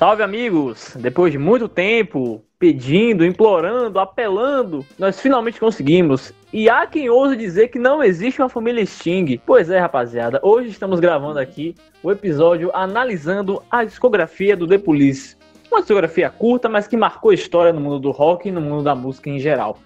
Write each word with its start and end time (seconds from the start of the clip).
Salve 0.00 0.22
amigos! 0.22 0.96
Depois 0.98 1.30
de 1.30 1.36
muito 1.36 1.68
tempo 1.68 2.42
pedindo, 2.58 3.22
implorando, 3.22 3.98
apelando, 3.98 4.82
nós 4.98 5.20
finalmente 5.20 5.60
conseguimos. 5.60 6.32
E 6.50 6.70
há 6.70 6.86
quem 6.86 7.10
ouse 7.10 7.36
dizer 7.36 7.68
que 7.68 7.78
não 7.78 8.02
existe 8.02 8.40
uma 8.40 8.48
família 8.48 8.86
Sting. 8.86 9.38
Pois 9.44 9.68
é, 9.68 9.78
rapaziada, 9.78 10.40
hoje 10.42 10.70
estamos 10.70 11.00
gravando 11.00 11.38
aqui 11.38 11.74
o 12.02 12.10
episódio 12.10 12.70
analisando 12.72 13.62
a 13.70 13.84
discografia 13.84 14.56
do 14.56 14.66
The 14.66 14.78
Police. 14.78 15.36
Uma 15.70 15.80
discografia 15.80 16.30
curta, 16.30 16.66
mas 16.66 16.88
que 16.88 16.96
marcou 16.96 17.30
história 17.30 17.70
no 17.70 17.82
mundo 17.82 17.98
do 17.98 18.10
rock 18.10 18.48
e 18.48 18.50
no 18.50 18.62
mundo 18.62 18.82
da 18.82 18.94
música 18.94 19.28
em 19.28 19.38
geral. 19.38 19.76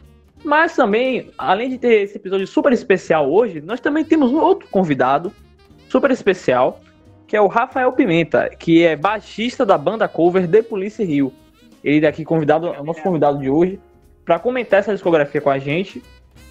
Mas 0.44 0.76
também, 0.76 1.32
além 1.36 1.70
de 1.70 1.78
ter 1.78 2.02
esse 2.02 2.18
episódio 2.18 2.46
super 2.46 2.72
especial 2.72 3.28
hoje, 3.28 3.60
nós 3.60 3.80
também 3.80 4.04
temos 4.04 4.30
um 4.30 4.38
outro 4.38 4.68
convidado 4.68 5.32
super 5.88 6.12
especial, 6.12 6.78
que 7.26 7.36
é 7.36 7.40
o 7.40 7.46
Rafael 7.46 7.92
Pimenta, 7.92 8.48
que 8.50 8.84
é 8.84 8.96
baixista 8.96 9.64
da 9.64 9.78
banda 9.78 10.08
cover 10.08 10.48
The 10.48 10.62
Police 10.62 11.02
Rio. 11.02 11.32
Ele 11.82 12.06
é 12.06 12.08
aqui 12.08 12.24
convidado, 12.24 12.68
é 12.68 12.80
o 12.80 12.84
nosso 12.84 13.02
convidado 13.02 13.38
de 13.38 13.50
hoje, 13.50 13.80
para 14.24 14.38
comentar 14.38 14.80
essa 14.80 14.92
discografia 14.92 15.40
com 15.40 15.50
a 15.50 15.58
gente. 15.58 16.02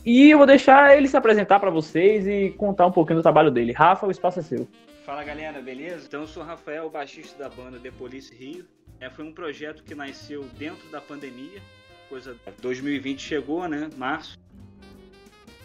E 0.06 0.30
eu 0.30 0.38
vou 0.38 0.46
deixar 0.46 0.98
ele 0.98 1.08
se 1.08 1.18
apresentar 1.18 1.60
para 1.60 1.70
vocês 1.70 2.28
e 2.28 2.54
contar 2.58 2.86
um 2.86 2.92
pouquinho 2.92 3.20
do 3.20 3.24
trabalho 3.24 3.50
dele. 3.50 3.72
Rafa, 3.72 4.06
o 4.06 4.12
espaço 4.12 4.40
é 4.40 4.44
seu. 4.44 4.68
Fala 5.06 5.24
galera, 5.24 5.62
beleza? 5.62 6.06
Então 6.08 6.22
eu 6.22 6.28
sou 6.28 6.44
o 6.44 6.46
Rafael, 6.46 6.90
baixista 6.90 7.44
da 7.44 7.50
banda 7.50 7.80
The 7.80 7.92
Police 7.92 8.34
Rio. 8.34 8.66
É, 9.00 9.10
foi 9.10 9.26
um 9.26 9.34
projeto 9.34 9.84
que 9.84 9.96
nasceu 9.96 10.46
dentro 10.58 10.90
da 10.90 11.02
pandemia, 11.02 11.62
coisa 12.08 12.38
2020 12.62 13.22
chegou, 13.22 13.68
né? 13.68 13.90
Março. 13.98 14.40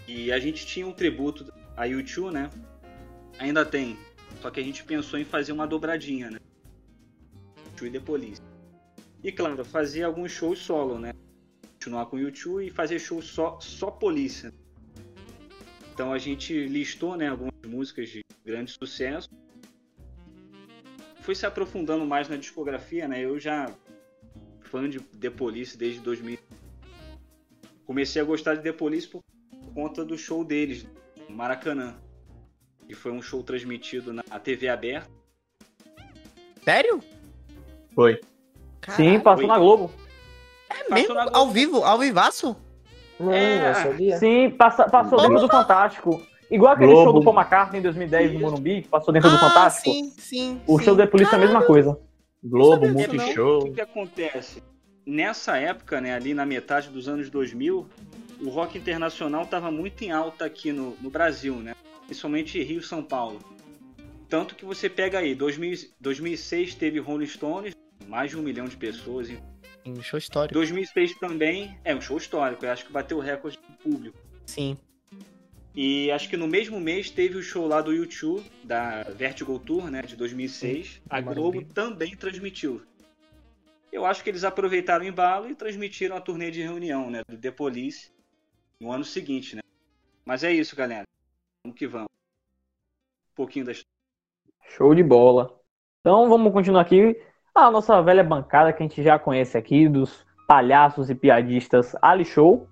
E 0.08 0.32
a 0.32 0.38
gente 0.38 0.66
tinha 0.66 0.86
um 0.86 0.92
tributo 0.92 1.52
a 1.76 1.84
YouTube, 1.84 2.32
né? 2.32 2.50
Ainda 3.38 3.64
tem. 3.64 3.96
Só 4.40 4.50
que 4.50 4.60
a 4.60 4.62
gente 4.62 4.84
pensou 4.84 5.18
em 5.18 5.24
fazer 5.24 5.52
uma 5.52 5.66
dobradinha, 5.66 6.30
né? 6.30 6.38
YouTube 7.66 7.88
e 7.88 7.92
The 7.92 8.00
Police. 8.00 8.42
E 9.22 9.32
claro, 9.32 9.64
fazer 9.64 10.02
alguns 10.04 10.30
shows 10.32 10.58
solo, 10.58 10.98
né? 10.98 11.12
Continuar 11.72 12.06
com 12.06 12.16
o 12.16 12.20
YouTube 12.20 12.66
e 12.66 12.70
fazer 12.70 12.98
shows 12.98 13.26
só, 13.26 13.58
só 13.60 13.90
polícia. 13.90 14.52
Então 15.92 16.12
a 16.12 16.18
gente 16.18 16.66
listou 16.66 17.16
né, 17.16 17.28
algumas 17.28 17.54
músicas 17.66 18.08
de 18.08 18.20
grande 18.44 18.70
sucesso. 18.70 19.28
Foi 21.20 21.34
se 21.34 21.44
aprofundando 21.44 22.06
mais 22.06 22.28
na 22.28 22.36
discografia, 22.36 23.08
né? 23.08 23.24
Eu 23.24 23.38
já 23.38 23.74
fã 24.62 24.88
de 24.88 25.00
The 25.00 25.30
Police 25.30 25.76
desde 25.76 26.00
2000. 26.00 26.38
Comecei 27.84 28.20
a 28.22 28.24
gostar 28.24 28.54
de 28.54 28.62
The 28.62 28.72
Police 28.72 29.08
por 29.08 29.22
conta 29.74 30.04
do 30.04 30.16
show 30.16 30.44
deles, 30.44 30.86
Maracanã. 31.28 31.96
E 32.88 32.94
foi 32.94 33.12
um 33.12 33.20
show 33.20 33.42
transmitido 33.42 34.12
na 34.12 34.22
TV 34.38 34.68
aberta. 34.68 35.08
Sério? 36.64 37.00
Foi. 37.94 38.20
Sim, 38.90 39.20
passou 39.20 39.42
Oi. 39.44 39.48
na 39.48 39.58
Globo. 39.58 39.90
É 40.70 40.74
Passou 40.84 40.94
mesmo? 40.94 41.14
Globo. 41.14 41.30
Ao 41.36 41.50
vivo? 41.50 41.84
Ao 41.84 41.98
vivaço? 41.98 42.56
Não, 43.20 43.32
É, 43.32 43.70
eu 43.70 43.74
sabia. 43.74 44.16
Sim, 44.18 44.50
passa- 44.50 44.88
passou 44.88 45.20
dentro 45.20 45.40
do 45.40 45.48
Fantástico. 45.48 46.22
Igual 46.50 46.72
aquele 46.72 46.92
Globo. 46.92 47.04
show 47.10 47.12
do 47.20 47.24
Paul 47.24 47.36
McCartney 47.36 47.80
em 47.80 47.82
2010 47.82 48.32
no 48.32 48.40
Morumbi, 48.40 48.82
que 48.82 48.88
passou 48.88 49.12
dentro 49.12 49.28
do 49.28 49.36
ah, 49.36 49.40
Fantástico. 49.40 49.90
sim, 49.90 50.10
sim. 50.16 50.60
O 50.66 50.78
sim. 50.78 50.84
show 50.84 50.94
da 50.94 51.06
Polícia 51.06 51.34
é 51.34 51.36
a 51.36 51.40
mesma 51.40 51.62
coisa. 51.62 51.98
Globo, 52.42 52.86
disso, 52.86 53.10
O 53.10 53.14
Multishow. 53.14 53.64
que, 53.64 53.70
que 53.72 53.80
acontece? 53.80 54.62
Nessa 55.04 55.58
época, 55.58 56.00
né, 56.00 56.14
ali 56.14 56.32
na 56.32 56.46
metade 56.46 56.88
dos 56.88 57.08
anos 57.08 57.28
2000, 57.28 57.86
o 58.40 58.48
rock 58.48 58.78
internacional 58.78 59.42
estava 59.42 59.70
muito 59.70 60.02
em 60.04 60.10
alta 60.12 60.44
aqui 60.46 60.72
no, 60.72 60.96
no 61.00 61.10
Brasil, 61.10 61.56
né? 61.56 61.74
Principalmente 62.08 62.62
Rio 62.62 62.80
e 62.80 62.82
São 62.82 63.02
Paulo. 63.02 63.38
Tanto 64.28 64.54
que 64.54 64.64
você 64.64 64.88
pega 64.88 65.18
aí, 65.18 65.34
2000, 65.34 65.90
2006 66.00 66.74
teve 66.74 66.98
Rolling 66.98 67.26
Stones, 67.26 67.74
mais 68.06 68.30
de 68.30 68.38
um 68.38 68.42
milhão 68.42 68.66
de 68.66 68.76
pessoas. 68.76 69.28
Um 69.84 70.02
show 70.02 70.18
histórico. 70.18 70.54
2006 70.54 71.18
também, 71.18 71.78
é 71.84 71.94
um 71.94 72.00
show 72.00 72.16
histórico, 72.16 72.64
eu 72.64 72.72
acho 72.72 72.86
que 72.86 72.92
bateu 72.92 73.18
o 73.18 73.20
recorde 73.20 73.58
de 73.58 73.76
público. 73.76 74.18
Sim. 74.46 74.76
E 75.74 76.10
acho 76.10 76.28
que 76.30 76.36
no 76.36 76.48
mesmo 76.48 76.80
mês 76.80 77.10
teve 77.10 77.36
o 77.36 77.42
show 77.42 77.66
lá 77.66 77.82
do 77.82 77.92
YouTube, 77.92 78.44
da 78.64 79.02
Vertigo 79.04 79.58
Tour, 79.58 79.90
né, 79.90 80.02
de 80.02 80.16
2006. 80.16 81.02
A 81.08 81.20
no 81.20 81.34
Globo 81.34 81.62
também 81.66 82.16
transmitiu. 82.16 82.82
Eu 83.92 84.04
acho 84.04 84.24
que 84.24 84.30
eles 84.30 84.44
aproveitaram 84.44 85.04
o 85.04 85.08
embalo 85.08 85.48
e 85.48 85.54
transmitiram 85.54 86.16
a 86.16 86.20
turnê 86.20 86.50
de 86.50 86.62
reunião, 86.62 87.10
né, 87.10 87.22
do 87.28 87.36
The 87.36 87.50
Police 87.50 88.10
no 88.80 88.90
ano 88.90 89.04
seguinte, 89.04 89.56
né. 89.56 89.62
Mas 90.24 90.42
é 90.42 90.52
isso, 90.52 90.74
galera. 90.74 91.04
Vamos 91.68 91.78
que 91.78 91.86
vamos. 91.86 92.06
Um 93.32 93.34
pouquinho 93.36 93.64
da 93.66 93.72
história. 93.72 93.88
Show 94.76 94.94
de 94.94 95.02
bola. 95.02 95.50
Então 96.00 96.28
vamos 96.28 96.52
continuar 96.52 96.80
aqui. 96.82 97.16
A 97.54 97.70
nossa 97.70 98.00
velha 98.02 98.22
bancada 98.24 98.72
que 98.72 98.82
a 98.82 98.86
gente 98.86 99.02
já 99.02 99.18
conhece 99.18 99.56
aqui, 99.58 99.88
dos 99.88 100.24
palhaços 100.46 101.10
e 101.10 101.14
piadistas 101.14 101.94
Ali 102.00 102.24
Show. 102.24 102.66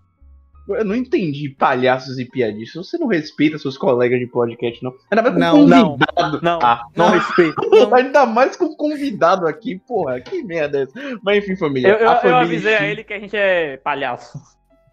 Eu 0.68 0.84
não 0.84 0.94
entendi 0.96 1.48
palhaços 1.48 2.18
e 2.18 2.24
piadistas. 2.24 2.86
Você 2.88 2.98
não 2.98 3.06
respeita 3.06 3.58
seus 3.58 3.76
colegas 3.78 4.18
de 4.18 4.26
podcast, 4.26 4.82
não. 4.82 4.92
Ainda 5.10 5.22
mais 5.22 5.34
com 5.34 5.40
Não, 5.40 5.66
não. 5.66 5.90
convidado. 5.98 6.40
Não, 6.42 6.58
Ah, 6.62 6.82
não 6.96 7.06
Não. 7.10 7.12
respeito. 7.14 7.94
Ainda 7.94 8.26
mais 8.26 8.56
com 8.56 8.74
convidado 8.74 9.46
aqui, 9.46 9.78
porra. 9.78 10.20
Que 10.20 10.42
merda 10.42 10.78
é 10.78 10.82
essa? 10.82 10.92
Mas 11.22 11.38
enfim, 11.38 11.54
família. 11.56 11.88
Eu, 11.88 11.98
eu, 11.98 12.08
a 12.10 12.14
eu 12.14 12.20
família 12.20 12.38
avisei 12.40 12.74
a 12.74 12.78
Sting- 12.78 12.88
ele 12.90 13.04
que 13.04 13.12
a 13.12 13.20
gente 13.20 13.36
é 13.36 13.76
palhaço. 13.76 14.38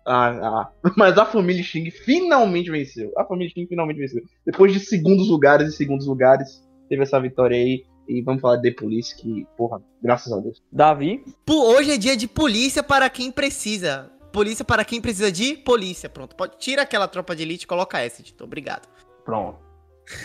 Ah, 0.05 0.29
ah. 0.29 0.71
Mas 0.97 1.17
a 1.17 1.25
família 1.25 1.63
Sting 1.63 1.89
finalmente 1.91 2.69
venceu. 2.69 3.11
A 3.17 3.25
família 3.25 3.49
Sting 3.49 3.67
finalmente 3.67 3.99
venceu. 3.99 4.21
Depois 4.45 4.73
de 4.73 4.79
segundos 4.79 5.29
lugares 5.29 5.69
e 5.69 5.75
segundos 5.75 6.07
lugares, 6.07 6.63
teve 6.89 7.03
essa 7.03 7.19
vitória 7.19 7.57
aí. 7.57 7.85
E 8.07 8.21
vamos 8.21 8.41
falar 8.41 8.57
de 8.57 8.69
Police, 8.71 9.15
que, 9.15 9.47
porra, 9.57 9.81
graças 10.01 10.31
a 10.33 10.37
Deus. 10.39 10.61
Davi. 10.69 11.23
Pô, 11.45 11.73
Hoje 11.73 11.91
é 11.91 11.97
dia 11.97 12.17
de 12.17 12.27
polícia 12.27 12.83
para 12.83 13.09
quem 13.09 13.31
precisa. 13.31 14.11
Polícia 14.31 14.65
para 14.65 14.83
quem 14.83 14.99
precisa 14.99 15.31
de 15.31 15.55
polícia. 15.55 16.09
Pronto. 16.09 16.35
Pode, 16.35 16.57
tira 16.57 16.81
aquela 16.81 17.07
tropa 17.07 17.35
de 17.35 17.43
elite 17.43 17.63
e 17.63 17.67
coloca 17.67 17.99
essa, 17.99 18.21
editor. 18.21 18.45
Obrigado. 18.45 18.87
Pronto. 19.23 19.57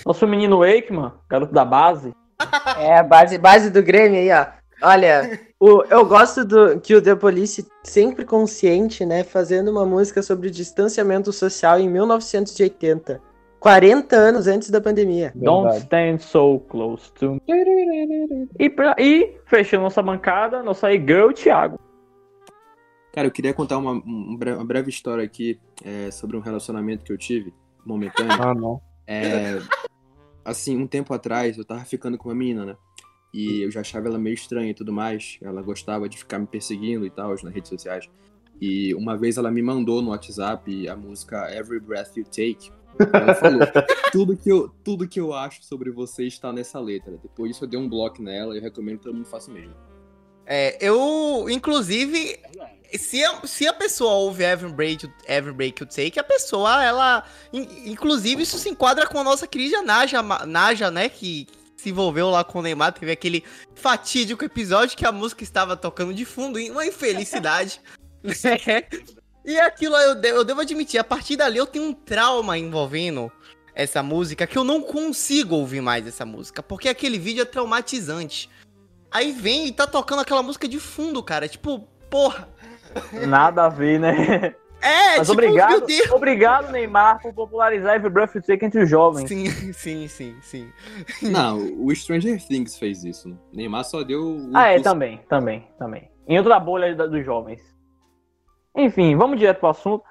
Nosso 0.04 0.26
menino 0.26 0.58
Wakeman, 0.58 1.12
garoto 1.28 1.52
da 1.52 1.64
base. 1.64 2.12
É 2.78 2.98
a 2.98 3.02
base, 3.02 3.38
base 3.38 3.70
do 3.70 3.82
Grêmio 3.82 4.18
aí, 4.18 4.30
ó. 4.32 4.57
Olha, 4.80 5.40
o, 5.58 5.82
eu 5.84 6.04
gosto 6.06 6.44
do 6.44 6.80
que 6.80 6.94
o 6.94 7.02
The 7.02 7.16
Police, 7.16 7.66
sempre 7.82 8.24
consciente, 8.24 9.04
né, 9.04 9.24
fazendo 9.24 9.70
uma 9.70 9.84
música 9.84 10.22
sobre 10.22 10.48
o 10.48 10.50
distanciamento 10.50 11.32
social 11.32 11.80
em 11.80 11.88
1980. 11.88 13.20
40 13.58 14.14
anos 14.14 14.46
antes 14.46 14.70
da 14.70 14.80
pandemia. 14.80 15.32
Don't 15.34 15.76
stand 15.78 16.18
so 16.18 16.60
close 16.68 17.12
to 17.14 17.34
me. 17.34 17.40
E, 18.58 18.70
pra, 18.70 18.94
e 18.96 19.36
fechando 19.46 19.82
nossa 19.82 20.00
bancada, 20.00 20.62
nosso 20.62 20.86
aí 20.86 20.96
girl, 20.96 21.32
Thiago. 21.32 21.78
Cara, 23.12 23.26
eu 23.26 23.32
queria 23.32 23.52
contar 23.52 23.78
uma, 23.78 23.92
um 23.92 24.38
uma 24.40 24.64
breve 24.64 24.90
história 24.90 25.24
aqui 25.24 25.58
é, 25.84 26.08
sobre 26.12 26.36
um 26.36 26.40
relacionamento 26.40 27.04
que 27.04 27.12
eu 27.12 27.18
tive, 27.18 27.52
momentâneo. 27.84 28.40
Ah, 28.40 28.54
não. 28.54 28.80
É, 29.04 29.58
assim, 30.44 30.76
um 30.76 30.86
tempo 30.86 31.12
atrás, 31.12 31.58
eu 31.58 31.64
tava 31.64 31.84
ficando 31.84 32.16
com 32.16 32.28
uma 32.28 32.34
menina, 32.36 32.64
né? 32.64 32.76
E 33.32 33.62
eu 33.62 33.70
já 33.70 33.80
achava 33.80 34.08
ela 34.08 34.18
meio 34.18 34.34
estranha 34.34 34.70
e 34.70 34.74
tudo 34.74 34.92
mais. 34.92 35.38
Ela 35.42 35.60
gostava 35.62 36.08
de 36.08 36.16
ficar 36.18 36.38
me 36.38 36.46
perseguindo 36.46 37.04
e 37.06 37.10
tal, 37.10 37.30
nas 37.30 37.42
redes 37.54 37.68
sociais. 37.68 38.08
E 38.60 38.94
uma 38.94 39.16
vez 39.16 39.36
ela 39.36 39.50
me 39.50 39.62
mandou 39.62 40.02
no 40.02 40.10
WhatsApp 40.10 40.88
a 40.88 40.96
música 40.96 41.54
Every 41.54 41.78
Breath 41.78 42.16
You 42.16 42.24
Take. 42.24 42.70
Ela 43.12 43.34
falou, 43.34 43.60
tudo 44.10 44.36
que, 44.36 44.50
eu, 44.50 44.68
tudo 44.82 45.06
que 45.06 45.20
eu 45.20 45.32
acho 45.32 45.62
sobre 45.62 45.90
você 45.90 46.24
está 46.26 46.52
nessa 46.52 46.80
letra. 46.80 47.18
Depois 47.22 47.50
disso 47.52 47.64
eu 47.64 47.68
dei 47.68 47.78
um 47.78 47.88
bloco 47.88 48.22
nela 48.22 48.54
e 48.54 48.58
eu 48.58 48.62
recomendo 48.62 48.98
que 48.98 49.04
todo 49.04 49.14
mundo 49.14 49.26
faça 49.28 49.50
o 49.50 49.54
mesmo. 49.54 49.74
É, 50.44 50.78
eu, 50.84 51.46
inclusive, 51.50 52.38
se 52.98 53.22
a, 53.22 53.46
se 53.46 53.68
a 53.68 53.72
pessoa 53.74 54.14
ouve 54.14 54.42
Every 54.42 54.72
Break, 54.72 55.04
You- 55.04 55.12
Every 55.28 55.52
Break 55.54 55.82
You 55.82 55.86
Take, 55.88 56.18
a 56.18 56.24
pessoa, 56.24 56.82
ela. 56.82 57.22
in- 57.52 57.90
inclusive, 57.92 58.42
isso 58.42 58.56
se 58.58 58.70
enquadra 58.70 59.06
com 59.06 59.18
a 59.18 59.24
nossa 59.24 59.46
querida 59.46 59.82
Naja, 59.82 60.22
Naja, 60.46 60.90
né? 60.90 61.08
Que 61.10 61.46
se 61.78 61.90
envolveu 61.90 62.28
lá 62.28 62.44
com 62.44 62.58
o 62.58 62.62
Neymar. 62.62 62.92
Teve 62.92 63.12
aquele 63.12 63.44
fatídico 63.75 64.44
episódio 64.44 64.96
que 64.96 65.06
a 65.06 65.12
música 65.12 65.42
estava 65.42 65.76
tocando 65.76 66.12
de 66.12 66.25
fundo, 66.25 66.58
uma 66.70 66.84
infelicidade. 66.84 67.80
né? 68.22 68.34
E 69.44 69.58
aquilo 69.58 69.96
eu, 69.96 70.14
de- 70.14 70.28
eu 70.28 70.44
devo 70.44 70.60
admitir, 70.60 70.98
a 70.98 71.04
partir 71.04 71.34
dali 71.36 71.56
eu 71.56 71.64
tenho 71.66 71.86
um 71.86 71.92
trauma 71.94 72.58
envolvendo 72.58 73.32
essa 73.75 74.02
música 74.02 74.46
que 74.46 74.58
eu 74.58 74.64
não 74.64 74.82
consigo 74.82 75.54
ouvir 75.54 75.80
mais 75.80 76.06
essa 76.06 76.26
música, 76.26 76.62
porque 76.62 76.86
aquele 76.86 77.19
vídeo 77.19 77.40
é 77.40 77.44
traumatizante. 77.46 78.50
Aí 79.10 79.32
vem 79.32 79.66
e 79.66 79.72
tá 79.72 79.86
tocando 79.86 80.20
aquela 80.20 80.42
música 80.42 80.69
de 80.69 80.78
fundo, 80.78 81.22
cara. 81.22 81.48
Tipo, 81.48 81.78
porra. 82.10 82.46
Nada 83.26 83.64
a 83.64 83.69
ver, 83.70 83.98
né? 83.98 84.54
É, 84.80 85.19
Mas 85.19 85.28
tipo, 85.28 85.32
obrigado, 85.32 85.70
meu 85.70 85.80
Deus. 85.86 86.10
obrigado, 86.12 86.70
Neymar, 86.70 87.20
por 87.20 87.32
popularizar 87.34 87.96
Every 87.96 88.12
Breath 88.12 88.34
You 88.36 88.42
Take 88.42 88.64
entre 88.64 88.82
os 88.84 88.88
jovens. 88.88 89.28
Sim, 89.28 89.46
sim, 89.72 90.06
sim, 90.08 90.36
sim. 90.40 90.72
Não, 91.22 91.58
o 91.84 91.94
Stranger 91.94 92.40
Things 92.46 92.78
fez 92.78 93.02
isso. 93.04 93.28
Né? 93.28 93.36
Neymar 93.52 93.84
só 93.84 94.02
deu. 94.04 94.20
o 94.22 94.50
Ah, 94.54 94.69
é, 94.69 94.80
também, 94.80 95.20
também, 95.28 95.66
também. 95.78 96.08
Em 96.28 96.38
outra 96.38 96.60
bolha 96.60 96.94
da- 96.94 97.06
dos 97.06 97.25
jovens. 97.25 97.60
Enfim, 98.76 99.16
vamos 99.16 99.38
direto 99.38 99.58
pro 99.58 99.69
assunto. 99.70 100.04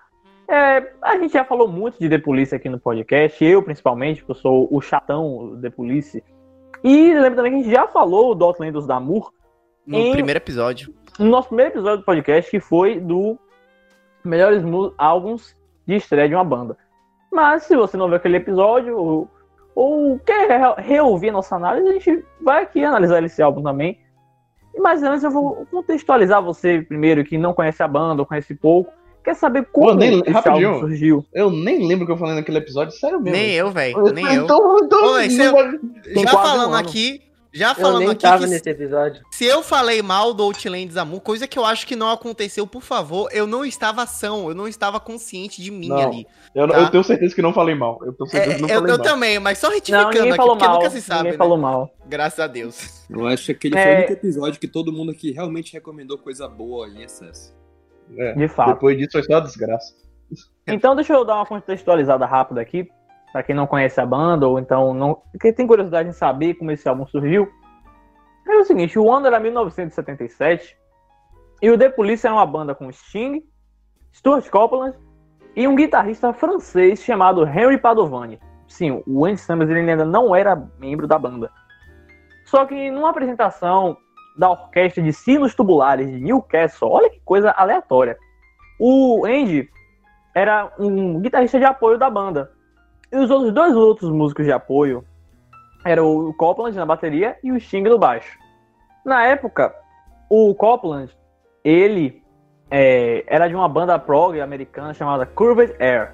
É, 0.49 0.91
a 1.01 1.17
gente 1.17 1.33
já 1.33 1.43
falou 1.45 1.67
muito 1.67 1.99
de 1.99 2.09
The 2.09 2.17
Police 2.19 2.55
aqui 2.55 2.69
no 2.69 2.79
podcast, 2.79 3.43
eu 3.43 3.61
principalmente, 3.63 4.21
porque 4.21 4.31
eu 4.31 4.41
sou 4.41 4.67
o 4.71 4.81
chatão 4.81 5.57
The 5.61 5.69
Police. 5.69 6.23
E 6.83 7.13
lembra 7.13 7.35
também 7.35 7.51
que 7.53 7.59
a 7.59 7.63
gente 7.63 7.71
já 7.75 7.87
falou 7.87 8.33
do 8.35 8.45
Outlanders 8.45 8.85
da 8.85 8.99
Moore, 8.99 9.27
No 9.85 9.97
Em- 9.97 10.11
primeiro 10.11 10.37
episódio. 10.37 10.93
no 11.19 11.25
nosso 11.29 11.47
primeiro 11.49 11.71
episódio 11.71 11.99
do 11.99 12.03
podcast, 12.05 12.49
que 12.51 12.59
foi 12.59 12.99
do 12.99 13.37
melhores 14.27 14.63
álbuns 14.97 15.55
de 15.87 15.95
estreia 15.95 16.27
de 16.29 16.35
uma 16.35 16.43
banda. 16.43 16.77
Mas 17.31 17.63
se 17.63 17.75
você 17.75 17.97
não 17.97 18.07
viu 18.07 18.15
aquele 18.17 18.37
episódio 18.37 18.97
ou, 18.97 19.29
ou 19.75 20.19
quer 20.19 20.47
re- 20.49 20.81
reouvir 20.81 21.29
a 21.29 21.33
nossa 21.33 21.55
análise, 21.55 21.87
a 21.87 21.93
gente 21.93 22.23
vai 22.41 22.63
aqui 22.63 22.83
analisar 22.83 23.23
esse 23.23 23.41
álbum 23.41 23.61
também. 23.63 23.99
Mas 24.79 25.01
antes 25.01 25.23
eu 25.23 25.31
vou 25.31 25.65
contextualizar 25.71 26.41
você 26.41 26.81
primeiro 26.81 27.23
que 27.23 27.37
não 27.37 27.53
conhece 27.53 27.81
a 27.81 27.87
banda 27.87 28.21
ou 28.21 28.25
conhece 28.25 28.53
pouco. 28.53 28.91
Quer 29.23 29.33
saber 29.35 29.65
como 29.73 29.93
nem- 29.93 30.19
esse 30.21 30.29
rapidinho. 30.29 30.67
álbum 30.69 30.79
surgiu? 30.81 31.25
Eu 31.33 31.49
nem 31.51 31.85
lembro 31.85 32.03
o 32.03 32.07
que 32.07 32.13
eu 32.13 32.17
falei 32.17 32.35
naquele 32.35 32.59
episódio, 32.59 32.93
sério 32.95 33.19
mesmo. 33.19 33.37
Nem 33.37 33.51
eu, 33.53 33.71
velho. 33.71 34.13
Nem 34.13 34.25
eu. 34.35 34.43
Então, 34.45 34.77
então, 34.83 35.15
se 35.29 35.41
eu- 35.43 35.53
Tem 36.13 36.23
Já 36.23 36.29
um 36.29 36.33
falando 36.33 36.63
ano. 36.73 36.75
aqui. 36.77 37.21
Já 37.57 37.69
Eu 37.71 37.75
falando 37.75 37.99
nem 37.99 38.09
aqui 38.09 38.21
tava 38.21 38.43
que 38.43 38.49
nesse 38.49 38.69
episódio. 38.69 39.23
se 39.31 39.45
eu 39.45 39.63
falei 39.63 40.01
mal 40.01 40.33
do 40.33 40.43
Outland 40.43 40.91
Zamu, 40.93 41.19
coisa 41.19 41.47
que 41.47 41.57
eu 41.57 41.65
acho 41.65 41.87
que 41.87 41.95
não 41.95 42.09
aconteceu, 42.09 42.67
por 42.67 42.81
favor, 42.83 43.29
eu 43.31 43.47
não 43.47 43.65
estava 43.65 44.03
ação, 44.03 44.47
eu 44.49 44.55
não 44.55 44.67
estava 44.67 44.99
consciente 44.99 45.61
de 45.61 45.71
mim 45.71 45.87
Não, 45.89 45.97
ali. 45.97 46.27
eu, 46.53 46.67
Tá. 46.67 46.79
eu 46.79 46.89
tenho 46.91 47.03
certeza 47.03 47.33
que 47.35 47.41
não 47.41 47.53
falei 47.53 47.73
mal. 47.75 47.99
Eu 48.03 48.13
tenho 48.13 48.29
certeza 48.29 48.51
É, 48.51 48.55
que 48.55 48.61
não 48.61 48.69
eu 48.69 48.75
falei 48.79 48.93
eu 48.93 48.97
mal. 48.97 49.07
também, 49.07 49.39
mas 49.39 49.57
só 49.57 49.67
Não, 49.67 49.73
retificando 49.75 50.09
ninguém 50.09 50.27
aqui, 50.29 50.37
falou 50.37 50.55
porque 50.55 50.67
mal. 50.67 50.75
nunca 50.77 50.89
se 50.91 51.01
sabe, 51.01 51.17
ninguém 51.19 51.31
né? 51.33 51.37
falou 51.37 51.57
mal. 51.57 51.91
Graças 52.07 52.39
a 52.39 52.47
Deus. 52.47 53.05
Eu 53.09 53.25
acho 53.27 53.45
que 53.45 53.51
aquele 53.53 53.73
foi 53.73 53.81
É. 53.81 53.93
o 53.93 53.97
único 53.97 54.13
episódio 54.13 54.59
que 54.59 54.67
todo 54.67 54.91
mundo 54.93 55.11
aqui 55.11 55.31
realmente 55.31 55.73
recomendou 55.73 56.17
coisa 56.17 56.47
boa 56.47 56.87
em 56.87 57.01
excesso. 57.03 57.55
É, 58.17 58.33
De 58.33 58.47
fato. 58.47 58.73
Depois 58.75 58.97
disso 58.97 59.11
foi 59.13 59.23
só 59.23 59.39
desgraça. 59.39 59.93
Então 60.67 60.95
deixa 60.95 61.13
eu 61.13 61.23
dar 61.25 61.35
uma 61.35 61.45
contextualizada 61.45 62.25
rápida 62.25 62.59
aqui, 62.61 62.87
pra 63.37 63.43
quem 63.43 63.55
não 63.55 63.67
conhece 63.67 64.01
a 64.01 64.05
banda, 64.05 64.47
ou 64.47 64.57
então 64.57 64.95
não. 64.95 65.21
Quem 65.39 65.53
tem 65.53 65.67
curiosidade 65.67 66.09
em 66.09 66.13
saber 66.13 66.55
como 66.55 66.71
esse 66.71 66.89
álbum 66.89 67.05
surgiu. 67.05 67.47
É 68.47 68.55
o 68.55 68.63
seguinte, 68.63 68.97
o 68.97 69.11
ano 69.11 69.27
era 69.27 69.39
1977 69.39 70.75
e 71.61 71.69
o 71.69 71.77
The 71.77 71.89
Police 71.89 72.25
era 72.25 72.35
uma 72.35 72.45
banda 72.45 72.73
com 72.73 72.91
Sting, 72.91 73.43
Stuart 74.11 74.49
Copeland 74.49 74.97
e 75.55 75.67
um 75.67 75.75
guitarrista 75.75 76.33
francês 76.33 77.03
chamado 77.03 77.45
Henry 77.45 77.77
Padovani. 77.77 78.39
Sim, 78.67 79.03
o 79.05 79.25
Andy 79.25 79.39
Summers 79.39 79.69
ele 79.69 79.91
ainda 79.91 80.05
não 80.05 80.35
era 80.35 80.55
membro 80.79 81.05
da 81.05 81.19
banda. 81.19 81.51
Só 82.45 82.65
que 82.65 82.89
numa 82.89 83.11
apresentação 83.11 83.97
da 84.37 84.49
orquestra 84.49 85.03
de 85.03 85.13
sinos 85.13 85.53
tubulares 85.53 86.09
de 86.09 86.19
Newcastle, 86.19 86.89
olha 86.89 87.09
que 87.09 87.19
coisa 87.19 87.51
aleatória. 87.51 88.17
O 88.79 89.25
Andy 89.25 89.69
era 90.33 90.71
um 90.79 91.19
guitarrista 91.19 91.59
de 91.59 91.65
apoio 91.65 91.99
da 91.99 92.09
banda. 92.09 92.56
E 93.11 93.17
os 93.17 93.29
outros 93.29 93.53
dois 93.53 93.75
outros 93.75 94.11
músicos 94.11 94.45
de 94.45 94.51
apoio 94.51 95.03
eram 95.85 96.27
o 96.27 96.33
Copland 96.33 96.75
na 96.75 96.85
bateria 96.85 97.37
e 97.43 97.51
o 97.51 97.59
Sting 97.59 97.83
no 97.83 97.97
baixo. 97.97 98.37
Na 99.05 99.25
época, 99.25 99.73
o 100.29 100.53
Copland, 100.53 101.15
ele 101.63 102.21
é, 102.69 103.23
era 103.27 103.47
de 103.47 103.55
uma 103.55 103.69
banda 103.69 103.97
prog 103.97 104.39
americana 104.39 104.93
chamada 104.93 105.25
Curved 105.25 105.75
Air. 105.79 106.13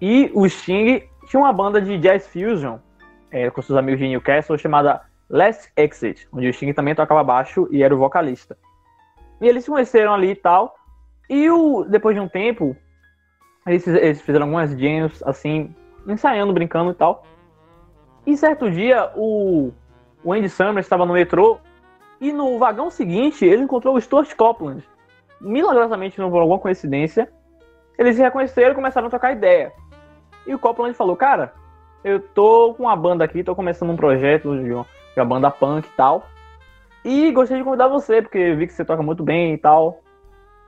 E 0.00 0.30
o 0.34 0.48
Sting 0.48 1.02
tinha 1.26 1.40
uma 1.40 1.52
banda 1.52 1.80
de 1.80 1.96
jazz 1.98 2.26
fusion 2.26 2.78
é, 3.30 3.48
com 3.50 3.62
seus 3.62 3.78
amigos 3.78 4.00
de 4.00 4.08
Newcastle 4.08 4.58
chamada 4.58 5.02
Last 5.28 5.70
Exit, 5.76 6.26
onde 6.32 6.48
o 6.48 6.52
Sting 6.52 6.72
também 6.72 6.94
tocava 6.94 7.22
baixo 7.22 7.68
e 7.70 7.82
era 7.82 7.94
o 7.94 7.98
vocalista. 7.98 8.58
E 9.40 9.46
eles 9.46 9.64
se 9.64 9.70
conheceram 9.70 10.12
ali 10.12 10.30
e 10.30 10.36
tal. 10.36 10.74
E 11.28 11.48
o, 11.48 11.84
depois 11.84 12.16
de 12.16 12.20
um 12.20 12.28
tempo, 12.28 12.76
eles, 13.64 13.86
eles 13.86 14.20
fizeram 14.20 14.46
algumas 14.46 14.76
jams, 14.76 15.22
assim, 15.22 15.72
ensaiando, 16.06 16.52
brincando 16.52 16.90
e 16.90 16.94
tal. 16.94 17.22
E 18.26 18.36
certo 18.36 18.70
dia, 18.70 19.10
o, 19.16 19.72
o 20.22 20.32
Andy 20.32 20.48
Summers 20.48 20.86
estava 20.86 21.06
no 21.06 21.14
metrô 21.14 21.58
e 22.20 22.32
no 22.32 22.58
vagão 22.58 22.90
seguinte 22.90 23.44
ele 23.44 23.62
encontrou 23.62 23.96
o 23.96 24.00
Stuart 24.00 24.34
Copeland. 24.34 24.86
Milagrosamente, 25.40 26.18
não 26.18 26.30
por 26.30 26.40
alguma 26.40 26.58
coincidência, 26.58 27.32
eles 27.98 28.16
se 28.16 28.22
reconheceram 28.22 28.72
e 28.72 28.74
começaram 28.74 29.06
a 29.06 29.10
trocar 29.10 29.32
ideia. 29.32 29.72
E 30.46 30.54
o 30.54 30.58
Copeland 30.58 30.94
falou, 30.94 31.16
cara, 31.16 31.52
eu 32.02 32.20
tô 32.20 32.74
com 32.74 32.84
uma 32.84 32.96
banda 32.96 33.24
aqui, 33.24 33.44
tô 33.44 33.54
começando 33.54 33.90
um 33.90 33.96
projeto 33.96 34.56
de 34.62 34.72
uma, 34.72 34.86
de 35.14 35.20
uma 35.20 35.24
banda 35.24 35.50
punk 35.50 35.86
e 35.86 35.96
tal. 35.96 36.26
E 37.04 37.30
gostaria 37.32 37.62
de 37.62 37.64
convidar 37.64 37.88
você, 37.88 38.20
porque 38.20 38.54
vi 38.54 38.66
que 38.66 38.72
você 38.72 38.84
toca 38.84 39.02
muito 39.02 39.22
bem 39.22 39.54
e 39.54 39.58
tal. 39.58 40.02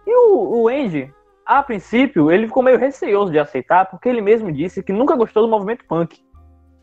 E 0.07 0.15
o, 0.15 0.63
o 0.63 0.69
Andy, 0.69 1.13
a 1.45 1.63
princípio, 1.63 2.31
ele 2.31 2.47
ficou 2.47 2.63
meio 2.63 2.79
receoso 2.79 3.33
de 3.33 3.39
aceitar, 3.39 3.87
porque 3.87 4.09
ele 4.09 4.21
mesmo 4.21 4.53
disse 4.53 4.83
que 4.83 4.93
nunca 4.93 5.17
gostou 5.17 5.43
do 5.43 5.49
movimento 5.49 5.85
punk. 5.87 6.21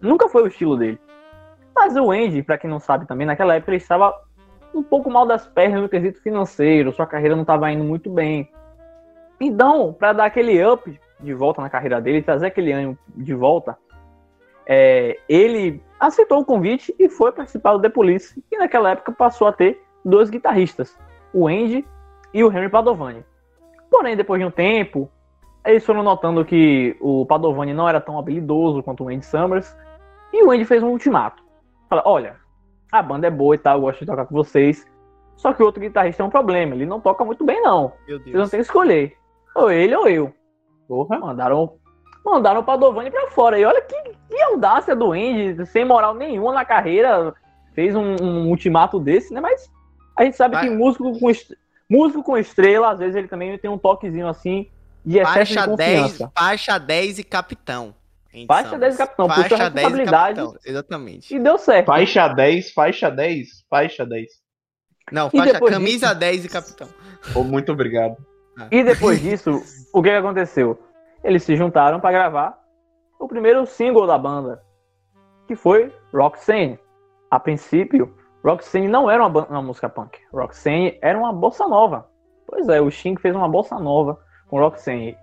Nunca 0.01 0.27
foi 0.27 0.43
o 0.43 0.47
estilo 0.47 0.77
dele. 0.77 0.99
Mas 1.75 1.95
o 1.95 2.11
Andy, 2.11 2.43
pra 2.43 2.57
quem 2.57 2.69
não 2.69 2.79
sabe 2.79 3.07
também, 3.07 3.25
naquela 3.25 3.55
época 3.55 3.71
ele 3.71 3.77
estava 3.77 4.13
um 4.73 4.83
pouco 4.83 5.09
mal 5.09 5.25
das 5.25 5.47
pernas 5.47 5.81
no 5.81 5.89
quesito 5.89 6.21
financeiro, 6.21 6.91
sua 6.91 7.07
carreira 7.07 7.35
não 7.35 7.43
estava 7.43 7.71
indo 7.71 7.83
muito 7.83 8.09
bem. 8.09 8.51
Então, 9.39 9.93
para 9.93 10.13
dar 10.13 10.25
aquele 10.25 10.63
up 10.65 10.99
de 11.19 11.33
volta 11.33 11.61
na 11.61 11.69
carreira 11.69 12.01
dele, 12.01 12.21
trazer 12.21 12.47
aquele 12.47 12.71
ânimo 12.71 12.97
de 13.15 13.33
volta, 13.33 13.77
é, 14.67 15.17
ele 15.27 15.81
aceitou 15.99 16.39
o 16.39 16.45
convite 16.45 16.93
e 16.99 17.09
foi 17.09 17.31
participar 17.31 17.73
do 17.73 17.81
The 17.81 17.89
Police, 17.89 18.43
e 18.51 18.57
naquela 18.57 18.91
época 18.91 19.11
passou 19.11 19.47
a 19.47 19.53
ter 19.53 19.81
dois 20.03 20.29
guitarristas, 20.29 20.97
o 21.33 21.47
Andy 21.47 21.85
e 22.33 22.43
o 22.43 22.51
Henry 22.51 22.69
Padovani. 22.69 23.25
Porém, 23.89 24.15
depois 24.15 24.39
de 24.39 24.45
um 24.45 24.51
tempo, 24.51 25.09
eles 25.65 25.85
foram 25.85 26.03
notando 26.03 26.45
que 26.45 26.95
o 26.99 27.25
Padovani 27.25 27.73
não 27.73 27.87
era 27.87 27.99
tão 27.99 28.17
habilidoso 28.17 28.83
quanto 28.83 29.03
o 29.03 29.09
Andy 29.09 29.25
Summers, 29.25 29.75
e 30.31 30.43
o 30.43 30.51
Andy 30.51 30.65
fez 30.65 30.81
um 30.83 30.89
ultimato. 30.89 31.43
Fala, 31.89 32.03
olha, 32.05 32.35
a 32.91 33.01
banda 33.01 33.27
é 33.27 33.31
boa 33.31 33.55
e 33.55 33.57
tal, 33.57 33.77
eu 33.77 33.81
gosto 33.81 33.99
de 33.99 34.05
tocar 34.05 34.25
com 34.25 34.35
vocês, 34.35 34.85
só 35.35 35.53
que 35.53 35.61
o 35.61 35.65
outro 35.65 35.81
guitarrista 35.81 36.21
é 36.21 36.25
um 36.25 36.29
problema, 36.29 36.75
ele 36.75 36.85
não 36.85 36.99
toca 36.99 37.23
muito 37.25 37.43
bem 37.43 37.61
não, 37.61 37.93
vocês 38.05 38.23
Deus. 38.23 38.49
ter 38.49 38.57
que 38.57 38.63
escolher, 38.63 39.15
ou 39.55 39.71
ele 39.71 39.95
ou 39.95 40.07
eu. 40.07 40.33
Porra. 40.87 41.19
Mandaram, 41.19 41.73
mandaram 42.25 42.61
o 42.61 42.63
Padovani 42.63 43.11
pra 43.11 43.29
fora. 43.29 43.59
E 43.59 43.63
olha 43.63 43.79
que, 43.81 43.95
que 44.27 44.41
audácia 44.41 44.95
do 44.95 45.11
Andy, 45.11 45.65
sem 45.67 45.85
moral 45.85 46.15
nenhuma 46.15 46.51
na 46.51 46.65
carreira, 46.65 47.33
fez 47.73 47.95
um, 47.95 48.15
um 48.21 48.49
ultimato 48.49 48.99
desse, 48.99 49.33
né? 49.33 49.39
Mas 49.39 49.71
a 50.17 50.23
gente 50.23 50.35
sabe 50.35 50.55
Vai- 50.55 50.67
que 50.67 50.75
músico 50.75 51.11
com, 51.19 51.31
músico 51.89 52.23
com 52.23 52.37
estrela, 52.37 52.91
às 52.91 52.99
vezes 52.99 53.15
ele 53.15 53.27
também 53.27 53.57
tem 53.57 53.69
um 53.69 53.77
toquezinho 53.77 54.27
assim 54.27 54.69
de 55.05 55.17
excesso 55.17 55.33
Faixa 55.55 55.67
de 55.67 55.75
10, 55.77 56.01
confiança. 56.01 56.31
faixa 56.37 56.77
10 56.77 57.19
e 57.19 57.23
capitão. 57.23 57.95
Faixa 58.47 58.69
Summers. 58.69 58.79
10 58.81 58.93
e 58.93 58.97
capitão, 58.97 59.27
Faixa 59.27 59.69
10 59.69 59.97
e 59.97 60.05
capitão, 60.05 60.55
exatamente. 60.63 61.35
E 61.35 61.39
deu 61.39 61.57
certo. 61.57 61.87
Faixa 61.87 62.27
10, 62.27 62.71
faixa 62.73 63.09
10, 63.09 63.47
faixa 63.69 64.05
10. 64.05 64.27
Não, 65.11 65.27
E 65.33 65.37
faixa 65.37 65.53
depois 65.53 65.73
camisa 65.73 66.13
10 66.13 66.45
e 66.45 66.49
capitão. 66.49 66.87
Oh, 67.33 67.43
muito 67.43 67.71
obrigado. 67.71 68.15
E 68.69 68.83
depois 68.83 69.19
disso, 69.19 69.63
o 69.91 70.03
que 70.03 70.09
que 70.09 70.15
aconteceu? 70.15 70.79
Eles 71.23 71.43
se 71.43 71.55
juntaram 71.55 71.99
para 71.99 72.11
gravar 72.11 72.59
o 73.19 73.27
primeiro 73.27 73.65
single 73.65 74.05
da 74.05 74.17
banda, 74.17 74.61
que 75.47 75.55
foi 75.55 75.91
Roxanne. 76.13 76.77
A 77.31 77.39
princípio, 77.39 78.15
Roxanne 78.43 78.87
não 78.87 79.09
era 79.09 79.25
uma, 79.25 79.45
uma 79.47 79.61
música 79.61 79.89
punk. 79.89 80.17
Roxanne 80.31 80.97
era 81.01 81.17
uma 81.17 81.33
bossa 81.33 81.67
nova. 81.67 82.07
Pois 82.47 82.67
é, 82.69 82.81
o 82.81 82.89
Sting 82.89 83.15
fez 83.17 83.35
uma 83.35 83.47
bossa 83.47 83.77
nova 83.77 84.19
com 84.47 84.59
Roxanne. 84.59 85.17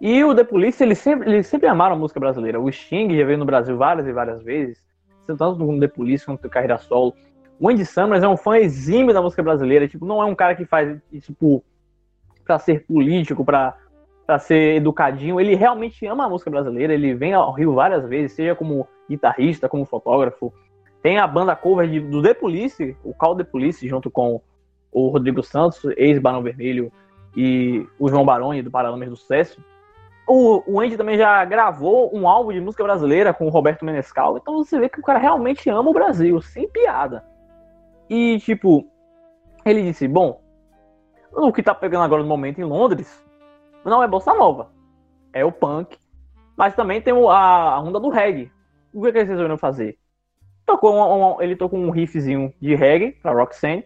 E 0.00 0.22
o 0.22 0.34
The 0.34 0.44
Police, 0.44 0.82
eles 0.82 0.98
sempre, 0.98 1.28
eles 1.28 1.46
sempre 1.46 1.66
amaram 1.66 1.96
a 1.96 1.98
música 1.98 2.20
brasileira. 2.20 2.60
O 2.60 2.70
Sting 2.70 3.16
já 3.16 3.24
veio 3.24 3.38
no 3.38 3.44
Brasil 3.44 3.76
várias 3.76 4.06
e 4.06 4.12
várias 4.12 4.42
vezes, 4.42 4.78
tanto 5.26 5.56
no 5.56 5.80
The 5.80 5.88
Police 5.88 6.24
quanto 6.24 6.44
no 6.44 6.50
carreira 6.50 6.78
solo. 6.78 7.14
O 7.58 7.68
Andy 7.68 7.84
Summers 7.84 8.22
é 8.22 8.28
um 8.28 8.36
fã 8.36 8.56
exímio 8.56 9.12
da 9.12 9.20
música 9.20 9.42
brasileira. 9.42 9.88
Tipo, 9.88 10.06
não 10.06 10.22
é 10.22 10.24
um 10.24 10.34
cara 10.34 10.54
que 10.54 10.64
faz, 10.64 10.96
tipo, 11.20 11.64
pra 12.44 12.58
ser 12.58 12.86
político, 12.86 13.44
pra, 13.44 13.76
pra 14.24 14.38
ser 14.38 14.76
educadinho. 14.76 15.40
Ele 15.40 15.56
realmente 15.56 16.06
ama 16.06 16.26
a 16.26 16.28
música 16.28 16.50
brasileira. 16.50 16.94
Ele 16.94 17.14
vem 17.14 17.34
ao 17.34 17.52
Rio 17.52 17.74
várias 17.74 18.08
vezes, 18.08 18.32
seja 18.32 18.54
como 18.54 18.86
guitarrista, 19.10 19.68
como 19.68 19.84
fotógrafo. 19.84 20.52
Tem 21.02 21.18
a 21.18 21.26
banda 21.26 21.54
cover 21.54 21.88
de, 21.88 22.00
do 22.00 22.22
The 22.22 22.34
Police, 22.34 22.96
o 23.04 23.14
Call 23.14 23.36
The 23.36 23.44
Police, 23.44 23.86
junto 23.88 24.10
com 24.10 24.40
o 24.90 25.08
Rodrigo 25.08 25.42
Santos, 25.42 25.84
ex-Barão 25.96 26.42
Vermelho, 26.42 26.92
e 27.36 27.86
o 27.98 28.08
João 28.08 28.24
Baroni, 28.24 28.62
do 28.62 28.70
Paralamas 28.70 29.08
do 29.08 29.16
Sucesso. 29.16 29.62
O, 30.26 30.62
o 30.66 30.80
Andy 30.80 30.96
também 30.96 31.16
já 31.16 31.44
gravou 31.44 32.14
um 32.14 32.28
álbum 32.28 32.52
de 32.52 32.60
música 32.60 32.82
brasileira 32.82 33.32
com 33.32 33.46
o 33.46 33.50
Roberto 33.50 33.84
Menescal. 33.84 34.36
Então 34.36 34.56
você 34.56 34.78
vê 34.78 34.88
que 34.88 35.00
o 35.00 35.02
cara 35.02 35.18
realmente 35.18 35.70
ama 35.70 35.88
o 35.88 35.94
Brasil, 35.94 36.40
sem 36.42 36.68
piada. 36.68 37.24
E, 38.10 38.38
tipo, 38.40 38.86
ele 39.64 39.82
disse: 39.82 40.08
Bom, 40.08 40.40
o 41.32 41.52
que 41.52 41.62
tá 41.62 41.74
pegando 41.74 42.04
agora 42.04 42.22
no 42.22 42.28
momento 42.28 42.60
em 42.60 42.64
Londres 42.64 43.24
não 43.84 44.02
é 44.02 44.08
bossa 44.08 44.34
nova, 44.34 44.70
é 45.32 45.44
o 45.44 45.52
punk, 45.52 45.96
mas 46.56 46.74
também 46.74 47.00
tem 47.00 47.14
a, 47.14 47.80
onda 47.80 48.00
do 48.00 48.08
reggae. 48.08 48.50
O 48.92 49.02
que, 49.02 49.12
que 49.12 49.18
eles 49.18 49.28
resolveram 49.28 49.58
fazer? 49.58 49.98
Tocou 50.68 50.94
um- 50.94 51.36
um- 51.36 51.40
ele 51.40 51.56
tocou 51.56 51.78
um 51.78 51.88
riffzinho 51.88 52.52
de 52.60 52.74
reggae 52.74 53.12
pra 53.22 53.32
Roxanne, 53.32 53.84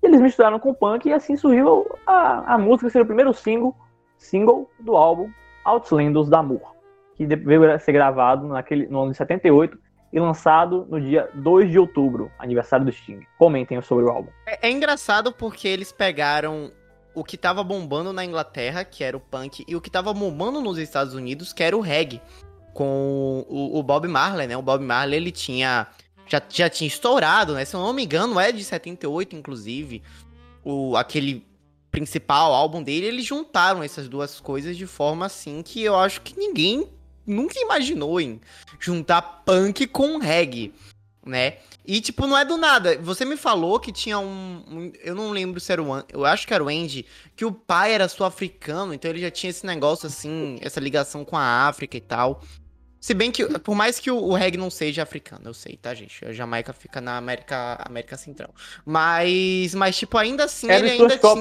e 0.00 0.06
eles 0.06 0.20
misturaram 0.20 0.60
com 0.60 0.72
punk 0.72 1.06
e 1.08 1.12
assim 1.12 1.36
surgiu 1.36 1.86
a, 2.06 2.54
a 2.54 2.56
música 2.56 2.86
que 2.86 2.92
seria 2.92 3.02
o 3.02 3.06
primeiro 3.06 3.34
single, 3.34 3.76
single 4.16 4.70
do 4.78 4.96
álbum 4.96 5.28
Outlandos 5.64 6.28
da 6.30 6.40
Moore, 6.40 6.62
que 7.16 7.26
veio 7.26 7.70
a 7.70 7.78
ser 7.80 7.90
gravado 7.92 8.46
naquele, 8.46 8.86
no 8.86 9.02
ano 9.02 9.10
de 9.10 9.16
78 9.16 9.76
e 10.12 10.20
lançado 10.20 10.86
no 10.88 11.00
dia 11.00 11.28
2 11.34 11.68
de 11.68 11.78
outubro, 11.80 12.30
aniversário 12.38 12.86
do 12.86 12.92
Sting. 12.92 13.26
Comentem 13.36 13.82
sobre 13.82 14.04
o 14.04 14.08
álbum. 14.08 14.30
É, 14.46 14.68
é 14.68 14.70
engraçado 14.70 15.32
porque 15.32 15.66
eles 15.66 15.90
pegaram 15.90 16.70
o 17.12 17.24
que 17.24 17.36
tava 17.36 17.64
bombando 17.64 18.12
na 18.12 18.24
Inglaterra, 18.24 18.84
que 18.84 19.02
era 19.02 19.16
o 19.16 19.20
punk, 19.20 19.64
e 19.66 19.74
o 19.74 19.80
que 19.80 19.90
tava 19.90 20.14
bombando 20.14 20.60
nos 20.60 20.78
Estados 20.78 21.12
Unidos, 21.12 21.52
que 21.52 21.62
era 21.64 21.76
o 21.76 21.80
reggae. 21.80 22.22
Com 22.72 23.44
o, 23.48 23.80
o 23.80 23.82
Bob 23.82 24.06
Marley, 24.06 24.46
né? 24.46 24.56
O 24.56 24.62
Bob 24.62 24.82
Marley, 24.84 25.18
ele 25.18 25.32
tinha. 25.32 25.88
Já, 26.30 26.40
já 26.48 26.70
tinha 26.70 26.86
estourado, 26.88 27.54
né? 27.54 27.64
Se 27.64 27.74
eu 27.74 27.80
não 27.80 27.92
me 27.92 28.04
engano, 28.04 28.38
é 28.38 28.52
de 28.52 28.62
78, 28.64 29.34
inclusive. 29.34 30.02
O, 30.64 30.96
aquele 30.96 31.44
principal 31.90 32.52
álbum 32.54 32.82
dele, 32.82 33.06
eles 33.06 33.26
juntaram 33.26 33.82
essas 33.82 34.08
duas 34.08 34.38
coisas 34.38 34.76
de 34.76 34.86
forma 34.86 35.26
assim 35.26 35.60
que 35.62 35.82
eu 35.82 35.96
acho 35.96 36.20
que 36.20 36.38
ninguém 36.38 36.86
nunca 37.26 37.58
imaginou 37.58 38.20
em 38.20 38.40
juntar 38.78 39.20
punk 39.44 39.86
com 39.88 40.18
reggae, 40.18 40.72
né? 41.26 41.56
E, 41.84 42.00
tipo, 42.00 42.26
não 42.28 42.36
é 42.38 42.44
do 42.44 42.56
nada. 42.56 42.96
Você 42.98 43.24
me 43.24 43.36
falou 43.36 43.80
que 43.80 43.90
tinha 43.90 44.18
um. 44.20 44.62
um- 44.68 44.92
eu 45.02 45.14
não 45.16 45.30
lembro 45.32 45.58
se 45.58 45.72
era 45.72 45.82
o. 45.82 45.92
An- 45.92 46.04
Eu 46.12 46.24
acho 46.24 46.46
que 46.46 46.54
era 46.54 46.62
o 46.62 46.68
Andy, 46.68 47.04
que 47.34 47.44
o 47.44 47.50
pai 47.50 47.92
era 47.92 48.08
sul-africano, 48.08 48.94
então 48.94 49.10
ele 49.10 49.20
já 49.20 49.30
tinha 49.30 49.50
esse 49.50 49.66
negócio, 49.66 50.06
assim, 50.06 50.58
essa 50.60 50.78
ligação 50.78 51.24
com 51.24 51.36
a 51.36 51.66
África 51.66 51.96
e 51.96 52.00
tal. 52.00 52.40
Se 53.00 53.14
bem 53.14 53.32
que, 53.32 53.46
por 53.60 53.74
mais 53.74 53.98
que 53.98 54.10
o, 54.10 54.16
o 54.18 54.34
reggae 54.34 54.58
não 54.58 54.68
seja 54.70 55.02
africano, 55.02 55.42
eu 55.46 55.54
sei, 55.54 55.76
tá, 55.76 55.94
gente? 55.94 56.22
A 56.24 56.32
Jamaica 56.32 56.72
fica 56.74 57.00
na 57.00 57.16
América, 57.16 57.78
América 57.88 58.16
Central. 58.18 58.50
Mas, 58.84 59.74
mas, 59.74 59.96
tipo, 59.96 60.18
ainda 60.18 60.44
assim, 60.44 60.68
Era 60.70 60.80
ele 60.86 61.02
ainda 61.02 61.18
tinha. 61.18 61.32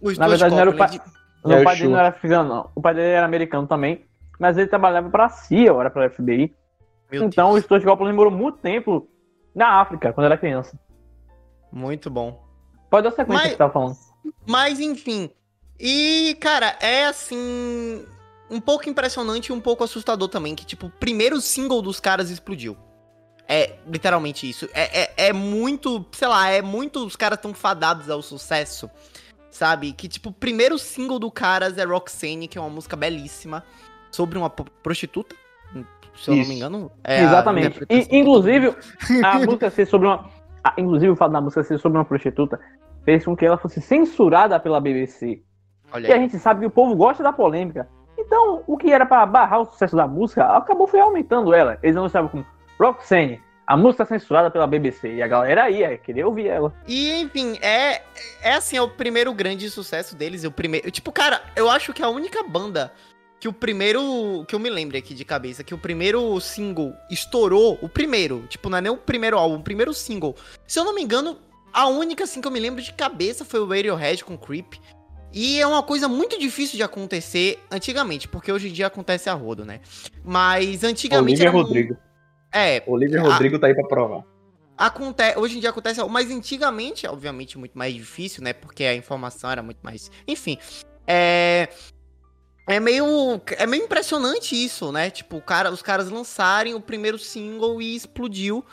O 0.00 0.12
Na 0.12 0.28
verdade, 0.28 0.54
não 0.54 0.60
era 0.60 0.70
o 0.70 0.76
pai. 0.76 0.88
Copeland. 0.88 1.12
O 1.42 1.52
É 1.52 1.60
o 1.60 1.64
pai 1.64 1.76
dele 1.76 1.88
não 1.88 1.98
era 1.98 2.08
africano, 2.08 2.48
não. 2.48 2.70
O 2.74 2.80
pai 2.80 2.94
dele 2.94 3.08
era 3.08 3.26
americano 3.26 3.66
também, 3.66 4.04
mas 4.38 4.56
ele 4.56 4.68
trabalhava 4.68 5.10
pra 5.10 5.28
CIA, 5.28 5.72
ou 5.72 5.80
era 5.80 5.90
pra 5.90 6.08
FBI. 6.08 6.54
Meu 7.10 7.24
então 7.24 7.50
Deus, 7.52 7.60
o 7.60 7.64
Stuart 7.64 7.84
Copeland 7.84 8.14
morou 8.14 8.32
muito 8.32 8.58
tempo 8.58 9.08
na 9.54 9.80
África, 9.80 10.12
quando 10.12 10.26
era 10.26 10.38
criança. 10.38 10.78
muito 11.72 12.08
bom. 12.10 12.42
Pode 12.90 13.04
dar 13.04 13.10
sequência 13.10 13.32
Mas- 13.34 13.42
que 13.44 13.48
você 13.50 13.56
tava 13.56 13.72
falando. 13.72 13.96
Mas 14.46 14.78
enfim. 14.80 15.30
E, 15.78 16.36
cara, 16.40 16.76
é 16.80 17.06
assim. 17.06 18.04
Um 18.50 18.60
pouco 18.60 18.88
impressionante 18.88 19.48
e 19.48 19.52
um 19.52 19.60
pouco 19.60 19.82
assustador 19.84 20.28
também. 20.28 20.54
Que, 20.54 20.64
tipo, 20.64 20.86
o 20.86 20.90
primeiro 20.90 21.40
single 21.40 21.82
dos 21.82 21.98
caras 22.00 22.30
explodiu. 22.30 22.76
É 23.48 23.74
literalmente 23.86 24.48
isso. 24.48 24.68
É, 24.74 25.02
é, 25.02 25.28
é 25.28 25.32
muito. 25.32 26.04
Sei 26.12 26.26
lá, 26.28 26.48
é 26.50 26.62
muito. 26.62 27.04
Os 27.06 27.16
caras 27.16 27.38
tão 27.40 27.52
fadados 27.54 28.08
ao 28.10 28.22
sucesso. 28.22 28.90
Sabe? 29.50 29.92
Que, 29.92 30.08
tipo, 30.08 30.28
o 30.28 30.32
primeiro 30.32 30.78
single 30.78 31.18
do 31.18 31.30
caras 31.30 31.78
é 31.78 31.84
Roxane, 31.84 32.46
que 32.48 32.58
é 32.58 32.60
uma 32.60 32.70
música 32.70 32.96
belíssima. 32.96 33.64
Sobre 34.10 34.38
uma 34.38 34.48
prostituta. 34.50 35.34
Se 36.16 36.30
eu 36.30 36.34
não 36.34 36.42
Isso. 36.42 36.50
me 36.50 36.56
engano. 36.56 36.90
É 37.04 37.20
a 37.20 37.24
Exatamente. 37.24 37.80
E, 37.90 38.16
inclusive, 38.18 38.74
a 39.24 39.38
música 39.44 39.68
ser 39.70 39.86
sobre 39.86 40.06
uma. 40.08 40.30
a- 40.64 40.74
inclusive, 40.78 41.10
o 41.12 41.16
fato 41.16 41.32
da 41.32 41.40
música 41.40 41.62
ser 41.62 41.78
sobre 41.78 41.98
uma 41.98 42.04
prostituta 42.04 42.58
fez 43.04 43.24
com 43.24 43.36
que 43.36 43.44
ela 43.44 43.58
fosse 43.58 43.80
censurada 43.80 44.58
pela 44.58 44.80
BBC. 44.80 45.42
Olha 45.92 46.08
E 46.08 46.12
a 46.12 46.14
aí. 46.16 46.22
gente 46.22 46.38
sabe 46.38 46.60
que 46.60 46.66
o 46.66 46.70
povo 46.70 46.96
gosta 46.96 47.22
da 47.22 47.32
polêmica. 47.32 47.88
Então, 48.18 48.62
o 48.66 48.76
que 48.76 48.90
era 48.90 49.04
pra 49.04 49.26
barrar 49.26 49.60
o 49.60 49.66
sucesso 49.66 49.96
da 49.96 50.06
música, 50.06 50.44
acabou 50.56 50.86
foi 50.86 51.00
aumentando 51.00 51.52
ela. 51.52 51.78
Eles 51.82 51.96
não 51.96 52.06
estavam 52.06 52.28
com 52.28 52.44
Roxane, 52.78 53.40
a 53.66 53.76
música 53.76 54.04
censurada 54.04 54.50
pela 54.50 54.66
BBC. 54.66 55.14
E 55.14 55.22
a 55.22 55.26
galera 55.26 55.68
ia 55.70 55.98
querer 55.98 56.24
ouvir 56.24 56.46
ela. 56.46 56.72
E, 56.86 57.20
enfim, 57.20 57.58
é, 57.60 58.02
é 58.42 58.54
assim, 58.54 58.76
é 58.76 58.82
o 58.82 58.88
primeiro 58.88 59.32
grande 59.34 59.68
sucesso 59.68 60.14
deles. 60.14 60.44
é 60.44 60.48
O 60.48 60.52
primeiro. 60.52 60.90
Tipo, 60.90 61.10
cara, 61.10 61.42
eu 61.56 61.68
acho 61.68 61.92
que 61.92 62.02
a 62.02 62.08
única 62.08 62.42
banda 62.42 62.92
que 63.38 63.48
o 63.48 63.52
primeiro. 63.52 64.44
Que 64.46 64.54
eu 64.54 64.58
me 64.58 64.70
lembro 64.70 64.96
aqui 64.96 65.14
de 65.14 65.24
cabeça, 65.24 65.64
que 65.64 65.74
o 65.74 65.78
primeiro 65.78 66.38
single 66.40 66.94
estourou. 67.10 67.78
O 67.82 67.88
primeiro, 67.88 68.46
tipo, 68.48 68.68
não 68.68 68.78
é 68.78 68.80
nem 68.80 68.92
o 68.92 68.96
primeiro 68.96 69.36
álbum, 69.36 69.56
o 69.56 69.62
primeiro 69.62 69.92
single. 69.92 70.34
Se 70.66 70.78
eu 70.78 70.84
não 70.84 70.94
me 70.94 71.02
engano, 71.02 71.38
a 71.72 71.86
única 71.88 72.24
assim 72.24 72.40
que 72.40 72.46
eu 72.46 72.52
me 72.52 72.60
lembro 72.60 72.82
de 72.82 72.92
cabeça 72.92 73.44
foi 73.44 73.60
o 73.60 73.66
Radiohead 73.66 74.24
com 74.24 74.38
Creep. 74.38 74.74
E 75.38 75.60
é 75.60 75.66
uma 75.66 75.82
coisa 75.82 76.08
muito 76.08 76.38
difícil 76.38 76.78
de 76.78 76.82
acontecer 76.82 77.62
antigamente, 77.70 78.26
porque 78.26 78.50
hoje 78.50 78.70
em 78.70 78.72
dia 78.72 78.86
acontece 78.86 79.28
a 79.28 79.34
rodo, 79.34 79.66
né? 79.66 79.80
Mas 80.24 80.82
antigamente. 80.82 81.42
Olivia 81.42 81.50
um- 81.50 81.62
Rodrigo. 81.62 81.96
É, 82.50 82.82
Olivia 82.86 83.20
Ah. 83.20 83.24
Rodrigo 83.24 83.58
tá 83.58 83.66
aí 83.66 83.74
pra 83.74 83.84
provar. 83.86 84.24
Acontece, 84.78 85.38
hoje 85.38 85.58
em 85.58 85.60
dia 85.60 85.68
acontece, 85.68 86.02
mas 86.04 86.30
antigamente, 86.30 87.06
obviamente, 87.06 87.58
muito 87.58 87.76
mais 87.76 87.92
difícil, 87.92 88.42
né? 88.42 88.54
Porque 88.54 88.82
a 88.84 88.94
informação 88.94 89.50
era 89.50 89.62
muito 89.62 89.78
mais. 89.82 90.10
Enfim. 90.26 90.56
É. 91.06 91.68
É 92.66 92.80
meio. 92.80 93.38
É 93.58 93.66
meio 93.66 93.84
impressionante 93.84 94.56
isso, 94.56 94.90
né? 94.90 95.10
Tipo, 95.10 95.42
cara, 95.42 95.70
os 95.70 95.82
caras 95.82 96.08
lançarem 96.08 96.72
o 96.74 96.80
primeiro 96.80 97.18
single 97.18 97.82
e 97.82 97.94
explodiu. 97.94 98.64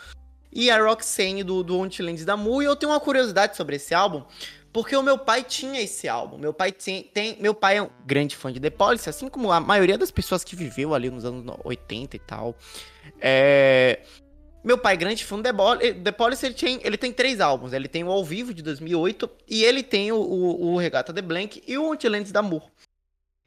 E 0.50 0.72
a 0.72 0.82
Roxane 0.82 1.44
do, 1.44 1.62
do 1.62 1.78
Ontlands 1.78 2.24
da 2.24 2.38
Mu. 2.38 2.62
E 2.62 2.66
eu 2.66 2.76
tenho 2.78 2.92
uma 2.94 3.00
curiosidade 3.02 3.58
sobre 3.58 3.76
esse 3.76 3.94
álbum. 3.94 4.24
Porque 4.74 4.96
o 4.96 5.04
meu 5.04 5.20
pai 5.20 5.44
tinha 5.44 5.80
esse 5.80 6.08
álbum. 6.08 6.38
Meu 6.38 6.52
pai 6.52 6.72
tem, 6.72 7.04
tem. 7.04 7.38
Meu 7.40 7.54
pai 7.54 7.78
é 7.78 7.84
um 7.84 7.90
grande 8.06 8.36
fã 8.36 8.52
de 8.52 8.60
The 8.60 8.72
Police, 8.72 9.08
assim 9.08 9.30
como 9.30 9.52
a 9.52 9.60
maioria 9.60 10.00
das 10.00 10.10
pessoas 10.10 10.44
que 10.44 10.56
viveu 10.56 10.96
ali 10.96 11.12
nos 11.12 11.24
anos 11.24 11.46
80 11.64 12.16
e 12.16 12.20
tal. 12.20 12.56
É. 13.22 14.02
Meu 14.64 14.78
pai, 14.78 14.98
grande 14.98 15.24
fã 15.26 15.40
The, 15.42 15.52
Bol- 15.54 15.78
The 15.78 16.12
Police, 16.12 16.44
ele 16.44 16.56
tem, 16.56 16.80
ele 16.84 16.98
tem 16.98 17.12
três 17.12 17.40
álbuns. 17.40 17.72
Ele 17.72 17.88
tem 17.88 18.04
o 18.04 18.10
Ao 18.10 18.24
Vivo, 18.26 18.54
de 18.54 18.64
2008, 18.64 19.30
e 19.48 19.64
ele 19.64 19.84
tem 19.84 20.12
o, 20.12 20.18
o, 20.18 20.74
o 20.74 20.78
Regata 20.78 21.14
The 21.14 21.22
Blank 21.22 21.62
e 21.68 21.78
o 21.78 21.92
Ontlands 21.92 22.32
da 22.32 22.42
Moore. 22.42 22.66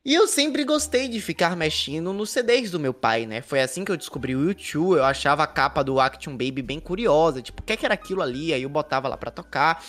E 0.04 0.14
eu 0.14 0.28
sempre 0.28 0.62
gostei 0.62 1.08
de 1.08 1.20
ficar 1.20 1.56
mexendo 1.56 2.12
nos 2.12 2.30
CDs 2.30 2.70
do 2.70 2.78
meu 2.78 2.94
pai, 2.94 3.26
né? 3.26 3.42
Foi 3.42 3.60
assim 3.60 3.84
que 3.84 3.90
eu 3.90 3.96
descobri 3.96 4.36
o 4.36 4.44
YouTube. 4.44 4.98
Eu 4.98 5.04
achava 5.04 5.42
a 5.42 5.46
capa 5.48 5.82
do 5.82 5.98
Action 5.98 6.32
Baby 6.32 6.62
bem 6.62 6.78
curiosa. 6.78 7.42
Tipo, 7.42 7.60
o 7.62 7.64
que, 7.64 7.72
é 7.72 7.76
que 7.76 7.84
era 7.84 7.94
aquilo 7.94 8.22
ali? 8.22 8.54
Aí 8.54 8.62
eu 8.62 8.68
botava 8.68 9.08
lá 9.08 9.16
pra 9.16 9.32
tocar. 9.32 9.82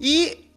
E 0.00 0.47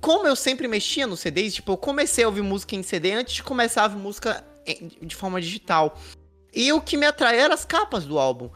como 0.00 0.26
eu 0.26 0.36
sempre 0.36 0.68
mexia 0.68 1.06
nos 1.06 1.20
CDs, 1.20 1.54
tipo, 1.54 1.72
eu 1.72 1.76
comecei 1.76 2.24
a 2.24 2.28
ouvir 2.28 2.42
música 2.42 2.74
em 2.74 2.82
CD 2.82 3.12
antes 3.12 3.34
de 3.34 3.42
começar 3.42 3.82
a 3.82 3.84
ouvir 3.84 3.98
música 3.98 4.44
de 5.00 5.16
forma 5.16 5.40
digital. 5.40 5.98
E 6.54 6.72
o 6.72 6.80
que 6.80 6.96
me 6.96 7.06
atraía 7.06 7.42
eram 7.42 7.54
as 7.54 7.64
capas 7.64 8.04
do 8.04 8.18
álbum. 8.18 8.50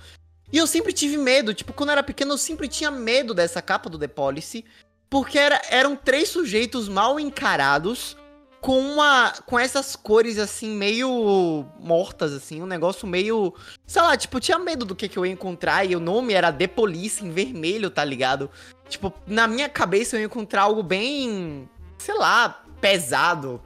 E 0.52 0.59
eu 0.59 0.66
sempre 0.66 0.93
tive 0.93 1.16
medo, 1.16 1.54
tipo, 1.54 1.73
quando 1.73 1.88
eu 1.88 1.95
era 1.95 2.02
pequeno 2.02 2.35
eu 2.35 2.38
sempre 2.38 2.69
tinha 2.69 2.90
medo 2.90 3.35
dessa 3.35 3.62
capa 3.62 3.88
do 3.88 3.99
The 3.99 4.09
Policy, 4.09 4.64
porque 5.09 5.38
era- 5.38 5.61
eram 5.71 5.97
três 5.97 6.28
sujeitos 6.28 6.88
mal 6.88 7.19
encarados 7.19 8.16
com 8.61 8.78
uma 8.81 9.31
com 9.45 9.59
essas 9.59 9.95
cores 9.95 10.38
assim 10.38 10.71
meio 10.71 11.66
mortas 11.78 12.33
assim, 12.33 12.62
um 12.62 12.66
negócio 12.66 13.07
meio, 13.07 13.54
sei 13.87 14.00
lá, 14.00 14.16
tipo, 14.16 14.38
eu 14.38 14.40
tinha 14.40 14.59
medo 14.59 14.87
do 14.87 14.95
que 14.95 15.07
que 15.09 15.19
eu 15.19 15.26
ia 15.26 15.33
encontrar 15.33 15.85
e 15.85 15.95
o 15.95 16.00
nome 16.00 16.33
era 16.33 16.50
The 16.50 16.66
Police 16.66 17.23
em 17.23 17.31
vermelho, 17.31 17.90
tá 17.90 18.02
ligado? 18.02 18.50
Tipo, 18.88 19.12
na 19.26 19.47
minha 19.49 19.69
cabeça 19.69 20.17
eu 20.17 20.21
ia 20.21 20.26
encontrar 20.26 20.62
algo 20.62 20.83
bem, 20.83 21.69
sei 21.99 22.14
lá, 22.14 22.64
pesado. 22.81 23.61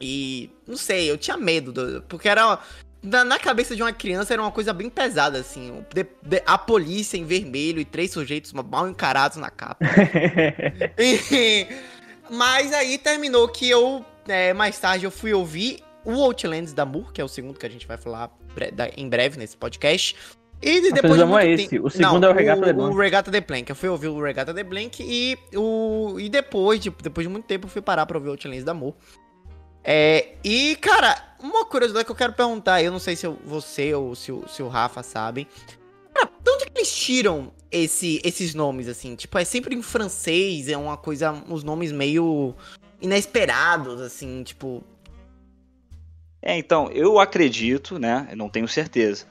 E 0.00 0.50
não 0.66 0.76
sei, 0.76 1.10
eu 1.10 1.16
tinha 1.16 1.36
medo, 1.36 1.72
do- 1.72 2.02
porque 2.02 2.28
era 2.28 2.58
na, 3.02 3.24
na 3.24 3.38
cabeça 3.38 3.74
de 3.76 3.82
uma 3.82 3.92
criança 3.92 4.32
era 4.32 4.42
uma 4.42 4.50
coisa 4.50 4.72
bem 4.72 4.88
pesada, 4.90 5.38
assim. 5.38 5.84
de- 5.94 6.06
de- 6.22 6.42
a 6.46 6.56
polícia 6.58 7.16
em 7.16 7.24
vermelho 7.24 7.78
e 7.80 7.84
três 7.84 8.10
sujeitos 8.10 8.52
mal 8.52 8.88
encarados 8.88 9.36
na 9.38 9.50
capa. 9.50 9.78
E- 10.98 11.66
Mas 12.30 12.72
aí 12.72 12.96
terminou 12.98 13.46
que 13.48 13.68
eu, 13.68 14.04
é, 14.26 14.52
mais 14.52 14.78
tarde, 14.78 15.04
eu 15.04 15.10
fui 15.10 15.32
ouvir 15.34 15.82
o 16.04 16.12
Outlands 16.22 16.72
da 16.72 16.84
Moore, 16.84 17.12
que 17.12 17.20
é 17.20 17.24
o 17.24 17.28
segundo 17.28 17.58
que 17.58 17.66
a 17.66 17.70
gente 17.70 17.86
vai 17.86 17.96
falar 17.96 18.30
bre- 18.54 18.70
da- 18.70 18.88
em 18.96 19.08
breve 19.08 19.38
nesse 19.38 19.56
podcast. 19.56 20.16
E 20.66 20.80
de- 20.80 20.92
depois 20.92 21.16
de 21.18 21.24
muito 21.24 21.38
é 21.40 21.56
tempo- 21.56 21.62
esse, 21.62 21.78
o 21.78 21.90
segundo 21.90 22.24
é 22.24 22.30
o 22.30 22.32
Regatta 22.32 22.62
The 22.62 22.72
Blanc. 22.72 22.94
O 22.94 22.98
Regatta 22.98 23.30
The 23.30 23.40
Blanc. 23.42 23.68
Eu 23.70 23.76
fui 23.76 23.88
ouvir 23.88 24.08
o 24.08 24.22
Regatta 24.22 24.54
The 24.54 24.64
Blanc 24.64 25.02
e, 25.02 25.36
o, 25.54 26.16
e 26.18 26.28
depois, 26.30 26.80
de, 26.80 26.90
depois 26.90 27.26
de 27.26 27.30
muito 27.32 27.44
tempo, 27.44 27.66
eu 27.66 27.70
fui 27.70 27.82
parar 27.82 28.06
pra 28.06 28.16
ouvir 28.16 28.28
o 28.28 28.32
Outlands 28.32 28.64
da 28.64 28.72
Moore. 28.72 28.94
É, 29.84 30.36
e, 30.42 30.76
cara, 30.76 31.36
uma 31.38 31.66
curiosidade 31.66 32.06
que 32.06 32.10
eu 32.10 32.16
quero 32.16 32.32
perguntar, 32.32 32.82
eu 32.82 32.90
não 32.90 32.98
sei 32.98 33.14
se 33.14 33.26
eu- 33.26 33.38
você 33.44 33.92
ou 33.92 34.14
se 34.14 34.32
o, 34.32 34.48
se 34.48 34.62
o 34.62 34.68
Rafa 34.68 35.02
sabem. 35.02 35.46
Cara, 36.14 36.30
de 36.42 36.50
onde 36.50 36.64
que 36.66 36.78
eles 36.78 36.90
tiram 36.96 37.52
esse, 37.70 38.18
esses 38.24 38.54
nomes, 38.54 38.88
assim? 38.88 39.14
Tipo, 39.14 39.36
é 39.36 39.44
sempre 39.44 39.74
em 39.74 39.82
francês, 39.82 40.68
é 40.70 40.76
uma 40.78 40.96
coisa, 40.96 41.32
uns 41.46 41.62
nomes 41.62 41.92
meio 41.92 42.54
inesperados, 43.02 44.00
assim, 44.00 44.42
tipo. 44.42 44.82
É, 46.40 46.56
então, 46.56 46.90
eu 46.90 47.18
acredito, 47.18 47.98
né? 47.98 48.28
Eu 48.30 48.36
não 48.36 48.48
tenho 48.48 48.68
certeza, 48.68 49.26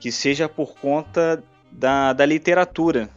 que 0.00 0.10
seja 0.12 0.48
por 0.48 0.74
conta 0.74 1.42
da, 1.70 2.12
da 2.12 2.24
literatura. 2.26 3.10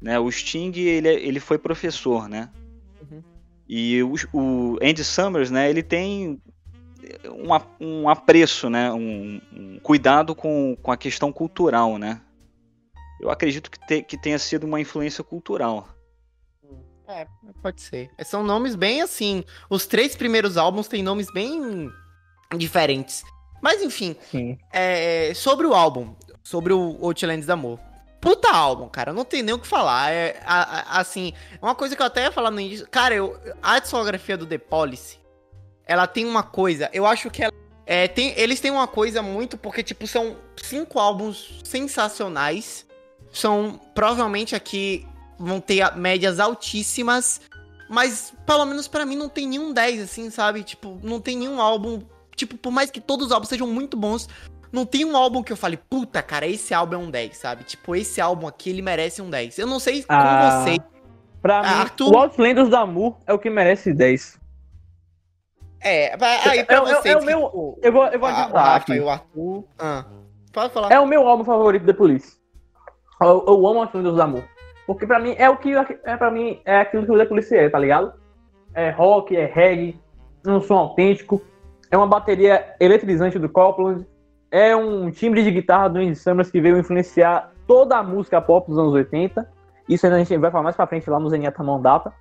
Né? 0.00 0.18
O 0.18 0.30
Sting, 0.30 0.72
ele, 0.76 1.08
é- 1.08 1.20
ele 1.26 1.40
foi 1.40 1.58
professor, 1.58 2.28
né? 2.28 2.50
Uhum. 3.00 3.22
E 3.68 4.02
o, 4.02 4.14
o 4.32 4.78
Andy 4.82 5.02
Summers, 5.04 5.50
né? 5.50 5.70
Ele 5.70 5.82
tem 5.82 6.40
um, 7.26 7.48
um 7.80 8.08
apreço, 8.08 8.68
né? 8.68 8.92
Um, 8.92 9.40
um 9.52 9.78
cuidado 9.80 10.34
com, 10.34 10.76
com 10.82 10.92
a 10.92 10.96
questão 10.96 11.32
cultural, 11.32 11.98
né? 11.98 12.20
Eu 13.20 13.30
acredito 13.30 13.70
que, 13.70 13.78
te- 13.86 14.02
que 14.02 14.18
tenha 14.18 14.38
sido 14.38 14.64
uma 14.64 14.80
influência 14.80 15.24
cultural. 15.24 15.88
É, 17.06 17.26
pode 17.62 17.80
ser. 17.80 18.10
São 18.24 18.42
nomes 18.42 18.74
bem 18.74 19.00
assim. 19.02 19.44
Os 19.70 19.86
três 19.86 20.16
primeiros 20.16 20.56
álbuns 20.56 20.88
têm 20.88 21.02
nomes 21.02 21.30
bem 21.32 21.90
diferentes. 22.56 23.22
Mas 23.62 23.82
enfim. 23.82 24.16
É, 24.72 25.32
sobre 25.34 25.66
o 25.66 25.74
álbum. 25.74 26.14
Sobre 26.44 26.72
o 26.72 26.98
Outlands 27.00 27.46
da 27.46 27.54
Amor. 27.54 27.80
Puta 28.20 28.50
álbum, 28.50 28.88
cara, 28.88 29.12
não 29.12 29.24
tem 29.24 29.42
nem 29.42 29.54
o 29.54 29.58
que 29.58 29.66
falar. 29.66 30.10
É, 30.12 30.40
a- 30.46 30.96
a- 30.96 31.00
assim, 31.00 31.32
uma 31.60 31.74
coisa 31.74 31.96
que 31.96 32.00
eu 32.00 32.06
até 32.06 32.22
ia 32.24 32.32
falar 32.32 32.50
no 32.50 32.60
início. 32.60 32.86
Cara, 32.90 33.14
eu, 33.14 33.38
a 33.62 33.78
discografia 33.78 34.36
do 34.36 34.46
The 34.46 34.58
Policy, 34.58 35.18
ela 35.86 36.06
tem 36.06 36.24
uma 36.24 36.42
coisa. 36.42 36.88
Eu 36.92 37.04
acho 37.06 37.30
que 37.30 37.42
ela. 37.42 37.52
É, 37.86 38.08
tem, 38.08 38.32
eles 38.38 38.60
têm 38.60 38.70
uma 38.70 38.86
coisa 38.86 39.20
muito. 39.22 39.58
Porque, 39.58 39.82
tipo, 39.82 40.06
são 40.06 40.36
cinco 40.56 40.98
álbuns 40.98 41.60
sensacionais. 41.64 42.86
São 43.30 43.78
provavelmente 43.94 44.54
aqui. 44.54 45.06
Vão 45.38 45.60
ter 45.60 45.94
médias 45.96 46.40
altíssimas. 46.40 47.42
Mas, 47.90 48.32
pelo 48.46 48.64
menos 48.64 48.88
pra 48.88 49.04
mim, 49.04 49.16
não 49.16 49.28
tem 49.28 49.46
nenhum 49.46 49.70
10, 49.72 50.00
assim, 50.00 50.30
sabe? 50.30 50.62
Tipo, 50.62 50.98
não 51.02 51.20
tem 51.20 51.36
nenhum 51.36 51.60
álbum. 51.60 52.02
Tipo, 52.34 52.56
por 52.56 52.72
mais 52.72 52.90
que 52.90 53.00
todos 53.00 53.26
os 53.26 53.32
álbuns 53.32 53.50
sejam 53.50 53.66
muito 53.66 53.96
bons, 53.96 54.28
não 54.74 54.84
tem 54.84 55.04
um 55.04 55.16
álbum 55.16 55.42
que 55.42 55.52
eu 55.52 55.56
fale, 55.56 55.76
puta, 55.76 56.22
cara, 56.22 56.46
esse 56.46 56.74
álbum 56.74 56.94
é 56.96 56.98
um 56.98 57.10
10, 57.10 57.36
sabe? 57.36 57.64
Tipo, 57.64 57.94
esse 57.96 58.20
álbum 58.20 58.46
aqui, 58.46 58.70
ele 58.70 58.82
merece 58.82 59.22
um 59.22 59.30
10. 59.30 59.58
Eu 59.58 59.66
não 59.66 59.78
sei 59.78 60.02
com 60.02 60.12
Ah, 60.12 60.62
vocês. 60.64 60.78
Pra 61.40 61.58
Ah, 61.58 61.62
mim, 61.62 61.68
Arthur- 61.80 62.12
o 62.12 62.18
Outlanders 62.18 62.68
da 62.70 62.84
Mu 62.86 63.16
é 63.26 63.32
o 63.32 63.38
que 63.38 63.48
merece 63.50 63.92
10. 63.94 64.38
É, 65.80 66.16
vai- 66.16 66.38
aí 66.48 66.64
pra 66.64 66.76
É- 66.76 66.78
é- 66.78 66.82
vocês. 66.82 67.14
é 67.14 67.18
o 67.18 67.24
meu- 67.24 67.40
tipo, 67.46 67.78
Eu 67.82 67.92
vou, 67.92 68.06
eu 68.06 68.18
vou 68.18 68.28
a- 68.28 68.32
o 68.32 68.34
adiantar 68.34 68.64
Rafa 68.64 68.76
aqui. 68.78 68.92
e 68.94 69.00
o 69.00 69.10
Arthur. 69.10 69.64
Ah, 69.78 70.04
pode 70.52 70.72
falar. 70.72 70.90
É 70.92 70.98
o 70.98 71.06
meu 71.06 71.28
álbum 71.28 71.44
favorito 71.44 71.84
da 71.84 71.92
Police. 71.94 72.36
Eu, 73.20 73.44
eu 73.46 73.66
amo 73.66 73.80
Outlanders 73.82 74.16
da 74.16 74.26
Mu. 74.26 74.42
Porque 74.86 75.06
pra 75.06 75.18
mim 75.18 75.34
é 75.38 75.48
o 75.48 75.56
que 75.56 75.72
é 76.04 76.16
para 76.16 76.30
mim 76.30 76.60
é 76.64 76.78
aquilo 76.78 77.04
que 77.06 77.12
o 77.12 77.16
The 77.18 77.24
Police 77.26 77.54
é, 77.56 77.68
tá 77.70 77.78
ligado? 77.78 78.12
É 78.74 78.90
rock, 78.90 79.36
é 79.36 79.46
reggae, 79.46 79.98
é 80.46 80.50
um 80.50 80.60
som 80.60 80.74
autêntico, 80.74 81.40
é 81.90 81.96
uma 81.96 82.06
bateria 82.06 82.74
eletrizante 82.80 83.38
do 83.38 83.48
Copland, 83.48 84.04
é 84.54 84.76
um 84.76 85.10
timbre 85.10 85.42
de 85.42 85.50
guitarra 85.50 85.88
do 85.88 85.98
Andy 85.98 86.14
Summers 86.14 86.48
que 86.48 86.60
veio 86.60 86.78
influenciar 86.78 87.50
toda 87.66 87.98
a 87.98 88.04
música 88.04 88.40
pop 88.40 88.70
dos 88.70 88.78
anos 88.78 88.92
80. 88.92 89.50
Isso 89.88 90.06
ainda 90.06 90.14
a 90.14 90.18
gente 90.20 90.38
vai 90.38 90.48
falar 90.48 90.62
mais 90.62 90.76
pra 90.76 90.86
frente 90.86 91.10
lá 91.10 91.18
no 91.18 91.28
Zenyatta 91.28 91.60
Mão 91.64 91.82
Data. 91.82 92.12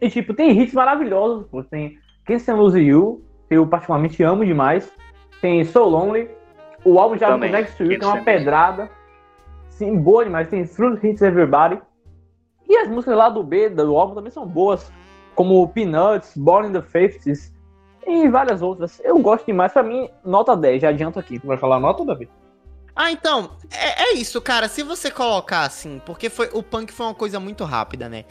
E 0.00 0.08
tipo, 0.08 0.32
tem 0.32 0.58
hits 0.58 0.72
maravilhosos, 0.72 1.46
pô. 1.48 1.62
Tem 1.62 1.98
Can't 2.24 2.40
Stand 2.40 2.56
Lose 2.56 2.80
You, 2.80 3.22
que 3.50 3.54
eu 3.54 3.66
particularmente 3.66 4.22
amo 4.22 4.46
demais. 4.46 4.90
Tem 5.42 5.62
So 5.62 5.84
Lonely. 5.84 6.30
O 6.82 6.98
álbum 6.98 7.18
já 7.18 7.28
Também. 7.28 7.52
Next 7.52 7.76
to 7.76 7.82
You 7.84 7.98
tem 7.98 8.08
uma 8.08 8.14
Lose 8.14 8.18
You. 8.20 8.24
pedrada. 8.24 8.90
Sim, 9.68 9.98
boa 9.98 10.24
demais. 10.24 10.48
Tem 10.48 10.64
Through 10.64 11.04
Hits 11.04 11.20
Everybody. 11.20 11.78
E 12.66 12.78
as 12.78 12.88
músicas 12.88 13.14
lá 13.14 13.28
do 13.28 13.44
B, 13.44 13.68
do 13.68 13.94
álbum, 13.94 14.14
também 14.14 14.30
são 14.30 14.46
boas. 14.46 14.90
Como 15.34 15.68
Peanuts, 15.68 16.34
Born 16.34 16.70
in 16.70 16.72
the 16.72 16.80
50s 16.80 17.52
e 18.06 18.28
várias 18.28 18.62
outras. 18.62 19.00
Eu 19.04 19.18
gosto 19.18 19.46
demais. 19.46 19.72
Pra 19.72 19.82
mim, 19.82 20.08
nota 20.24 20.56
10, 20.56 20.82
já 20.82 20.88
adianto 20.90 21.18
aqui. 21.18 21.38
Tu 21.38 21.46
vai 21.46 21.56
falar 21.56 21.80
nota, 21.80 22.04
Davi? 22.04 22.28
Ah, 22.94 23.10
então, 23.12 23.50
é, 23.70 24.04
é 24.04 24.12
isso, 24.14 24.40
cara. 24.40 24.68
Se 24.68 24.82
você 24.82 25.10
colocar 25.10 25.62
assim, 25.62 26.00
porque 26.06 26.30
foi 26.30 26.48
o 26.52 26.62
punk 26.62 26.92
foi 26.92 27.06
uma 27.06 27.14
coisa 27.14 27.38
muito 27.38 27.64
rápida, 27.64 28.08
né? 28.08 28.24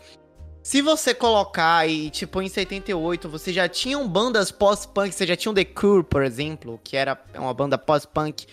Se 0.64 0.82
você 0.82 1.14
colocar 1.14 1.88
e, 1.88 2.10
tipo, 2.10 2.42
em 2.42 2.50
78, 2.50 3.30
você 3.30 3.54
já 3.54 3.70
tinham 3.70 4.08
bandas 4.08 4.52
pós-punk, 4.52 5.14
você 5.14 5.28
já 5.28 5.36
tinha 5.36 5.52
o 5.52 5.54
The 5.54 5.64
Cure, 5.64 6.04
por 6.04 6.24
exemplo, 6.24 6.80
que 6.84 6.98
era 6.98 7.22
uma 7.36 7.54
banda 7.54 7.78
pós-punk. 7.78 8.48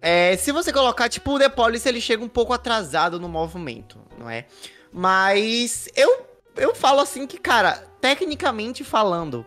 É, 0.00 0.36
se 0.36 0.52
você 0.52 0.72
colocar, 0.72 1.08
tipo, 1.08 1.32
o 1.32 1.38
The 1.40 1.48
Police, 1.48 1.88
ele 1.88 2.00
chega 2.00 2.22
um 2.22 2.28
pouco 2.28 2.52
atrasado 2.52 3.18
no 3.18 3.28
movimento, 3.28 3.98
não 4.16 4.30
é? 4.30 4.46
Mas 4.92 5.88
eu, 5.96 6.24
eu 6.54 6.76
falo 6.76 7.00
assim 7.00 7.26
que, 7.26 7.38
cara, 7.38 7.72
tecnicamente 8.00 8.84
falando, 8.84 9.44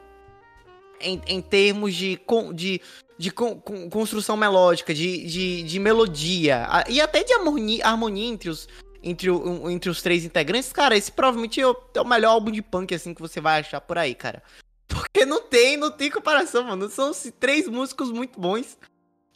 em, 1.00 1.22
em 1.28 1.42
termos 1.42 1.94
de, 1.96 2.20
de, 2.54 2.82
de 3.18 3.32
con- 3.32 3.60
con- 3.60 3.90
construção 3.90 4.36
melódica, 4.38 4.94
de, 4.94 5.26
de, 5.26 5.64
de 5.64 5.80
melodia, 5.80 6.66
a- 6.70 6.84
e 6.90 7.00
até 7.02 7.24
de 7.24 7.34
harmonia, 7.34 7.86
harmonia 7.86 8.28
entre, 8.28 8.50
os, 8.50 8.68
entre, 9.04 9.30
entre 9.72 9.90
os 9.90 10.02
três 10.02 10.24
integrantes, 10.26 10.72
cara, 10.74 10.96
esse 10.98 11.12
provavelmente 11.12 11.60
é 11.60 11.68
o, 11.68 11.76
é 11.94 12.02
o 12.02 12.08
melhor 12.08 12.32
álbum 12.32 12.52
de 12.52 12.62
punk, 12.62 12.94
assim, 12.94 13.14
que 13.14 13.22
você 13.22 13.40
vai 13.42 13.60
achar 13.60 13.82
por 13.82 13.98
aí, 13.98 14.16
cara. 14.16 14.42
Porque 14.88 15.26
não 15.26 15.42
tem, 15.42 15.78
não 15.78 15.92
tem 15.92 16.12
comparação, 16.12 16.64
mano. 16.64 16.90
São 16.90 17.12
três 17.40 17.68
músicos 17.68 18.12
muito 18.12 18.40
bons, 18.40 18.78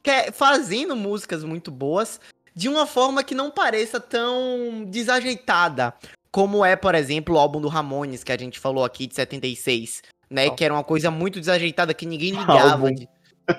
que 0.04 0.10
é- 0.10 0.32
fazendo 0.32 0.95
músicas 0.95 1.43
muito 1.43 1.72
boas, 1.72 2.19
de 2.56 2.67
uma 2.69 2.86
forma 2.86 3.24
que 3.24 3.34
não 3.36 3.50
pareça 3.50 4.00
tão 4.00 4.84
desajeitada, 4.88 5.93
como 6.32 6.63
é, 6.63 6.76
por 6.76 6.93
exemplo, 6.93 7.36
o 7.36 7.39
álbum 7.39 7.60
do 7.60 7.67
Ramones, 7.67 8.24
que 8.24 8.32
a 8.32 8.38
gente 8.38 8.60
falou 8.60 8.84
aqui, 8.84 9.08
de 9.08 9.15
76, 9.15 10.04
né? 10.30 10.50
Que 10.50 10.63
era 10.65 10.74
uma 10.74 10.84
coisa 10.84 11.10
muito 11.12 11.39
desajeitada, 11.39 11.94
que 11.94 12.06
ninguém 12.06 12.32
ligava. 12.38 12.72
Álbum. 12.72 12.92
de- 12.94 13.10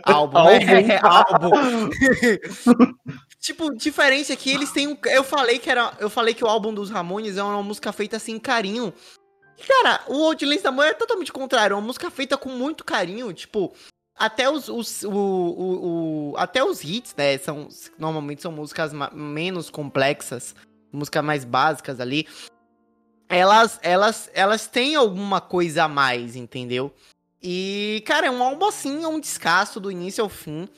Álbum, 0.04 0.38
né? 0.44 1.00
álbum. 1.02 1.50
tipo, 3.40 3.74
diferente 3.74 4.32
aqui, 4.32 4.50
eles 4.52 4.70
têm 4.70 4.86
um. 4.88 4.96
Eu 5.06 5.24
falei 5.24 5.58
que 5.58 5.70
era. 5.70 5.92
Eu 5.98 6.08
falei 6.10 6.34
que 6.34 6.44
o 6.44 6.48
álbum 6.48 6.72
dos 6.72 6.90
Ramones 6.90 7.36
é 7.36 7.42
uma 7.42 7.62
música 7.62 7.92
feita 7.92 8.16
assim, 8.16 8.38
carinho. 8.38 8.92
Cara, 9.66 10.00
o 10.08 10.24
Outlands 10.24 10.62
da 10.62 10.72
Mãe 10.72 10.88
é 10.88 10.94
totalmente 10.94 11.32
contrário. 11.32 11.74
É 11.74 11.76
uma 11.76 11.86
música 11.86 12.10
feita 12.10 12.36
com 12.36 12.48
muito 12.50 12.84
carinho. 12.84 13.32
Tipo, 13.32 13.72
até 14.16 14.48
os. 14.48 14.68
os 14.68 15.02
o, 15.02 15.10
o, 15.10 16.30
o- 16.32 16.36
até 16.36 16.62
os 16.64 16.82
hits, 16.84 17.14
né? 17.16 17.36
São, 17.38 17.68
normalmente 17.98 18.42
são 18.42 18.52
músicas 18.52 18.92
menos 19.12 19.68
complexas. 19.70 20.54
Músicas 20.92 21.24
mais 21.24 21.44
básicas 21.44 22.00
ali. 22.00 22.26
Elas, 23.30 23.78
elas, 23.80 24.28
elas 24.34 24.66
têm 24.66 24.96
alguma 24.96 25.40
coisa 25.40 25.84
a 25.84 25.88
mais, 25.88 26.34
entendeu? 26.34 26.92
E, 27.42 28.02
cara, 28.04 28.26
é 28.26 28.30
um 28.30 28.42
álbum 28.42 28.66
assim, 28.66 29.04
é 29.04 29.08
um 29.08 29.20
descasso 29.20 29.80
do 29.80 29.90
início 29.90 30.22
ao 30.22 30.28
fim. 30.28 30.68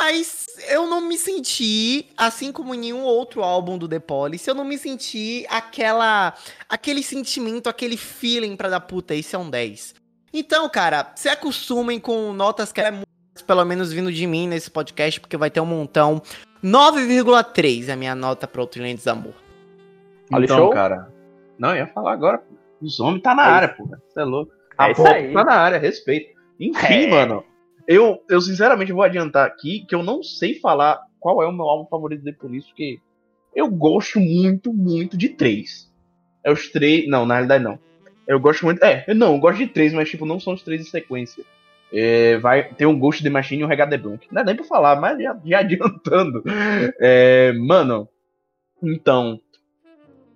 Mas 0.00 0.46
eu 0.68 0.86
não 0.86 1.00
me 1.00 1.18
senti, 1.18 2.06
assim 2.16 2.52
como 2.52 2.74
nenhum 2.74 3.02
outro 3.02 3.42
álbum 3.42 3.76
do 3.76 3.88
The 3.88 3.98
Police, 3.98 4.48
eu 4.48 4.54
não 4.54 4.64
me 4.64 4.78
senti 4.78 5.44
aquela 5.48 6.34
aquele 6.68 7.02
sentimento, 7.02 7.68
aquele 7.68 7.96
feeling 7.96 8.54
pra 8.54 8.68
dar 8.68 8.80
puta, 8.80 9.14
esse 9.14 9.34
é 9.34 9.38
um 9.38 9.50
10. 9.50 9.94
Então, 10.32 10.68
cara, 10.68 11.12
se 11.16 11.28
acostumem 11.28 11.98
com 11.98 12.32
notas 12.32 12.70
que 12.70 12.80
é 12.80 12.90
muito, 12.90 13.08
pelo 13.46 13.64
menos 13.64 13.92
vindo 13.92 14.12
de 14.12 14.26
mim 14.26 14.46
nesse 14.46 14.70
podcast, 14.70 15.20
porque 15.20 15.36
vai 15.36 15.50
ter 15.50 15.60
um 15.60 15.66
montão. 15.66 16.22
9,3 16.62 17.88
é 17.88 17.92
a 17.92 17.96
minha 17.96 18.14
nota 18.14 18.46
pra 18.46 18.62
Outlands 18.62 19.06
Amor. 19.06 19.34
Olha, 20.32 20.44
então, 20.44 20.56
show. 20.56 20.70
cara. 20.70 21.11
Não, 21.62 21.70
eu 21.70 21.76
ia 21.76 21.86
falar 21.86 22.12
agora. 22.12 22.38
pô. 22.38 22.54
Os 22.80 22.98
homens 22.98 23.22
tá 23.22 23.32
na 23.36 23.44
É 23.46 23.50
área, 23.50 23.68
pô. 23.68 23.86
Você 23.86 24.20
é 24.20 24.24
louco. 24.24 24.52
É 24.52 24.84
A 24.90 24.94
pop 24.94 25.08
aí. 25.08 25.32
tá 25.32 25.44
na 25.44 25.52
área, 25.54 25.78
respeito. 25.78 26.36
Enfim, 26.58 27.04
É. 27.04 27.06
mano. 27.08 27.44
Eu, 27.86 28.20
eu 28.28 28.40
sinceramente 28.40 28.92
vou 28.92 29.02
adiantar 29.04 29.46
aqui 29.46 29.84
que 29.86 29.94
eu 29.94 30.02
não 30.02 30.22
sei 30.24 30.58
falar 30.58 31.00
qual 31.20 31.40
é 31.42 31.46
o 31.46 31.52
meu 31.52 31.64
álbum 31.66 31.88
favorito 31.88 32.22
de 32.24 32.30
isso, 32.56 32.68
porque 32.68 32.98
eu 33.54 33.68
gosto 33.70 34.18
muito, 34.18 34.72
muito 34.72 35.16
de 35.16 35.28
três. 35.28 35.88
É 36.44 36.50
os 36.50 36.68
três. 36.70 37.08
Não, 37.08 37.24
na 37.24 37.34
realidade 37.34 37.62
não. 37.62 37.78
Eu 38.26 38.40
gosto 38.40 38.64
muito. 38.64 38.82
É, 38.82 39.04
eu 39.06 39.14
não, 39.14 39.34
eu 39.34 39.38
gosto 39.40 39.58
de 39.58 39.68
três, 39.68 39.92
mas 39.92 40.08
tipo, 40.10 40.26
não 40.26 40.40
são 40.40 40.54
os 40.54 40.62
três 40.62 40.80
em 40.80 40.84
sequência. 40.90 41.44
É, 41.92 42.38
vai 42.38 42.64
ter 42.72 42.86
um 42.86 42.98
Ghost 42.98 43.22
de 43.22 43.30
Machine 43.30 43.62
e 43.62 43.64
um 43.64 43.68
Reggae 43.68 43.88
the 43.90 43.98
Blank. 43.98 44.26
Não 44.32 44.42
é 44.42 44.44
nem 44.44 44.56
pra 44.56 44.64
falar, 44.64 45.00
mas 45.00 45.20
já, 45.22 45.38
já 45.44 45.58
adiantando. 45.60 46.42
É, 46.98 47.52
mano, 47.52 48.08
então. 48.82 49.40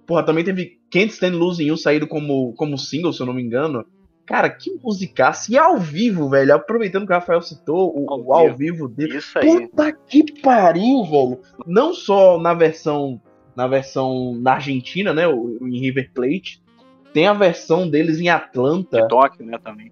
Porra, 0.07 0.23
também 0.23 0.45
teve 0.45 0.76
Can't 0.99 1.13
Stand 1.13 1.33
Losing 1.37 1.65
You 1.67 1.77
saído 1.77 2.07
como, 2.07 2.53
como 2.55 2.79
single, 2.79 3.13
se 3.13 3.21
eu 3.21 3.27
não 3.27 3.35
me 3.35 3.43
engano. 3.43 3.85
Cara, 4.25 4.51
que 4.51 4.71
musicaço. 4.83 5.53
E 5.53 5.57
ao 5.59 5.79
vivo, 5.79 6.29
velho, 6.29 6.55
aproveitando 6.55 7.07
que 7.07 7.13
o 7.13 7.15
Rafael 7.15 7.41
citou 7.43 7.93
o 7.97 8.11
Ao 8.11 8.21
o 8.21 8.33
ao 8.35 8.55
vivo 8.57 8.89
dele. 8.89 9.19
Isso 9.19 9.39
aí. 9.39 9.47
Puta 9.69 9.93
que 9.93 10.41
pariu, 10.41 11.05
velho. 11.05 11.41
Não 11.67 11.95
só 11.95 12.39
na 12.39 12.53
versão 12.55 13.21
na 13.55 13.67
versão 13.67 14.35
na 14.35 14.55
Argentina, 14.55 15.15
né, 15.15 15.23
em 15.27 15.79
River 15.79 16.11
Plate, 16.13 16.61
tem 17.15 17.27
a 17.27 17.33
versão 17.33 17.89
deles 17.89 18.21
em 18.21 18.29
Atlanta. 18.29 19.07
Tóquio, 19.09 19.47
né, 19.47 19.59
também. 19.63 19.91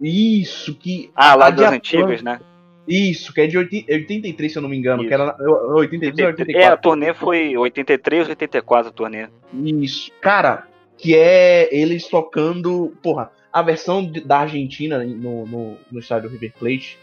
Isso 0.00 0.74
que 0.74 1.10
Ah, 1.14 1.34
lá 1.34 1.46
a 1.46 1.50
de 1.50 1.56
das 1.56 1.66
Atlanta- 1.66 1.76
antigas, 1.76 2.22
né? 2.22 2.40
Isso, 2.86 3.32
que 3.32 3.40
é 3.40 3.46
de 3.46 3.56
80 3.56 3.92
83, 3.92 4.52
se 4.52 4.58
eu 4.58 4.62
não 4.62 4.68
me 4.68 4.76
engano, 4.76 5.02
Isso. 5.02 5.08
que 5.08 5.14
era 5.14 5.26
na- 5.26 5.36
83 5.74 6.18
ou 6.18 6.24
É, 6.24 6.26
a 6.26 6.30
84. 6.34 6.82
turnê 6.82 7.14
foi 7.14 7.56
83, 7.56 8.28
84 8.28 8.88
a 8.90 8.92
turnê. 8.92 9.28
Isso. 9.54 10.10
Cara, 10.20 10.66
que 10.98 11.14
é 11.16 11.68
eles 11.74 12.08
tocando. 12.08 12.92
Porra, 13.02 13.30
a 13.52 13.62
versão 13.62 14.04
da 14.24 14.38
Argentina 14.38 14.98
no, 15.04 15.46
no, 15.46 15.76
no 15.90 16.00
estádio 16.00 16.28
River 16.28 16.52
Plate. 16.58 16.98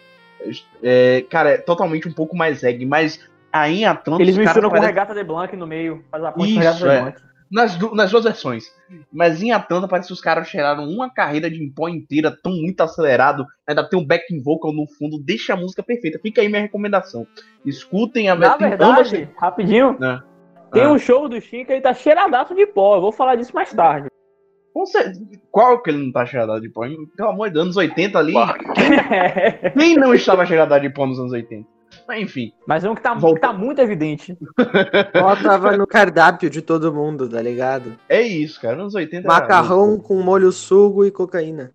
É, 0.82 1.24
cara, 1.30 1.52
é 1.52 1.58
totalmente 1.58 2.08
um 2.08 2.14
pouco 2.14 2.36
mais 2.36 2.62
reggae, 2.62 2.86
mas 2.86 3.20
aí 3.52 3.82
em 3.82 3.86
Atlanta. 3.86 4.22
Eles 4.22 4.38
misturam 4.38 4.70
com 4.70 4.76
parecem- 4.76 4.88
Regata 4.94 5.14
de 5.14 5.24
Blanc 5.24 5.56
no 5.56 5.68
meio, 5.68 6.04
faz 6.10 6.24
a 6.24 6.32
ponte 6.32 6.50
Isso, 6.50 6.60
Regata 6.60 6.78
é. 6.88 6.96
de 6.98 7.02
Blanc. 7.04 7.22
Nas, 7.52 7.76
du- 7.76 7.94
nas 7.96 8.12
duas 8.12 8.24
versões. 8.24 8.66
Mas 9.12 9.42
em 9.42 9.52
Atlanta 9.52 9.88
parece 9.88 10.08
que 10.08 10.14
os 10.14 10.22
caras 10.22 10.48
cheiraram 10.48 10.84
uma 10.88 11.10
carreira 11.10 11.50
de 11.50 11.60
pó 11.76 11.88
inteira, 11.90 12.36
tão 12.44 12.52
muito 12.54 12.82
acelerado. 12.82 13.46
Ainda 13.68 13.88
tem 13.88 14.00
um 14.00 14.06
backing 14.06 14.42
vocal 14.42 14.72
no 14.74 14.88
fundo, 14.88 15.20
deixa 15.24 15.54
a 15.54 15.58
música 15.58 15.82
perfeita. 15.84 16.20
Fica 16.22 16.42
aí 16.42 16.48
minha 16.50 16.62
recomendação. 16.62 17.26
Escutem 17.66 18.30
a 18.30 18.36
Na 18.36 18.58
tem 18.58 18.68
ambas- 18.74 19.10
verdade, 19.12 19.30
rapidinho, 19.38 19.98
né? 20.00 20.22
tem 20.72 20.84
Ah. 20.84 20.92
um 20.92 20.98
show 21.00 21.28
do 21.28 21.40
Chico 21.42 21.66
que 21.68 21.74
ele 21.74 21.82
tá 21.82 21.94
cheiradaço 21.94 22.54
de 22.56 22.66
pó. 22.68 22.96
Eu 22.98 23.02
vou 23.02 23.12
falar 23.12 23.36
disso 23.36 23.54
mais 23.56 23.72
tarde. 23.74 24.08
Cer- 24.86 25.12
Qual 25.52 25.82
que 25.84 25.90
ele 25.90 26.06
não 26.06 26.12
tá 26.12 26.26
cheirado 26.26 26.62
de 26.62 26.70
pó? 26.70 26.86
Pelo 27.18 27.30
amor 27.30 27.48
de 27.50 27.56
Deus, 27.56 27.64
anos 27.66 27.78
80 27.78 28.18
ali. 28.20 28.34
Quem 29.78 29.96
não 29.98 30.14
estava 30.14 30.46
cheirado 30.46 30.80
de 30.80 30.90
pó 30.90 31.06
nos 31.06 31.20
anos 31.20 31.32
80? 31.34 31.68
Mas 32.10 32.24
enfim, 32.24 32.52
Mas 32.66 32.84
é 32.84 32.90
um 32.90 32.96
que 32.96 33.04
tá, 33.04 33.14
Volta. 33.14 33.36
que 33.40 33.46
tá 33.46 33.54
muito 33.54 33.80
evidente. 33.80 34.36
Ó, 35.24 35.36
tava 35.36 35.78
no 35.78 35.86
cardápio 35.86 36.50
de 36.50 36.60
todo 36.60 36.92
mundo, 36.92 37.30
tá 37.30 37.40
ligado? 37.40 38.00
é 38.10 38.20
isso, 38.24 38.60
cara. 38.60 38.82
Anos 38.82 38.96
80 38.96 39.28
era 39.28 39.28
Macarrão 39.28 40.00
com 40.00 40.20
molho 40.24 40.52
sugo 40.52 41.06
e 41.06 41.12
cocaína. 41.12 41.72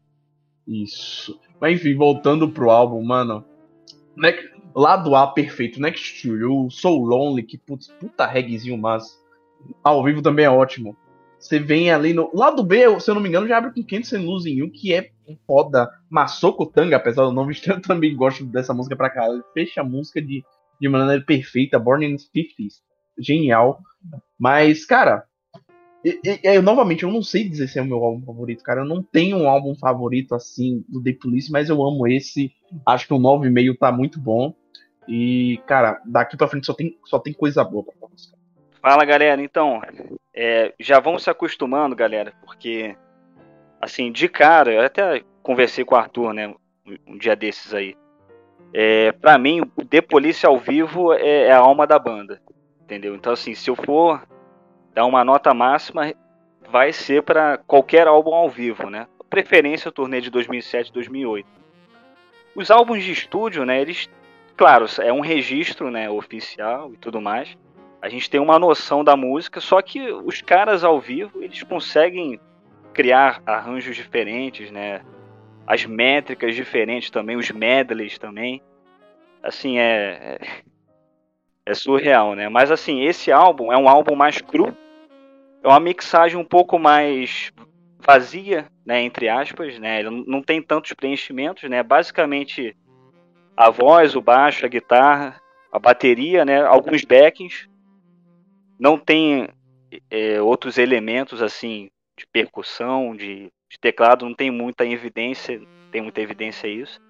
Isso. 0.67 1.39
Mas 1.61 1.75
enfim, 1.77 1.95
voltando 1.95 2.49
pro 2.51 2.69
álbum, 2.69 3.01
mano. 3.05 3.45
Ne- 4.17 4.53
Lado 4.75 5.15
A 5.15 5.29
perfeito, 5.29 5.81
Next 5.81 6.23
to 6.23 6.37
You, 6.37 6.69
So 6.69 6.89
Lonely, 6.89 7.45
que 7.45 7.57
putz, 7.57 7.87
puta 8.01 8.27
reggaezinho 8.27 8.77
massa. 8.77 9.15
Ao 9.85 10.03
vivo 10.03 10.21
também 10.21 10.47
é 10.47 10.51
ótimo. 10.51 10.97
Você 11.45 11.59
vem 11.59 11.91
ali 11.93 12.15
no. 12.15 12.31
Lado 12.33 12.65
B, 12.65 12.99
se 12.99 13.11
eu 13.11 13.15
não 13.15 13.21
me 13.21 13.29
engano, 13.29 13.47
já 13.47 13.59
abre 13.59 13.71
com 13.71 13.87
Can't 13.87 14.07
Send 14.07 14.25
Losing 14.25 14.55
You, 14.55 14.71
que 14.71 14.95
é 14.95 15.11
foda. 15.47 15.91
Masoko 16.09 16.65
Tanga, 16.65 16.97
apesar 16.97 17.25
do 17.25 17.33
nome 17.33 17.53
estranho, 17.53 17.81
eu 17.81 17.83
também 17.83 18.17
gosto 18.17 18.47
dessa 18.47 18.73
música 18.73 18.97
pra 18.97 19.11
caralho. 19.11 19.45
Fecha 19.53 19.83
a 19.83 19.85
música 19.85 20.23
de, 20.23 20.43
de 20.81 20.89
maneira 20.89 21.23
perfeita, 21.23 21.79
Born 21.79 22.07
in 22.07 22.17
the 22.17 22.23
50s. 22.35 22.77
Genial. 23.19 23.79
Mas, 24.39 24.87
cara, 24.87 25.25
e- 26.03 26.19
e- 26.25 26.41
eu 26.45 26.63
novamente, 26.63 27.03
eu 27.03 27.13
não 27.13 27.23
sei 27.23 27.47
dizer 27.47 27.69
se 27.69 27.79
é 27.79 27.83
o 27.83 27.85
meu 27.85 28.03
álbum 28.03 28.25
favorito, 28.25 28.65
cara. 28.65 28.81
Eu 28.81 28.87
não 28.87 29.03
tenho 29.03 29.37
um 29.37 29.47
álbum 29.47 29.75
favorito 29.75 30.35
assim 30.35 30.83
do 30.89 31.03
The 31.03 31.13
Police, 31.13 31.53
mas 31.53 31.69
eu 31.69 31.87
amo 31.87 32.07
esse. 32.09 32.53
Acho 32.87 33.07
que 33.07 33.13
o 33.13 33.19
9,5 33.19 33.77
tá 33.77 33.93
muito 33.93 34.19
bom. 34.19 34.55
E, 35.07 35.61
cara, 35.67 36.01
daqui 36.07 36.39
pra 36.39 36.49
frente 36.49 36.65
só 36.65 36.73
tem, 36.73 36.97
só 37.05 37.19
tem 37.19 37.35
coisa 37.35 37.63
boa 37.63 37.85
pra 37.85 37.93
falar. 38.01 38.13
Fala 38.81 39.05
galera, 39.05 39.43
então, 39.43 39.83
é, 40.35 40.75
já 40.81 40.99
vão 40.99 41.19
se 41.19 41.31
acostumando, 41.31 41.95
galera, 41.95 42.33
porque, 42.45 42.97
assim, 43.81 44.11
de 44.11 44.29
cara, 44.29 44.73
eu 44.73 44.81
até 44.83 45.23
conversei 45.43 45.85
com 45.85 45.95
o 45.95 45.99
Arthur, 45.99 46.33
né, 46.33 46.53
um- 47.07 47.17
dia 47.17 47.37
desses 47.37 47.73
aí. 47.73 47.97
É, 48.73 49.13
pra 49.13 49.39
mim, 49.39 49.61
o 49.61 49.85
The 49.85 50.01
Police 50.01 50.45
ao 50.45 50.59
vivo 50.59 51.13
é, 51.13 51.45
é 51.45 51.53
a 51.53 51.59
alma 51.59 51.87
da 51.87 51.99
banda, 51.99 52.43
entendeu? 52.83 53.15
Então, 53.15 53.33
assim, 53.33 53.55
se 53.55 53.71
eu 53.71 53.77
for 53.77 54.27
dar 54.93 55.07
uma 55.07 55.25
nota 55.25 55.55
máxima, 55.55 56.13
vai 56.69 56.93
ser 56.93 57.23
pra 57.23 57.57
qualquer 57.59 58.09
álbum 58.09 58.35
ao 58.35 58.51
vivo, 58.51 58.91
né? 58.91 59.07
Preferência 59.31 59.89
o 59.89 59.93
turnê 59.93 60.21
de 60.21 60.31
2007 60.31 60.93
2008. 60.93 61.47
Os 62.55 62.71
álbuns 62.71 63.03
de 63.05 63.13
estúdio, 63.13 63.65
né, 63.65 63.81
eles, 63.81 64.09
claro, 64.57 64.87
é 65.01 65.13
um 65.13 65.21
registro, 65.21 65.91
né, 65.91 66.11
oficial 66.11 66.93
e 66.93 66.97
tudo 66.97 67.21
mais 67.21 67.57
a 68.05 68.09
gente 68.11 68.29
tem 68.29 68.39
uma 68.39 68.59
noção 68.59 69.03
da 69.03 69.17
música, 69.17 69.63
só 69.63 69.81
que 69.81 70.13
os 70.13 70.43
caras 70.43 70.85
ao 70.85 71.01
vivo, 71.01 71.43
eles 71.43 71.63
conseguem 71.63 72.39
criar 72.93 73.43
arranjos 73.47 73.97
diferentes, 73.97 74.71
né? 74.71 75.01
As 75.67 75.87
métricas 75.87 76.55
diferentes 76.55 77.09
também, 77.09 77.35
os 77.35 77.51
medleys 77.51 78.19
também. 78.19 78.61
Assim, 79.43 79.79
é, 79.79 80.39
é 80.39 80.63
é 81.65 81.73
surreal, 81.73 82.35
né? 82.35 82.47
Mas 82.47 82.71
assim, 82.71 83.03
esse 83.05 83.33
álbum 83.33 83.73
é 83.73 83.79
um 83.79 83.89
álbum 83.89 84.15
mais 84.15 84.39
cru. 84.39 84.77
É 85.63 85.67
uma 85.67 85.81
mixagem 85.81 86.37
um 86.37 86.45
pouco 86.45 86.79
mais 86.79 87.55
vazia, 88.01 88.67
né, 88.85 89.01
entre 89.01 89.31
aspas, 89.31 89.79
né? 89.79 90.01
Ele 90.01 90.25
não 90.27 90.43
tem 90.43 90.61
tantos 90.61 90.93
preenchimentos, 90.93 91.71
né? 91.71 91.83
Basicamente 91.83 92.77
a 93.57 93.71
voz, 93.71 94.15
o 94.15 94.21
baixo, 94.21 94.67
a 94.67 94.69
guitarra, 94.69 95.41
a 95.73 95.79
bateria, 95.79 96.45
né, 96.45 96.63
alguns 96.63 97.03
backings 97.03 97.67
não 98.79 98.99
tem 98.99 99.49
é, 100.11 100.41
outros 100.41 100.79
elementos 100.79 101.43
assim 101.43 101.91
de 102.17 102.27
percussão, 102.27 103.15
de, 103.17 103.53
de 103.69 103.79
teclado, 103.81 104.25
não 104.25 104.35
tem 104.35 104.51
muita 104.51 104.87
evidência, 104.87 105.61
tem 105.91 106.01
muita 106.01 106.21
evidência 106.21 106.69
isso. 106.69 107.01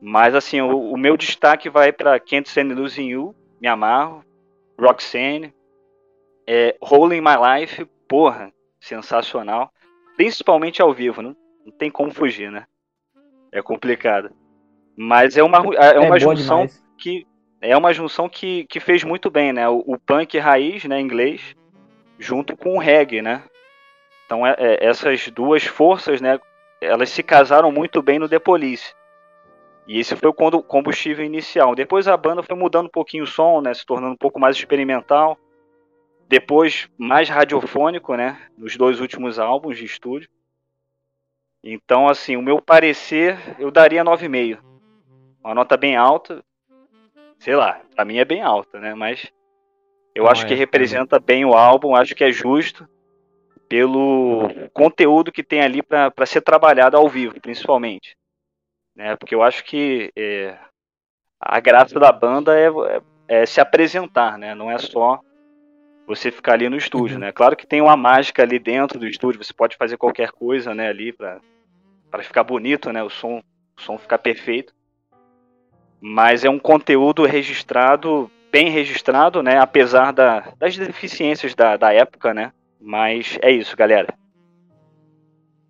Mas 0.00 0.34
assim, 0.34 0.60
o, 0.60 0.92
o 0.92 0.96
meu 0.96 1.16
destaque 1.16 1.68
vai 1.68 1.92
para 1.92 2.20
Can't 2.20 2.48
Stand 2.48 2.74
Losing 2.74 3.08
You, 3.08 3.34
me 3.60 3.68
amarro, 3.68 4.24
Roxanne, 4.78 5.52
é, 6.46 6.76
Rolling 6.80 7.20
My 7.20 7.36
Life, 7.60 7.84
porra, 8.06 8.52
sensacional, 8.80 9.72
principalmente 10.16 10.80
ao 10.80 10.94
vivo, 10.94 11.20
não, 11.20 11.36
não 11.64 11.72
tem 11.72 11.90
como 11.90 12.12
fugir, 12.12 12.50
né? 12.50 12.66
É 13.50 13.60
complicado. 13.60 14.30
Mas 14.96 15.36
é 15.36 15.42
uma, 15.42 15.58
é 15.76 15.98
uma 15.98 16.18
boa 16.18 16.18
junção 16.18 16.66
que 16.96 17.26
é 17.60 17.76
uma 17.76 17.92
junção 17.92 18.28
que, 18.28 18.64
que 18.64 18.80
fez 18.80 19.02
muito 19.04 19.30
bem, 19.30 19.52
né? 19.52 19.68
O, 19.68 19.82
o 19.86 19.98
punk 19.98 20.38
raiz, 20.38 20.84
né, 20.84 21.00
inglês, 21.00 21.54
junto 22.18 22.56
com 22.56 22.76
o 22.76 22.78
reggae, 22.78 23.22
né? 23.22 23.42
Então 24.26 24.46
é- 24.46 24.56
é- 24.58 24.84
essas 24.86 25.28
duas 25.28 25.64
forças, 25.64 26.20
né, 26.20 26.38
elas 26.80 27.10
se 27.10 27.22
casaram 27.22 27.72
muito 27.72 28.02
bem 28.02 28.18
no 28.18 28.28
The 28.28 28.38
Police. 28.38 28.94
E 29.86 29.98
esse 29.98 30.14
foi 30.14 30.28
o 30.28 30.34
combustível 30.62 31.24
inicial. 31.24 31.74
Depois 31.74 32.06
a 32.06 32.16
banda 32.16 32.42
foi 32.42 32.54
mudando 32.54 32.86
um 32.86 32.90
pouquinho 32.90 33.24
o 33.24 33.26
som, 33.26 33.60
né, 33.60 33.72
se 33.72 33.86
tornando 33.86 34.12
um 34.12 34.18
pouco 34.18 34.38
mais 34.38 34.54
experimental. 34.56 35.38
Depois 36.28 36.88
mais 36.98 37.28
radiofônico, 37.28 38.14
né, 38.14 38.38
nos 38.56 38.76
dois 38.76 39.00
últimos 39.00 39.38
álbuns 39.38 39.78
de 39.78 39.86
estúdio. 39.86 40.28
Então, 41.64 42.06
assim, 42.06 42.36
o 42.36 42.42
meu 42.42 42.60
parecer, 42.60 43.38
eu 43.58 43.70
daria 43.70 44.04
9,5. 44.04 44.62
Uma 45.42 45.54
nota 45.54 45.76
bem 45.76 45.96
alta, 45.96 46.44
sei 47.38 47.54
lá, 47.54 47.80
pra 47.94 48.04
mim 48.04 48.18
é 48.18 48.24
bem 48.24 48.42
alta, 48.42 48.78
né? 48.80 48.94
Mas 48.94 49.30
eu 50.14 50.24
Não, 50.24 50.30
acho 50.30 50.46
que 50.46 50.54
é, 50.54 50.56
representa 50.56 51.18
bem 51.18 51.44
o 51.44 51.54
álbum, 51.54 51.94
acho 51.94 52.14
que 52.14 52.24
é 52.24 52.32
justo 52.32 52.88
pelo 53.68 54.48
conteúdo 54.72 55.30
que 55.30 55.44
tem 55.44 55.60
ali 55.60 55.82
pra 55.82 56.10
pra 56.10 56.26
ser 56.26 56.40
trabalhado 56.40 56.96
ao 56.96 57.08
vivo, 57.08 57.40
principalmente. 57.40 58.16
Né? 58.96 59.14
Porque 59.16 59.34
eu 59.34 59.42
acho 59.42 59.64
que 59.64 60.10
é, 60.16 60.58
a 61.40 61.60
graça 61.60 62.00
da 62.00 62.10
banda 62.10 62.58
é, 62.58 62.66
é- 62.66 63.02
é 63.42 63.46
se 63.46 63.60
apresentar, 63.60 64.38
né? 64.38 64.54
Não 64.54 64.70
é 64.70 64.78
só 64.78 65.20
você 66.06 66.30
ficar 66.30 66.54
ali 66.54 66.68
no 66.68 66.76
estúdio, 66.76 67.18
né? 67.18 67.30
Claro 67.30 67.54
que 67.54 67.66
tem 67.66 67.82
uma 67.82 67.96
mágica 67.96 68.42
ali 68.42 68.58
dentro 68.58 68.98
do 68.98 69.06
estúdio, 69.06 69.44
você 69.44 69.52
pode 69.52 69.76
fazer 69.76 69.98
qualquer 69.98 70.32
coisa, 70.32 70.74
né, 70.74 70.88
ali 70.88 71.12
pra 71.12 71.40
para 72.10 72.22
ficar 72.22 72.42
bonito, 72.42 72.90
né? 72.90 73.02
O 73.02 73.10
som, 73.10 73.42
o 73.78 73.82
som 73.82 73.98
ficar 73.98 74.16
perfeito 74.16 74.72
mas 76.00 76.44
é 76.44 76.50
um 76.50 76.58
conteúdo 76.58 77.24
registrado, 77.24 78.30
bem 78.52 78.70
registrado, 78.70 79.42
né? 79.42 79.58
Apesar 79.58 80.12
da- 80.12 80.52
das 80.58 80.76
deficiências 80.76 81.54
da, 81.54 81.76
da 81.76 81.92
época, 81.92 82.32
né? 82.32 82.52
Mas 82.80 83.38
é 83.42 83.50
isso, 83.50 83.76
galera. 83.76 84.14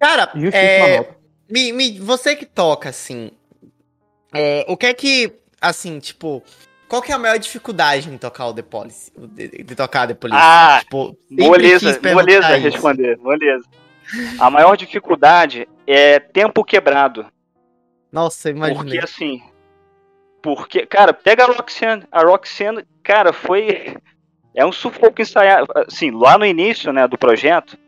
Cara, 0.01 0.31
é, 0.53 1.09
me, 1.51 1.73
me- 1.73 1.99
você 1.99 2.37
que 2.37 2.47
toca, 2.47 2.88
assim, 2.91 3.31
é, 4.33 4.64
o 4.69 4.77
que 4.77 4.87
é 4.87 4.95
que, 4.95 5.33
assim, 5.61 5.99
tipo, 5.99 6.43
qual 6.88 7.03
que 7.03 7.11
é 7.11 7.14
a 7.14 7.19
maior 7.19 7.38
dificuldade 7.38 8.09
em 8.09 8.17
tocar 8.19 8.47
o 8.47 8.55
The 8.55 8.62
Police? 8.62 9.11
De, 9.17 9.49
de 9.64 9.75
tocar 9.75 10.07
The 10.07 10.14
Police? 10.14 10.38
Ah, 10.41 10.79
tipo, 10.83 11.17
Moleza, 11.31 12.01
moleza 12.14 12.57
isso. 12.59 12.69
responder, 12.71 13.17
moleza. 13.19 13.64
A 14.38 14.49
maior 14.51 14.77
dificuldade 14.77 15.69
é 15.87 16.21
tempo 16.21 16.64
quebrado. 16.64 17.27
Nossa, 18.12 18.51
Porque 18.53 18.71
imaginei. 18.71 18.99
assim. 19.01 19.43
Porque, 20.42 20.87
cara, 20.87 21.12
pega 21.12 21.44
a 21.44 21.46
Roxanne. 21.46 22.05
A 22.11 22.22
Roxanne, 22.22 22.85
cara, 23.03 23.33
foi. 23.33 23.96
É 24.55 24.64
um 24.64 24.72
sufoco 24.72 25.20
ensaiar. 25.20 25.64
Assim, 25.87 26.11
lá 26.11 26.38
no 26.38 26.46
início, 26.46 26.92
né, 26.92 27.07
do 27.07 27.18
projeto, 27.18 27.79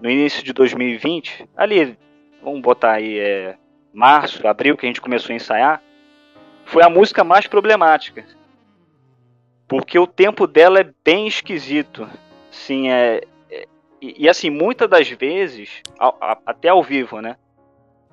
no 0.00 0.10
início 0.10 0.42
de 0.42 0.52
2020, 0.52 1.48
ali, 1.56 1.98
vamos 2.42 2.60
botar 2.60 2.92
aí, 2.92 3.18
é, 3.18 3.56
março, 3.92 4.46
abril, 4.46 4.76
que 4.76 4.86
a 4.86 4.88
gente 4.88 5.00
começou 5.00 5.32
a 5.32 5.36
ensaiar, 5.36 5.82
foi 6.64 6.82
a 6.82 6.90
música 6.90 7.24
mais 7.24 7.46
problemática. 7.46 8.24
Porque 9.68 9.98
o 9.98 10.06
tempo 10.06 10.46
dela 10.46 10.80
é 10.80 10.90
bem 11.04 11.26
esquisito. 11.26 12.08
Assim, 12.50 12.88
é. 12.90 13.22
é- 13.50 13.66
e, 14.00 14.24
e, 14.24 14.28
assim, 14.28 14.48
muitas 14.50 14.88
das 14.88 15.08
vezes, 15.08 15.82
ao- 15.98 16.16
a- 16.20 16.38
até 16.46 16.68
ao 16.68 16.82
vivo, 16.82 17.20
né? 17.20 17.36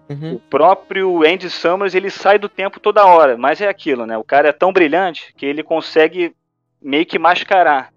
Uhum. 0.09 0.35
O 0.35 0.39
próprio 0.39 1.23
Andy 1.25 1.49
Summers 1.49 1.95
ele 1.95 2.09
sai 2.09 2.37
do 2.37 2.49
tempo 2.49 2.79
toda 2.79 3.05
hora, 3.05 3.37
mas 3.37 3.61
é 3.61 3.67
aquilo, 3.67 4.05
né? 4.05 4.17
O 4.17 4.23
cara 4.23 4.49
é 4.49 4.53
tão 4.53 4.71
brilhante 4.73 5.33
que 5.35 5.45
ele 5.45 5.63
consegue 5.63 6.35
meio 6.81 7.05
que 7.05 7.17
mascarar, 7.17 7.93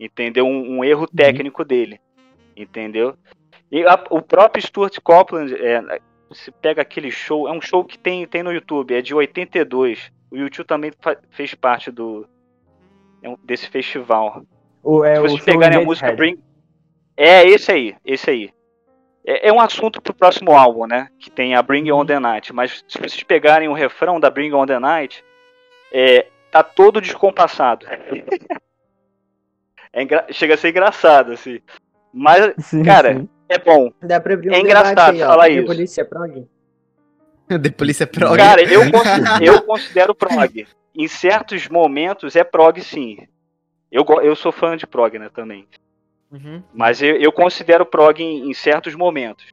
entendeu? 0.00 0.46
Um, 0.46 0.78
um 0.78 0.84
erro 0.84 1.06
técnico 1.06 1.64
dele, 1.64 2.00
entendeu? 2.56 3.14
E 3.70 3.82
a- 3.86 4.02
o 4.10 4.20
próprio 4.22 4.62
Stuart 4.64 4.98
Copeland, 5.02 5.54
é, 5.54 6.00
você 6.28 6.50
pega 6.50 6.80
aquele 6.82 7.10
show, 7.10 7.46
é 7.46 7.52
um 7.52 7.60
show 7.60 7.84
que 7.84 7.98
tem, 7.98 8.26
tem 8.26 8.42
no 8.42 8.52
YouTube, 8.52 8.94
é 8.94 9.02
de 9.02 9.14
82. 9.14 10.10
O 10.30 10.36
YouTube 10.36 10.66
também 10.66 10.90
fez 11.30 11.54
parte 11.54 11.90
do 11.90 12.26
é 13.22 13.34
desse 13.44 13.68
festival. 13.68 14.42
O, 14.82 15.04
é, 15.04 15.16
Se 15.16 15.20
vocês 15.20 15.44
pegarem 15.44 15.76
a 15.76 15.80
Made 15.80 15.86
música. 15.86 16.12
Bring. 16.12 16.38
É 17.16 17.46
esse 17.46 17.70
aí, 17.70 17.94
esse 18.04 18.30
aí. 18.30 18.50
É, 19.24 19.48
é 19.48 19.52
um 19.52 19.60
assunto 19.60 20.00
pro 20.02 20.12
próximo 20.14 20.52
álbum, 20.52 20.86
né? 20.86 21.08
Que 21.18 21.30
tem 21.30 21.54
a 21.54 21.62
Bring 21.62 21.90
On 21.92 22.04
The 22.04 22.18
Night. 22.18 22.52
Mas 22.52 22.84
se 22.88 22.98
vocês 22.98 23.22
pegarem 23.22 23.68
o 23.68 23.72
refrão 23.72 24.18
da 24.18 24.28
Bring 24.30 24.52
On 24.52 24.66
The 24.66 24.78
Night, 24.78 25.24
é, 25.92 26.26
tá 26.50 26.62
todo 26.62 27.00
descompassado. 27.00 27.86
É 29.92 30.02
engra- 30.02 30.26
Chega 30.30 30.54
a 30.54 30.56
ser 30.56 30.70
engraçado, 30.70 31.32
assim. 31.32 31.60
Mas 32.12 32.54
Sim, 32.64 32.82
Cara, 32.82 33.14
sim. 33.14 33.28
é 33.48 33.58
bom. 33.58 33.92
Dá 34.02 34.18
pra 34.20 34.32
abrir 34.34 34.48
um 34.50 34.54
É 34.54 34.58
engraçado 34.60 35.10
aí, 35.16 35.22
ó. 35.22 35.26
falar 35.26 35.44
The 35.44 35.52
isso. 35.52 35.66
Polícia 35.66 36.04
Prog? 36.04 36.48
The 37.62 37.70
Police 37.70 38.02
é 38.02 38.06
prog. 38.06 38.36
Cara, 38.38 38.62
eu, 38.62 38.80
eu 39.42 39.62
considero 39.64 40.14
prog. 40.14 40.66
em 40.96 41.06
certos 41.08 41.68
momentos 41.68 42.34
é 42.34 42.42
prog 42.42 42.80
sim. 42.80 43.18
Eu, 43.90 44.06
eu 44.22 44.34
sou 44.34 44.50
fã 44.50 44.74
de 44.78 44.86
prog, 44.86 45.18
né, 45.18 45.28
também. 45.28 45.68
Uhum. 46.32 46.62
Mas 46.72 47.02
eu, 47.02 47.16
eu 47.16 47.30
considero 47.30 47.84
prog 47.84 48.20
em, 48.22 48.48
em 48.50 48.54
certos 48.54 48.94
momentos. 48.94 49.44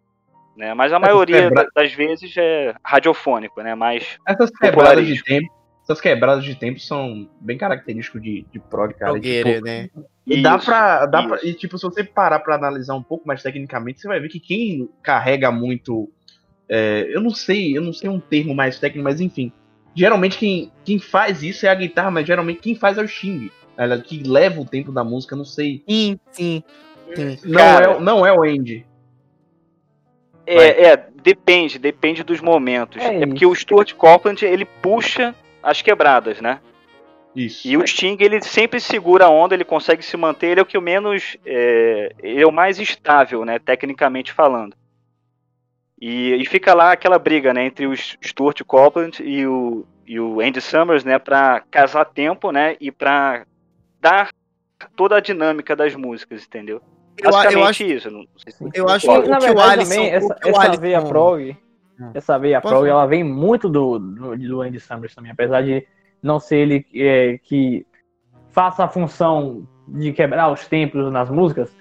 Né? 0.55 0.73
Mas 0.73 0.91
a 0.93 0.99
maioria 0.99 1.43
quebra- 1.43 1.63
da- 1.63 1.69
das 1.81 1.93
vezes 1.93 2.33
é 2.37 2.73
radiofônico, 2.83 3.61
né? 3.61 3.75
Mais 3.75 4.17
Essas 4.27 4.49
quebradas 4.49 5.05
de 5.05 5.21
tempo. 5.23 5.47
Essas 5.83 5.99
quebradas 6.01 6.43
de 6.43 6.53
tempo 6.53 6.79
são 6.79 7.27
bem 7.41 7.57
características 7.57 8.21
de, 8.21 8.45
de 8.51 8.59
prog, 8.59 8.93
cara. 8.93 9.11
E, 9.11 9.13
Progueira, 9.13 9.53
tipo, 9.53 9.65
né? 9.65 9.89
E 10.27 10.41
dá 10.41 10.55
Isso, 10.57 10.65
pra. 10.65 11.05
Dá 11.07 11.19
isso. 11.21 11.29
pra 11.29 11.39
e, 11.43 11.53
tipo, 11.53 11.77
se 11.77 11.83
você 11.83 12.03
parar 12.03 12.39
pra 12.39 12.55
analisar 12.55 12.93
um 12.95 13.01
pouco 13.01 13.27
mais 13.27 13.41
tecnicamente, 13.41 13.99
você 13.99 14.07
vai 14.07 14.19
ver 14.19 14.27
que 14.29 14.39
quem 14.39 14.87
carrega 15.01 15.49
muito. 15.51 16.11
é, 16.69 17.07
eu 17.09 17.19
não 17.21 17.31
sei, 17.31 17.75
eu 17.75 17.81
não 17.81 17.91
sei 17.93 18.07
um 18.09 18.19
termo 18.19 18.53
mais 18.53 18.79
técnico, 18.79 19.03
mas 19.03 19.19
enfim. 19.19 19.51
Geralmente 19.95 20.37
quem, 20.37 20.71
quem 20.85 20.99
faz 20.99 21.41
isso 21.41 21.65
é 21.65 21.69
a 21.69 21.75
guitarra, 21.75 22.11
mas 22.11 22.27
geralmente 22.27 22.59
quem 22.61 22.75
faz 22.75 22.97
é 22.97 23.01
o 23.01 23.07
Xing. 23.07 23.49
Ela 23.79 23.97
que 24.01 24.21
leva 24.23 24.59
o 24.59 24.65
tempo 24.65 24.91
da 24.91 25.05
música, 25.05 25.37
não 25.37 25.45
sei. 25.45 25.81
Sim, 25.89 26.19
sim. 26.31 26.61
sim. 27.15 27.37
Não, 27.45 27.57
Cara. 27.59 27.85
é, 27.85 27.87
o- 27.95 28.01
não 28.01 28.25
é 28.25 28.33
o 28.33 28.43
Andy. 28.43 28.85
É, 30.45 30.87
é, 30.87 31.07
depende, 31.23 31.79
depende 31.79 32.21
dos 32.21 32.41
momentos. 32.41 33.01
É 33.01 33.21
É, 33.21 33.25
porque 33.25 33.45
o 33.45 33.55
Stuart 33.55 33.93
Copeland, 33.93 34.43
ele 34.45 34.65
puxa 34.65 35.33
as 35.63 35.81
quebradas, 35.81 36.41
né? 36.41 36.59
Isso. 37.33 37.65
E 37.67 37.77
o 37.77 37.87
Sting, 37.87 38.17
ele 38.19 38.41
sempre 38.41 38.81
segura 38.81 39.25
a 39.25 39.29
onda, 39.29 39.53
ele 39.53 39.63
consegue 39.63 40.03
se 40.03 40.17
manter, 40.17 40.47
ele 40.47 40.59
é 40.59 40.63
o 40.63 40.65
que 40.65 40.77
o 40.77 40.81
menos. 40.81 41.37
É, 41.45 42.11
ele 42.21 42.41
é 42.41 42.45
o 42.47 42.51
mais 42.51 42.79
estável, 42.79 43.45
né? 43.45 43.59
Tecnicamente 43.59 44.33
falando. 44.33 44.75
E, 46.01 46.33
e 46.35 46.45
fica 46.45 46.73
lá 46.73 46.91
aquela 46.91 47.19
briga, 47.19 47.53
né? 47.53 47.65
Entre 47.65 47.85
o 47.87 47.95
Stuart 47.95 48.61
Copeland 48.65 49.21
e 49.23 49.45
o, 49.45 49.85
e 50.07 50.19
o 50.19 50.41
Andy 50.41 50.59
Summers, 50.59 51.03
né? 51.05 51.19
Pra 51.19 51.61
casar 51.69 52.05
tempo, 52.05 52.51
né? 52.51 52.75
E 52.81 52.91
pra 52.91 53.45
dar 53.99 54.29
toda 54.95 55.17
a 55.17 55.19
dinâmica 55.19 55.75
das 55.75 55.95
músicas, 55.95 56.45
entendeu? 56.45 56.81
Eu, 57.17 57.25
eu 57.25 57.31
Basicamente 57.31 57.67
acho, 57.69 57.83
isso. 57.83 58.11
Não 58.11 58.25
sei 58.37 58.51
se 58.53 58.69
eu 58.79 58.87
acho 58.89 59.05
que 59.07 59.27
na 59.27 59.37
o 59.37 59.39
que 59.41 59.45
o 59.45 59.47
verdade 59.47 59.71
Alisson. 59.73 59.93
também, 59.95 60.09
essa, 60.11 60.33
o 60.33 60.35
que 60.39 60.47
o 60.47 60.49
essa 60.51 60.61
Alisson- 60.61 60.81
veia 60.81 61.01
prog, 61.01 61.57
Hum. 61.99 62.11
essa 62.13 62.39
veia 62.39 62.61
prog, 62.61 62.87
ela 62.87 63.05
vem 63.05 63.25
muito 63.25 63.67
do, 63.67 63.99
do, 63.99 64.37
do 64.37 64.61
Andy 64.61 64.79
Summers 64.79 65.13
também, 65.13 65.31
apesar 65.31 65.61
de 65.63 65.85
não 66.23 66.39
ser 66.39 66.55
ele 66.59 66.85
é, 66.95 67.37
que 67.39 67.85
faça 68.51 68.85
a 68.85 68.87
função 68.87 69.67
de 69.85 70.13
quebrar 70.13 70.49
os 70.49 70.65
tempos 70.65 71.11
nas 71.11 71.29
músicas. 71.29 71.75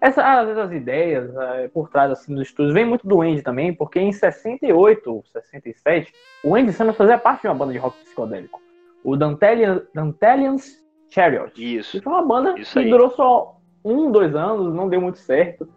Essa, 0.00 0.24
às 0.24 0.46
vezes 0.46 0.58
as 0.62 0.72
ideias 0.72 1.36
é, 1.36 1.68
por 1.68 1.90
trás 1.90 2.10
assim, 2.10 2.34
dos 2.34 2.46
estudos 2.48 2.72
vem 2.72 2.86
muito 2.86 3.06
do 3.06 3.20
Andy 3.20 3.42
também, 3.42 3.74
porque 3.74 4.00
em 4.00 4.10
68, 4.10 5.22
67, 5.32 6.14
o 6.42 6.54
Andy 6.56 6.72
Summers 6.72 6.96
fazia 6.96 7.18
parte 7.18 7.42
de 7.42 7.48
uma 7.48 7.54
banda 7.54 7.72
de 7.74 7.78
rock 7.78 7.98
psicodélico, 8.04 8.62
o 9.04 9.16
Dantelian, 9.16 9.82
Dantelian's 9.94 10.82
Chariot. 11.10 11.52
Isso. 11.56 11.96
E 11.96 12.00
foi 12.00 12.12
uma 12.12 12.22
banda 12.26 12.58
Isso 12.58 12.72
que 12.74 12.78
aí. 12.80 12.90
durou 12.90 13.10
só 13.10 13.56
um, 13.84 14.10
dois 14.10 14.34
anos, 14.34 14.74
não 14.74 14.88
deu 14.88 15.00
muito 15.00 15.18
certo. 15.18 15.68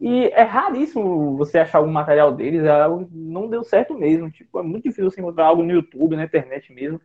E 0.00 0.28
é 0.28 0.42
raríssimo 0.42 1.36
você 1.36 1.58
achar 1.58 1.78
algum 1.78 1.92
material 1.92 2.32
deles, 2.32 2.64
é 2.64 2.70
algo 2.70 3.04
que 3.04 3.14
não 3.14 3.48
deu 3.48 3.62
certo 3.62 3.92
mesmo. 3.94 4.30
Tipo, 4.30 4.58
é 4.60 4.62
muito 4.62 4.84
difícil 4.84 5.10
você 5.10 5.20
encontrar 5.20 5.46
algo 5.46 5.62
no 5.62 5.72
YouTube, 5.72 6.16
na 6.16 6.24
internet 6.24 6.72
mesmo, 6.72 6.98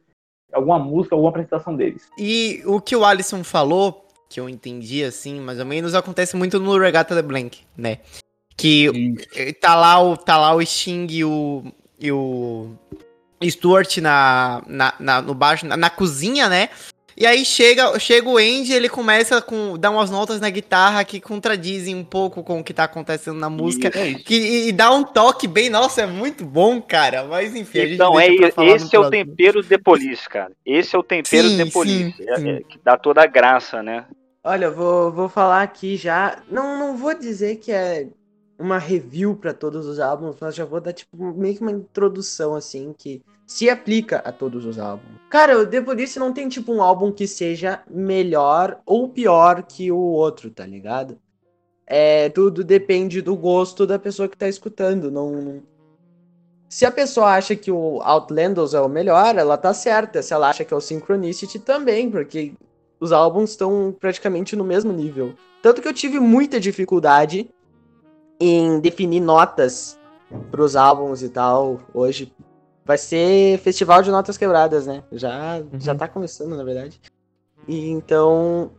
alguma 0.54 0.80
música, 0.80 1.14
alguma 1.14 1.30
apresentação 1.30 1.76
deles. 1.76 2.10
E 2.18 2.62
o 2.66 2.80
que 2.80 2.96
o 2.96 3.04
Alisson 3.04 3.44
falou, 3.44 4.08
que 4.30 4.40
eu 4.40 4.48
entendi 4.48 5.04
assim, 5.04 5.42
mais 5.42 5.60
ou 5.60 5.66
menos, 5.66 5.94
acontece 5.94 6.38
muito 6.38 6.58
no 6.58 6.78
Regatta 6.78 7.14
de 7.14 7.22
Blank, 7.22 7.64
né? 7.78 8.00
Que 8.56 9.14
eh, 9.36 9.52
tá 9.52 9.76
lá 9.76 10.02
o, 10.02 10.16
tá 10.16 10.38
lá 10.38 10.56
o 10.56 10.66
Sting 10.66 11.08
e 11.10 11.26
o, 11.26 11.64
e 12.00 12.10
o 12.14 12.70
Stuart 13.44 13.98
na, 13.98 14.64
na, 14.66 14.94
na- 14.98 15.22
no 15.22 15.34
baixo, 15.34 15.66
na, 15.68 15.76
na 15.76 15.90
cozinha, 15.90 16.48
né? 16.48 16.70
E 17.18 17.26
aí 17.26 17.46
chega, 17.46 17.98
chega 17.98 18.28
o 18.28 18.38
Andy, 18.38 18.74
ele 18.74 18.90
começa 18.90 19.42
com 19.42 19.78
dar 19.78 19.90
umas 19.90 20.10
notas 20.10 20.42
na 20.42 20.50
guitarra 20.50 21.04
que 21.06 21.22
contradizem 21.22 21.96
um 21.96 22.04
pouco 22.04 22.44
com 22.44 22.60
o 22.60 22.64
que 22.64 22.74
tá 22.74 22.84
acontecendo 22.84 23.40
na 23.40 23.50
música. 23.50 23.90
É 23.98 24.08
isso. 24.10 24.24
Que, 24.26 24.36
e, 24.36 24.68
e 24.68 24.72
dá 24.74 24.92
um 24.92 25.02
toque 25.04 25.48
bem, 25.48 25.70
nossa, 25.70 26.02
é 26.02 26.06
muito 26.06 26.44
bom, 26.44 26.82
cara. 26.82 27.24
Mas 27.24 27.56
enfim, 27.56 27.80
a 27.80 27.82
gente 27.84 27.94
Então, 27.96 28.20
é, 28.20 28.28
esse 28.28 28.94
é 28.96 29.00
o 29.00 29.10
tempero 29.10 29.64
de 29.64 29.78
police, 29.78 30.28
cara. 30.28 30.52
Esse 30.66 30.94
é 30.94 31.00
o 31.00 31.04
tempero 31.04 31.48
Sim, 31.48 31.64
de 31.64 31.72
police. 31.72 32.18
sim, 32.18 32.30
É- 32.30 32.36
sim. 32.36 32.50
é 32.50 32.60
que 32.64 32.80
dá 32.84 32.98
toda 32.98 33.24
a 33.24 33.28
graça, 33.28 33.82
né? 33.82 34.06
Olha, 34.44 34.70
vou, 34.70 35.10
vou 35.12 35.30
falar 35.30 35.64
aqui 35.64 35.96
já. 35.96 36.44
Não, 36.52 36.78
não 36.78 36.98
vou 36.98 37.18
dizer 37.18 37.56
que 37.56 37.72
é 37.72 38.08
uma 38.60 38.78
review 38.78 39.36
pra 39.36 39.54
todos 39.54 39.86
os 39.88 40.00
álbuns, 40.00 40.36
mas 40.40 40.54
já 40.54 40.66
vou 40.66 40.82
dar 40.82 40.94
tipo 40.94 41.16
meio 41.34 41.56
que 41.56 41.62
uma 41.62 41.72
introdução 41.72 42.56
assim 42.56 42.94
que 42.98 43.22
se 43.46 43.70
aplica 43.70 44.18
a 44.18 44.32
todos 44.32 44.66
os 44.66 44.80
álbuns. 44.80 45.16
Cara, 45.30 45.60
o 45.60 45.68
The 45.68 45.82
Police 45.82 46.18
não 46.18 46.34
tem 46.34 46.48
tipo 46.48 46.74
um 46.74 46.82
álbum 46.82 47.12
que 47.12 47.28
seja 47.28 47.82
melhor 47.90 48.80
ou 48.86 49.10
pior 49.10 49.64
que 49.64 49.92
o 49.92 49.98
outro, 49.98 50.50
tá 50.50 50.66
ligado? 50.66 51.20
É, 51.86 52.30
tudo 52.30 52.64
depende 52.64 53.22
do 53.22 53.36
gosto 53.36 53.86
da 53.86 54.00
pessoa 54.00 54.28
que 54.28 54.38
tá 54.38 54.48
escutando, 54.48 55.12
não 55.12 55.62
se 56.76 56.86
a 56.86 56.92
pessoa 56.92 57.28
acha 57.28 57.56
que 57.56 57.72
o 57.72 58.02
Outlandos 58.02 58.74
é 58.74 58.82
o 58.82 58.90
melhor, 58.90 59.38
ela 59.38 59.58
tá 59.58 59.74
certa. 59.74 60.22
Se 60.22 60.34
ela 60.34 60.50
acha 60.50 60.66
que 60.66 60.74
é 60.74 60.78
o 60.78 60.82
Synchronicity 60.82 61.58
também, 61.58 62.12
porque 62.12 62.54
os 63.00 63.14
álbuns 63.14 63.52
estão 63.52 63.96
praticamente 63.98 64.58
no 64.58 64.64
mesmo 64.66 64.92
nível. 64.92 65.34
Tanto 65.62 65.82
que 65.82 65.88
eu 65.88 65.94
tive 65.94 66.20
muita 66.20 66.60
dificuldade 66.60 67.50
em 68.40 68.80
definir 68.82 69.22
notas 69.22 69.98
pros 70.52 70.76
álbuns 70.76 71.22
e 71.22 71.30
tal. 71.30 71.80
Hoje 71.94 72.34
vai 72.86 72.98
ser 72.98 73.58
festival 73.60 74.02
de 74.04 74.12
notas 74.12 74.38
quebradas, 74.38 74.86
né? 74.86 75.04
Já, 75.12 75.62
já 75.80 75.96
tá 75.96 76.08
começando, 76.08 76.56
na 76.56 76.64
verdade. 76.64 77.02
E 77.68 77.90
então. 77.90 78.72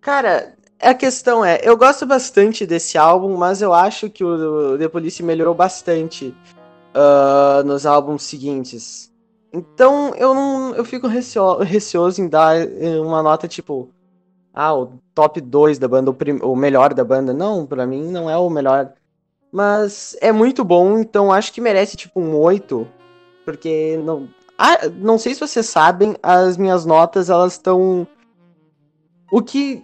Cara, 0.00 0.54
a 0.80 0.94
questão 0.94 1.44
é, 1.44 1.60
eu 1.62 1.76
gosto 1.76 2.06
bastante 2.06 2.66
desse 2.66 2.96
álbum, 2.96 3.36
mas 3.36 3.60
eu 3.60 3.72
acho 3.72 4.08
que 4.08 4.24
o 4.24 4.78
The 4.78 4.88
Police 4.88 5.22
melhorou 5.22 5.54
bastante 5.54 6.34
ah, 6.94 7.62
nos 7.64 7.84
álbuns 7.86 8.22
seguintes. 8.22 9.10
Então 9.52 10.14
eu 10.14 10.32
não. 10.34 10.74
Eu 10.74 10.84
fico 10.84 11.06
recio- 11.08 11.58
receoso 11.58 12.20
em 12.22 12.28
dar 12.28 12.56
eh, 12.56 13.00
uma 13.00 13.22
nota 13.22 13.48
tipo. 13.48 13.90
Ah, 14.52 14.74
o 14.74 14.92
top 15.14 15.40
2 15.40 15.78
da 15.78 15.86
banda, 15.88 16.10
o, 16.10 16.14
prim- 16.14 16.40
o 16.42 16.56
melhor 16.56 16.92
da 16.94 17.04
banda. 17.04 17.32
Não, 17.32 17.66
pra 17.66 17.86
mim 17.86 18.10
não 18.10 18.28
é 18.30 18.36
o 18.36 18.50
melhor. 18.50 18.92
Mas 19.52 20.16
é 20.20 20.30
muito 20.30 20.64
bom, 20.64 20.98
então 20.98 21.32
acho 21.32 21.52
que 21.52 21.60
merece 21.60 21.96
tipo 21.96 22.20
um 22.20 22.36
8. 22.36 22.86
Porque 23.44 23.98
não. 24.04 24.28
Ah, 24.56 24.88
não 24.94 25.18
sei 25.18 25.34
se 25.34 25.40
vocês 25.40 25.66
sabem, 25.66 26.14
as 26.22 26.56
minhas 26.56 26.84
notas 26.84 27.30
elas 27.30 27.52
estão. 27.54 28.06
O 29.32 29.42
que 29.42 29.82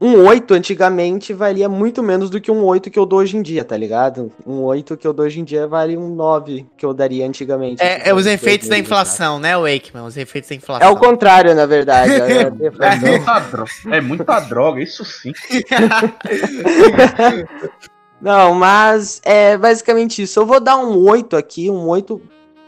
um 0.00 0.26
8 0.26 0.52
antigamente 0.52 1.32
valia 1.32 1.66
muito 1.68 2.02
menos 2.02 2.28
do 2.28 2.38
que 2.40 2.50
um 2.50 2.62
8 2.64 2.90
que 2.90 2.98
eu 2.98 3.06
dou 3.06 3.20
hoje 3.20 3.36
em 3.38 3.42
dia, 3.42 3.64
tá 3.64 3.76
ligado? 3.76 4.30
Um 4.46 4.60
8 4.62 4.96
que 4.98 5.06
eu 5.06 5.14
dou 5.14 5.24
hoje 5.24 5.40
em 5.40 5.44
dia 5.44 5.66
vale 5.66 5.96
um 5.96 6.14
9 6.14 6.66
que 6.76 6.84
eu 6.84 6.92
daria 6.92 7.26
antigamente. 7.26 7.82
É, 7.82 8.08
é 8.10 8.14
os 8.14 8.26
efeitos 8.26 8.68
da 8.68 8.74
2024. 8.74 8.84
inflação, 8.84 9.38
né, 9.38 9.56
Wakeman? 9.56 10.04
Os 10.04 10.16
efeitos 10.16 10.50
da 10.50 10.56
inflação. 10.56 10.86
É 10.86 10.90
o 10.90 10.96
contrário, 10.96 11.54
na 11.54 11.64
verdade. 11.64 12.10
É 12.20 12.44
a 12.44 12.48
É 12.48 12.50
deflação. 12.50 13.08
muita, 13.08 13.38
dro- 13.40 13.64
é 13.92 14.00
muita 14.00 14.40
droga, 14.40 14.82
isso 14.82 15.04
sim. 15.04 15.32
Não, 18.20 18.54
mas 18.54 19.20
é 19.24 19.56
basicamente 19.56 20.22
isso. 20.22 20.40
Eu 20.40 20.46
vou 20.46 20.60
dar 20.60 20.76
um 20.76 20.96
8 20.96 21.36
aqui, 21.36 21.70
um 21.70 21.86
8, 21.88 22.20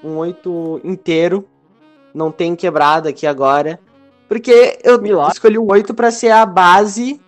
um 0.04 0.16
8 0.16 0.80
inteiro. 0.85 1.48
Não 2.14 2.30
tem 2.30 2.54
quebrada 2.54 3.09
aqui 3.09 3.26
agora. 3.26 3.80
Porque 4.28 4.78
eu 4.82 5.00
Milagre. 5.00 5.32
escolhi 5.35 5.59
o 5.59 5.70
8 5.70 5.94
pra 5.94 6.11
ser 6.11 6.30
a 6.30 6.44
base 6.44 7.20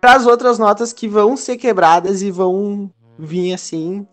para 0.00 0.14
as 0.14 0.26
outras 0.26 0.58
notas 0.58 0.92
que 0.92 1.06
vão 1.06 1.36
ser 1.36 1.56
quebradas 1.56 2.22
e 2.22 2.30
vão 2.30 2.90
vir 3.18 3.52
assim. 3.52 4.06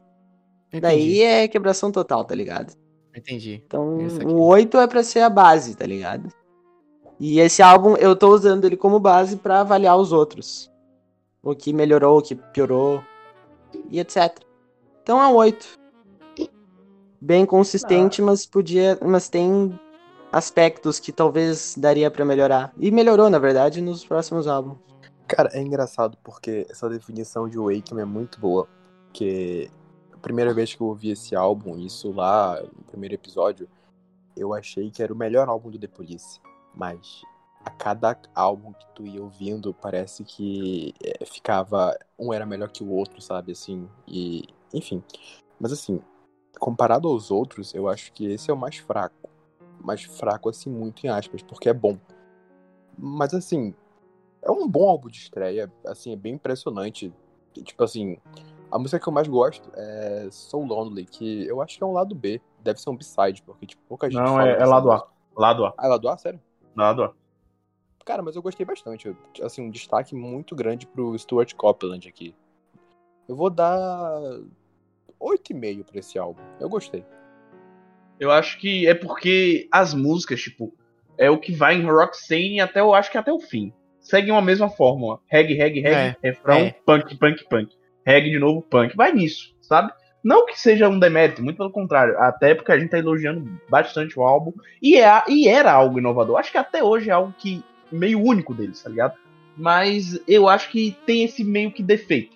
Daí 0.81 1.21
é 1.21 1.47
quebração 1.47 1.91
total, 1.91 2.25
tá 2.25 2.33
ligado? 2.33 2.73
Entendi. 3.15 3.61
Então, 3.65 3.97
o 4.25 4.41
8 4.41 4.77
é 4.79 4.87
pra 4.87 5.03
ser 5.03 5.19
a 5.19 5.29
base, 5.29 5.75
tá 5.75 5.85
ligado? 5.85 6.29
E 7.19 7.39
esse 7.39 7.61
álbum 7.61 7.95
eu 7.95 8.15
tô 8.15 8.29
usando 8.33 8.65
ele 8.65 8.75
como 8.75 8.99
base 8.99 9.37
pra 9.37 9.61
avaliar 9.61 9.97
os 9.97 10.11
outros. 10.11 10.71
O 11.41 11.53
que 11.55 11.71
melhorou, 11.71 12.17
o 12.17 12.21
que 12.21 12.35
piorou 12.35 13.03
e 13.89 13.99
etc. 13.99 14.39
Então 15.01 15.21
é 15.21 15.27
um 15.27 15.35
8. 15.35 15.79
Bem 17.19 17.45
consistente, 17.45 18.21
mas 18.21 18.45
podia, 18.45 18.97
mas 19.01 19.29
tem 19.29 19.79
aspectos 20.31 20.99
que 20.99 21.11
talvez 21.11 21.75
daria 21.77 22.11
pra 22.11 22.25
melhorar. 22.25 22.73
E 22.77 22.91
melhorou, 22.91 23.29
na 23.29 23.39
verdade, 23.39 23.79
nos 23.81 24.03
próximos 24.03 24.47
álbuns. 24.47 24.77
Cara, 25.27 25.49
é 25.53 25.61
engraçado 25.61 26.17
porque 26.23 26.67
essa 26.69 26.89
definição 26.89 27.47
de 27.47 27.57
Wakeman 27.57 28.01
é 28.01 28.05
muito 28.05 28.39
boa. 28.39 28.67
Porque 29.05 29.69
a 30.11 30.17
primeira 30.17 30.53
vez 30.53 30.73
que 30.73 30.81
eu 30.81 30.87
ouvi 30.87 31.11
esse 31.11 31.35
álbum, 31.35 31.77
isso 31.77 32.11
lá 32.11 32.61
no 32.61 32.83
primeiro 32.83 33.15
episódio, 33.15 33.69
eu 34.35 34.53
achei 34.53 34.89
que 34.89 35.01
era 35.01 35.13
o 35.13 35.15
melhor 35.15 35.47
álbum 35.47 35.69
do 35.69 35.79
The 35.79 35.87
Police. 35.87 36.41
Mas 36.75 37.21
a 37.65 37.69
cada 37.69 38.17
álbum 38.35 38.73
que 38.73 38.85
tu 38.93 39.05
ia 39.05 39.21
ouvindo, 39.21 39.73
parece 39.73 40.23
que 40.23 40.93
é, 41.03 41.25
ficava. 41.25 41.97
Um 42.17 42.33
era 42.33 42.45
melhor 42.45 42.69
que 42.69 42.83
o 42.83 42.89
outro, 42.89 43.21
sabe? 43.21 43.51
Assim. 43.51 43.87
E. 44.07 44.43
Enfim. 44.73 45.03
Mas 45.59 45.71
assim, 45.71 46.01
comparado 46.59 47.07
aos 47.07 47.31
outros, 47.31 47.73
eu 47.73 47.87
acho 47.87 48.11
que 48.13 48.25
esse 48.25 48.49
é 48.49 48.53
o 48.53 48.57
mais 48.57 48.77
fraco. 48.77 49.29
mas 49.79 50.03
fraco 50.03 50.49
assim, 50.49 50.69
muito 50.69 51.05
em 51.05 51.09
aspas, 51.09 51.41
porque 51.41 51.69
é 51.69 51.73
bom. 51.73 51.97
Mas 52.97 53.33
assim, 53.33 53.73
é 54.41 54.51
um 54.51 54.67
bom 54.67 54.89
álbum 54.89 55.09
de 55.09 55.17
estreia, 55.17 55.71
assim, 55.85 56.13
é 56.13 56.15
bem 56.15 56.33
impressionante. 56.33 57.13
Tipo 57.53 57.83
assim, 57.83 58.17
a 58.71 58.79
música 58.79 58.99
que 58.99 59.07
eu 59.07 59.13
mais 59.13 59.27
gosto 59.27 59.69
é 59.75 60.27
So 60.31 60.59
Lonely, 60.59 61.05
que 61.05 61.45
eu 61.45 61.61
acho 61.61 61.77
que 61.77 61.83
é 61.83 61.87
um 61.87 61.93
lado 61.93 62.15
B, 62.15 62.41
deve 62.59 62.81
ser 62.81 62.89
um 62.89 62.95
B-side, 62.95 63.43
porque 63.43 63.65
tipo, 63.67 63.83
pouca 63.87 64.09
gente 64.09 64.21
Não, 64.21 64.41
é, 64.41 64.53
é 64.53 64.65
lado 64.65 64.91
A. 64.91 65.07
Lado 65.35 65.65
A. 65.65 65.73
Ah, 65.77 65.85
é 65.85 65.89
lado 65.89 66.09
A, 66.09 66.17
sério? 66.17 66.39
Lado 66.75 67.03
A. 67.03 67.13
Cara, 68.05 68.21
mas 68.21 68.35
eu 68.35 68.41
gostei 68.41 68.65
bastante. 68.65 69.15
Assim, 69.41 69.61
um 69.61 69.69
destaque 69.69 70.13
muito 70.13 70.55
grande 70.55 70.85
pro 70.85 71.17
Stuart 71.17 71.53
Copeland 71.53 72.07
aqui. 72.07 72.35
Eu 73.27 73.35
vou 73.35 73.49
dar 73.49 74.11
8,5 75.19 75.83
pra 75.85 75.99
esse 75.99 76.19
álbum. 76.19 76.41
Eu 76.59 76.67
gostei. 76.67 77.05
Eu 78.19 78.31
acho 78.31 78.59
que 78.59 78.87
é 78.87 78.93
porque 78.93 79.67
as 79.71 79.93
músicas, 79.93 80.41
tipo, 80.41 80.73
é 81.17 81.29
o 81.29 81.39
que 81.39 81.53
vai 81.53 81.75
em 81.75 81.85
Roxane 81.85 82.59
até 82.59 82.79
eu 82.81 82.93
acho 82.93 83.11
que 83.11 83.17
até 83.17 83.31
o 83.31 83.39
fim. 83.39 83.71
Seguem 83.99 84.31
uma 84.31 84.41
mesma 84.41 84.69
fórmula. 84.69 85.19
Reggae, 85.27 85.53
reggae, 85.53 85.79
reggae, 85.79 86.17
refrão, 86.21 86.57
é. 86.57 86.75
punk, 86.85 87.17
punk, 87.17 87.47
punk. 87.49 87.77
Reggae 88.05 88.31
de 88.31 88.39
novo, 88.39 88.61
punk. 88.61 88.95
Vai 88.97 89.13
nisso, 89.13 89.55
sabe? 89.61 89.93
Não 90.21 90.45
que 90.45 90.59
seja 90.59 90.87
um 90.87 90.99
demérito, 90.99 91.43
muito 91.43 91.57
pelo 91.57 91.71
contrário. 91.71 92.17
Até 92.17 92.53
porque 92.53 92.71
a 92.71 92.79
gente 92.79 92.91
tá 92.91 92.97
elogiando 92.97 93.59
bastante 93.69 94.17
o 94.17 94.23
álbum. 94.23 94.53
E, 94.81 94.97
é, 94.97 95.23
e 95.29 95.47
era 95.47 95.71
algo 95.71 95.99
inovador. 95.99 96.37
Acho 96.37 96.51
que 96.51 96.57
até 96.57 96.83
hoje 96.83 97.09
é 97.09 97.13
algo 97.13 97.33
que 97.37 97.63
meio 97.93 98.21
único 98.21 98.53
deles, 98.53 98.81
tá 98.81 98.89
ligado? 98.89 99.15
Mas 99.55 100.19
eu 100.27 100.49
acho 100.49 100.69
que 100.71 100.97
tem 101.05 101.23
esse 101.23 101.43
meio 101.43 101.71
que 101.71 101.83
defeito, 101.83 102.35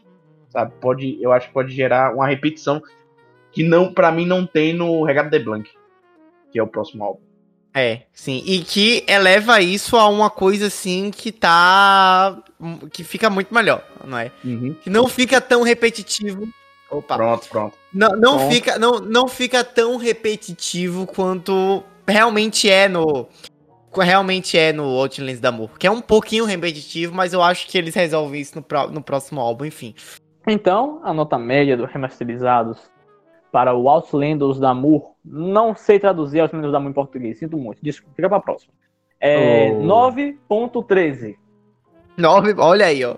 sabe? 0.50 0.74
Pode, 0.80 1.18
eu 1.22 1.32
acho 1.32 1.48
que 1.48 1.54
pode 1.54 1.74
gerar 1.74 2.14
uma 2.14 2.28
repetição 2.28 2.82
que 3.52 3.64
não, 3.64 3.92
para 3.92 4.12
mim 4.12 4.26
não 4.26 4.46
tem 4.46 4.74
no 4.74 5.04
Regado 5.04 5.30
de 5.30 5.40
Blanc, 5.40 5.70
que 6.52 6.60
é 6.60 6.64
o 6.64 6.68
próximo 6.68 7.04
álbum. 7.04 7.22
É, 7.74 8.04
sim. 8.12 8.42
E 8.46 8.62
que 8.62 9.04
eleva 9.08 9.62
isso 9.62 9.98
a 9.98 10.08
uma 10.08 10.30
coisa 10.30 10.68
assim 10.68 11.12
que 11.12 11.32
tá. 11.32 12.42
que 12.92 13.04
fica 13.04 13.30
muito 13.30 13.54
melhor, 13.54 13.84
não 14.04 14.18
é? 14.18 14.32
Que 14.82 14.90
não 14.90 15.08
fica 15.08 15.40
tão 15.40 15.62
repetitivo. 15.62 16.48
Opa. 16.90 17.16
Pronto, 17.16 17.48
pronto. 17.50 17.78
Não, 17.94 18.10
não, 18.10 18.38
Pronto. 18.38 18.54
fica, 18.54 18.80
não, 18.80 19.00
não 19.00 19.28
fica 19.28 19.64
tão 19.64 19.98
repetitivo 19.98 21.06
quanto 21.06 21.84
realmente 22.08 22.70
é 22.70 22.88
no. 22.88 23.28
Realmente 23.96 24.58
é 24.58 24.72
no 24.72 24.84
Outlands 24.84 25.40
da 25.40 25.50
Amor. 25.50 25.78
Que 25.80 25.88
é 25.88 25.92
um 25.92 26.02
pouquinho 26.02 26.46
repetitivo, 26.46 27.16
mas 27.16 27.34
eu 27.34 27.42
acho 27.42 27.68
que 27.68 27.78
eles 27.78 27.96
resolvem 27.96 28.42
isso 28.42 28.56
no, 28.56 28.62
pró- 28.62 28.88
no 28.88 29.02
próximo 29.02 29.40
álbum, 29.42 29.66
enfim. 29.66 29.96
Então, 30.46 31.00
a 31.04 31.14
nota 31.14 31.38
média 31.38 31.76
dos 31.76 31.90
remasterizados 31.90 32.78
para 33.52 33.74
o 33.74 33.90
Outlanders 33.90 34.60
da 34.60 34.74
Moore, 34.74 35.06
não 35.26 35.74
sei 35.76 36.00
traduzir 36.00 36.40
Outlanders 36.42 36.72
da 36.72 36.80
Moore 36.80 36.92
em 36.92 36.94
português, 36.94 37.40
sinto 37.40 37.58
muito, 37.58 37.80
desculpa, 37.82 38.16
fica 38.16 38.30
pra 38.30 38.40
próxima. 38.40 38.74
É 39.20 39.72
Oh. 39.72 39.82
9.13. 39.84 41.36
Nove, 42.18 42.54
olha 42.58 42.86
aí, 42.86 43.04
ó. 43.04 43.16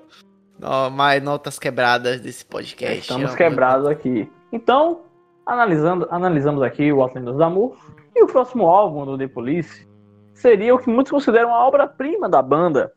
Ó, 0.62 0.90
mais 0.90 1.22
notas 1.24 1.58
quebradas 1.60 2.20
desse 2.22 2.46
podcast. 2.46 3.00
Estamos 3.00 3.32
ó. 3.32 3.36
quebrados 3.36 3.88
aqui. 3.88 4.30
Então, 4.52 5.02
analisando, 5.46 6.08
analisamos 6.12 6.62
aqui 6.62 6.92
o 6.92 7.02
Outlanders 7.02 7.38
da 7.38 7.50
Moore, 7.50 7.78
e 8.16 8.24
o 8.24 8.28
próximo 8.28 8.66
álbum 8.68 9.06
do 9.06 9.18
The 9.18 9.28
Police 9.28 9.88
seria 10.40 10.74
o 10.74 10.80
que 10.80 10.90
muitos 10.90 11.12
consideram 11.12 11.54
a 11.54 11.68
obra-prima 11.68 12.30
da 12.30 12.42
banda, 12.42 12.94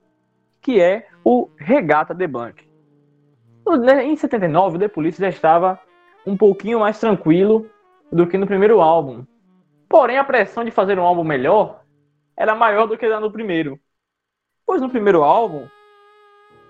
que 0.61 0.81
é 0.81 1.09
o 1.25 1.51
Regata 1.59 2.15
de 2.15 2.27
Blanc. 2.27 2.65
No- 3.67 3.77
né, 3.77 4.05
Em 4.05 4.17
79, 4.17 4.77
o 4.77 4.79
The 4.79 4.89
Police 4.89 5.21
já 5.21 5.29
estava 5.29 5.79
um 6.27 6.37
pouquinho 6.37 6.81
mais 6.81 6.99
tranquilo 7.01 7.69
do 8.13 8.27
que 8.27 8.39
no 8.39 8.47
primeiro 8.47 8.81
álbum. 8.81 9.25
Porém, 9.89 10.19
a 10.19 10.25
pressão 10.25 10.65
de 10.65 10.71
fazer 10.71 10.99
um 10.99 11.03
álbum 11.03 11.25
melhor 11.25 11.83
era 12.37 12.55
maior 12.55 12.87
do 12.87 12.97
que 12.97 13.09
no 13.09 13.31
primeiro. 13.31 13.79
Pois 14.65 14.81
no 14.81 14.89
primeiro 14.89 15.23
álbum, 15.23 15.67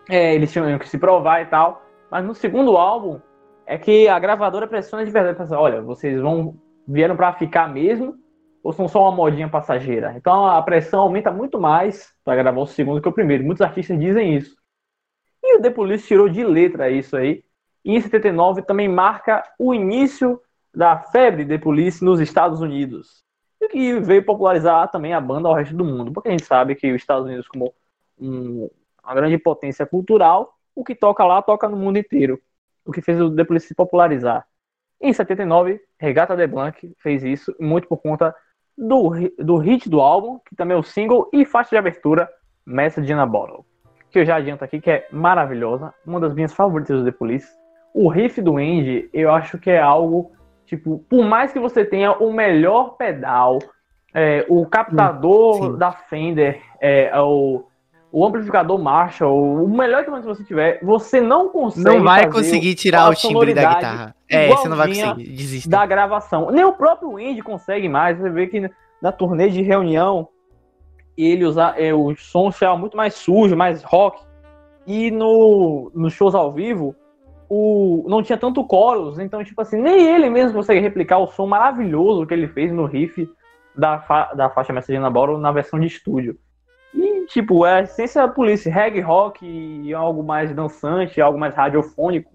é, 0.08 0.34
eles 0.34 0.50
tinham 0.50 0.78
que 0.78 0.88
se 0.88 0.98
provar 0.98 1.42
e 1.42 1.46
tal, 1.46 1.82
mas 2.10 2.24
no 2.24 2.34
segundo 2.34 2.76
álbum 2.76 3.20
é 3.66 3.76
que 3.78 4.08
a 4.08 4.18
gravadora 4.18 4.66
pressiona 4.66 5.04
de 5.04 5.10
verdade. 5.10 5.38
Pensa, 5.38 5.58
olha, 5.58 5.82
vocês 5.82 6.20
vão 6.20 6.56
vieram 6.88 7.14
pra 7.14 7.32
ficar 7.34 7.68
mesmo 7.68 8.21
ou 8.62 8.72
são 8.72 8.88
só 8.88 9.02
uma 9.02 9.12
modinha 9.12 9.48
passageira? 9.48 10.14
Então 10.16 10.46
a 10.46 10.62
pressão 10.62 11.00
aumenta 11.00 11.30
muito 11.30 11.60
mais 11.60 12.12
para 12.24 12.36
gravar 12.36 12.60
o 12.60 12.66
segundo 12.66 13.00
que 13.00 13.08
o 13.08 13.12
primeiro. 13.12 13.44
Muitos 13.44 13.62
artistas 13.62 13.98
dizem 13.98 14.36
isso. 14.36 14.56
E 15.42 15.56
o 15.56 15.62
The 15.62 15.70
Police 15.70 16.06
tirou 16.06 16.28
de 16.28 16.44
letra 16.44 16.90
isso 16.90 17.16
aí. 17.16 17.44
E 17.84 17.96
em 17.96 18.00
79 18.00 18.62
também 18.62 18.88
marca 18.88 19.42
o 19.58 19.74
início 19.74 20.40
da 20.74 20.96
febre 20.98 21.44
The 21.44 21.58
Police 21.58 22.04
nos 22.04 22.20
Estados 22.20 22.60
Unidos. 22.60 23.22
E 23.60 23.68
que 23.68 24.00
veio 24.00 24.24
popularizar 24.24 24.88
também 24.90 25.12
a 25.12 25.20
banda 25.20 25.48
ao 25.48 25.54
resto 25.54 25.74
do 25.74 25.84
mundo. 25.84 26.12
Porque 26.12 26.28
a 26.28 26.32
gente 26.32 26.44
sabe 26.44 26.74
que 26.74 26.90
os 26.90 26.96
Estados 26.96 27.26
Unidos, 27.26 27.48
como 27.48 27.74
um- 28.18 28.70
uma 29.02 29.14
grande 29.14 29.36
potência 29.38 29.84
cultural, 29.84 30.54
o 30.74 30.84
que 30.84 30.94
toca 30.94 31.24
lá 31.24 31.42
toca 31.42 31.68
no 31.68 31.76
mundo 31.76 31.98
inteiro. 31.98 32.40
O 32.84 32.92
que 32.92 33.02
fez 33.02 33.20
o 33.20 33.34
The 33.34 33.44
Police 33.44 33.66
se 33.66 33.74
popularizar. 33.74 34.46
Em 35.00 35.12
79, 35.12 35.80
Regata 35.98 36.36
de 36.36 36.46
Blanc 36.46 36.94
fez 36.98 37.24
isso, 37.24 37.54
muito 37.58 37.88
por 37.88 37.98
conta 37.98 38.34
do, 38.76 39.12
do 39.38 39.56
hit 39.56 39.88
do 39.88 40.00
álbum, 40.00 40.38
que 40.48 40.56
também 40.56 40.76
é 40.76 40.80
o 40.80 40.82
single 40.82 41.28
e 41.32 41.44
faixa 41.44 41.70
de 41.70 41.76
abertura, 41.76 42.28
Message 42.66 43.12
in 43.12 43.16
a 43.16 43.26
Bottle. 43.26 43.64
Que 44.10 44.20
eu 44.20 44.24
já 44.24 44.36
adianto 44.36 44.64
aqui 44.64 44.80
que 44.80 44.90
é 44.90 45.08
maravilhosa, 45.10 45.92
uma 46.06 46.20
das 46.20 46.34
minhas 46.34 46.52
favoritas 46.52 46.98
do 46.98 47.04
The 47.04 47.12
Police. 47.12 47.48
O 47.94 48.08
riff 48.08 48.40
do 48.40 48.56
Andy, 48.56 49.08
eu 49.12 49.30
acho 49.32 49.58
que 49.58 49.70
é 49.70 49.80
algo, 49.80 50.32
tipo, 50.66 51.04
por 51.08 51.24
mais 51.24 51.52
que 51.52 51.58
você 51.58 51.84
tenha 51.84 52.12
o 52.12 52.32
melhor 52.32 52.96
pedal, 52.96 53.58
é, 54.14 54.44
o 54.48 54.66
captador 54.66 55.72
sim. 55.72 55.78
da 55.78 55.92
Fender, 55.92 56.62
é, 56.80 57.10
o, 57.20 57.64
o 58.12 58.26
amplificador 58.26 58.78
Marshall, 58.78 59.64
o 59.64 59.68
melhor 59.68 60.00
equipamento 60.02 60.28
que 60.28 60.36
você 60.36 60.44
tiver, 60.44 60.78
você 60.82 61.18
não 61.18 61.48
consegue 61.48 61.88
Não 61.88 62.04
vai 62.04 62.30
conseguir 62.30 62.74
tirar 62.74 63.08
o 63.08 63.14
timbre 63.14 63.54
da 63.54 63.74
guitarra. 63.74 64.14
É, 64.28 64.48
você 64.48 64.68
não 64.68 64.76
vai 64.76 64.88
conseguir. 64.88 65.30
Desista. 65.30 65.70
da 65.70 65.86
gravação. 65.86 66.50
Nem 66.50 66.62
o 66.62 66.74
próprio 66.74 67.16
Andy 67.16 67.40
consegue 67.40 67.88
mais. 67.88 68.18
Você 68.18 68.28
vê 68.28 68.46
que 68.46 68.70
na 69.00 69.10
turnê 69.10 69.48
de 69.48 69.62
reunião 69.62 70.28
ele 71.16 71.44
usa 71.46 71.74
é, 71.78 71.94
o 71.94 72.14
som 72.14 72.50
estava 72.50 72.76
muito 72.76 72.96
mais 72.96 73.14
sujo, 73.14 73.56
mais 73.56 73.82
rock. 73.82 74.20
E 74.86 75.10
no, 75.10 75.90
nos 75.94 76.12
shows 76.12 76.34
ao 76.34 76.52
vivo 76.52 76.94
o, 77.48 78.04
não 78.08 78.22
tinha 78.22 78.36
tanto 78.36 78.64
coros, 78.64 79.18
então 79.18 79.44
tipo 79.44 79.60
assim, 79.60 79.80
nem 79.80 80.06
ele 80.06 80.28
mesmo 80.28 80.56
consegue 80.56 80.80
replicar 80.80 81.18
o 81.18 81.28
som 81.28 81.46
maravilhoso 81.46 82.26
que 82.26 82.34
ele 82.34 82.48
fez 82.48 82.72
no 82.72 82.84
riff 82.84 83.28
da, 83.76 84.00
fa 84.00 84.32
da 84.34 84.50
faixa 84.50 84.72
Message 84.72 84.98
na 84.98 85.10
Bottle 85.10 85.38
na 85.38 85.52
versão 85.52 85.78
de 85.78 85.86
estúdio. 85.86 86.36
E 86.94 87.26
tipo, 87.26 87.64
é 87.64 87.74
a 87.74 87.82
essência 87.82 88.22
da 88.22 88.28
polícia, 88.28 88.72
reggae 88.72 89.00
rock 89.00 89.46
e 89.46 89.94
algo 89.94 90.22
mais 90.22 90.54
dançante, 90.54 91.20
algo 91.20 91.38
mais 91.38 91.54
radiofônico. 91.54 92.30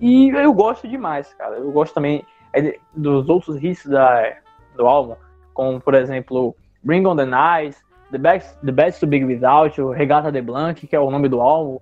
E 0.00 0.30
eu 0.30 0.52
gosto 0.52 0.88
demais, 0.88 1.32
cara. 1.34 1.56
Eu 1.56 1.70
gosto 1.70 1.94
também 1.94 2.24
é, 2.52 2.78
dos 2.94 3.28
outros 3.28 3.62
hits 3.62 3.86
da, 3.86 4.36
do 4.76 4.86
álbum, 4.86 5.16
como 5.52 5.80
por 5.80 5.94
exemplo 5.94 6.56
Bring 6.82 7.06
on 7.06 7.16
the 7.16 7.24
Night, 7.24 7.76
The 8.10 8.18
Best, 8.18 8.58
the 8.64 8.72
Best 8.72 9.00
to 9.00 9.06
Be 9.06 9.24
Without 9.24 9.80
You, 9.80 9.90
Regata 9.90 10.30
de 10.30 10.40
Blanc, 10.42 10.86
que 10.86 10.94
é 10.94 11.00
o 11.00 11.10
nome 11.10 11.28
do 11.28 11.40
álbum. 11.40 11.78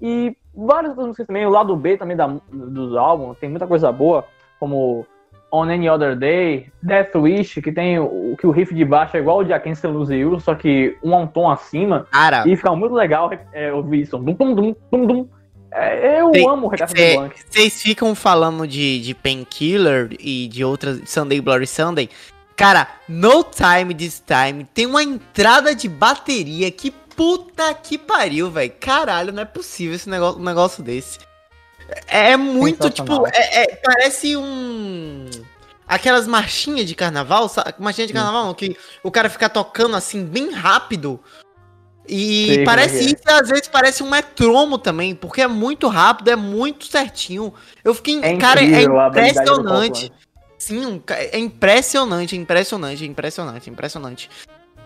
E 0.00 0.36
várias 0.54 0.90
outras 0.90 1.06
músicas 1.06 1.26
também, 1.26 1.46
o 1.46 1.50
lado 1.50 1.76
B 1.76 1.96
também 1.96 2.16
da, 2.16 2.26
do 2.26 2.98
álbum, 2.98 3.34
tem 3.34 3.48
muita 3.48 3.66
coisa 3.66 3.90
boa, 3.92 4.24
como 4.58 5.06
On 5.52 5.64
Any 5.68 5.86
Other 5.88 6.16
Day, 6.16 6.72
Death 6.82 7.14
Wish, 7.14 7.60
que 7.60 7.70
tem 7.70 7.98
o 7.98 8.34
que 8.40 8.46
o 8.46 8.50
riff 8.50 8.74
de 8.74 8.84
baixo 8.86 9.16
é 9.18 9.20
igual 9.20 9.38
o 9.40 9.44
de 9.44 9.52
Lose 9.86 10.14
You, 10.14 10.40
só 10.40 10.54
que 10.54 10.96
um 11.02 11.14
um 11.14 11.26
tom 11.26 11.50
acima, 11.50 12.06
Cara, 12.10 12.44
e 12.48 12.56
fica 12.56 12.74
muito 12.74 12.94
legal 12.94 13.30
é, 13.52 13.70
ouvir 13.72 14.00
isso. 14.00 14.16
Dum, 14.16 14.32
dum, 14.32 14.54
dum, 14.54 14.74
dum, 14.90 15.06
dum. 15.06 15.28
É, 15.70 16.20
eu 16.20 16.30
Tem- 16.30 16.48
amo 16.48 16.68
o 16.68 16.70
cê- 16.94 17.16
Blanc. 17.16 17.34
vocês 17.50 17.82
ficam 17.82 18.14
falando 18.14 18.66
de, 18.66 19.00
de 19.00 19.14
Painkiller 19.14 20.08
e 20.18 20.48
de 20.48 20.64
outras 20.64 21.00
Sunday 21.06 21.40
Bloody 21.40 21.66
Sunday. 21.66 22.08
Cara, 22.56 22.88
No 23.08 23.44
Time 23.44 23.94
This 23.94 24.22
Time 24.26 24.64
tem 24.72 24.86
uma 24.86 25.02
entrada 25.02 25.74
de 25.74 25.88
bateria 25.88 26.70
que 26.70 26.90
puta 26.90 27.72
que 27.74 27.98
pariu, 27.98 28.50
velho. 28.50 28.72
Caralho, 28.80 29.32
não 29.32 29.42
é 29.42 29.46
possível 29.46 29.94
esse 29.96 30.08
negócio, 30.08 30.40
um 30.40 30.44
negócio 30.44 30.82
desse. 30.82 31.18
É, 32.06 32.32
é 32.32 32.36
muito, 32.36 32.88
tipo, 32.90 33.26
é- 33.26 33.62
é- 33.64 33.80
parece 33.82 34.36
um. 34.36 35.26
Aquelas 35.94 36.26
marchinhas 36.26 36.86
de 36.86 36.94
carnaval, 36.94 37.48
sabe? 37.48 37.74
Marchinha 37.78 38.06
de 38.06 38.12
carnaval, 38.12 38.46
não, 38.46 38.54
que 38.54 38.76
o 39.02 39.10
cara 39.10 39.28
fica 39.28 39.48
tocando 39.48 39.94
assim, 39.96 40.24
bem 40.24 40.50
rápido. 40.52 41.20
E 42.08 42.46
Sei 42.46 42.54
como 42.56 42.64
parece 42.66 42.96
é 42.96 43.00
é. 43.00 43.04
isso, 43.04 43.22
às 43.26 43.48
vezes 43.48 43.68
parece 43.68 44.02
um 44.02 44.10
metromo 44.10 44.76
também, 44.78 45.14
porque 45.14 45.40
é 45.40 45.46
muito 45.46 45.86
rápido, 45.88 46.30
é 46.30 46.36
muito 46.36 46.86
certinho. 46.86 47.54
Eu 47.84 47.94
fiquei. 47.94 48.18
É 48.22 48.36
cara, 48.36 48.60
é 48.60 48.64
incrível 48.64 48.94
do 48.94 49.08
impressionante. 49.08 50.12
Sim, 50.58 51.02
é 51.08 51.38
impressionante, 51.38 52.36
é 52.36 52.38
impressionante, 52.38 53.04
é 53.04 53.08
impressionante, 53.08 53.68
é 53.68 53.72
impressionante. 53.72 54.30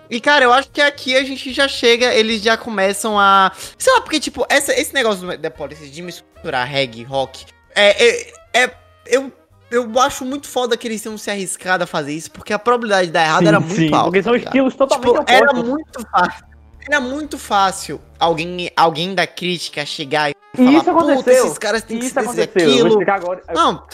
E, 0.09 0.21
cara, 0.21 0.45
eu 0.45 0.53
acho 0.53 0.71
que 0.71 0.81
aqui 0.81 1.17
a 1.17 1.25
gente 1.25 1.53
já 1.53 1.67
chega, 1.67 2.15
eles 2.15 2.41
já 2.43 2.57
começam 2.57 3.19
a. 3.19 3.51
Sei 3.79 3.93
lá, 3.93 4.01
porque, 4.01 4.21
tipo, 4.21 4.47
essa, 4.49 4.73
esse 4.73 4.95
negócio 4.95 5.27
do- 5.27 5.37
da 5.39 5.51
Police 5.51 5.89
de 5.89 6.03
misturar 6.03 6.67
reggae 6.67 7.01
e 7.01 7.05
rock. 7.05 7.45
É, 7.75 8.07
é, 8.09 8.33
é- 8.55 8.77
Eu 9.07 9.33
eu 9.71 9.99
acho 10.01 10.25
muito 10.25 10.47
foda 10.49 10.77
que 10.77 10.87
eles 10.87 11.03
tenham 11.03 11.19
se 11.19 11.31
arriscado 11.31 11.85
a 11.85 11.87
fazer 11.87 12.13
isso, 12.13 12.31
porque 12.31 12.53
a 12.53 12.59
probabilidade 12.59 13.07
de 13.09 13.13
dar 13.13 13.25
errado 13.25 13.43
Sim, 13.43 13.49
era 13.49 13.61
muito 13.61 13.75
sim, 13.75 13.93
alta. 13.95 14.05
Porque 14.05 14.23
são 14.23 14.33
tá 14.33 14.39
estilos 14.39 14.75
totalmente 14.75 15.19
Tipo, 15.19 15.25
era 15.33 15.53
muito 15.53 16.07
fácil. 16.11 16.47
Era 16.89 17.01
muito 17.01 17.39
fácil 17.39 18.01
alguém, 18.19 18.71
alguém 18.77 19.15
da 19.15 19.27
crítica 19.27 19.85
chegar 19.85 20.31
e 20.31 20.35
E 20.55 20.57
falar, 20.57 20.71
isso 20.79 20.91
aconteceu. 20.91 21.47
esses 21.47 21.59
caras 21.59 21.83
têm 21.83 21.97
E 21.97 22.01
que 22.01 22.07
isso 22.07 22.15
dizer 22.21 22.43
aconteceu. 22.43 22.63
Eu 22.63 22.69
vou 22.69 22.75
aquilo. 22.77 22.89
explicar 22.91 23.15
agora. 23.17 23.43
Eu 23.49 23.55
Não, 23.55 23.87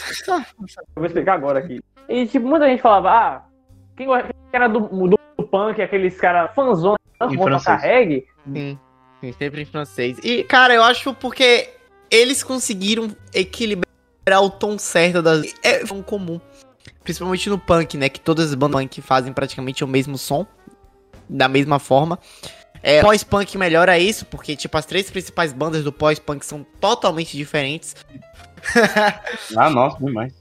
vou 0.95 1.05
explicar 1.05 1.33
agora 1.33 1.59
aqui. 1.59 1.81
E, 2.07 2.27
tipo, 2.27 2.47
muita 2.47 2.67
gente 2.67 2.81
falava, 2.81 3.09
ah, 3.09 3.41
quem 3.97 4.07
quem 4.07 4.31
era 4.53 4.67
do, 4.67 4.81
do 4.81 5.17
punk, 5.47 5.81
aqueles 5.81 6.15
caras 6.19 6.51
Em 7.33 7.37
vão 7.37 7.45
tocar 7.47 7.79
francês. 7.79 7.81
reggae. 7.81 8.27
sim, 8.45 8.79
sim, 9.21 9.31
sempre 9.39 9.61
em 9.61 9.65
francês. 9.65 10.17
E, 10.23 10.43
cara, 10.43 10.73
eu 10.75 10.83
acho 10.83 11.13
porque 11.15 11.69
eles 12.11 12.43
conseguiram 12.43 13.09
equilibrar 13.33 13.91
o 14.39 14.49
tom 14.49 14.77
certo 14.77 15.21
das... 15.21 15.53
É 15.63 15.83
um 15.91 16.01
comum. 16.01 16.39
Principalmente 17.03 17.49
no 17.49 17.57
punk, 17.57 17.97
né? 17.97 18.09
Que 18.09 18.19
todas 18.19 18.49
as 18.49 18.55
bandas 18.55 18.81
punk 18.81 19.01
fazem 19.01 19.33
praticamente 19.33 19.83
o 19.83 19.87
mesmo 19.87 20.17
som. 20.17 20.45
Da 21.27 21.47
mesma 21.47 21.79
forma. 21.79 22.19
É, 22.81 23.01
pós-punk 23.01 23.57
melhora 23.57 23.97
isso, 23.97 24.25
porque, 24.25 24.57
tipo, 24.57 24.77
as 24.77 24.85
três 24.85 25.09
principais 25.09 25.53
bandas 25.53 25.85
do 25.85 25.91
pós-punk 25.91 26.45
são 26.45 26.65
totalmente 26.79 27.37
diferentes. 27.37 27.95
Ah, 29.57 29.69
nossa, 29.69 29.97
demais. 29.97 30.33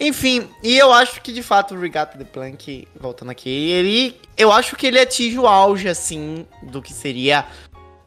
Enfim, 0.00 0.48
e 0.62 0.78
eu 0.78 0.92
acho 0.92 1.20
que 1.20 1.32
de 1.32 1.42
fato 1.42 1.74
o 1.74 1.78
Regatta 1.78 2.16
the 2.16 2.24
Plank, 2.24 2.88
voltando 2.98 3.30
aqui, 3.30 3.50
ele. 3.50 4.16
Eu 4.36 4.52
acho 4.52 4.76
que 4.76 4.86
ele 4.86 4.98
atinge 4.98 5.38
o 5.38 5.46
auge, 5.46 5.88
assim, 5.88 6.46
do 6.62 6.80
que 6.80 6.92
seria 6.92 7.44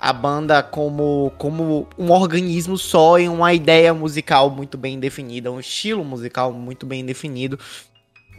a 0.02 0.12
banda 0.12 0.64
como, 0.64 1.32
como 1.38 1.88
um 1.96 2.12
organismo 2.12 2.76
só 2.76 3.20
e 3.20 3.30
uma 3.30 3.54
ideia 3.54 3.94
musical 3.94 4.50
muito 4.50 4.76
bem 4.76 5.00
definida, 5.00 5.52
um 5.52 5.60
estilo 5.60 6.04
musical 6.04 6.52
muito 6.52 6.88
bem 6.88 7.06
definido. 7.06 7.60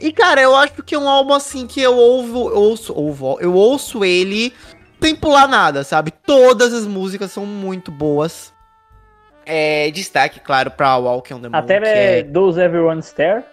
E, 0.01 0.13
cara, 0.13 0.41
eu 0.41 0.57
acho 0.57 0.83
que 0.83 0.97
é 0.97 0.99
um 0.99 1.09
álbum 1.09 1.33
assim 1.33 1.65
que 1.69 1.81
eu 1.81 1.97
ouvo, 1.97 2.51
eu 2.51 2.57
ouço, 2.57 2.93
ouvo, 2.93 3.39
eu 3.41 3.55
ouço 3.55 4.05
ele 4.05 4.53
sem 5.01 5.15
pular 5.15 5.47
nada, 5.47 5.85
sabe? 5.85 6.11
Todas 6.11 6.75
as 6.75 6.85
músicas 6.85 7.31
são 7.31 7.47
muito 7.47 7.93
boas. 7.93 8.53
É, 9.47 9.89
destaque, 9.93 10.41
claro, 10.41 10.73
pra 10.73 10.97
Walk 10.97 11.33
on 11.33 11.41
the 11.41 11.49
Moon, 11.49 11.57
Até 11.57 11.77
é... 11.77 12.19
é... 12.19 12.23
Does 12.25 12.57
Everyone 12.57 13.01
Stare. 13.01 13.45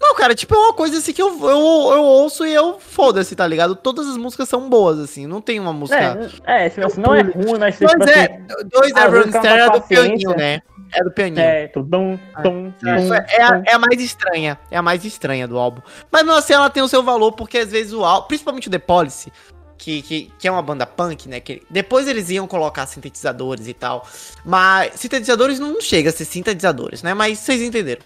Não, 0.00 0.14
cara, 0.14 0.34
tipo, 0.34 0.54
é 0.54 0.58
uma 0.58 0.72
coisa 0.72 0.98
assim 0.98 1.12
que 1.12 1.20
eu, 1.20 1.28
eu, 1.40 1.48
eu 1.48 2.02
ouço 2.02 2.46
e 2.46 2.54
eu 2.54 2.78
foda-se, 2.78 3.34
tá 3.34 3.46
ligado? 3.46 3.74
Todas 3.74 4.06
as 4.06 4.16
músicas 4.16 4.48
são 4.48 4.68
boas, 4.68 4.98
assim. 5.00 5.26
Não 5.26 5.40
tem 5.40 5.58
uma 5.58 5.72
música. 5.72 6.32
É, 6.46 6.66
é 6.66 6.70
tipo 6.70 6.86
assim, 6.86 7.00
não 7.00 7.14
é 7.14 7.22
ruim, 7.22 7.58
mas 7.58 7.78
Mas 7.80 7.92
tipo 7.92 8.08
é, 8.08 8.24
assim. 8.24 8.68
dois 8.68 8.92
com 8.92 9.28
Star 9.30 9.58
é 9.58 9.70
do 9.70 9.80
pianinho, 9.80 10.30
né? 10.36 10.62
É 10.94 11.02
do 11.02 11.10
pianinho. 11.10 11.40
É, 11.40 11.66
tudum, 11.68 12.16
tum, 12.42 12.72
tum, 12.80 13.14
É, 13.14 13.42
a, 13.42 13.62
é 13.66 13.72
a 13.74 13.78
mais 13.78 14.00
estranha. 14.00 14.58
É 14.70 14.76
a 14.76 14.82
mais 14.82 15.04
estranha 15.04 15.48
do 15.48 15.58
álbum. 15.58 15.82
Mas 16.10 16.22
mesmo 16.22 16.38
assim, 16.38 16.52
ela 16.52 16.70
tem 16.70 16.82
o 16.82 16.88
seu 16.88 17.02
valor, 17.02 17.32
porque 17.32 17.58
às 17.58 17.70
vezes 17.70 17.92
o 17.92 18.04
álbum, 18.04 18.28
principalmente 18.28 18.68
o 18.68 18.70
The 18.70 18.78
Policy, 18.78 19.32
que, 19.76 20.02
que, 20.02 20.32
que 20.38 20.48
é 20.48 20.50
uma 20.50 20.62
banda 20.62 20.86
punk, 20.86 21.28
né? 21.28 21.40
Que 21.40 21.62
depois 21.68 22.06
eles 22.06 22.30
iam 22.30 22.46
colocar 22.46 22.86
sintetizadores 22.86 23.66
e 23.66 23.74
tal. 23.74 24.06
Mas 24.44 24.92
sintetizadores 24.94 25.58
não 25.58 25.80
chega 25.80 26.10
a 26.10 26.12
ser 26.12 26.24
sintetizadores, 26.24 27.02
né? 27.02 27.14
Mas 27.14 27.38
vocês 27.38 27.60
entenderam. 27.60 28.02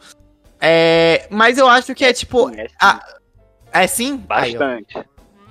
É, 0.64 1.26
mas 1.28 1.58
eu 1.58 1.66
acho 1.68 1.92
que 1.94 2.04
é 2.04 2.12
tipo. 2.12 2.48
É, 2.50 2.68
sim, 2.68 2.74
ah, 2.80 3.00
É 3.72 3.86
sim? 3.88 4.24
Aí, 4.28 4.54
ó. 4.54 4.58
bastante. 4.58 4.98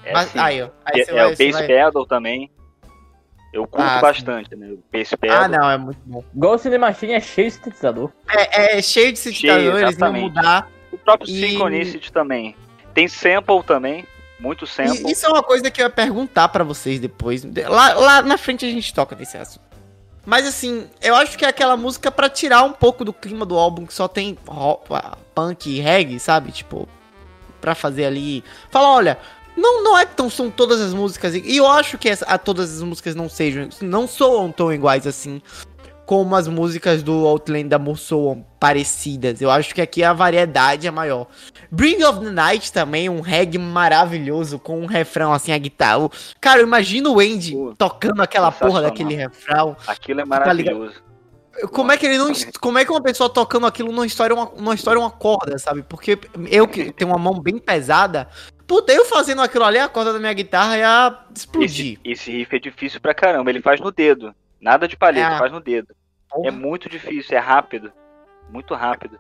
É, 0.06 0.26
sim. 0.26 0.40
aí, 0.40 0.62
ó. 0.64 0.70
Aí 0.86 1.02
É, 1.02 1.06
você 1.06 1.12
é 1.12 1.14
vai- 1.16 1.34
o 1.34 1.52
vai- 1.54 1.68
Pedal 1.68 2.06
também. 2.06 2.50
Eu 3.54 3.68
curto 3.68 3.86
Ah, 3.86 4.00
bastante, 4.00 4.56
né? 4.56 4.68
O 4.70 4.80
Bass 4.98 5.14
Pedal. 5.20 5.44
Ah, 5.44 5.48
não, 5.50 5.70
é 5.70 5.78
muito 5.78 6.00
bom. 6.06 6.24
Ghost 6.34 6.66
in 6.66 6.72
the 6.72 6.78
Machine 6.78 7.12
é 7.14 7.20
cheio 7.20 7.50
de 7.50 7.56
sintetizador. 7.56 8.10
É, 8.30 8.78
é 8.78 8.82
cheio 8.82 9.12
de 9.12 9.20
sintetizadores, 9.20 9.66
eles 9.68 9.82
iam 9.82 9.90
exatamente. 9.90 10.24
mudar. 10.24 10.70
O 10.94 10.98
próprio 10.98 11.30
E- 11.30 11.42
Synchronicity 11.42 12.12
também. 12.14 12.56
Tem 12.94 13.10
sample 13.10 13.62
também. 13.66 14.06
Muito 14.40 14.66
sample. 14.66 15.04
E 15.06 15.12
isso 15.12 15.26
é 15.26 15.30
uma 15.30 15.44
coisa 15.44 15.70
que 15.70 15.82
eu 15.82 15.86
ia 15.86 15.90
perguntar 15.90 16.48
pra 16.48 16.64
vocês 16.64 16.98
depois. 17.00 17.44
De- 17.44 17.64
Lá, 17.64 17.94
lá 17.94 18.22
na 18.22 18.38
frente 18.38 18.66
a 18.66 18.70
gente 18.70 18.94
toca 18.94 19.16
nesse 19.18 19.38
assunto. 19.38 19.66
Mas 20.26 20.46
assim, 20.48 20.88
eu 21.02 21.16
acho 21.16 21.38
que 21.38 21.44
é 21.46 21.48
aquela 21.48 21.76
música 21.76 22.12
pra 22.12 22.30
tirar 22.30 22.64
um 22.64 22.72
pouco 22.74 23.04
do 23.04 23.12
clima 23.12 23.46
do 23.46 23.58
álbum 23.58 23.86
que 23.86 23.94
só 23.94 24.08
tem 24.08 24.38
punk 25.34 25.68
e 25.70 25.80
reggae, 25.80 26.20
sabe? 26.20 26.52
Tipo, 26.52 26.88
pra 27.60 27.74
fazer 27.74 28.06
ali. 28.06 28.44
Fala, 28.70 28.90
olha, 28.90 29.20
não, 29.58 29.84
não 29.84 29.98
é 29.98 30.06
que 30.06 30.16
tão, 30.16 30.30
são 30.30 30.50
todas 30.52 30.80
as 30.80 30.94
músicas. 30.94 31.34
E 31.36 31.58
eu 31.58 31.66
acho 31.68 31.98
que 31.98 32.08
essa- 32.08 32.26
a, 32.26 32.38
todas 32.38 32.72
as 32.78 32.82
músicas 32.84 33.16
não 33.16 33.28
sejam. 33.28 33.68
Não 33.82 34.08
soam 34.08 34.52
tão 34.52 34.72
iguais 34.72 35.08
assim. 35.08 35.42
Como 36.12 36.36
as 36.36 36.46
músicas 36.46 37.02
do 37.02 37.26
Outland 37.26 37.74
Amor 37.74 37.98
soam 37.98 38.46
parecidas. 38.60 39.40
Eu 39.40 39.50
acho 39.50 39.74
que 39.74 39.80
aqui 39.80 40.04
a 40.04 40.12
variedade 40.12 40.86
é 40.86 40.92
maior. 40.92 41.28
Bring 41.72 42.04
of 42.04 42.20
the 42.20 42.30
Night 42.30 42.74
também, 42.74 43.08
um 43.08 43.22
reggae 43.22 43.58
maravilhoso, 43.58 44.60
com 44.60 44.82
um 44.82 44.86
refrão 44.86 45.32
assim, 45.32 45.54
a 45.54 45.58
guitarra. 45.58 46.10
Cara, 46.42 46.62
imagina 46.62 47.10
o 47.10 47.18
Andy 47.22 47.54
Pô, 47.54 47.74
tocando 47.78 48.22
aquela 48.22 48.52
porra 48.52 48.82
daquele 48.82 49.16
refrão. 49.16 49.78
Aquilo 49.88 50.20
é 50.20 50.24
Tá 50.24 50.28
maravilhoso. 50.30 50.96
Como 51.72 51.94
é 51.94 51.98
que 51.98 52.06
ele 52.06 52.18
não. 52.18 52.34
Como 52.60 52.78
é 52.78 52.84
que 52.84 52.92
uma 52.92 53.02
pessoa 53.02 53.30
tocando 53.30 53.66
aquilo 53.66 53.94
não 53.94 54.04
estoura 54.04 54.34
uma, 54.34 54.52
não 54.58 54.74
estoura 54.74 55.00
uma 55.00 55.12
corda, 55.12 55.58
sabe? 55.60 55.82
Porque 55.82 56.20
eu 56.50 56.68
que 56.68 56.92
tenho 56.92 57.10
uma 57.10 57.18
mão 57.18 57.40
bem 57.40 57.58
pesada. 57.58 58.28
Puta, 58.68 58.92
eu 58.92 59.06
fazendo 59.06 59.42
aquilo 59.42 59.64
ali, 59.64 59.80
a 59.80 59.88
corda 59.88 60.12
da 60.12 60.20
minha 60.20 60.34
guitarra 60.34 60.78
ia 60.78 61.20
explodir. 61.34 62.00
Esse, 62.04 62.12
esse 62.12 62.32
riff 62.34 62.54
é 62.54 62.60
difícil 62.60 63.00
pra 63.00 63.14
caramba. 63.14 63.50
Ele 63.50 63.62
faz 63.62 63.80
no 63.80 63.94
dedo. 63.94 64.36
Nada 64.60 64.90
de 64.90 64.98
palheta, 64.98 65.36
É. 65.36 65.40
faz 65.40 65.54
no 65.54 65.62
dedo. 65.62 65.96
Porra. 66.32 66.48
É 66.48 66.52
muito 66.52 66.90
difícil, 66.90 67.36
é 67.38 67.40
rápido. 67.40 67.92
Muito 68.50 68.74
rápido. 68.74 69.20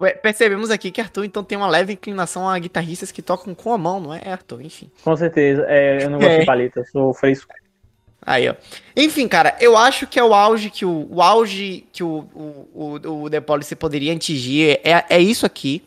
Ué, 0.00 0.12
Percebemos 0.12 0.70
aqui 0.70 0.90
que 0.90 1.00
Arthur 1.00 1.24
então 1.24 1.42
tem 1.42 1.58
uma 1.58 1.68
leve 1.68 1.92
inclinação 1.94 2.48
a 2.48 2.56
guitarristas 2.58 3.10
que 3.10 3.20
tocam 3.20 3.54
com 3.54 3.72
a 3.72 3.78
mão, 3.78 3.98
não 4.00 4.14
é, 4.14 4.20
Arthur? 4.30 4.62
Enfim. 4.62 4.90
Com 5.02 5.16
certeza. 5.16 5.64
É, 5.68 6.04
eu 6.04 6.10
não 6.10 6.18
gosto 6.18 6.30
É. 6.32 6.38
de 6.40 6.46
paleta, 6.46 6.80
eu 6.80 6.84
sou 6.86 7.12
fresco. 7.14 7.52
Aí, 8.22 8.48
ó. 8.48 8.54
Enfim, 8.96 9.26
cara, 9.26 9.56
eu 9.60 9.76
acho 9.76 10.06
que 10.06 10.18
é 10.18 10.24
o 10.24 10.34
auge 10.34 10.70
que 10.70 10.84
o, 10.84 11.08
o 11.10 11.22
auge 11.22 11.86
que 11.92 12.02
o, 12.04 12.28
o, 12.34 13.00
o, 13.04 13.22
o 13.24 13.30
The 13.30 13.40
Policy 13.40 13.74
poderia 13.74 14.12
atingir 14.12 14.80
é, 14.84 15.04
é 15.08 15.18
isso 15.20 15.46
aqui, 15.46 15.82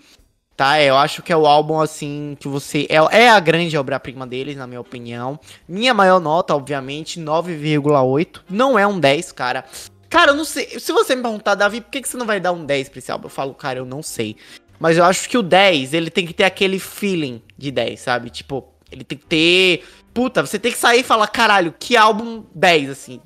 tá? 0.58 0.82
Eu 0.82 0.98
acho 0.98 1.22
que 1.22 1.32
é 1.32 1.38
o 1.38 1.46
álbum, 1.46 1.80
assim, 1.80 2.36
que 2.40 2.48
você... 2.48 2.88
É, 2.90 2.96
é 3.24 3.30
a 3.30 3.40
grande 3.40 3.78
obra-prima 3.78 4.26
deles, 4.26 4.56
na 4.56 4.66
minha 4.66 4.82
opinião. 4.82 5.40
Minha 5.68 5.94
maior 5.94 6.20
nota, 6.20 6.56
obviamente, 6.56 7.20
9,8. 7.20 8.42
Não 8.50 8.78
é 8.80 8.88
um 8.88 9.00
10, 9.00 9.32
cara. 9.34 9.64
Cara, 10.12 10.32
eu 10.32 10.36
não 10.36 10.44
sei... 10.44 10.78
Se 10.78 10.92
você 10.92 11.16
me 11.16 11.22
perguntar, 11.22 11.56
Davi, 11.56 11.80
por 11.80 11.90
que, 11.90 12.02
que 12.02 12.10
você 12.10 12.18
não 12.18 12.26
vai 12.26 12.38
dar 12.38 12.52
um 12.52 12.66
10 12.66 12.90
pra 12.90 13.00
esse 13.00 13.10
álbum? 13.10 13.28
Eu 13.28 13.30
falo, 13.30 13.54
cara, 13.56 13.80
eu 13.80 13.86
não 13.86 14.04
sei. 14.04 14.36
Mas 14.78 14.98
eu 14.98 15.06
acho 15.06 15.30
que 15.30 15.38
o 15.38 15.42
10, 15.42 15.94
ele 15.94 16.10
tem 16.10 16.28
que 16.28 16.34
ter 16.34 16.44
aquele 16.44 16.80
feeling 16.80 17.42
de 17.58 17.72
10, 17.72 17.98
sabe? 17.98 18.30
Tipo, 18.30 18.68
ele 18.92 19.06
tem 19.06 19.18
que 19.18 19.26
ter... 19.26 19.86
Puta, 20.14 20.46
você 20.46 20.60
tem 20.60 20.70
que 20.70 20.78
sair 20.78 21.00
e 21.00 21.04
falar, 21.04 21.28
caralho, 21.28 21.74
que 21.80 21.96
álbum 21.96 22.44
10, 22.54 22.90
assim. 22.90 23.22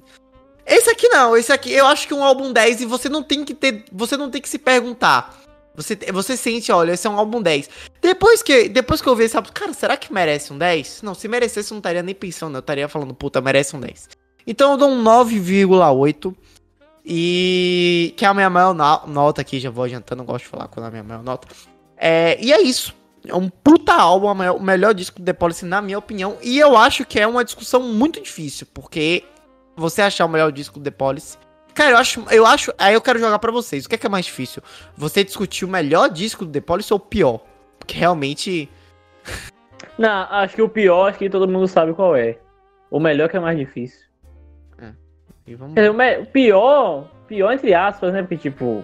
Esse 0.63 0.91
aqui 0.91 1.09
não, 1.09 1.35
esse 1.35 1.51
aqui, 1.51 1.71
eu 1.71 1.87
acho 1.87 2.07
que 2.07 2.13
um 2.13 2.23
álbum 2.23 2.53
10 2.53 2.81
e 2.81 2.85
você 2.85 3.09
não 3.09 3.23
tem 3.23 3.43
que 3.43 3.55
ter, 3.55 3.85
você 3.91 4.15
não 4.15 4.29
tem 4.29 4.39
que 4.39 4.49
se 4.49 4.59
perguntar. 4.59 5.41
Você, 5.75 5.95
você 6.13 6.37
sente, 6.37 6.71
olha, 6.71 6.93
esse 6.93 7.07
é 7.07 7.09
um 7.09 7.17
álbum 7.17 7.41
10. 7.41 7.67
Depois 7.99 8.43
que, 8.43 8.69
depois 8.69 9.01
que 9.01 9.09
eu 9.09 9.15
vi 9.15 9.23
esse 9.23 9.35
álbum, 9.35 9.49
cara, 9.51 9.73
será 9.73 9.97
que 9.97 10.13
merece 10.13 10.53
um 10.53 10.57
10? 10.57 11.01
Não, 11.01 11.15
se 11.15 11.27
merecesse 11.27 11.71
eu 11.71 11.75
não 11.75 11.79
estaria 11.79 12.03
nem 12.03 12.13
pensando, 12.13 12.55
eu 12.55 12.59
estaria 12.59 12.87
falando, 12.87 13.13
puta, 13.15 13.41
merece 13.41 13.75
um 13.75 13.79
10. 13.79 14.09
Então 14.45 14.71
eu 14.71 14.77
dou 14.77 14.89
um 14.89 15.03
9,8. 15.03 16.35
E 17.05 18.13
que 18.17 18.25
é 18.25 18.27
a 18.27 18.33
minha 18.33 18.49
maior 18.49 18.73
no- 18.73 19.07
nota 19.07 19.41
aqui, 19.41 19.59
já 19.59 19.69
vou 19.69 19.83
adiantando, 19.83 20.19
não 20.19 20.25
gosto 20.25 20.45
de 20.45 20.49
falar 20.49 20.67
qual 20.67 20.83
é 20.83 20.87
a 20.87 20.91
minha 20.91 21.03
maior 21.03 21.23
nota. 21.23 21.47
É, 21.95 22.37
e 22.43 22.51
é 22.51 22.61
isso. 22.61 22.95
É 23.27 23.35
um 23.35 23.47
puta 23.49 23.93
álbum, 23.93 24.27
o 24.27 24.61
melhor 24.61 24.93
disco 24.93 25.19
do 25.19 25.25
The 25.25 25.33
Policy, 25.33 25.65
na 25.65 25.81
minha 25.81 25.97
opinião. 25.97 26.37
E 26.41 26.57
eu 26.59 26.75
acho 26.77 27.05
que 27.05 27.19
é 27.19 27.27
uma 27.27 27.43
discussão 27.45 27.81
muito 27.81 28.21
difícil, 28.21 28.67
porque 28.73 29.23
você 29.75 30.01
achar 30.01 30.25
o 30.25 30.29
melhor 30.29 30.51
disco 30.51 30.79
do 30.79 30.83
The 30.83 30.91
Policy. 30.91 31.37
Cara, 31.73 31.91
eu 31.91 31.97
acho, 31.97 32.23
eu 32.31 32.45
acho. 32.45 32.73
Aí 32.77 32.93
eu 32.93 33.01
quero 33.01 33.19
jogar 33.19 33.37
pra 33.39 33.51
vocês. 33.51 33.85
O 33.85 33.89
que 33.89 33.95
é, 33.95 33.97
que 33.97 34.05
é 34.05 34.09
mais 34.09 34.25
difícil? 34.25 34.61
Você 34.95 35.23
discutir 35.23 35.65
o 35.65 35.67
melhor 35.67 36.09
disco 36.09 36.45
do 36.45 36.51
The 36.51 36.61
Policy 36.61 36.93
ou 36.93 36.97
o 36.97 36.99
pior? 37.01 37.41
Porque 37.77 37.97
realmente. 37.97 38.69
Não, 39.97 40.09
acho 40.09 40.55
que 40.55 40.61
o 40.61 40.69
pior, 40.69 41.09
acho 41.09 41.19
que 41.19 41.29
todo 41.29 41.47
mundo 41.47 41.67
sabe 41.67 41.93
qual 41.93 42.15
é. 42.15 42.37
O 42.89 42.99
melhor 42.99 43.29
que 43.29 43.37
é 43.37 43.39
mais 43.39 43.57
difícil. 43.57 44.04
E 45.47 45.55
vamos- 45.55 45.75
o, 45.75 46.25
pior, 46.27 47.07
pior 47.27 47.51
entre 47.53 47.73
aspas, 47.73 48.13
né? 48.13 48.21
Porque, 48.21 48.37
tipo, 48.37 48.83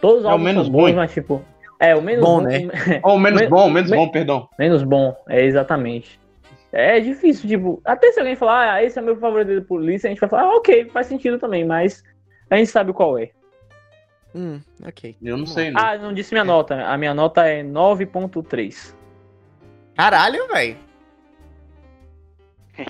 todos 0.00 0.20
os 0.20 0.24
É 0.26 0.28
álbuns 0.30 0.44
menos 0.44 0.64
são 0.64 0.72
bons, 0.72 0.82
ruim. 0.82 0.94
mas, 0.94 1.12
tipo, 1.12 1.44
é, 1.78 1.94
o 1.94 2.00
menos 2.02 2.24
Bom, 2.24 2.38
bom, 2.38 2.48
né? 2.48 2.58
Ou 3.02 3.18
menos 3.18 3.40
Men- 3.40 3.50
bom, 3.50 3.70
menos 3.70 3.90
men- 3.90 3.98
bom, 3.98 4.08
perdão. 4.10 4.48
Menos 4.58 4.82
bom, 4.82 5.16
é 5.28 5.44
exatamente. 5.44 6.20
É 6.72 6.98
difícil, 7.00 7.48
tipo, 7.48 7.82
até 7.84 8.10
se 8.12 8.18
alguém 8.20 8.34
falar, 8.34 8.72
ah, 8.74 8.82
esse 8.82 8.98
é 8.98 9.02
o 9.02 9.04
meu 9.04 9.16
favorito 9.16 9.54
da 9.60 9.66
polícia, 9.66 10.08
a 10.08 10.10
gente 10.10 10.20
vai 10.20 10.28
falar, 10.30 10.44
ah, 10.44 10.56
ok, 10.56 10.86
faz 10.88 11.06
sentido 11.06 11.38
também, 11.38 11.64
mas 11.66 12.02
a 12.48 12.56
gente 12.56 12.70
sabe 12.70 12.92
qual 12.94 13.18
é. 13.18 13.30
Hum, 14.34 14.58
ok. 14.86 15.14
Eu 15.20 15.36
não 15.36 15.44
sei, 15.44 15.70
não. 15.70 15.82
Ah, 15.82 15.98
não 15.98 16.14
disse 16.14 16.32
minha 16.32 16.44
nota, 16.44 16.82
a 16.86 16.96
minha 16.96 17.12
nota 17.12 17.44
é 17.46 17.62
9.3. 17.62 18.96
Caralho, 19.94 20.48
velho. 20.48 20.78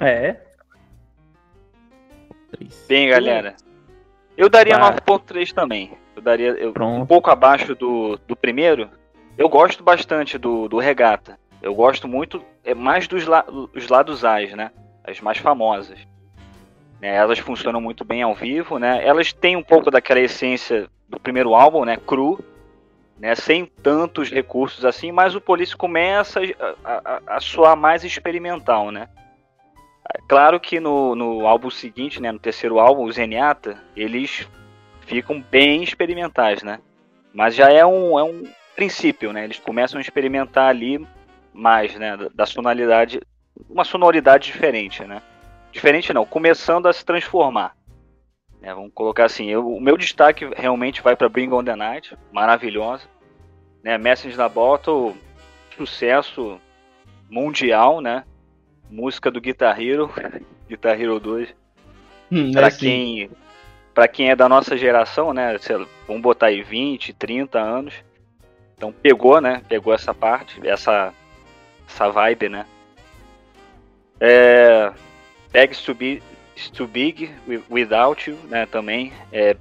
É, 0.00 0.36
Bem, 2.88 3.08
galera. 3.08 3.54
Eu 4.36 4.48
daria 4.48 4.78
Vai. 4.78 4.92
9.3 4.92 5.52
também. 5.52 5.92
Eu 6.14 6.22
daria 6.22 6.50
eu, 6.50 6.72
um 6.80 7.06
pouco 7.06 7.30
abaixo 7.30 7.74
do, 7.74 8.18
do 8.26 8.36
primeiro. 8.36 8.88
Eu 9.36 9.48
gosto 9.48 9.82
bastante 9.82 10.38
do, 10.38 10.68
do 10.68 10.78
Regata. 10.78 11.38
Eu 11.60 11.74
gosto 11.74 12.08
muito, 12.08 12.44
é 12.64 12.74
mais 12.74 13.06
dos 13.06 13.26
la, 13.26 13.44
os 13.74 13.88
lados 13.88 14.24
A's, 14.24 14.52
né? 14.52 14.70
As 15.04 15.20
mais 15.20 15.38
famosas. 15.38 15.98
Né, 17.00 17.14
Elas 17.14 17.38
funcionam 17.38 17.80
muito 17.80 18.04
bem 18.04 18.22
ao 18.22 18.34
vivo, 18.34 18.78
né? 18.78 19.04
Elas 19.06 19.32
têm 19.32 19.56
um 19.56 19.62
pouco 19.62 19.90
daquela 19.90 20.20
essência 20.20 20.88
do 21.08 21.20
primeiro 21.20 21.54
álbum, 21.54 21.84
né? 21.84 21.96
Cru, 21.96 22.42
né? 23.18 23.34
Sem 23.34 23.64
tantos 23.64 24.30
recursos 24.30 24.84
assim, 24.84 25.12
mas 25.12 25.34
o 25.34 25.40
Police 25.40 25.76
começa 25.76 26.40
a, 26.84 26.90
a, 27.04 27.36
a 27.36 27.40
soar 27.40 27.76
mais 27.76 28.04
experimental, 28.04 28.90
né? 28.90 29.08
Claro 30.28 30.58
que 30.60 30.80
no, 30.80 31.14
no 31.14 31.46
álbum 31.46 31.70
seguinte, 31.70 32.20
né? 32.20 32.30
No 32.32 32.38
terceiro 32.38 32.78
álbum, 32.78 33.04
o 33.04 33.12
Zenyatta, 33.12 33.78
eles 33.96 34.48
ficam 35.06 35.40
bem 35.40 35.82
experimentais, 35.82 36.62
né? 36.62 36.80
Mas 37.32 37.54
já 37.54 37.70
é 37.70 37.84
um, 37.84 38.18
é 38.18 38.22
um 38.24 38.42
princípio, 38.74 39.32
né? 39.32 39.44
Eles 39.44 39.58
começam 39.58 39.98
a 39.98 40.00
experimentar 40.00 40.68
ali 40.68 41.06
mais, 41.52 41.94
né? 41.96 42.16
da- 42.16 42.28
Da 42.34 42.46
sonoridade, 42.46 43.20
uma 43.68 43.84
sonoridade 43.84 44.46
diferente, 44.46 45.02
né? 45.04 45.22
Diferente 45.70 46.12
não, 46.12 46.24
começando 46.26 46.86
a 46.86 46.92
se 46.92 47.04
transformar. 47.04 47.74
né? 48.60 48.72
Vamos 48.74 48.92
colocar 48.94 49.24
assim, 49.24 49.50
eu- 49.50 49.66
o 49.68 49.80
meu 49.80 49.96
destaque 49.96 50.48
realmente 50.56 51.02
vai 51.02 51.16
para 51.16 51.28
Bring 51.28 51.52
On 51.52 51.64
The 51.64 51.74
Night, 51.74 52.16
maravilhosa. 52.30 53.04
Né? 53.82 53.98
Message 53.98 54.36
na 54.36 54.48
Bottle, 54.48 55.16
sucesso 55.76 56.60
mundial, 57.28 58.00
né? 58.00 58.24
Música 58.92 59.30
do 59.30 59.40
Guitar 59.40 59.80
Hero, 59.80 60.12
Guitar 60.68 61.00
Hero 61.00 61.18
2. 61.18 61.48
Hum, 62.30 62.52
Pra 62.52 62.64
é 62.64 62.66
assim. 62.68 62.78
quem, 62.78 63.30
pra 63.94 64.06
quem 64.06 64.30
é 64.30 64.36
da 64.36 64.48
nossa 64.48 64.76
geração, 64.76 65.32
né? 65.32 65.56
sei 65.58 65.76
lá, 65.78 65.86
vamos 66.06 66.22
botar 66.22 66.46
aí 66.46 66.62
20, 66.62 67.12
30 67.14 67.58
anos. 67.58 67.94
Então 68.76 68.92
pegou, 68.92 69.40
né? 69.40 69.62
Pegou 69.68 69.94
essa 69.94 70.12
parte, 70.12 70.60
essa, 70.66 71.12
essa 71.88 72.08
vibe, 72.10 72.48
né? 72.48 72.66
É, 74.20 74.92
Bags 75.52 75.82
to, 75.82 75.94
be, 75.94 76.22
to 76.72 76.86
Big 76.86 77.30
Wi- 77.48 77.62
Without 77.70 78.28
You, 78.30 78.36
né? 78.48 78.66
Também. 78.66 79.12
É, 79.32 79.56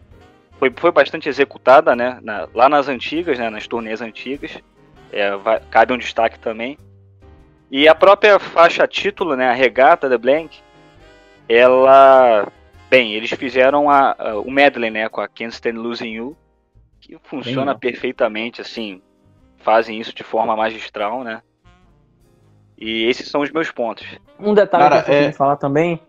foi, 0.60 0.72
foi 0.76 0.92
bastante 0.92 1.28
executada, 1.30 1.96
né? 1.96 2.20
na- 2.22 2.48
lá 2.54 2.68
nas 2.70 2.88
antigas, 2.88 3.40
né? 3.40 3.50
Nas 3.50 3.68
turnês 3.68 4.02
antigas. 4.02 4.58
É, 5.12 5.36
vai- 5.38 5.62
cabe 5.72 5.94
um 5.94 5.98
destaque 5.98 6.38
também. 6.40 6.78
E 7.72 7.88
a 7.88 7.96
própria 7.96 8.38
faixa 8.38 8.86
título, 8.86 9.36
né? 9.36 9.50
A 9.50 9.54
Regata 9.54 10.10
The 10.10 10.18
Blank, 10.18 10.60
ela 11.48 12.48
Bem, 12.90 13.14
eles 13.14 13.30
fizeram 13.32 13.90
a, 13.90 14.14
a- 14.20 14.36
o 14.40 14.52
medley, 14.52 14.90
né, 14.92 15.08
com 15.08 15.22
a 15.22 15.28
Can't 15.30 15.54
Stand 15.54 15.76
Losing 15.80 16.10
You, 16.10 16.36
que 17.00 17.18
funciona 17.24 17.74
perfeitamente, 17.74 18.60
assim, 18.60 19.02
fazem 19.60 19.98
isso 19.98 20.14
de 20.14 20.24
forma 20.24 20.58
magistral, 20.58 21.24
né? 21.24 21.42
E 22.78 23.06
esses 23.06 23.30
são 23.30 23.40
os 23.40 23.50
meus 23.50 23.72
pontos. 23.72 24.06
Um 24.38 24.54
detalhe 24.54 24.84
Cara, 24.90 25.04
que 25.04 25.10
eu 25.10 25.16
é- 25.16 25.32
falar 25.32 25.56
também 25.56 26.02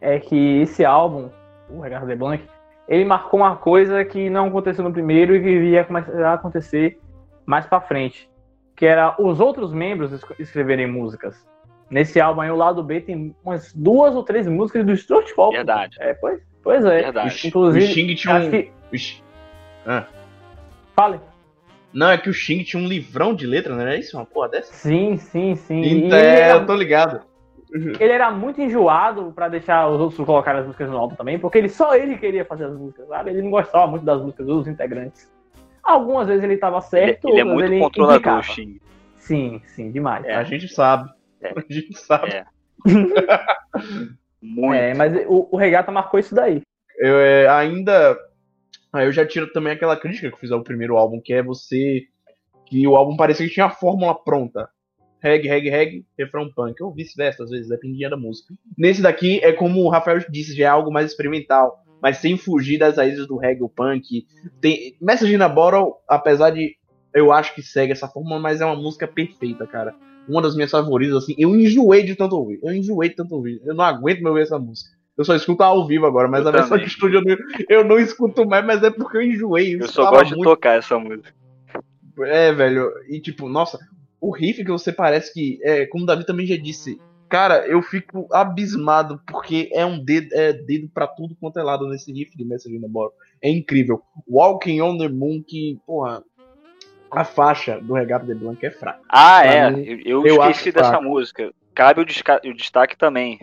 é 0.00 0.20
que 0.20 0.60
esse 0.60 0.84
álbum, 0.84 1.28
o 1.68 1.80
Regata 1.80 2.06
de 2.06 2.14
Blanc, 2.14 2.44
ele 2.86 3.04
marcou 3.04 3.40
uma 3.40 3.56
coisa 3.56 4.04
que 4.04 4.30
não 4.30 4.46
aconteceu 4.46 4.84
no 4.84 4.92
primeiro 4.92 5.34
e 5.34 5.42
que 5.42 5.48
iria 5.48 5.84
começar 5.84 6.12
a 6.24 6.34
acontecer 6.34 7.00
mais 7.44 7.66
pra 7.66 7.80
frente, 7.80 8.30
que 8.78 8.86
era 8.86 9.16
os 9.20 9.40
outros 9.40 9.72
membros 9.72 10.12
es- 10.12 10.24
escreverem 10.38 10.86
músicas. 10.86 11.44
Nesse 11.90 12.20
álbum 12.20 12.42
aí, 12.42 12.50
o 12.50 12.54
lado 12.56 12.80
B 12.82 13.00
tem 13.00 13.34
umas 13.44 13.72
duas 13.74 14.14
ou 14.14 14.22
três 14.22 14.46
músicas 14.46 14.86
do 14.86 14.96
Stuart 14.96 15.28
Falk. 15.34 15.56
Verdade. 15.56 15.96
É, 16.00 16.14
pois, 16.14 16.40
pois 16.62 16.84
é. 16.84 17.02
Verdade. 17.02 17.40
O 17.44 17.48
Inclusive, 17.48 17.86
Xing 17.86 18.14
tinha 18.14 18.34
um. 18.36 18.50
que... 18.50 18.70
o 18.92 18.96
Xing- 18.96 19.22
Fale. 20.94 21.20
Não, 21.92 22.10
é 22.10 22.18
que 22.18 22.30
o 22.30 22.32
Xing 22.32 22.62
tinha 22.62 22.80
um 22.80 22.86
livrão 22.86 23.34
de 23.34 23.46
letra, 23.46 23.74
não 23.74 23.80
era 23.82 23.96
isso? 23.96 24.16
Uma 24.16 24.26
porra 24.26 24.48
dessa? 24.50 24.72
Sim, 24.72 25.16
sim, 25.16 25.56
sim. 25.56 25.80
Então, 26.06 26.18
é, 26.18 26.40
era, 26.40 26.54
eu 26.58 26.66
tô 26.66 26.74
ligado. 26.76 27.22
ele 27.72 28.12
era 28.12 28.30
muito 28.30 28.60
enjoado 28.60 29.32
pra 29.34 29.48
deixar 29.48 29.88
os 29.88 30.00
outros 30.00 30.24
colocarem 30.24 30.60
as 30.60 30.66
músicas 30.66 30.88
no 30.88 30.96
álbum 30.98 31.16
também, 31.16 31.38
porque 31.38 31.58
ele 31.58 31.68
só 31.68 31.94
ele 31.96 32.16
queria 32.16 32.44
fazer 32.44 32.66
as 32.66 32.76
músicas, 32.76 33.08
sabe? 33.08 33.30
Ele 33.30 33.42
não 33.42 33.50
gostava 33.50 33.86
muito 33.88 34.04
das 34.04 34.20
músicas 34.20 34.46
dos 34.46 34.68
integrantes. 34.68 35.32
Algumas 35.88 36.28
vezes 36.28 36.44
ele 36.44 36.58
tava 36.58 36.76
Ele, 36.76 36.84
certo, 36.84 37.28
ele 37.30 37.40
é 37.40 37.44
outras 37.44 37.70
muito 37.70 37.72
ele 37.72 37.80
controlador. 37.80 38.42
Xing. 38.42 38.78
Sim, 39.16 39.62
sim, 39.68 39.90
demais. 39.90 40.22
É. 40.26 40.34
A 40.34 40.44
gente 40.44 40.68
sabe. 40.68 41.10
É. 41.40 41.48
A 41.48 41.72
gente 41.72 41.98
sabe. 41.98 42.30
É. 42.30 42.44
Muito. 44.40 44.74
É, 44.74 44.94
mas 44.94 45.12
o, 45.26 45.48
o 45.50 45.56
Regata 45.56 45.90
marcou 45.90 46.20
isso 46.20 46.34
daí. 46.34 46.62
Eu 46.98 47.18
é, 47.18 47.48
ainda. 47.48 48.16
Aí 48.92 49.06
eu 49.06 49.12
já 49.12 49.26
tiro 49.26 49.52
também 49.52 49.72
aquela 49.72 49.96
crítica 49.96 50.28
que 50.28 50.34
eu 50.34 50.38
fiz 50.38 50.52
ao 50.52 50.62
primeiro 50.62 50.96
álbum, 50.96 51.20
que 51.20 51.32
é 51.32 51.42
você. 51.42 52.02
Que 52.66 52.86
o 52.86 52.94
álbum 52.94 53.16
parecia 53.16 53.46
que 53.46 53.54
tinha 53.54 53.66
a 53.66 53.70
fórmula 53.70 54.14
pronta. 54.14 54.68
Reggae, 55.20 55.48
reggae, 55.48 55.70
reggae, 55.70 56.06
refrão 56.16 56.52
punk. 56.54 56.80
Ou 56.82 56.94
vice-versa, 56.94 57.42
às 57.42 57.50
vezes, 57.50 57.68
dependia 57.68 58.08
da 58.08 58.16
música. 58.16 58.54
Nesse 58.76 59.02
daqui 59.02 59.40
é 59.42 59.52
como 59.52 59.80
o 59.80 59.88
Rafael 59.88 60.20
disse, 60.30 60.54
já 60.54 60.66
é 60.66 60.68
algo 60.68 60.92
mais 60.92 61.10
experimental. 61.10 61.82
Mas 62.00 62.18
sem 62.18 62.36
fugir 62.36 62.78
das 62.78 62.96
raízes 62.96 63.26
do 63.26 63.36
reggae, 63.36 63.68
punk. 63.74 64.26
Tem... 64.60 64.96
Message 65.00 65.34
in 65.34 65.42
a 65.42 65.48
Bottle, 65.48 65.94
apesar 66.08 66.50
de. 66.50 66.76
Eu 67.14 67.32
acho 67.32 67.54
que 67.54 67.62
segue 67.62 67.92
essa 67.92 68.06
fórmula, 68.06 68.38
mas 68.38 68.60
é 68.60 68.64
uma 68.64 68.76
música 68.76 69.08
perfeita, 69.08 69.66
cara. 69.66 69.94
Uma 70.28 70.42
das 70.42 70.54
minhas 70.54 70.70
favoritas, 70.70 71.16
assim. 71.16 71.34
Eu 71.38 71.56
enjoei 71.56 72.02
de 72.04 72.14
tanto 72.14 72.36
ouvir. 72.36 72.60
Eu 72.62 72.72
enjoei 72.72 73.08
de 73.08 73.16
tanto 73.16 73.34
ouvir. 73.34 73.60
Eu 73.64 73.74
não 73.74 73.84
aguento 73.84 74.20
mais 74.20 74.30
ouvir 74.30 74.42
essa 74.42 74.58
música. 74.58 74.90
Eu 75.16 75.24
só 75.24 75.34
escuto 75.34 75.64
ao 75.64 75.84
vivo 75.86 76.06
agora, 76.06 76.28
mas 76.28 76.42
Eu 76.42 76.48
a 76.48 76.52
versão 76.52 76.70
também. 76.70 76.84
de 76.84 76.92
estúdio 76.92 77.18
eu 77.18 77.24
não, 77.24 77.36
eu 77.68 77.84
não 77.84 77.98
escuto 77.98 78.46
mais, 78.46 78.64
mas 78.64 78.82
é 78.84 78.90
porque 78.90 79.16
eu 79.16 79.22
enjoei. 79.22 79.74
Eu 79.74 79.80
só 79.80 79.86
escutava 79.86 80.16
gosto 80.18 80.28
de 80.28 80.36
muito. 80.36 80.48
tocar 80.48 80.78
essa 80.78 80.96
música. 80.96 81.34
É, 82.20 82.52
velho. 82.52 82.92
E 83.08 83.20
tipo, 83.20 83.48
nossa, 83.48 83.78
o 84.20 84.30
riff 84.30 84.64
que 84.64 84.70
você 84.70 84.92
parece 84.92 85.32
que. 85.32 85.58
É, 85.62 85.86
como 85.86 86.04
o 86.04 86.06
Davi 86.06 86.24
também 86.24 86.46
já 86.46 86.56
disse. 86.56 87.00
Cara, 87.28 87.66
eu 87.66 87.82
fico 87.82 88.26
abismado 88.32 89.20
porque 89.26 89.68
é 89.72 89.84
um 89.84 90.02
dedo, 90.02 90.28
é 90.32 90.52
dedo 90.52 90.88
pra 90.88 91.06
tudo 91.06 91.36
quanto 91.40 91.58
é 91.58 91.62
lado 91.62 91.86
nesse 91.88 92.12
riff 92.12 92.36
de 92.36 92.44
Message 92.44 92.74
in 92.76 92.80
the 92.80 92.88
Bottle. 92.88 93.12
É 93.42 93.50
incrível. 93.50 94.02
Walking 94.26 94.80
on 94.80 94.96
the 94.98 95.08
Moon, 95.08 95.42
que, 95.46 95.78
porra, 95.86 96.22
a 97.10 97.24
faixa 97.24 97.80
do 97.80 97.94
Regata 97.94 98.26
de 98.26 98.34
Blanc 98.34 98.64
é 98.64 98.70
fraca. 98.70 99.00
Ah, 99.08 99.40
Pra 99.42 99.52
é. 99.52 99.70
mim, 99.70 100.02
eu 100.04 100.26
eu 100.26 100.42
esqueci 100.50 100.72
dessa 100.72 100.88
fraco. 100.90 101.04
música. 101.04 101.52
Cabe 101.74 102.00
o, 102.00 102.04
o 102.50 102.54
destaque 102.54 102.96
também. 102.96 103.38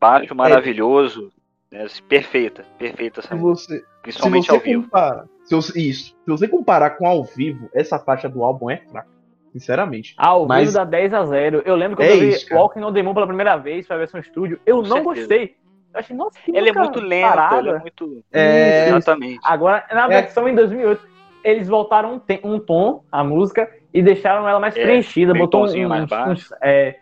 Baixo, 0.00 0.34
maravilhoso. 0.34 1.32
né, 1.70 1.86
perfeita. 2.08 2.64
Perfeita 2.78 3.20
essa 3.20 3.34
música. 3.34 3.74
você, 3.74 3.80
se 3.80 3.86
Principalmente 4.02 4.46
você 4.46 4.52
ao 4.52 4.60
vivo. 4.60 4.82
comparar. 4.84 5.26
Se 5.44 5.54
você, 5.54 5.80
isso. 5.80 6.04
Se 6.24 6.30
você 6.30 6.46
comparar 6.48 6.90
com 6.90 7.06
ao 7.06 7.24
vivo, 7.24 7.68
essa 7.74 7.98
faixa 7.98 8.28
do 8.28 8.44
álbum 8.44 8.70
é 8.70 8.76
fraca. 8.78 9.08
Sinceramente. 9.52 10.14
Ao 10.16 10.46
Mas- 10.46 10.62
vivo 10.68 10.74
dá 10.74 10.84
10 10.84 11.12
a 11.12 11.24
0 11.26 11.62
Eu 11.66 11.76
lembro 11.76 11.96
quando 11.96 12.08
É 12.08 12.14
eu 12.14 12.20
vi 12.20 12.28
isso. 12.30 12.54
Walking 12.54 12.80
on 12.82 12.92
the 12.92 13.02
Moon 13.02 13.14
pela 13.14 13.26
primeira 13.26 13.56
vez, 13.56 13.86
foi 13.86 13.96
a 13.96 13.98
versão 13.98 14.18
estúdio, 14.20 14.58
eu 14.64 14.76
Com 14.76 14.82
não 14.82 14.96
certeza. 14.96 15.14
gostei. 15.20 15.54
Eu 15.94 16.00
achei, 16.00 16.16
nossa, 16.16 16.38
que 16.42 16.56
Ela 16.56 16.68
é 16.68 16.72
muito 16.72 17.00
lenta, 17.00 17.28
parada. 17.28 17.56
ela 17.68 17.76
é 17.76 17.80
muito. 17.80 18.24
É, 18.32 18.88
Exatamente. 18.88 19.40
Agora, 19.44 19.84
na 19.92 20.04
É. 20.06 20.08
versão 20.22 20.48
em 20.48 20.54
2008, 20.54 21.06
eles 21.44 21.68
voltaram 21.68 22.14
um, 22.14 22.18
te- 22.18 22.40
um 22.42 22.58
tom, 22.58 23.02
a 23.12 23.22
música, 23.22 23.68
e 23.92 24.00
deixaram 24.00 24.48
ela 24.48 24.58
mais 24.58 24.74
É, 24.74 24.82
preenchida. 24.82 25.34
bem 25.34 25.42
Botou 25.42 25.66
um, 25.66 25.88
mais 25.88 26.04
um- 26.04 26.06
baixo. 26.06 26.54
é, 26.62 26.96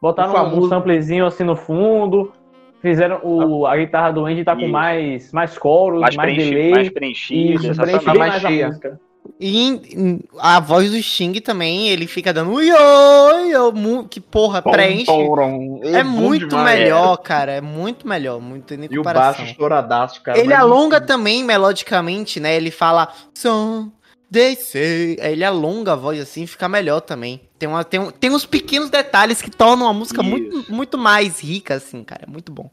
botaram 0.00 0.28
O 0.28 0.32
um 0.32 0.36
famoso- 0.36 0.68
samplezinho 0.68 1.26
assim 1.26 1.42
no 1.42 1.56
fundo. 1.56 2.32
Fizeram 2.80 3.18
o, 3.24 3.66
a 3.66 3.76
guitarra 3.76 4.12
do 4.12 4.24
Andy 4.26 4.44
tá 4.44 4.54
com 4.54 4.68
mais, 4.68 5.32
mais 5.32 5.58
coros, 5.58 6.00
mais, 6.00 6.14
mais, 6.14 6.32
preenchi- 6.34 6.50
delay. 6.54 6.70
mais 6.70 6.88
preenchida, 6.90 7.54
Isso, 7.54 7.66
mais 7.80 8.04
mais 8.16 8.44
a 8.44 8.50
música. 8.50 9.00
E 9.40 9.58
em- 9.62 9.80
em- 9.92 10.20
a 10.38 10.60
voz 10.60 10.90
do 10.90 11.02
Sting 11.02 11.34
também, 11.40 11.88
ele 11.88 12.06
fica 12.06 12.32
dando 12.32 12.60
yo, 12.60 14.06
que 14.08 14.20
porra, 14.20 14.62
preenche. 14.62 15.10
É 15.10 16.02
bom 16.02 16.10
muito 16.10 16.48
demais. 16.48 16.78
melhor, 16.78 17.16
cara. 17.18 17.52
É 17.52 17.60
muito 17.60 18.06
melhor. 18.06 18.40
Muito 18.40 18.76
nem 18.76 18.88
E 18.90 18.98
o 18.98 19.02
baixo 19.02 19.42
estouradaço, 19.42 20.22
cara. 20.22 20.38
Ele 20.38 20.52
alonga 20.54 21.00
também 21.00 21.44
melodicamente, 21.44 22.40
né? 22.40 22.54
Ele 22.56 22.70
fala 22.70 23.12
som, 23.34 23.90
Ele 25.20 25.44
alonga 25.44 25.92
a 25.92 25.96
voz 25.96 26.20
assim, 26.20 26.46
fica 26.46 26.68
melhor 26.68 27.00
também. 27.00 27.40
Tem, 27.58 27.68
uma, 27.68 27.84
tem, 27.84 28.00
um- 28.00 28.10
tem 28.10 28.30
uns 28.30 28.44
pequenos 28.44 28.90
detalhes 28.90 29.40
que 29.40 29.50
tornam 29.50 29.86
a 29.88 29.92
música 29.92 30.20
Isso. 30.20 30.30
muito, 30.30 30.72
muito 30.72 30.98
mais 30.98 31.40
rica, 31.40 31.74
assim, 31.74 32.02
cara. 32.02 32.24
É 32.26 32.30
muito 32.30 32.52
bom. 32.52 32.70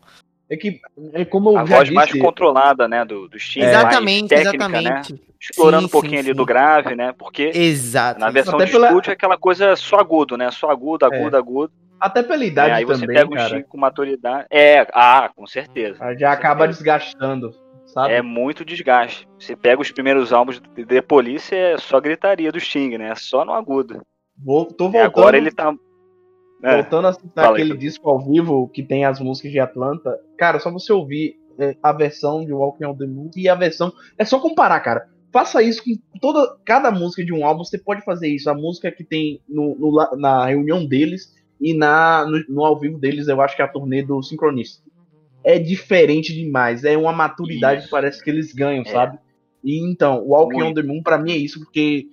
É 0.50 0.58
que, 0.58 0.80
é 1.14 1.24
como 1.26 1.52
eu 1.52 1.58
A 1.58 1.64
voz 1.64 1.90
mais 1.90 2.10
disse, 2.10 2.20
controlada, 2.20 2.88
né, 2.88 3.06
do, 3.06 3.28
do 3.28 3.40
Sting, 3.40 3.62
exatamente, 3.62 4.34
mais 4.34 4.44
técnica, 4.44 4.82
né? 4.82 5.02
Explorando 5.50 5.82
Sim, 5.82 5.88
um 5.88 5.90
pouquinho 5.90 6.14
sim, 6.14 6.20
ali 6.20 6.28
sim. 6.30 6.34
do 6.36 6.46
grave, 6.46 6.96
né? 6.96 7.14
Porque 7.18 7.52
Exato. 7.54 8.20
na 8.20 8.30
versão 8.30 8.56
Até 8.56 8.66
de 8.66 8.72
pela- 8.72 8.88
estúdio 8.88 9.10
é 9.12 9.14
aquela 9.14 9.38
coisa 9.38 9.76
só 9.76 9.98
agudo, 9.98 10.38
né? 10.38 10.50
Só 10.52 10.70
agudo, 10.70 11.06
agudo, 11.06 11.36
agudo. 11.36 11.74
até 12.00 12.24
pela 12.24 12.46
idade 12.46 12.74
Aí 12.74 12.86
você 12.86 13.02
também, 13.02 13.18
pega 13.18 13.30
o 13.30 13.34
cara, 13.36 13.50
Sting 13.50 13.64
com 13.64 13.78
maturidade. 13.78 14.48
É, 14.50 14.88
ah, 14.94 15.30
com 15.36 15.46
certeza. 15.46 15.98
já 16.18 16.32
acaba 16.32 16.62
certeza. 16.62 16.78
desgastando, 16.80 17.52
sabe? 17.86 18.14
É 18.14 18.22
muito 18.22 18.64
desgaste. 18.64 19.28
Você 19.38 19.56
pega 19.56 19.82
os 19.82 19.92
primeiros 19.92 20.32
álbuns 20.32 20.62
de 20.76 20.86
The 20.86 21.02
Police, 21.02 21.54
é 21.54 21.78
só 21.78 22.00
gritaria 22.00 22.52
do 22.52 22.60
Sting, 22.60 22.98
né? 22.98 23.10
É 23.10 23.16
só 23.16 23.44
no 23.44 23.54
agudo. 23.54 24.02
Vou, 24.38 24.66
tô 24.66 24.86
E 24.86 24.92
voltando, 24.92 25.06
agora 25.06 25.38
ele 25.38 25.52
tá. 25.52 25.74
É, 26.64 26.76
voltando 26.76 27.08
a 27.10 27.14
citar 27.14 27.44
Fala 27.46 27.48
aí, 27.48 27.54
aquele 27.64 27.70
Felipe. 27.78 27.86
disco 27.86 28.10
ao 28.10 28.20
vivo 28.20 28.70
que 28.70 28.82
tem 28.82 29.04
as 29.04 29.20
músicas 29.20 29.52
de 29.52 29.60
Atlanta. 29.60 30.18
Cara, 30.38 30.60
só 30.60 30.72
você 30.72 30.94
ouvir 30.94 31.36
é, 31.60 31.76
a 31.84 31.92
versão 31.92 32.46
de 32.46 32.54
Walking 32.54 32.86
on 32.86 32.96
the 32.98 33.06
Moon 33.06 33.30
e 33.36 33.50
a 33.50 33.56
versão. 33.56 33.92
É 34.18 34.24
só 34.24 34.40
comparar, 34.40 34.80
cara. 34.80 35.06
Faça 35.34 35.62
isso 35.64 35.84
com 35.84 36.20
toda 36.20 36.56
cada 36.64 36.92
música 36.92 37.26
de 37.26 37.34
um 37.34 37.46
álbum, 37.46 37.64
você 37.64 37.78
pode 37.78 38.06
fazer 38.06 38.28
isso. 38.28 38.50
A 38.50 38.54
música 38.54 38.92
que 38.92 39.04
tem 39.04 39.42
no, 39.50 39.76
no 39.76 40.18
na 40.18 40.46
reunião 40.46 40.86
deles 40.86 41.34
e 41.60 41.74
na 41.74 42.26
no, 42.26 42.44
no 42.48 42.64
ao 42.64 42.80
vivo 42.80 43.00
deles, 43.00 43.28
eu 43.28 43.42
acho 43.42 43.56
que 43.56 43.62
é 43.62 43.66
a 43.66 43.68
turnê 43.68 44.04
do 44.04 44.22
Sincronista. 44.22 44.84
É 45.44 45.60
diferente 45.60 46.34
demais, 46.34 46.86
é 46.86 46.96
uma 46.96 47.12
maturidade 47.12 47.80
Isso. 47.80 47.88
que 47.88 47.92
parece 47.92 48.24
que 48.24 48.30
eles 48.30 48.54
ganham, 48.54 48.84
É. 48.84 48.90
sabe? 48.90 49.18
E 49.62 49.78
então, 49.80 50.24
Walking 50.26 50.62
on 50.62 50.66
Muito. 50.66 50.82
the 50.82 50.88
Moon 50.88 51.02
pra 51.02 51.18
mim 51.18 51.32
é 51.34 51.38
isso, 51.38 51.60
porque 51.60 52.08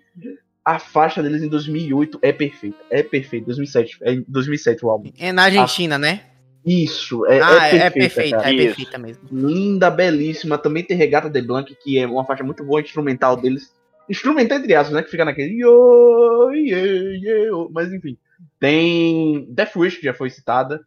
a 0.65 0.79
faixa 0.79 1.23
deles 1.23 1.43
em 1.43 1.49
2008 1.49 2.19
é 2.23 2.33
perfeita, 2.33 2.79
é 2.91 3.03
perfeita, 3.03 3.47
2007, 3.47 3.99
é 4.03 4.15
em 4.15 4.25
2007 4.27 4.85
o 4.85 4.91
álbum. 4.91 5.11
É 5.19 5.31
na 5.33 5.45
Argentina, 5.45 5.99
né? 5.99 6.23
Isso, 6.65 7.25
é, 7.27 7.41
ah, 7.41 7.69
é 7.69 7.77
é, 7.77 7.91
perfeita, 7.91 8.39
perfeita, 8.39 8.51
é 8.51 8.57
perfeita 8.57 8.99
mesmo. 8.99 9.23
linda, 9.33 9.91
belíssima. 9.91 10.59
Também 10.59 10.85
tem 10.85 10.97
Regata 10.97 11.31
de 11.31 11.41
Blanc, 11.41 11.75
que 11.83 11.99
é 11.99 12.07
uma 12.07 12.25
faixa 12.25 12.45
muito 12.45 12.63
boa 12.65 12.81
instrumental 12.81 13.37
deles. 13.37 13.73
Instrumental 14.09 14.59
entre 14.59 14.75
aspas, 14.75 14.95
né? 14.95 15.03
Que 15.03 15.11
fica 15.11 15.25
naquele. 15.25 15.55
Yo, 15.55 16.51
yeah, 16.51 16.87
yeah. 17.17 17.69
Mas 17.73 17.93
enfim. 17.93 18.19
Tem 18.59 19.47
Death 19.51 19.77
Wish, 19.77 19.99
que 19.99 20.05
já 20.05 20.13
foi 20.13 20.29
citada. 20.29 20.85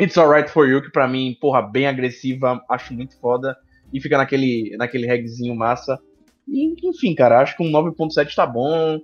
It's 0.00 0.16
Alright 0.16 0.50
For 0.50 0.66
You, 0.68 0.80
que 0.80 0.90
pra 0.90 1.08
mim, 1.08 1.36
porra, 1.40 1.60
bem 1.60 1.86
agressiva, 1.86 2.62
acho 2.70 2.94
muito 2.94 3.18
foda. 3.20 3.56
E 3.92 4.00
fica 4.00 4.16
naquele, 4.16 4.76
naquele 4.76 5.06
regzinho 5.06 5.54
massa. 5.54 5.98
E, 6.50 6.74
enfim, 6.88 7.14
cara, 7.14 7.40
acho 7.40 7.56
que 7.56 7.62
um 7.62 7.70
9.7 7.70 8.34
tá 8.34 8.46
bom. 8.46 8.98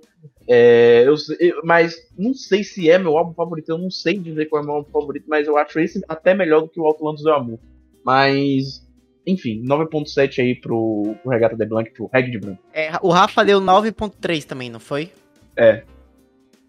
É, 0.47 1.03
eu, 1.05 1.15
eu- 1.39 1.61
mas 1.63 1.95
não 2.17 2.33
sei 2.33 2.63
se 2.63 2.89
é 2.89 2.97
meu 2.97 3.15
álbum 3.17 3.33
favorito. 3.33 3.69
Eu 3.69 3.77
não 3.77 3.91
sei 3.91 4.17
dizer 4.17 4.47
qual 4.47 4.61
é 4.63 4.65
meu 4.65 4.75
álbum 4.75 4.89
favorito, 4.91 5.25
mas 5.27 5.47
eu 5.47 5.55
acho 5.57 5.79
esse 5.79 6.03
até 6.09 6.33
melhor 6.33 6.61
do 6.61 6.67
que 6.69 6.79
o 6.79 6.83
Outlandos 6.85 7.21
do 7.23 7.31
Amor. 7.31 7.59
Mas, 8.03 8.85
enfim, 9.27 9.63
9.7 9.63 10.39
aí 10.41 10.55
pro, 10.55 11.15
pro 11.21 11.31
Regata 11.31 11.55
de 11.55 11.65
Blanc, 11.65 11.91
pro 11.91 12.09
Reg 12.11 12.31
de 12.31 12.39
Branco. 12.39 12.61
É, 12.73 12.91
o 13.01 13.09
Rafa 13.09 13.43
deu 13.45 13.59
9.3 13.61 14.43
também, 14.45 14.69
não 14.69 14.79
foi? 14.79 15.11
É. 15.55 15.83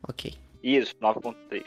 Ok. 0.09 0.35
Isso, 0.62 0.95
9.3. 1.01 1.62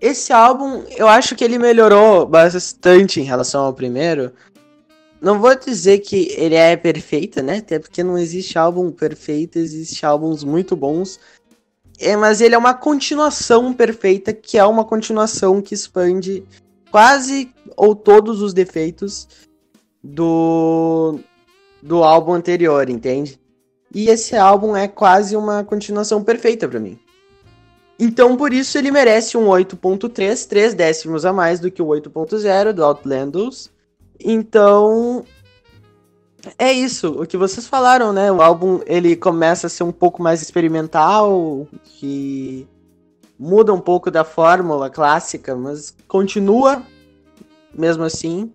Esse 0.00 0.32
álbum, 0.32 0.82
eu 0.96 1.06
acho 1.06 1.36
que 1.36 1.44
ele 1.44 1.58
melhorou 1.58 2.24
bastante 2.26 3.20
em 3.20 3.24
relação 3.24 3.64
ao 3.66 3.74
primeiro. 3.74 4.32
Não 5.20 5.38
vou 5.38 5.54
dizer 5.54 5.98
que 5.98 6.32
ele 6.36 6.54
é 6.54 6.76
perfeito, 6.76 7.42
né? 7.42 7.58
Até 7.58 7.78
porque 7.78 8.02
não 8.02 8.16
existe 8.16 8.58
álbum 8.58 8.90
perfeito, 8.90 9.58
existe 9.58 10.06
álbuns 10.06 10.42
muito 10.42 10.74
bons. 10.74 11.20
É, 11.98 12.16
mas 12.16 12.40
ele 12.40 12.54
é 12.54 12.58
uma 12.58 12.72
continuação 12.72 13.74
perfeita, 13.74 14.32
que 14.32 14.56
é 14.56 14.64
uma 14.64 14.84
continuação 14.84 15.60
que 15.60 15.74
expande 15.74 16.42
quase 16.90 17.52
ou 17.76 17.94
todos 17.94 18.40
os 18.40 18.54
defeitos 18.54 19.28
do, 20.02 21.20
do 21.82 22.02
álbum 22.02 22.32
anterior, 22.32 22.88
entende? 22.88 23.38
E 23.94 24.08
esse 24.08 24.34
álbum 24.36 24.74
é 24.74 24.88
quase 24.88 25.36
uma 25.36 25.62
continuação 25.62 26.24
perfeita 26.24 26.66
pra 26.66 26.80
mim. 26.80 26.98
Então, 27.98 28.34
por 28.34 28.52
isso, 28.52 28.78
ele 28.78 28.90
merece 28.90 29.36
um 29.36 29.46
8.3, 29.46 30.48
3 30.48 30.72
décimos 30.72 31.26
a 31.26 31.34
mais 31.34 31.60
do 31.60 31.70
que 31.70 31.82
o 31.82 31.86
8.0 31.86 32.72
do 32.72 32.82
Outlandos. 32.82 33.70
Então, 34.22 35.24
é 36.58 36.72
isso. 36.72 37.22
O 37.22 37.26
que 37.26 37.36
vocês 37.36 37.66
falaram, 37.66 38.12
né? 38.12 38.30
O 38.30 38.40
álbum, 38.40 38.80
ele 38.86 39.16
começa 39.16 39.66
a 39.66 39.70
ser 39.70 39.82
um 39.82 39.92
pouco 39.92 40.22
mais 40.22 40.42
experimental, 40.42 41.66
que 41.84 42.68
muda 43.38 43.72
um 43.72 43.80
pouco 43.80 44.10
da 44.10 44.24
fórmula 44.24 44.90
clássica, 44.90 45.56
mas 45.56 45.94
continua 46.06 46.82
mesmo 47.74 48.04
assim. 48.04 48.52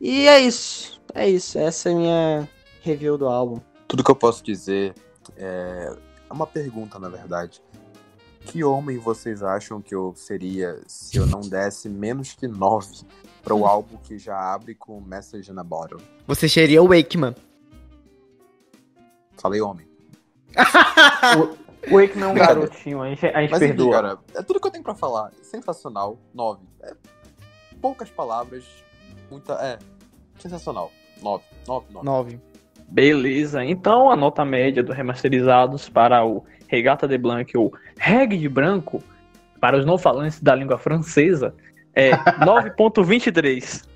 E 0.00 0.26
é 0.26 0.40
isso. 0.40 1.00
É 1.14 1.28
isso. 1.28 1.58
Essa 1.58 1.90
é 1.90 1.92
a 1.92 1.96
minha 1.96 2.48
review 2.82 3.16
do 3.16 3.28
álbum. 3.28 3.60
Tudo 3.86 4.04
que 4.04 4.10
eu 4.10 4.16
posso 4.16 4.42
dizer 4.42 4.94
é 5.36 5.94
uma 6.30 6.46
pergunta, 6.46 6.98
na 6.98 7.08
verdade. 7.08 7.62
Que 8.40 8.64
homem 8.64 8.98
vocês 8.98 9.42
acham 9.42 9.82
que 9.82 9.94
eu 9.94 10.14
seria 10.16 10.80
se 10.86 11.18
eu 11.18 11.26
não 11.26 11.40
desse 11.40 11.88
menos 11.88 12.32
que 12.32 12.48
9 12.48 13.04
para 13.42 13.54
o 13.54 13.66
álbum 13.66 13.96
que 13.98 14.18
já 14.18 14.36
abre 14.38 14.74
com 14.74 15.00
Message 15.00 15.52
na 15.52 15.64
Bottle? 15.64 16.00
Você 16.26 16.48
seria 16.48 16.82
o 16.82 16.88
Wakeman. 16.88 17.34
Falei 19.36 19.60
homem. 19.60 19.86
O 21.90 21.94
Wakeman 21.98 22.24
é 22.24 22.26
um 22.26 22.34
garotinho, 22.34 23.02
a 23.02 23.08
gente, 23.08 23.26
a 23.26 23.40
gente 23.40 23.50
Mas 23.50 23.62
enfim, 23.62 23.74
perdoa. 23.74 23.92
cara, 23.92 24.18
é 24.34 24.42
tudo 24.42 24.60
que 24.60 24.66
eu 24.66 24.70
tenho 24.70 24.84
pra 24.84 24.94
falar. 24.94 25.32
Sensacional. 25.42 26.18
9. 26.34 26.60
É 26.82 26.94
poucas 27.80 28.10
palavras. 28.10 28.64
Muita. 29.30 29.54
É. 29.54 29.78
Sensacional. 30.38 30.92
9. 31.22 31.44
9, 31.66 31.86
9. 31.90 32.04
9. 32.06 32.40
Beleza, 32.88 33.64
então 33.64 34.10
a 34.10 34.16
nota 34.16 34.44
média 34.44 34.82
dos 34.82 34.96
remasterizados 34.96 35.88
para 35.88 36.24
o 36.24 36.44
Regata 36.66 37.06
de 37.06 37.16
Blanc 37.16 37.56
ou 37.56 37.72
Reg 37.96 38.36
de 38.36 38.48
Branco, 38.48 39.00
para 39.60 39.78
os 39.78 39.86
não 39.86 39.96
falantes 39.96 40.40
da 40.42 40.56
língua 40.56 40.76
francesa, 40.76 41.54
é 41.94 42.10
9.23. 42.12 43.84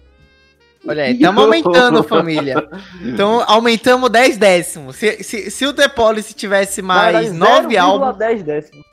Olha 0.87 1.05
aí, 1.05 1.15
estamos 1.15 1.43
aumentando, 1.45 2.03
família. 2.05 2.69
Então, 3.03 3.43
aumentamos 3.47 4.11
10 4.11 4.37
décimos. 4.37 4.97
Se, 4.97 5.23
se, 5.23 5.51
se 5.51 5.67
o 5.67 5.73
The 5.73 5.89
Policy 5.89 6.35
tivesse 6.35 6.83
mais 6.83 7.33
9 7.33 7.77
álbuns. 7.79 8.19
10 8.19 8.43
décimos. 8.43 8.85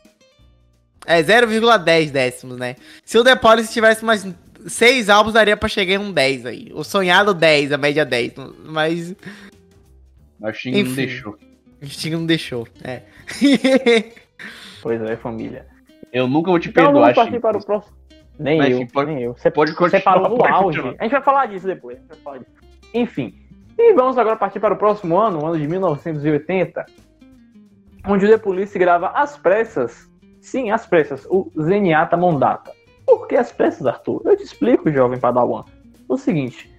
É 1.05 1.21
0,10 1.21 2.11
décimos, 2.11 2.57
né? 2.57 2.77
Se 3.03 3.17
o 3.17 3.23
The 3.25 3.35
Policy 3.35 3.73
tivesse 3.73 4.05
mais 4.05 4.25
6 4.65 5.09
álbuns, 5.09 5.33
daria 5.33 5.57
pra 5.57 5.67
chegar 5.67 5.95
em 5.95 5.97
um 5.97 6.13
10 6.13 6.45
aí. 6.45 6.71
O 6.73 6.81
sonhado 6.83 7.33
10, 7.33 7.73
a 7.73 7.77
média 7.77 8.05
10. 8.05 8.33
Mas 8.63 9.13
Mas 10.39 10.55
o 10.55 10.59
Xing 10.59 10.83
não 10.83 10.93
deixou. 10.95 11.37
o 11.81 11.85
Sting 11.87 12.09
não 12.11 12.25
deixou. 12.25 12.67
É. 12.85 13.01
Pois 14.81 15.01
é, 15.01 15.17
família. 15.17 15.65
Eu 16.13 16.25
nunca 16.27 16.49
vou 16.51 16.59
te 16.59 16.69
Então 16.69 16.85
perdoar, 16.85 17.01
vamos 17.01 17.15
partir 17.15 17.31
Xing. 17.33 17.39
para 17.41 17.57
o 17.57 17.65
próximo. 17.65 17.95
Nem 18.41 18.57
Mas, 18.57 18.71
eu, 18.71 18.77
enfim, 18.81 18.91
pode- 18.93 19.11
nem 19.13 19.23
eu. 19.23 19.33
Você 19.37 19.51
Pode 19.51 19.71
continuar. 19.73 19.89
Você 19.91 19.99
parou 20.03 20.29
no 20.37 20.45
auge. 20.45 20.63
continuar. 20.79 20.95
A 20.99 21.03
gente 21.03 21.11
vai 21.11 21.21
falar 21.21 21.45
disso 21.45 21.67
depois. 21.67 21.99
falar 22.23 22.39
disso. 22.39 22.51
Enfim. 22.93 23.35
E 23.77 23.93
vamos 23.93 24.17
agora 24.17 24.35
partir 24.35 24.59
para 24.59 24.73
o 24.73 24.77
próximo 24.77 25.17
ano, 25.17 25.41
o 25.41 25.45
ano 25.45 25.57
de 25.57 25.67
1980, 25.67 26.85
onde 28.07 28.25
o 28.25 28.29
The 28.29 28.37
Police 28.37 28.77
grava 28.77 29.07
às 29.09 29.37
pressas, 29.37 30.09
sim, 30.39 30.71
às 30.71 30.85
pressas, 30.85 31.25
o 31.29 31.49
Zenyatta 31.59 32.17
Mondata. 32.17 32.71
Por 33.05 33.27
que 33.27 33.35
às 33.35 33.51
pressas, 33.51 33.85
Arthur? 33.85 34.21
Eu 34.25 34.35
te 34.37 34.43
explico, 34.43 34.91
jovem 34.91 35.19
Padawan. 35.19 35.63
O 36.07 36.17
seguinte, 36.17 36.69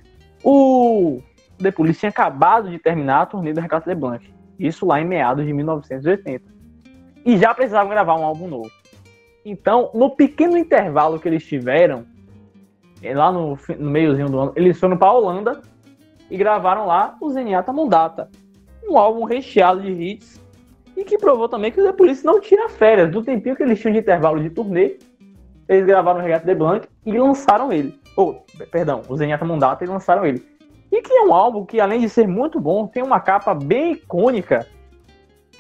o 0.45 1.21
The 1.59 1.71
Police 1.71 2.01
tinha 2.01 2.11
acabado 2.11 2.71
de 2.71 2.79
terminar 2.79 3.23
a 3.23 3.27
turnê 3.27 3.53
do 3.53 3.61
Recado 3.61 3.85
de 3.85 3.95
Blanc. 3.95 4.33
Isso 4.59 4.87
lá 4.87 5.01
em 5.01 5.05
meados 5.05 5.45
de 5.45 5.53
1980. 5.53 6.45
E 7.25 7.37
já 7.39 7.55
precisavam 7.55 7.91
gravar 7.91 8.17
um 8.19 8.25
álbum 8.25 8.49
novo. 8.49 8.71
Então, 9.45 9.91
no 9.93 10.11
pequeno 10.11 10.57
intervalo 10.57 11.19
que 11.19 11.29
eles 11.29 11.45
tiveram, 11.45 12.05
eh, 13.03 13.15
lá 13.15 13.33
no, 13.33 13.59
no 13.79 13.91
meiozinho 13.91 14.29
do 14.29 14.39
ano, 14.39 14.53
eles 14.55 14.79
foram 14.79 14.97
para 14.97 15.09
a 15.09 15.13
Holanda 15.13 15.61
e 16.31 16.37
gravaram 16.37 16.87
lá 16.87 17.17
o 17.21 17.31
Zenyatta 17.31 17.73
Mondata. 17.73 18.31
Um 18.89 18.97
álbum 18.97 19.25
recheado 19.25 19.81
de 19.81 19.91
hits 19.91 20.41
e 20.97 21.05
que 21.05 21.19
provou 21.19 21.49
também 21.49 21.73
que 21.73 21.81
o 21.81 21.85
The 21.85 21.93
Police 21.93 22.25
não 22.25 22.41
tira 22.41 22.69
férias. 22.69 23.11
Do 23.11 23.23
tempinho 23.23 23.57
que 23.57 23.63
eles 23.63 23.81
tinham 23.81 23.93
de 23.93 24.01
intervalo 24.01 24.41
de 24.41 24.51
turnê, 24.51 24.99
eles 25.69 25.87
gravaram 25.87 26.21
o 26.21 26.23
Regata 26.23 26.47
de 26.47 26.55
Blanc 26.55 26.87
e 27.05 27.19
lançaram 27.19 27.73
ele. 27.73 27.99
Ou, 28.17 28.45
perdão, 28.71 29.03
o 29.09 29.17
Zenyatta 29.17 29.45
Mondata 29.45 29.85
e 29.85 29.89
lançaram 29.89 30.25
ele. 30.25 30.45
E 30.91 31.01
que 31.01 31.13
é 31.13 31.23
um 31.23 31.33
álbum 31.33 31.65
que, 31.65 31.81
além 31.81 32.01
de 32.01 32.09
ser 32.09 32.29
muito 32.29 32.61
bom, 32.61 32.87
tem 32.87 33.03
uma 33.03 33.19
capa 33.19 33.55
bem 33.55 33.93
icônica, 33.93 34.67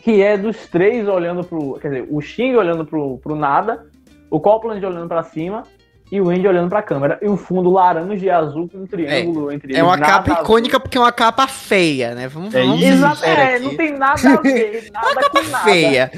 que 0.02 0.22
é 0.22 0.36
dos 0.36 0.56
três 0.68 1.06
olhando 1.08 1.44
pro. 1.44 1.78
Quer 1.80 1.88
dizer, 1.88 2.06
o 2.10 2.20
Xing 2.20 2.54
olhando 2.56 2.84
pro, 2.84 3.18
pro 3.18 3.36
nada, 3.36 3.86
o 4.30 4.40
Copland 4.40 4.84
olhando 4.84 5.08
pra 5.08 5.22
cima 5.22 5.62
e 6.10 6.20
o 6.20 6.28
Andy 6.28 6.46
olhando 6.46 6.68
pra 6.68 6.82
câmera. 6.82 7.18
E 7.22 7.28
o 7.28 7.36
fundo 7.36 7.70
laranja 7.70 8.26
e 8.26 8.30
azul 8.30 8.68
com 8.68 8.78
um 8.78 8.86
triângulo 8.86 9.50
entre 9.52 9.68
eles. 9.72 9.78
É 9.78 9.82
uma 9.82 9.96
capa 9.96 10.32
azul. 10.32 10.44
icônica 10.44 10.78
porque 10.80 10.98
é 10.98 11.00
uma 11.00 11.12
capa 11.12 11.46
feia, 11.46 12.14
né? 12.14 12.28
Vamos, 12.28 12.54
É 12.54 12.60
vamos 12.62 12.82
Exato, 12.82 13.24
é, 13.24 13.54
aqui. 13.54 13.64
não 13.64 13.76
tem 13.76 13.92
nada 13.96 14.28
a 14.30 14.40
ver, 14.42 14.90
nada 14.92 15.30
com 15.30 15.42
nada. 15.50 15.64
Feia. 15.64 16.10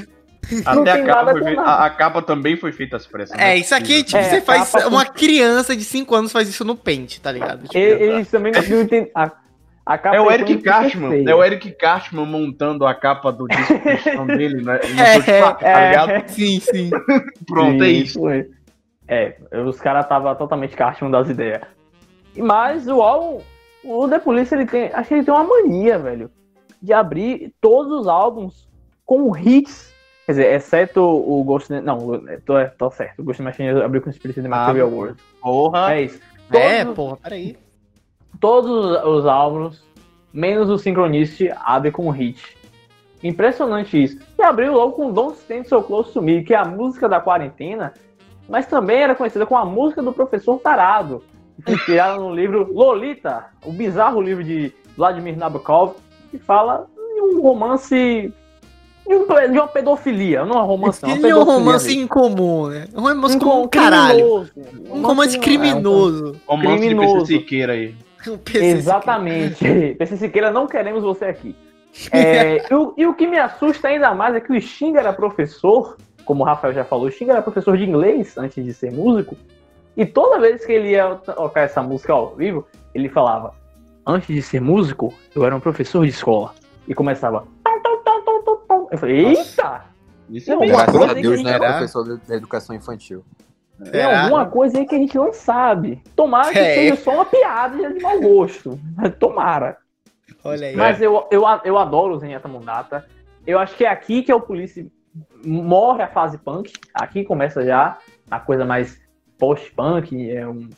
Até 0.63 0.93
tem 0.93 1.01
a 1.03 1.05
capa, 1.07 1.33
feita- 1.43 1.61
a, 1.61 1.85
a 1.85 1.89
capa 1.89 2.21
também 2.21 2.55
foi 2.55 2.71
feita 2.71 2.97
às 2.97 3.07
pressas. 3.07 3.35
É, 3.35 3.41
né? 3.45 3.57
isso 3.57 3.73
aqui, 3.73 4.03
tipo, 4.03 4.17
É, 4.17 4.23
você 4.23 4.41
faz. 4.41 4.71
capa 4.71 4.87
Uma 4.87 5.03
criança 5.05 5.75
de 5.75 5.83
5 5.83 6.13
anos 6.13 6.31
faz 6.31 6.47
isso 6.47 6.63
no 6.63 6.75
Paint, 6.75 7.17
tá 7.19 7.31
ligado? 7.31 7.63
Tipo, 7.67 7.77
Eles 7.77 8.29
também 8.29 8.51
não 8.51 8.59
entendem. 8.81 9.09
A, 9.15 9.23
a 9.23 9.29
capa 9.29 9.44
É 10.11 10.19
o 10.19 10.31
Eric 10.31 10.63
Cartman, 10.63 11.23
é 11.29 11.35
o 11.35 11.43
Eric 11.43 11.71
Cartman 11.73 12.25
montando 12.25 12.87
a 12.87 12.95
capa 12.95 13.31
do 13.31 13.47
disco 13.47 13.79
cristão 13.79 14.25
dele, 14.27 14.63
né? 14.63 14.79
É, 14.97 15.21
Spotify, 15.21 15.63
tá 15.63 16.11
é. 16.11 16.27
Sim, 16.27 16.59
sim. 16.59 16.89
Pronto, 17.45 17.83
é 17.83 17.89
isso. 17.89 18.19
foi. 18.19 18.49
É, 19.07 19.35
os 19.63 19.79
caras 19.79 20.05
estavam 20.05 20.33
totalmente 20.35 20.75
Cartman 20.75 21.11
das 21.11 21.29
ideias. 21.29 21.61
Mas 22.35 22.87
o 22.87 22.99
álbum, 23.01 23.41
o 23.83 24.07
The 24.09 24.17
Police, 24.17 24.53
ele 24.55 24.65
tem, 24.65 24.89
acho 24.91 25.07
que 25.09 25.13
ele 25.13 25.23
tem 25.23 25.33
uma 25.33 25.43
mania, 25.43 25.99
velho, 25.99 26.31
de 26.81 26.91
abrir 26.91 27.53
todos 27.61 27.91
os 27.91 28.07
álbuns 28.07 28.67
com 29.05 29.37
hits. 29.37 29.93
Quer 30.25 30.31
dizer, 30.31 30.53
exceto 30.55 31.01
o 31.03 31.43
Ghost... 31.43 31.71
Não, 31.71 32.19
tô, 32.43 32.57
é, 32.57 32.65
tô 32.65 32.89
certo. 32.89 33.19
O 33.19 33.23
Ghost 33.23 33.43
Machine 33.43 33.69
abriu 33.69 34.01
com 34.01 34.09
o 34.09 34.13
Spirit 34.13 34.41
de 34.41 34.47
Material 34.47 34.87
Ah, 34.87 34.91
World. 34.91 35.21
Porra. 35.39 35.93
É 35.93 36.01
isso. 36.01 36.19
É, 36.51 36.79
Todos- 36.83 36.95
porra, 36.95 37.17
peraí. 37.17 37.55
Todos 38.39 39.01
os 39.05 39.25
álbuns, 39.25 39.83
menos 40.33 40.69
o 40.69 40.77
Synchronist, 40.77 41.41
abre 41.63 41.91
com 41.91 42.09
hit. 42.09 42.55
Impressionante 43.23 44.01
isso. 44.03 44.19
E 44.37 44.43
abriu 44.43 44.73
logo 44.73 44.93
com 44.93 45.11
Don't 45.11 45.37
Stand 45.39 45.63
So 45.63 45.81
Close 45.81 46.11
to 46.13 46.21
Me, 46.21 46.43
que 46.43 46.53
é 46.53 46.57
a 46.57 46.65
música 46.65 47.09
da 47.09 47.19
quarentena, 47.19 47.93
mas 48.47 48.67
também 48.67 48.97
era 48.97 49.15
conhecida 49.15 49.45
como 49.45 49.59
a 49.59 49.65
música 49.65 50.01
do 50.03 50.13
professor 50.13 50.59
Tarado, 50.59 51.23
que 51.55 51.63
foi 51.63 51.73
inspirada 51.73 52.17
no 52.19 52.33
livro 52.35 52.71
Lolita, 52.71 53.45
o 53.65 53.71
bizarro 53.71 54.21
livro 54.21 54.43
de 54.43 54.71
Vladimir 54.95 55.37
Nabokov, 55.37 55.93
que 56.29 56.37
fala 56.37 56.85
de 57.15 57.21
um 57.21 57.41
romance 57.41 58.31
de, 59.07 59.15
um- 59.15 59.25
de 59.51 59.57
uma 59.59 59.67
pedofilia, 59.67 60.45
não 60.45 60.57
é 60.59 60.63
um 60.63 60.65
romance, 60.65 61.01
não, 61.03 61.09
é 61.11 61.15
uma 61.15 61.27
E 61.29 61.33
um 61.33 61.43
romance 61.43 61.87
mesmo. 61.87 62.03
incomum, 62.03 62.67
né? 62.67 62.85
Um 62.95 63.01
romance 63.01 63.35
Um 63.35 63.39
comum, 63.39 63.61
com- 63.63 63.67
caralho. 63.69 64.17
criminoso. 64.17 64.51
Um 64.91 65.01
romance 65.01 65.35
é, 65.35 65.39
um- 65.39 65.41
criminoso. 65.41 66.35
Romance 66.45 66.71
de 66.81 66.85
Criminoso. 66.87 67.15
PC 67.25 67.25
Siqueira 67.39 67.73
aí. 67.73 67.95
PC 68.43 68.65
Exatamente. 68.65 69.65
PC 69.97 70.17
Siqueira, 70.17 70.51
não 70.51 70.67
queremos 70.67 71.03
você 71.03 71.25
aqui. 71.25 71.55
É, 72.11 72.65
e, 72.71 72.73
o, 72.73 72.93
e 72.97 73.05
o 73.05 73.13
que 73.13 73.27
me 73.27 73.37
assusta 73.37 73.87
ainda 73.87 74.13
mais 74.13 74.35
é 74.35 74.39
que 74.39 74.51
o 74.51 74.61
Sting 74.61 74.95
era 74.95 75.13
professor, 75.13 75.97
como 76.25 76.43
o 76.43 76.45
Rafael 76.45 76.73
já 76.73 76.83
falou, 76.83 77.07
o 77.07 77.31
era 77.31 77.41
professor 77.41 77.77
de 77.77 77.83
inglês 77.83 78.37
antes 78.37 78.63
de 78.63 78.73
ser 78.73 78.91
músico. 78.91 79.37
E 79.95 80.05
toda 80.05 80.39
vez 80.39 80.65
que 80.65 80.73
ele 80.73 80.89
ia 80.89 81.15
tocar 81.15 81.61
essa 81.61 81.81
música 81.81 82.13
ao 82.13 82.35
vivo, 82.35 82.67
ele 82.93 83.07
falava: 83.07 83.53
Antes 84.05 84.27
de 84.27 84.41
ser 84.41 84.59
músico, 84.59 85.13
eu 85.33 85.45
era 85.45 85.55
um 85.55 85.59
professor 85.59 86.03
de 86.03 86.09
escola. 86.09 86.53
E 86.87 86.93
começava. 86.93 87.47
tum, 87.63 87.79
tum, 87.81 88.01
tum, 88.03 88.21
tum, 88.23 88.41
tum, 88.43 88.57
tum. 88.67 88.87
Eu 88.91 88.97
falei: 88.97 89.25
Eita! 89.27 89.85
Isso 90.29 90.51
é 90.51 90.55
Não, 90.55 90.65
Graças 90.65 91.01
a 91.01 91.13
Deus, 91.13 91.43
né? 91.43 91.53
será? 91.53 91.71
Professor 91.73 92.17
da 92.17 92.35
educação 92.35 92.75
infantil. 92.75 93.23
Tem 93.83 93.91
Será? 93.91 94.23
alguma 94.23 94.45
coisa 94.45 94.77
aí 94.79 94.85
que 94.85 94.95
a 94.95 94.97
gente 94.97 95.15
não 95.17 95.33
sabe. 95.33 96.01
Tomara 96.15 96.51
que 96.51 96.59
É. 96.59 96.75
seja 96.75 96.95
só 96.97 97.13
uma 97.13 97.25
piada 97.25 97.93
de 97.93 98.01
mau 98.01 98.19
gosto. 98.21 98.79
Tomara. 99.19 99.77
Olha 100.43 100.67
aí. 100.67 100.75
Mas 100.75 101.01
eu, 101.01 101.27
eu, 101.31 101.43
eu 101.63 101.77
adoro 101.77 102.13
o 102.15 102.19
Zenyatta 102.19 102.47
Mundata. 102.47 103.05
Eu 103.45 103.59
acho 103.59 103.75
que 103.75 103.85
é 103.85 103.89
aqui 103.89 104.23
que 104.23 104.31
é 104.31 104.35
o 104.35 104.41
Police 104.41 104.91
morre 105.45 106.03
a 106.03 106.07
fase 106.07 106.37
punk. 106.37 106.71
Aqui 106.93 107.23
começa 107.23 107.63
já 107.65 107.97
a 108.29 108.39
coisa 108.39 108.65
mais 108.65 108.99
post-punk, 109.37 110.31
é 110.31 110.47
um, 110.47 110.69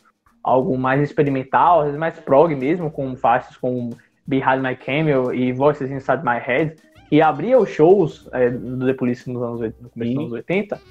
algo 0.44 0.78
mais 0.78 1.02
experimental, 1.02 1.80
às 1.80 1.86
vezes 1.86 2.00
mais 2.00 2.20
prog 2.20 2.54
mesmo, 2.56 2.90
com 2.92 3.16
faixas 3.16 3.56
como 3.58 3.96
Behind 4.26 4.62
My 4.62 4.76
Camel 4.76 5.34
e 5.34 5.52
Voices 5.52 5.90
Inside 5.92 6.24
My 6.24 6.40
Head, 6.40 6.76
que 7.10 7.22
abria 7.22 7.58
os 7.60 7.70
shows 7.70 8.28
é, 8.34 8.50
do 8.50 8.86
The 8.86 8.94
Police 8.94 9.32
nos 9.32 9.42
anos, 9.42 9.60
no 9.82 9.90
começo 9.90 10.14
dos 10.14 10.20
anos 10.20 10.32
80. 10.34 10.82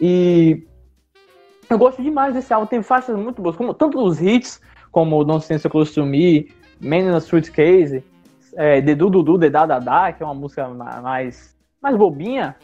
E 0.00 0.66
eu 1.70 1.78
gosto 1.78 2.02
demais 2.02 2.34
desse 2.34 2.52
álbum, 2.52 2.66
tem 2.66 2.82
faixas 2.82 3.16
muito 3.16 3.40
boas, 3.40 3.56
como 3.56 3.72
tanto 3.72 4.02
os 4.02 4.20
hits, 4.20 4.60
como 4.90 5.24
Don't 5.24 5.44
So 5.58 5.70
Close 5.70 5.94
To 5.94 6.04
Me, 6.04 6.50
Man 6.80 6.98
in 6.98 7.08
a 7.10 7.20
é, 8.56 8.82
The 8.82 8.94
Du 8.94 9.08
Du 9.08 9.22
Du, 9.22 9.38
The 9.38 9.48
Da 9.50 9.66
Da 9.66 9.78
Da, 9.78 10.12
que 10.12 10.22
é 10.22 10.26
uma 10.26 10.34
música 10.34 10.66
ma- 10.68 11.00
mais, 11.00 11.56
mais 11.80 11.96
bobinha, 11.96 12.56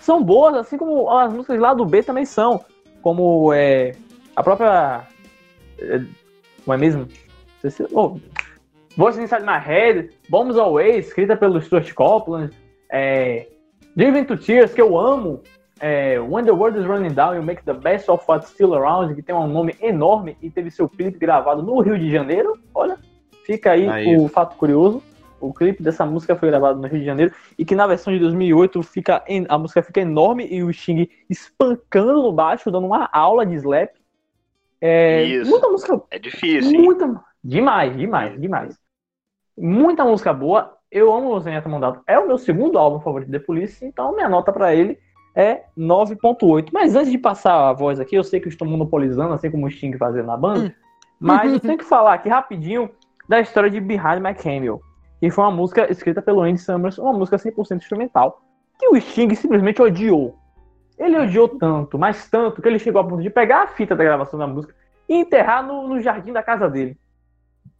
são 0.00 0.22
boas, 0.22 0.54
assim 0.56 0.76
como 0.76 1.08
as 1.10 1.32
músicas 1.32 1.58
lá 1.60 1.72
do 1.72 1.84
B 1.84 2.02
também 2.02 2.24
são, 2.24 2.64
como 3.02 3.52
é, 3.52 3.92
a 4.34 4.42
própria. 4.42 5.06
É, 5.78 6.00
não 6.66 6.74
é 6.74 6.76
mesmo? 6.76 7.06
Não 7.62 7.70
se- 7.70 7.86
oh, 7.92 8.16
Voice 8.96 9.20
Inside 9.22 9.42
My 9.42 9.58
Head, 9.58 10.10
Bombs 10.28 10.56
Always, 10.56 11.06
escrita 11.06 11.36
pelo 11.36 11.60
Stuart 11.60 11.92
Copeland, 11.94 12.52
é, 12.90 13.46
Driven 13.94 14.24
to 14.24 14.36
Tears, 14.36 14.74
que 14.74 14.80
eu 14.80 14.98
amo, 14.98 15.42
é, 15.80 16.20
When 16.20 16.44
the 16.44 16.50
World 16.52 16.78
is 16.78 16.86
Running 16.86 17.14
Down, 17.14 17.34
You 17.36 17.42
Make 17.42 17.62
the 17.64 17.72
Best 17.74 18.08
of 18.10 18.24
What's 18.28 18.50
Still 18.50 18.74
Around, 18.74 19.14
que 19.14 19.22
tem 19.22 19.34
um 19.34 19.46
nome 19.48 19.74
enorme 19.80 20.36
e 20.42 20.50
teve 20.50 20.70
seu 20.70 20.88
clipe 20.88 21.18
gravado 21.18 21.62
no 21.62 21.80
Rio 21.80 21.98
de 21.98 22.10
Janeiro. 22.10 22.58
Olha, 22.74 22.98
fica 23.44 23.72
aí, 23.72 23.88
Aí. 23.88 24.16
o 24.16 24.28
fato 24.28 24.56
curioso. 24.56 25.02
O 25.40 25.54
clipe 25.54 25.82
dessa 25.82 26.04
música 26.04 26.36
foi 26.36 26.50
gravado 26.50 26.78
no 26.78 26.86
Rio 26.86 27.00
de 27.00 27.06
Janeiro 27.06 27.32
e 27.58 27.64
que 27.64 27.74
na 27.74 27.86
versão 27.86 28.12
de 28.12 28.18
2008 28.18 28.82
fica 28.82 29.24
en- 29.26 29.46
a 29.48 29.56
música 29.56 29.82
fica 29.82 30.00
enorme 30.00 30.46
e 30.46 30.62
o 30.62 30.70
Sting 30.70 31.08
espancando 31.30 32.22
no 32.22 32.30
baixo, 32.30 32.70
dando 32.70 32.86
uma 32.86 33.08
aula 33.10 33.46
de 33.46 33.54
slap. 33.54 33.90
É, 34.82 35.24
Isso. 35.24 35.50
Muita 35.50 35.68
música 35.68 36.02
É 36.10 36.18
difícil, 36.18 36.72
hein? 36.72 36.82
Muita. 36.82 37.20
Demais, 37.42 37.96
demais, 37.96 38.38
demais. 38.38 38.78
Muita 39.56 40.04
música 40.04 40.32
boa. 40.32 40.76
Eu 40.90 41.12
amo 41.12 41.34
o 41.34 41.40
Zenyatta 41.40 41.68
Mandato. 41.68 42.02
É 42.06 42.18
o 42.18 42.26
meu 42.26 42.36
segundo 42.36 42.78
álbum 42.78 43.00
favorito 43.00 43.30
da 43.30 43.40
Police, 43.40 43.82
então 43.84 44.14
minha 44.14 44.28
nota 44.28 44.52
pra 44.52 44.74
ele 44.74 44.98
é 45.34 45.62
9.8. 45.78 46.68
Mas 46.72 46.94
antes 46.94 47.10
de 47.10 47.18
passar 47.18 47.68
a 47.68 47.72
voz 47.72 48.00
aqui, 48.00 48.14
eu 48.16 48.24
sei 48.24 48.40
que 48.40 48.46
eu 48.46 48.50
estou 48.50 48.66
monopolizando, 48.66 49.32
assim 49.34 49.50
como 49.50 49.66
o 49.66 49.70
Sting 49.70 49.96
fazendo 49.96 50.26
na 50.26 50.36
banda, 50.36 50.74
mas 51.18 51.52
eu 51.52 51.58
tenho 51.60 51.78
que 51.78 51.84
falar 51.84 52.14
aqui 52.14 52.28
rapidinho 52.28 52.90
da 53.28 53.40
história 53.40 53.70
de 53.70 53.80
Behind 53.80 54.20
My 54.20 54.34
Camel, 54.34 54.80
que 55.20 55.30
foi 55.30 55.44
uma 55.44 55.50
música 55.50 55.90
escrita 55.90 56.20
pelo 56.20 56.42
Andy 56.42 56.58
Summers, 56.58 56.98
uma 56.98 57.12
música 57.12 57.36
100% 57.36 57.76
instrumental, 57.76 58.42
que 58.78 58.88
o 58.88 59.00
Sting 59.00 59.34
simplesmente 59.34 59.80
odiou. 59.80 60.36
Ele 60.98 61.18
odiou 61.18 61.48
tanto, 61.48 61.98
mas 61.98 62.28
tanto, 62.28 62.60
que 62.60 62.68
ele 62.68 62.78
chegou 62.78 63.00
a 63.00 63.04
ponto 63.04 63.22
de 63.22 63.30
pegar 63.30 63.62
a 63.62 63.66
fita 63.68 63.96
da 63.96 64.04
gravação 64.04 64.38
da 64.38 64.46
música 64.46 64.74
e 65.08 65.14
enterrar 65.14 65.64
no, 65.66 65.88
no 65.88 66.00
jardim 66.00 66.32
da 66.32 66.42
casa 66.42 66.68
dele. 66.68 66.98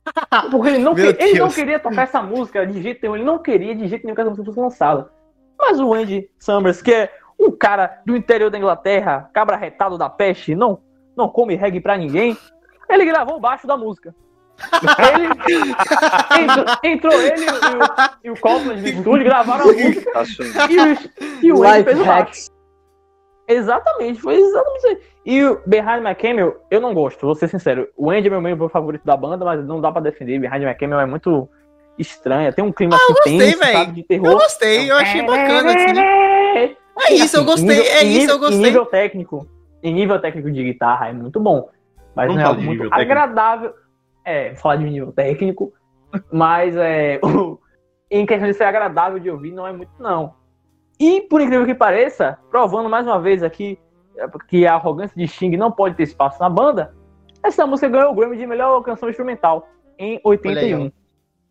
Porque 0.51 0.69
ele 0.69 0.79
não, 0.79 0.95
que- 0.95 1.03
ele 1.03 1.39
não 1.39 1.51
queria 1.51 1.79
tocar 1.79 2.03
essa 2.03 2.23
música 2.23 2.67
de 2.67 2.81
jeito 2.81 3.01
nenhum, 3.03 3.17
ele 3.17 3.25
não 3.25 3.39
queria 3.39 3.75
de 3.75 3.87
jeito 3.89 4.05
nenhum 4.05 4.15
que 4.15 4.21
essa 4.21 4.31
música 4.31 4.47
fosse 4.47 4.61
lançada. 4.61 5.11
Mas 5.59 5.79
o 5.79 5.93
Andy 5.93 6.31
Summers, 6.39 6.81
que 6.81 6.93
é 6.93 7.13
um 7.41 7.51
cara 7.51 8.01
do 8.05 8.17
interior 8.17 8.51
da 8.51 8.59
Inglaterra, 8.59 9.31
cabra 9.33 9.57
retado 9.57 9.97
da 9.97 10.09
peste, 10.09 10.55
não, 10.55 10.79
não 11.17 11.29
come 11.29 11.55
reggae 11.57 11.81
pra 11.81 11.97
ninguém, 11.97 12.37
ele 12.89 13.05
gravou 13.05 13.37
o 13.37 13.41
baixo 13.41 13.67
da 13.67 13.77
música. 13.77 14.15
Ele, 15.09 15.27
entrou, 16.45 16.67
entrou 16.85 17.13
ele 17.15 17.47
e 17.47 17.49
o, 17.49 18.25
e 18.25 18.31
o 18.31 18.41
Copland 18.41 18.83
de 18.83 18.91
estúdio, 18.91 19.25
gravaram 19.25 19.71
a 19.71 19.73
música 19.73 20.19
Assume. 20.19 20.51
e 20.69 20.81
o, 20.81 20.97
e 21.43 21.53
o 21.53 21.85
fez 21.85 21.99
o 21.99 22.05
baixo. 22.05 22.05
hacks. 22.05 22.51
Exatamente, 23.49 24.21
foi 24.21 24.37
exatamente 24.37 24.79
isso 24.79 24.87
aí. 24.89 24.99
E 25.27 25.45
o 25.45 25.61
Behind 25.67 26.03
My 26.05 26.15
Camel, 26.15 26.63
eu 26.71 26.81
não 26.81 26.95
gosto, 26.95 27.27
vou 27.27 27.35
ser 27.35 27.49
sincero. 27.49 27.89
O 27.97 28.11
Andy 28.11 28.29
é 28.29 28.31
meu 28.31 28.41
membro 28.41 28.69
favorito 28.69 29.05
da 29.05 29.17
banda, 29.17 29.45
mas 29.45 29.65
não 29.65 29.81
dá 29.81 29.91
pra 29.91 30.01
defender. 30.01 30.39
Behind 30.39 30.63
My 30.63 30.75
Camel 30.75 31.01
é 31.01 31.07
muito 31.07 31.49
estranha, 31.99 32.53
tem 32.53 32.65
um 32.65 32.73
clima 32.73 32.97
assim 32.97 33.13
gostei, 33.13 33.39
tenso, 33.39 33.73
sabe, 33.73 33.93
de 33.93 34.01
Eu 34.01 34.07
terror. 34.07 34.33
gostei, 34.35 34.91
eu 34.91 34.97
achei 34.97 35.23
bacana, 35.23 35.71
assim. 35.75 36.77
É 37.09 37.15
isso, 37.15 37.37
eu 37.37 37.45
gostei, 37.45 37.69
Nível- 37.69 37.85
é 37.93 38.05
em 38.05 38.09
isso, 38.09 38.19
nível- 38.21 38.31
eu 38.35 38.37
Em 38.37 38.41
gostei. 38.41 38.61
nível 38.61 38.87
técnico, 38.87 39.47
em 39.83 39.95
nível 39.95 40.21
técnico 40.21 40.51
de 40.51 40.63
guitarra 40.65 41.09
é 41.09 41.13
muito 41.13 41.41
bom, 41.41 41.69
mas 42.15 42.29
Vamos 42.29 42.43
não 42.43 42.51
é 42.51 42.55
muito 42.55 42.67
técnico. 42.83 42.95
agradável. 42.95 43.73
É, 44.25 44.55
falar 44.55 44.77
de 44.77 44.85
nível 44.85 45.13
técnico, 45.13 45.73
mas 46.31 46.77
é, 46.77 47.19
o- 47.25 47.59
em 48.11 48.27
questão 48.27 48.47
de 48.49 48.55
ser 48.55 48.65
agradável 48.65 49.19
de 49.19 49.31
ouvir, 49.31 49.53
não 49.53 49.67
é 49.67 49.73
muito 49.73 49.91
não. 49.99 50.35
E 50.99 51.23
por 51.23 51.41
incrível 51.41 51.65
que 51.67 51.75
pareça, 51.75 52.39
provando 52.51 52.89
mais 52.91 53.07
uma 53.07 53.19
vez 53.21 53.43
aqui 53.43 53.79
é, 54.19 54.27
que 54.49 54.67
a 54.67 54.75
arrogância 54.75 55.17
de 55.17 55.27
Sting 55.27 55.57
não 55.57 55.73
pode 55.73 55.95
ter 55.95 56.03
espaço 56.03 56.39
na 56.41 56.51
banda, 56.51 56.95
essa 57.43 57.67
música 57.67 57.89
ganhou 57.89 58.13
o 58.13 58.15
Grammy 58.15 58.37
de 58.37 58.47
melhor 58.47 58.81
canção 58.83 59.09
instrumental 59.09 59.67
em 59.99 60.21
81. 60.23 60.93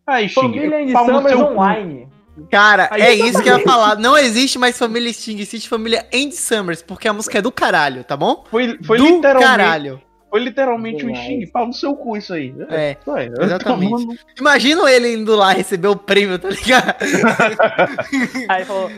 Aí, 0.06 0.28
Xing, 0.28 0.34
Família 0.40 0.86
de 0.86 0.92
cu. 0.92 1.42
Online. 1.42 2.08
Cara, 2.50 2.88
Aí, 2.90 3.02
é 3.02 3.14
isso 3.14 3.42
que 3.42 3.48
eu 3.48 3.58
ia 3.58 3.64
falar. 3.64 3.96
Não 3.96 4.16
existe 4.16 4.58
mais 4.58 4.78
família 4.78 5.12
Sting, 5.12 5.38
existe 5.40 5.68
família 5.68 6.06
Andy 6.14 6.34
Summers, 6.36 6.80
porque 6.82 7.06
a 7.08 7.12
música 7.12 7.38
é 7.38 7.42
do 7.42 7.52
caralho, 7.52 8.02
tá 8.04 8.16
bom? 8.16 8.44
Foi, 8.50 8.78
foi 8.84 8.98
do 8.98 9.04
literalmente, 9.04 9.44
caralho. 9.44 10.02
foi 10.30 10.40
literalmente 10.40 11.04
um. 11.04 11.14
Xing, 11.14 11.46
pau 11.52 11.66
no 11.66 11.72
seu 11.74 11.94
cu 11.94 12.16
isso 12.16 12.32
aí. 12.32 12.54
É, 12.70 12.96
Foi, 13.04 13.26
exatamente. 13.40 13.90
tomando- 13.90 14.18
Imagina 14.38 14.90
ele 14.90 15.12
indo 15.14 15.34
lá 15.36 15.52
receber 15.52 15.88
o 15.88 15.96
prêmio, 15.96 16.38
tá 16.38 16.48
ligado? 16.48 16.94
Aí 18.48 18.64
falou. 18.64 18.90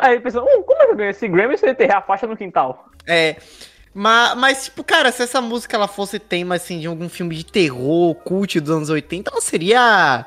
Aí 0.00 0.12
ele 0.14 0.20
pensou, 0.20 0.42
"Hum, 0.44 0.62
como 0.62 0.82
é 0.82 0.86
que 0.86 0.92
eu 0.92 0.96
ganhei 0.96 1.10
esse 1.10 1.26
Grammy 1.28 1.58
se 1.58 1.66
eu 1.66 1.70
enterrar 1.70 1.98
a 1.98 2.02
faixa 2.02 2.26
no 2.26 2.36
quintal? 2.36 2.86
É. 3.06 3.36
Mas, 3.92 4.36
mas, 4.38 4.64
tipo, 4.66 4.84
cara, 4.84 5.10
se 5.10 5.20
essa 5.22 5.40
música 5.40 5.76
ela 5.76 5.88
fosse 5.88 6.20
tema, 6.20 6.54
assim, 6.54 6.78
de 6.78 6.86
algum 6.86 7.08
filme 7.08 7.34
de 7.34 7.44
terror, 7.44 8.14
cult 8.14 8.60
dos 8.60 8.70
anos 8.70 8.88
80, 8.88 9.30
ela 9.32 9.40
seria 9.40 10.24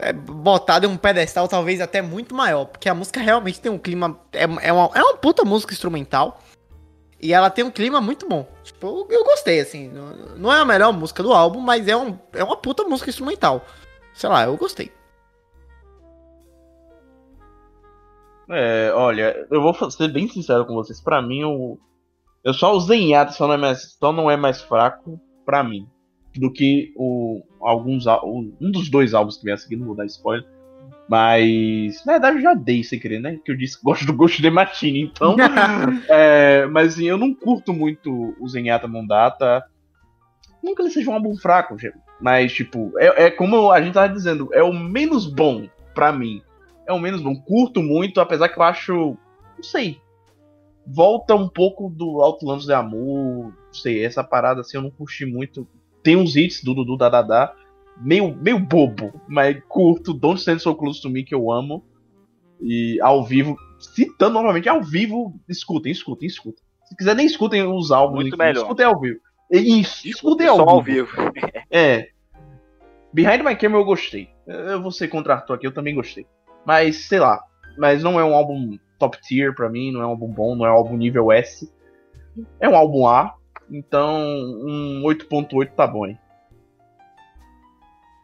é, 0.00 0.12
em 0.12 0.86
um 0.86 0.96
pedestal 0.96 1.48
talvez 1.48 1.80
até 1.80 2.00
muito 2.00 2.34
maior. 2.34 2.66
Porque 2.66 2.88
a 2.88 2.94
música 2.94 3.20
realmente 3.20 3.60
tem 3.60 3.70
um 3.70 3.78
clima. 3.78 4.18
É, 4.32 4.44
é, 4.44 4.72
uma, 4.72 4.90
é 4.94 5.02
uma 5.02 5.16
puta 5.16 5.44
música 5.44 5.72
instrumental. 5.72 6.40
E 7.20 7.32
ela 7.32 7.50
tem 7.50 7.64
um 7.64 7.70
clima 7.70 8.00
muito 8.00 8.28
bom. 8.28 8.48
Tipo, 8.62 8.86
eu, 8.86 9.06
eu 9.10 9.24
gostei, 9.24 9.60
assim. 9.60 9.90
Não, 10.36 10.52
é 10.52 10.60
a 10.60 10.64
melhor 10.64 10.92
música 10.92 11.22
do 11.22 11.32
álbum, 11.32 11.60
mas 11.60 11.88
é, 11.88 11.96
um, 11.96 12.16
é 12.32 12.44
uma 12.44 12.56
puta 12.56 12.84
música 12.84 13.10
instrumental. 13.10 13.64
Sei 14.14 14.28
lá, 14.28 14.44
eu 14.44 14.56
gostei. 14.56 14.92
É, 18.50 18.92
olha, 18.94 19.46
eu 19.50 19.60
vou 19.60 19.74
ser 19.90 20.08
bem 20.08 20.28
sincero 20.28 20.64
com 20.64 20.74
vocês. 20.74 21.00
Pra 21.00 21.20
mim, 21.20 21.44
o. 21.44 21.78
Eu 22.44 22.54
só 22.54 22.72
o 22.72 22.80
Zenyatta 22.80 23.32
só 23.32 23.48
não 23.48 23.54
é 23.54 23.58
mais, 23.58 23.96
só 23.98 24.12
não 24.12 24.30
é 24.30 24.36
mais 24.36 24.62
fraco 24.62 25.20
pra 25.44 25.64
mim 25.64 25.88
do 26.38 26.52
que 26.52 26.92
o 26.96 27.42
alguns 27.60 28.06
um 28.06 28.70
dos 28.70 28.88
dois 28.88 29.14
álbuns 29.14 29.36
que 29.36 29.44
vem 29.44 29.54
a 29.54 29.56
seguir, 29.56 29.76
não 29.76 29.86
vou 29.86 29.96
dar 29.96 30.06
spoiler. 30.06 30.46
Mas, 31.08 32.04
na 32.04 32.12
verdade, 32.14 32.36
eu 32.36 32.42
já 32.42 32.54
dei 32.54 32.84
sem 32.84 32.98
querer, 32.98 33.18
né? 33.18 33.38
Que 33.42 33.50
eu 33.50 33.56
disse 33.56 33.78
que 33.78 33.84
gosto 33.84 34.04
do 34.04 34.12
Ghost 34.12 34.42
de 34.42 34.50
Machine, 34.50 35.02
então. 35.02 35.36
é, 36.08 36.66
mas 36.66 36.94
assim, 36.94 37.04
eu 37.06 37.16
não 37.16 37.34
curto 37.34 37.72
muito 37.72 38.36
o 38.38 38.46
Zenyatta 38.46 38.86
Mondata. 38.86 39.64
Não 40.62 40.74
que 40.74 40.82
ele 40.82 40.90
seja 40.90 41.10
um 41.10 41.14
álbum 41.14 41.34
fraco, 41.36 41.78
gente, 41.78 41.96
mas, 42.20 42.52
tipo, 42.52 42.92
é, 42.98 43.26
é 43.26 43.30
como 43.30 43.70
a 43.70 43.80
gente 43.80 43.94
tava 43.94 44.12
dizendo, 44.12 44.50
é 44.52 44.62
o 44.62 44.72
menos 44.72 45.26
bom 45.26 45.66
pra 45.94 46.12
mim. 46.12 46.42
é 46.86 46.92
o 46.92 46.98
menos 46.98 47.22
bom. 47.22 47.34
Curto 47.34 47.82
muito, 47.82 48.20
apesar 48.20 48.48
que 48.48 48.58
eu 48.58 48.62
acho. 48.62 49.16
Não 49.56 49.62
sei. 49.62 50.00
Volta 50.86 51.34
um 51.34 51.48
pouco 51.48 51.90
do 51.90 52.22
Outlands 52.22 52.66
de 52.66 52.72
Amor. 52.72 53.52
Não 53.52 53.72
sei, 53.72 54.04
essa 54.04 54.24
parada 54.24 54.60
assim 54.60 54.76
eu 54.76 54.82
não 54.82 54.90
curti 54.90 55.24
muito. 55.24 55.66
Tem 56.08 56.16
uns 56.16 56.36
hits 56.36 56.64
do 56.64 56.72
Dudu 56.72 56.96
da 56.96 57.10
Dada. 57.10 57.52
Meio, 57.98 58.34
meio 58.34 58.58
bobo, 58.58 59.20
mas 59.28 59.62
curto. 59.68 60.14
Don't 60.14 60.40
Stand 60.40 60.58
So 60.58 60.74
Close 60.74 61.02
to 61.02 61.10
Me, 61.10 61.22
que 61.22 61.34
eu 61.34 61.52
amo. 61.52 61.84
E 62.62 62.98
ao 63.02 63.22
vivo, 63.22 63.58
citando 63.78 64.32
novamente, 64.32 64.70
ao 64.70 64.82
vivo, 64.82 65.38
escutem, 65.46 65.92
escutem, 65.92 66.26
escutem. 66.26 66.64
Se 66.86 66.96
quiser, 66.96 67.14
nem 67.14 67.26
escutem 67.26 67.62
os 67.62 67.90
álbuns. 67.90 68.22
Muito 68.22 68.38
melhor. 68.38 68.62
Escutem 68.62 68.86
ao 68.86 68.98
vivo. 68.98 69.20
Isso, 69.50 70.08
escutem 70.08 70.46
ao 70.46 70.56
vivo. 70.56 70.70
ao 70.70 70.82
vivo. 70.82 71.10
É. 71.70 72.08
Behind 73.12 73.42
My 73.44 73.54
Camera 73.54 73.82
eu 73.82 73.84
gostei. 73.84 74.30
Eu 74.46 74.80
vou 74.80 74.90
ser 74.90 75.08
contra 75.08 75.34
aqui, 75.34 75.66
eu 75.66 75.74
também 75.74 75.94
gostei. 75.94 76.26
Mas, 76.64 77.06
sei 77.06 77.18
lá. 77.18 77.38
Mas 77.76 78.02
não 78.02 78.18
é 78.18 78.24
um 78.24 78.34
álbum 78.34 78.78
top 78.98 79.20
tier 79.20 79.54
pra 79.54 79.68
mim, 79.68 79.92
não 79.92 80.00
é 80.00 80.06
um 80.06 80.10
álbum 80.10 80.32
bom, 80.32 80.56
não 80.56 80.64
é 80.64 80.70
um 80.70 80.76
álbum 80.76 80.96
nível 80.96 81.30
S. 81.30 81.70
É 82.58 82.66
um 82.66 82.74
álbum 82.74 83.06
A. 83.06 83.34
Então, 83.70 84.16
um 84.18 85.02
8.8 85.04 85.70
tá 85.74 85.86
bom, 85.86 86.06
hein? 86.06 86.18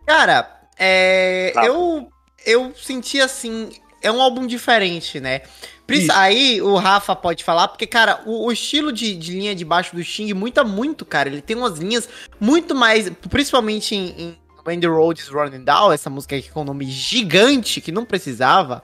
Cara, 0.06 0.60
é, 0.78 1.52
Tá. 1.54 1.64
eu, 1.66 2.08
eu 2.44 2.74
senti 2.74 3.20
assim. 3.20 3.70
É 4.02 4.12
um 4.12 4.20
álbum 4.20 4.46
diferente, 4.46 5.18
né? 5.18 5.42
Isso. 5.88 6.12
Aí 6.12 6.60
o 6.60 6.76
Rafa 6.76 7.16
pode 7.16 7.42
falar, 7.42 7.68
porque, 7.68 7.86
cara, 7.86 8.22
o, 8.26 8.46
o 8.46 8.52
estilo 8.52 8.92
de, 8.92 9.14
de 9.16 9.32
linha 9.32 9.54
de 9.54 9.64
baixo 9.64 9.94
do 9.96 10.04
Sting 10.04 10.32
muita 10.34 10.62
muito, 10.62 11.06
cara. 11.06 11.28
Ele 11.28 11.40
tem 11.40 11.56
umas 11.56 11.78
linhas 11.78 12.08
muito 12.38 12.74
mais. 12.74 13.08
Principalmente 13.30 13.94
em, 13.94 14.08
em 14.18 14.38
When 14.66 14.80
the 14.80 14.86
Road 14.86 15.20
is 15.20 15.28
Running 15.28 15.64
Down, 15.64 15.92
essa 15.92 16.10
música 16.10 16.36
aqui 16.36 16.50
com 16.50 16.62
um 16.62 16.64
nome 16.64 16.86
gigante 16.86 17.80
que 17.80 17.92
não 17.92 18.04
precisava. 18.04 18.82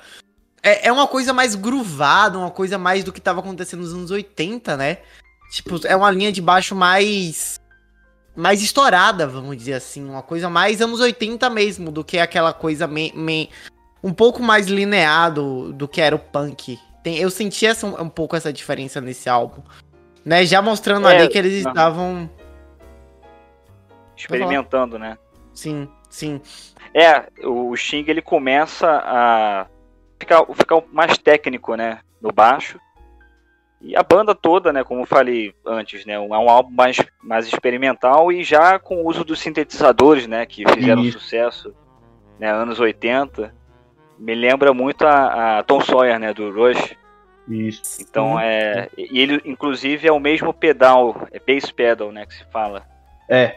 É, 0.63 0.89
é 0.89 0.93
uma 0.93 1.07
coisa 1.07 1.33
mais 1.33 1.55
groovada, 1.55 2.39
uma 2.39 2.51
coisa 2.51 2.79
mais 2.79 3.03
do 3.05 3.13
que 3.13 3.21
tava 3.21 3.41
acontecendo 3.41 3.81
nos 3.81 3.93
anos 3.95 4.11
80, 4.11 4.77
né? 4.77 4.99
Tipo, 5.51 5.85
é 5.87 5.97
uma 5.97 6.11
linha 6.11 6.31
de 6.33 6.41
baixo 6.41 6.75
mais 6.75 7.59
mais 8.37 8.63
estourada, 8.63 9.27
vamos 9.27 9.57
dizer 9.57 9.75
assim, 9.75 10.09
uma 10.09 10.23
coisa 10.23 10.49
mais 10.49 10.81
anos 10.81 11.01
80 11.01 11.51
mesmo, 11.51 11.91
do 11.91 12.05
que 12.05 12.19
aquela 12.19 12.53
coisa 12.53 12.87
me, 12.87 13.13
me- 13.15 13.51
um 14.03 14.15
pouco 14.15 14.41
mais 14.43 14.67
lineado 14.69 15.73
do 15.73 15.87
que 15.89 16.01
era 16.01 16.15
o 16.15 16.19
punk. 16.19 16.79
Tem, 17.03 17.19
eu 17.19 17.29
senti 17.29 17.67
essa, 17.67 17.87
um 17.87 18.09
pouco 18.09 18.37
essa 18.37 18.53
diferença 18.53 19.01
nesse 19.01 19.29
álbum. 19.29 19.63
Né, 20.25 20.47
já 20.47 20.63
mostrando 20.63 21.09
É, 21.09 21.19
ali 21.19 21.29
que 21.29 21.37
eles 21.37 21.65
aham. 21.65 21.71
estavam. 21.71 22.31
Experimentando, 24.17 24.99
né? 24.99 25.19
Sim, 25.53 25.89
sim. 26.09 26.41
É, 26.95 27.25
o 27.45 27.75
Sting 27.77 28.05
ele 28.07 28.23
começa 28.23 28.87
a 29.05 29.67
ficar, 30.19 30.45
ficar 30.55 30.83
mais 30.93 31.17
técnico, 31.19 31.75
né? 31.75 32.01
No 32.21 32.31
baixo. 32.31 32.79
E 33.81 33.97
a 33.97 34.03
banda 34.03 34.35
toda, 34.35 34.73
né? 34.73 34.85
Como 34.85 35.03
eu 35.03 35.07
falei 35.07 35.55
antes, 35.65 36.05
né? 36.05 36.13
É 36.15 36.21
um 36.21 36.35
álbum 36.51 36.71
mais, 36.71 36.99
mais 37.23 37.47
experimental 37.47 38.31
e 38.31 38.45
já 38.45 38.79
com 38.79 38.97
o 39.03 39.07
uso 39.09 39.25
dos 39.25 39.41
sintetizadores, 39.41 40.27
né? 40.27 40.45
Que 40.45 40.65
fizeram 40.69 41.03
Isso. 41.03 41.19
sucesso, 41.19 41.75
né? 42.39 42.53
Anos 42.53 42.79
80. 42.79 43.55
Me 44.19 44.35
lembra 44.35 44.75
muito 44.75 45.07
a, 45.07 45.59
a 45.59 45.63
Tom 45.63 45.81
Sawyer, 45.81 46.19
né? 46.19 46.35
Do 46.35 46.51
Rush. 46.53 46.95
Isso. 47.49 47.83
Então 48.03 48.33
Uhum. 48.33 48.41
é. 48.41 48.91
E 48.99 49.19
ele, 49.19 49.41
inclusive, 49.47 50.07
é 50.07 50.13
o 50.13 50.21
mesmo 50.21 50.53
pedal, 50.53 51.27
é 51.33 51.39
bass 51.41 51.71
pedal, 51.71 52.13
né? 52.13 52.27
Que 52.27 52.35
se 52.35 52.45
fala. 52.53 52.83
É. 53.29 53.57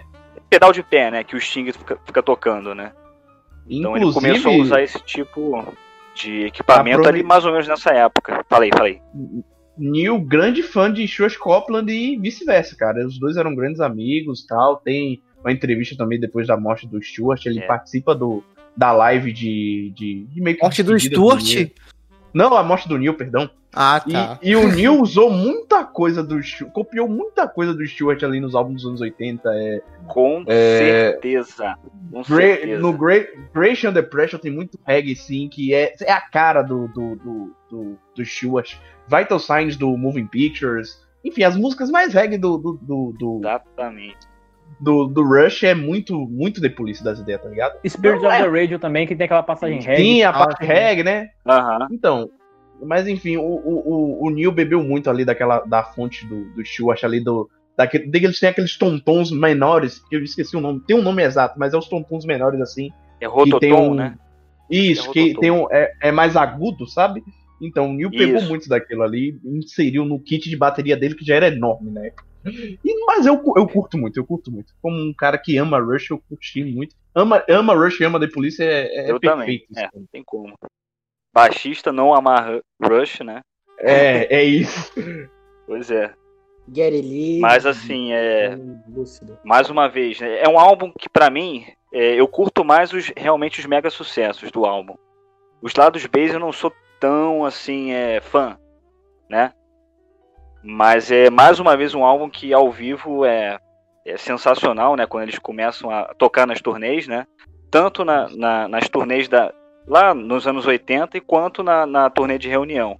Pedal 0.50 0.72
de 0.72 0.82
pé, 0.84 1.12
né? 1.12 1.24
Que 1.26 1.36
o 1.36 1.42
Sting 1.42 1.70
fica, 1.74 2.00
fica 2.06 2.24
tocando, 2.24 2.74
né? 2.74 2.94
Então 3.70 3.96
ele 3.98 4.06
Inclusive, 4.06 4.28
começou 4.42 4.54
a 4.54 4.56
usar 4.64 4.82
esse 4.82 5.00
tipo 5.02 5.66
de 6.16 6.46
equipamento 6.46 7.00
Aprove- 7.02 7.20
ali 7.20 7.24
mais 7.28 7.46
ou 7.46 7.52
menos 7.52 7.68
nessa 7.68 7.92
época. 7.92 8.46
Falei, 8.50 8.70
falei. 8.76 9.02
Neil, 9.78 10.20
grande 10.22 10.62
fã 10.64 10.92
de 10.92 11.08
Stuart 11.08 11.38
Copeland 11.38 11.92
e 11.92 12.18
vice-versa, 12.18 12.76
cara. 12.76 13.06
Os 13.06 13.20
dois 13.20 13.38
eram 13.38 13.56
grandes 13.56 13.80
amigos 13.82 14.46
tal. 14.46 14.78
Tem 14.78 15.22
uma 15.44 15.52
entrevista 15.52 15.96
também 15.98 16.20
depois 16.20 16.48
da 16.48 16.56
morte 16.58 16.88
do 16.88 17.02
Stuart. 17.02 17.46
Ele 17.46 17.60
É. 17.60 17.66
participa 17.66 18.14
do, 18.14 18.44
da 18.78 18.92
live 18.92 19.32
de, 19.34 19.92
de, 19.96 20.26
de 20.26 20.42
meio 20.42 20.58
que 20.58 20.64
Morte 20.64 20.84
do 20.84 21.00
Stuart? 21.00 21.44
Neil. 21.56 21.72
Não, 22.34 22.56
a 22.56 22.64
morte 22.64 22.88
do 22.88 22.98
Neil, 22.98 23.14
perdão. 23.16 23.50
Ah, 23.76 24.04
E, 24.08 24.12
tá. 24.12 24.40
e 24.44 24.56
o 24.56 24.72
Neil 24.72 25.02
usou 25.02 25.32
muita 25.32 25.84
coisa 25.84 26.24
do 26.24 26.42
Stuart, 26.42 26.72
copiou 26.74 27.08
muita 27.10 27.48
coisa 27.48 27.74
do 27.74 27.86
Stuart 27.86 28.22
ali 28.24 28.40
nos 28.40 28.54
álbuns 28.54 28.82
dos 28.84 28.86
anos 28.90 29.02
80. 29.02 29.50
É, 29.52 29.82
Com 30.08 30.44
É. 30.48 30.78
certeza. 30.78 31.76
Com 32.12 32.22
Gra- 32.22 32.36
certeza. 32.38 32.80
no 32.80 32.94
Great, 32.94 33.32
Great 33.54 33.88
Under 33.88 34.08
Pressure 34.08 34.40
tem 34.42 34.52
muito 34.52 34.80
reggae, 34.86 35.16
sim, 35.16 35.50
que 35.50 35.74
é, 35.74 35.94
é 36.02 36.12
a 36.12 36.22
cara 36.22 36.62
do, 36.62 36.88
do, 36.90 37.16
do, 37.16 37.56
do, 37.70 37.98
do 38.16 38.24
Stuart. 38.26 38.76
Vital 39.08 39.40
Signs 39.40 39.76
do 39.78 39.96
Moving 39.98 40.28
Pictures. 40.28 41.02
Enfim, 41.24 41.44
as 41.44 41.56
músicas 41.56 41.90
mais 41.90 42.14
reggae 42.14 42.38
do, 42.38 42.58
do, 42.58 42.74
do, 42.82 43.16
do, 43.18 43.40
Exatamente. 43.40 44.18
do, 44.80 45.08
do 45.08 45.24
Rush 45.24 45.64
é 45.64 45.74
muito, 45.74 46.20
muito 46.28 46.60
The 46.62 46.70
Police 46.70 47.04
das 47.04 47.20
ideias, 47.20 47.42
tá 47.42 47.50
ligado? 47.50 47.80
Spirit 47.88 48.22
Não 48.22 48.30
of 48.30 48.38
é. 48.38 48.44
the 48.44 48.62
Radio 48.62 48.80
também, 48.80 49.08
que 49.08 49.16
tem 49.16 49.26
aquela 49.26 49.44
passagem 49.44 49.80
reggae. 49.82 50.02
Sim, 50.04 50.24
a 50.24 50.34
parte 50.34 50.66
reggae, 50.66 51.04
né? 51.04 51.30
Aham. 51.48 51.88
Então, 51.92 52.30
mas 52.86 53.08
enfim, 53.08 53.38
o, 53.38 53.42
o, 53.44 54.20
o, 54.24 54.28
o 54.28 54.30
Neil 54.30 54.52
bebeu 54.52 54.84
muito 54.84 55.10
ali 55.10 55.24
daquela 55.24 55.60
da 55.62 55.84
fonte 55.84 56.26
do, 56.26 56.44
do 56.54 56.66
Stuart 56.66 57.04
ali 57.04 57.22
do. 57.24 57.50
Daquele, 57.78 58.10
eles 58.14 58.40
têm 58.40 58.50
aqueles 58.50 58.78
tontons 58.78 59.32
menores, 59.32 60.00
que 60.10 60.16
eu 60.16 60.24
esqueci 60.24 60.56
o 60.56 60.62
nome, 60.62 60.82
tem 60.86 60.96
um 60.96 61.02
nome 61.02 61.24
exato, 61.24 61.58
mas 61.58 61.74
é 61.74 61.78
os 61.78 61.88
tontons 61.88 62.26
menores 62.26 62.60
assim. 62.62 62.92
É 63.20 63.26
que 63.26 63.32
Rototom, 63.32 63.92
um- 63.92 63.96
né? 63.96 64.16
Isso, 64.70 65.10
É 65.10 65.14
que 65.14 65.20
rototom. 65.22 65.40
tem 65.42 65.52
um, 65.52 65.68
é, 65.72 65.92
é 66.02 66.12
mais 66.12 66.36
agudo, 66.36 66.86
sabe? 66.88 67.24
Então 67.66 67.90
o 67.90 67.94
Neil 67.94 68.12
pegou 68.12 68.38
Isso. 68.38 68.50
muito 68.50 68.70
daquilo 68.70 69.04
ali, 69.04 69.40
inseriu 69.44 70.06
no 70.06 70.20
kit 70.20 70.50
de 70.50 70.58
bateria 70.58 70.98
dele, 70.98 71.16
que 71.16 71.26
já 71.26 71.36
era 71.36 71.48
enorme, 71.48 71.92
né? 71.92 72.12
E, 72.46 73.06
mas 73.06 73.26
eu, 73.26 73.42
eu 73.56 73.68
curto 73.68 73.98
muito, 73.98 74.20
eu 74.20 74.26
curto 74.26 74.52
muito. 74.52 74.74
Como 74.82 74.98
um 74.98 75.14
cara 75.14 75.38
que 75.38 75.58
ama 75.58 75.80
Rush, 75.80 76.10
eu 76.10 76.22
curti 76.28 76.64
muito. 76.64 76.96
Ama, 77.16 77.44
ama 77.50 77.74
Rush 77.74 78.02
e 78.02 78.04
ama 78.04 78.20
The 78.20 78.28
Police 78.28 78.62
é, 78.62 79.08
é 79.08 79.12
Eu 79.12 79.20
também. 79.20 79.60
perfeito. 79.60 79.68
É, 79.78 79.82
isso. 79.84 79.90
não 79.96 80.06
tem 80.12 80.24
como. 80.26 80.54
Baixista 81.34 81.92
não 81.92 82.14
amar 82.14 82.60
Rush, 82.82 83.22
né? 83.22 83.42
É, 83.80 84.40
é 84.40 84.44
isso. 84.44 84.94
Pois 85.66 85.90
é. 85.90 86.14
Lee. 86.68 87.40
Mas 87.40 87.66
assim, 87.66 88.14
é. 88.14 88.58
Lúcido. 88.88 89.38
mais 89.44 89.70
uma 89.70 89.88
vez, 89.88 90.20
né, 90.20 90.40
é 90.42 90.48
um 90.48 90.58
álbum 90.58 90.92
que 90.98 91.10
pra 91.10 91.30
mim 91.30 91.66
é, 91.94 92.16
eu 92.20 92.28
curto 92.28 92.64
mais 92.64 92.94
os 92.94 93.12
realmente 93.16 93.60
os 93.60 93.66
mega 93.66 93.90
sucessos 93.90 94.52
do 94.52 94.66
álbum. 94.66 94.96
Os 95.62 95.74
lados 95.76 96.06
B 96.06 96.30
eu 96.30 96.40
não 96.40 96.52
sou 96.52 96.74
tão 97.04 97.44
assim 97.44 97.92
é, 97.92 98.22
fã, 98.22 98.58
né? 99.30 99.52
Mas 100.64 101.12
é 101.12 101.30
mais 101.30 101.60
uma 101.60 101.76
vez 101.76 101.94
um 101.94 102.06
álbum 102.06 102.30
que 102.30 102.54
ao 102.54 102.72
vivo 102.72 103.26
é, 103.26 103.60
é 104.06 104.16
sensacional, 104.16 104.96
né? 104.96 105.06
Quando 105.06 105.24
eles 105.24 105.38
começam 105.38 105.90
a 105.92 106.14
tocar 106.14 106.48
nas 106.48 106.62
turnês, 106.62 107.06
né? 107.06 107.28
Tanto 107.70 108.06
na, 108.06 108.30
na- 108.30 108.68
nas 108.70 108.88
turnês 108.88 109.28
da 109.28 109.54
lá 109.86 110.14
nos 110.14 110.48
anos 110.48 110.66
80 110.66 111.18
e 111.18 111.20
quanto 111.20 111.62
na, 111.62 111.86
na 111.86 112.10
turnê 112.10 112.38
de 112.38 112.48
reunião, 112.48 112.98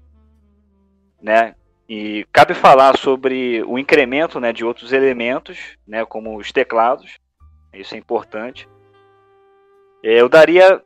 né? 1.22 1.56
E 1.88 2.26
cabe 2.34 2.54
falar 2.54 2.98
sobre 2.98 3.64
o 3.64 3.80
incremento 3.80 4.38
né, 4.38 4.52
de 4.52 4.66
outros 4.66 4.92
elementos, 4.92 5.78
né, 5.88 6.04
como 6.04 6.36
os 6.38 6.52
teclados. 6.52 7.20
Isso 7.74 7.96
é 7.96 7.98
importante. 7.98 8.68
É, 10.04 10.20
Eu 10.20 10.28
daria. 10.28 10.82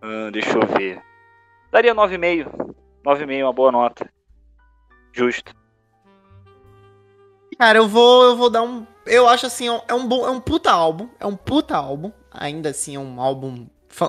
ah, 0.00 0.30
deixa 0.32 0.56
eu 0.56 0.66
ver. 0.66 1.02
Daria 1.72 1.94
9,5. 1.94 2.74
9,5 3.04 3.32
é 3.40 3.44
uma 3.44 3.52
boa 3.52 3.72
nota. 3.72 4.08
Justo. 5.12 5.54
Cara, 7.58 7.78
eu 7.78 7.88
vou, 7.88 8.24
eu 8.24 8.36
vou 8.36 8.50
dar 8.50 8.62
um. 8.62 8.86
Eu 9.06 9.26
acho 9.28 9.46
assim, 9.46 9.66
é 9.68 9.72
um- 9.72 9.80
é 9.88 10.06
bom, 10.06 10.26
é 10.26 10.30
um 10.30 10.40
puta 10.40 10.70
álbum, 10.70 11.08
é 11.18 11.26
um 11.26 11.34
puta 11.36 11.76
álbum. 11.76 12.12
Ainda 12.30 12.70
assim, 12.70 12.94
é 12.94 12.98
um 12.98 13.20
álbum 13.20 13.66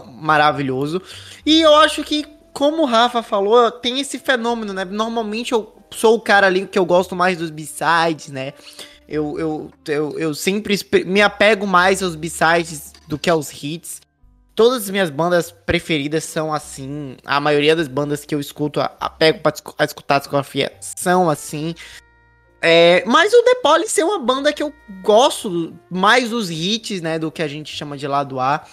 maravilhoso. 0.07 1.01
E 1.45 1.61
eu 1.61 1.73
acho 1.75 2.03
que, 2.03 2.25
como 2.53 2.83
o 2.83 2.85
Rafa 2.85 3.23
falou, 3.23 3.71
tem 3.71 3.99
esse 3.99 4.19
fenômeno, 4.19 4.73
né? 4.73 4.85
Normalmente 4.85 5.51
eu 5.53 5.73
sou 5.91 6.15
o 6.15 6.21
cara 6.21 6.47
ali 6.47 6.67
que 6.67 6.77
eu 6.79 6.85
gosto 6.85 7.15
mais 7.15 7.37
dos 7.37 7.49
B-sides, 7.49 8.29
né? 8.29 8.53
Eu, 9.07 9.37
eu, 9.37 9.71
eu, 9.87 10.19
eu 10.19 10.33
sempre 10.33 10.75
me 11.05 11.21
apego 11.21 11.67
mais 11.67 12.01
aos 12.01 12.15
B-sides 12.15 12.93
do 13.07 13.17
que 13.19 13.29
aos 13.29 13.51
hits. 13.63 14.01
Todas 14.55 14.83
as 14.83 14.89
minhas 14.89 15.09
bandas 15.09 15.51
preferidas 15.51 16.23
são 16.23 16.53
assim. 16.53 17.17
A 17.25 17.39
maioria 17.39 17.75
das 17.75 17.87
bandas 17.87 18.23
que 18.23 18.35
eu 18.35 18.39
escuto, 18.39 18.79
a- 18.79 18.91
apego 18.99 19.39
pra 19.39 19.51
discu- 19.51 19.73
a 19.77 19.83
escutar 19.83 20.15
a 20.15 20.19
discografia, 20.19 20.71
são 20.79 21.29
assim. 21.29 21.73
É, 22.61 23.03
mas 23.05 23.33
o 23.33 23.43
The 23.43 23.55
Police 23.61 23.99
é 23.99 24.05
uma 24.05 24.19
banda 24.19 24.53
que 24.53 24.63
eu 24.63 24.71
gosto 25.01 25.73
mais 25.89 26.29
dos 26.29 26.49
hits, 26.49 27.01
né? 27.01 27.17
Do 27.19 27.31
que 27.31 27.41
a 27.41 27.47
gente 27.47 27.75
chama 27.75 27.97
de 27.97 28.07
lado 28.07 28.39
A, 28.39 28.63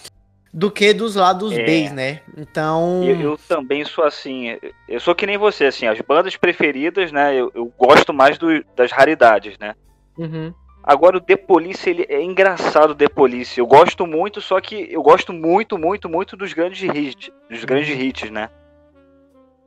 do 0.53 0.71
que 0.71 0.93
dos 0.93 1.17
lados 1.17 1.53
É. 1.53 1.65
B, 1.65 1.91
né? 1.91 2.21
Então. 2.37 3.03
Eu, 3.03 3.21
eu 3.21 3.39
também 3.49 3.85
sou 3.85 4.05
assim. 4.05 4.57
Eu 4.89 5.01
sou 5.01 5.15
que 5.15 5.27
nem 5.27 5.39
você, 5.39 5.65
assim. 5.65 5.87
As 5.87 6.01
bandas 6.03 6.37
preferidas, 6.37 7.11
né? 7.11 7.35
Eu, 7.35 7.51
eu 7.55 7.73
gosto 7.79 8.13
mais 8.13 8.37
do- 8.39 8.65
das 8.77 8.93
raridades, 8.93 9.57
né? 9.59 9.75
Uhum. 10.17 10.53
Agora 10.83 11.19
o 11.19 11.21
The 11.21 11.37
Police, 11.37 11.89
ele 11.89 12.07
é 12.09 12.23
engraçado 12.23 12.91
o 12.91 12.95
The 12.95 13.09
Police. 13.09 13.59
Eu 13.59 13.67
gosto 13.67 14.07
muito, 14.07 14.41
só 14.41 14.61
que 14.61 14.89
eu 14.91 15.03
gosto 15.03 15.33
muito, 15.33 15.77
muito, 15.79 16.09
muito 16.09 16.37
dos 16.37 16.53
grandes 16.53 16.83
hits, 16.83 17.31
dos 17.51 17.65
grandes 17.65 17.99
hits, 17.99 18.31
né? 18.31 18.49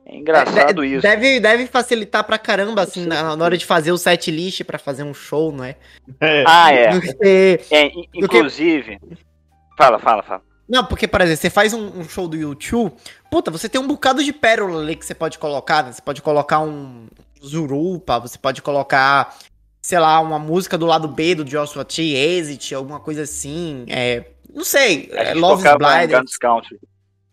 É 0.06 0.16
engraçado 0.16 0.82
De- 0.82 0.88
isso. 0.94 1.02
Deve, 1.02 1.40
deve 1.40 1.66
facilitar 1.66 2.24
pra 2.24 2.36
caramba, 2.36 2.82
assim, 2.82 3.06
na, 3.06 3.34
na 3.36 3.44
hora 3.44 3.56
de 3.56 3.64
fazer 3.64 3.90
o 3.90 3.96
set 3.96 4.30
list 4.30 4.62
pra 4.64 4.78
fazer 4.78 5.02
um 5.02 5.14
show, 5.14 5.50
não 5.50 5.64
é? 5.64 5.76
É. 6.20 6.44
Ah, 6.46 6.72
é. 6.72 6.90
É, 7.70 7.88
que- 7.88 8.08
inclusive. 8.14 8.98
Fala, 9.78 9.98
fala, 9.98 10.22
fala. 10.22 10.42
Não, 10.68 10.84
porque, 10.84 11.06
por 11.06 11.20
exemplo, 11.20 11.40
você 11.40 11.50
faz 11.50 11.72
um, 11.72 12.00
um 12.00 12.04
show 12.08 12.26
do 12.28 12.36
YouTube, 12.36 12.92
puta, 13.30 13.50
você 13.50 13.68
tem 13.68 13.80
um 13.80 13.86
bocado 13.86 14.22
de 14.22 14.32
pérola 14.32 14.82
ali 14.82 14.96
que 14.96 15.04
você 15.06 15.14
pode 15.14 15.38
colocar, 15.38 15.82
né? 15.84 15.92
Você 15.92 16.02
pode 16.02 16.20
colocar 16.22 16.60
um 16.60 17.06
Zurupa, 17.42 18.18
você 18.18 18.38
pode 18.38 18.62
colocar, 18.62 19.34
sei 19.84 19.98
lá, 19.98 20.18
uma 20.18 20.38
música 20.38 20.78
do 20.78 20.86
lado 20.86 21.06
B 21.06 21.34
do 21.34 21.44
Joshua 21.44 21.84
T, 21.84 22.02
Exit, 22.02 22.74
alguma 22.74 22.98
coisa 22.98 23.20
assim. 23.24 23.84
É, 23.86 24.24
não 24.50 24.64
sei, 24.64 25.10
é, 25.12 25.34
Love 25.34 25.62
is 25.68 25.74
Blind. 25.76 26.10
Guns 26.10 26.38
Country. 26.38 26.80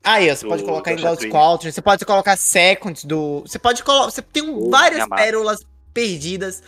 Aí, 0.04 0.30
você 0.36 0.43
do- 0.43 0.49
pode 0.49 0.64
colocar 0.64 0.91
em 0.91 0.97
Chatwin. 0.97 1.30
Culture, 1.30 1.72
você 1.72 1.82
pode 1.82 2.06
colocar 2.06 2.36
Seconds 2.36 3.06
do. 3.06 3.41
Você 3.47 3.58
pode 3.58 3.82
colocar. 3.84 4.12
Você 4.12 4.22
tem 4.22 4.43
um- 4.43 4.64
Pô, 4.66 4.70
várias 4.70 5.08
pérolas 5.08 5.62
perdidas 5.93 6.62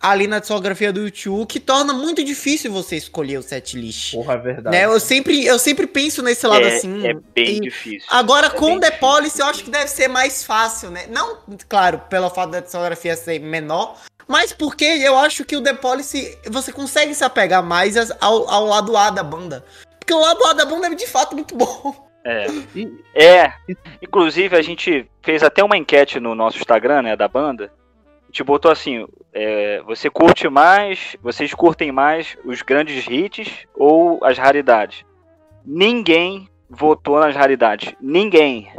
ali 0.00 0.28
na 0.28 0.38
discografia 0.38 0.92
do 0.92 1.00
YouTube, 1.00 1.48
que 1.48 1.58
torna 1.58 1.92
muito 1.92 2.22
difícil 2.22 2.70
você 2.70 2.94
escolher 2.94 3.38
o 3.38 3.42
setlist. 3.42 4.12
Porra, 4.12 4.34
é 4.34 4.38
verdade. 4.38 4.76
Né? 4.76 4.84
Eu, 4.84 5.00
sempre, 5.00 5.44
eu 5.44 5.58
sempre 5.58 5.86
penso 5.88 6.22
nesse 6.22 6.46
lado 6.46 6.64
É, 6.64 6.76
assim. 6.76 7.06
é 7.08 7.14
bem 7.34 7.56
e- 7.56 7.60
difícil. 7.60 8.06
Agora, 8.08 8.46
É 8.46 8.50
com 8.50 8.78
The. 8.78 8.90
Policy, 8.92 9.40
eu 9.40 9.46
acho 9.46 9.64
que 9.64 9.70
deve 9.70 9.88
ser 9.88 10.06
mais 10.06 10.44
fácil, 10.44 10.90
né? 10.90 11.06
Não, 11.08 11.38
claro, 11.68 11.98
pelo 12.08 12.30
fato 12.30 12.50
da 12.50 12.60
discografia 12.60 13.16
ser 13.16 13.40
menor, 13.40 13.96
mas 14.26 14.52
porque 14.52 14.84
eu 14.84 15.16
acho 15.18 15.44
que 15.44 15.56
o 15.56 15.62
The 15.62 15.74
Policy, 15.74 16.38
você 16.50 16.72
consegue 16.72 17.14
se 17.14 17.24
apegar 17.24 17.62
mais 17.62 17.96
ao, 18.20 18.48
ao 18.48 18.64
lado 18.66 18.96
A 18.96 19.10
da 19.10 19.22
banda. 19.22 19.64
Porque 19.98 20.14
o 20.14 20.20
lado 20.20 20.44
A 20.46 20.52
da 20.52 20.64
banda 20.64 20.86
é 20.86 20.94
de 20.94 21.06
fato 21.06 21.34
muito 21.34 21.54
bom. 21.56 22.04
É. 22.24 22.46
É. 23.14 23.52
Inclusive, 24.00 24.56
a 24.56 24.62
gente 24.62 25.08
fez 25.22 25.42
até 25.42 25.62
uma 25.62 25.76
enquete 25.76 26.18
no 26.18 26.34
nosso 26.34 26.58
Instagram, 26.58 27.02
né, 27.02 27.16
da 27.16 27.28
banda. 27.28 27.70
A 28.22 28.26
gente 28.28 28.42
botou 28.42 28.70
assim: 28.70 29.06
é, 29.32 29.82
você 29.82 30.08
curte 30.08 30.48
mais, 30.48 31.16
vocês 31.22 31.52
curtem 31.52 31.92
mais 31.92 32.36
os 32.44 32.62
grandes 32.62 33.06
hits 33.06 33.66
ou 33.74 34.24
as 34.24 34.38
raridades? 34.38 35.04
Ninguém 35.64 36.48
votou 36.68 37.20
nas 37.20 37.36
raridades. 37.36 37.94
Ninguém. 38.00 38.72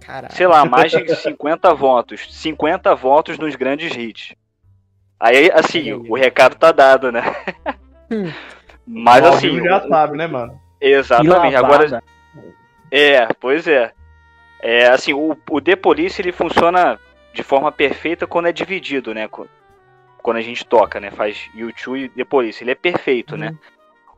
Caralho. 0.00 0.34
Sei 0.34 0.46
lá, 0.46 0.64
mais 0.64 0.92
de 0.92 1.16
50 1.16 1.74
votos. 1.74 2.26
50 2.30 2.94
votos 2.94 3.38
nos 3.38 3.54
grandes 3.56 3.94
hits. 3.94 4.34
Aí, 5.18 5.50
assim, 5.52 5.92
o 5.92 6.14
recado 6.14 6.56
tá 6.56 6.72
dado, 6.72 7.10
né? 7.10 7.22
Hum. 8.10 8.30
Mas 8.86 9.24
Ao 9.24 9.32
assim. 9.34 9.60
já 9.64 9.78
o- 9.84 9.88
sabe, 9.88 10.16
né, 10.16 10.26
mano? 10.26 10.60
Exatamente. 10.80 11.56
Agora, 11.56 12.02
é, 12.90 13.26
pois 13.40 13.66
é. 13.66 13.92
É, 14.60 14.88
assim, 14.88 15.12
o, 15.12 15.36
o 15.50 15.60
The 15.60 15.74
Police, 15.76 16.20
ele 16.20 16.32
funciona 16.32 16.98
de 17.32 17.42
forma 17.42 17.70
perfeita 17.72 18.26
quando 18.26 18.46
é 18.48 18.52
dividido, 18.52 19.12
né? 19.14 19.26
Qu- 19.28 19.48
Quando 20.22 20.36
a 20.38 20.42
gente 20.42 20.64
toca, 20.64 21.00
né? 21.00 21.10
Faz 21.10 21.48
YouTube 21.54 22.04
e 22.04 22.08
The 22.08 22.24
Police. 22.24 22.62
Ele 22.62 22.70
é 22.72 22.74
perfeito, 22.74 23.36
né? 23.36 23.54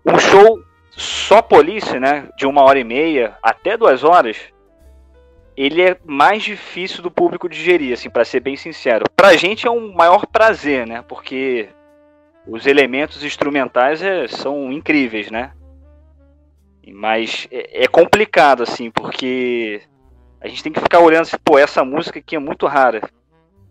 Um 0.05 0.18
show 0.18 0.61
só 0.90 1.40
Police, 1.42 1.99
né? 1.99 2.28
De 2.36 2.46
uma 2.46 2.62
hora 2.62 2.78
e 2.78 2.84
meia 2.84 3.36
até 3.42 3.76
duas 3.76 4.05
horas, 4.05 4.36
ele 5.61 5.82
é 5.82 5.96
mais 6.04 6.42
difícil 6.42 7.02
do 7.02 7.11
público 7.11 7.48
digerir, 7.48 7.92
assim, 7.92 8.09
para 8.09 8.24
ser 8.24 8.40
bem 8.40 8.56
sincero. 8.56 9.04
Pra 9.16 9.36
gente 9.36 9.66
é 9.66 9.70
um 9.70 9.92
maior 9.92 10.24
prazer, 10.26 10.86
né? 10.86 11.02
Porque 11.09 11.68
os 12.46 12.64
elementos 12.66 13.24
instrumentais 13.24 14.00
é- 14.02 14.28
são 14.28 14.70
incríveis, 14.72 15.30
né? 15.30 15.52
Mas 16.92 17.46
é, 17.50 17.84
é 17.84 17.86
complicado, 17.88 18.62
assim, 18.62 18.90
porque 18.90 19.82
a 20.40 20.48
gente 20.48 20.62
tem 20.62 20.72
que 20.72 20.80
ficar 20.80 21.00
olhando 21.00 21.22
assim, 21.22 21.36
pô, 21.44 21.59
essa 21.59 21.84
música 21.84 22.18
aqui 22.18 22.36
é 22.36 22.38
muito 22.38 22.66
rara. 22.66 23.00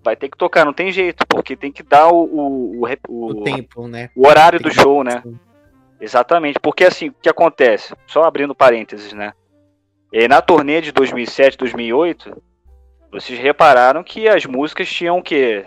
Vai 0.03 0.15
ter 0.15 0.29
que 0.29 0.37
tocar, 0.37 0.63
não 0.65 0.73
tem 0.73 0.91
jeito, 0.91 1.25
porque 1.27 1.55
tem 1.55 1.71
que 1.71 1.83
dar 1.83 2.09
o, 2.09 2.23
o, 2.23 2.81
o, 2.81 2.87
O 3.09 3.27
o- 3.31 3.43
tempo, 3.43 3.87
né? 3.87 4.09
o 4.15 4.27
horário 4.27 4.59
do 4.59 4.71
show, 4.71 5.03
né? 5.03 5.23
Exatamente, 5.99 6.59
porque 6.59 6.83
assim, 6.85 7.09
o 7.09 7.13
que 7.13 7.27
acontece? 7.29 7.93
Só 8.05 8.23
abrindo 8.23 8.53
parênteses, 8.53 9.13
né? 9.13 9.33
E 10.11 10.27
na 10.27 10.41
turnê 10.41 10.81
de 10.81 10.91
2007, 10.91 11.57
2008, 11.57 12.41
vocês 13.11 13.39
repararam 13.39 14.03
que 14.03 14.27
as 14.27 14.45
músicas 14.45 14.87
tinham 14.89 15.17
o 15.17 15.23
quê? 15.23 15.65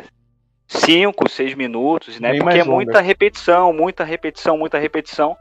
5, 0.67 1.29
6 1.29 1.55
minutos, 1.55 2.21
né? 2.21 2.31
Bem 2.31 2.41
Porque 2.41 2.59
é 2.59 2.65
muita 2.65 3.01
repetição, 3.01 3.73
muita 3.73 4.05
repetição, 4.05 4.57
muita 4.57 4.79
repetição. 4.79 5.37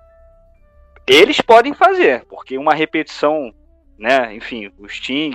Eles 1.08 1.40
podem 1.40 1.74
fazer, 1.74 2.26
porque 2.26 2.58
uma 2.58 2.74
repetição, 2.74 3.54
né? 3.98 4.34
Enfim, 4.34 4.72
o 4.78 4.88
Sting, 4.88 5.34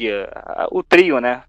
o 0.70 0.82
trio, 0.82 1.20
né? 1.20 1.42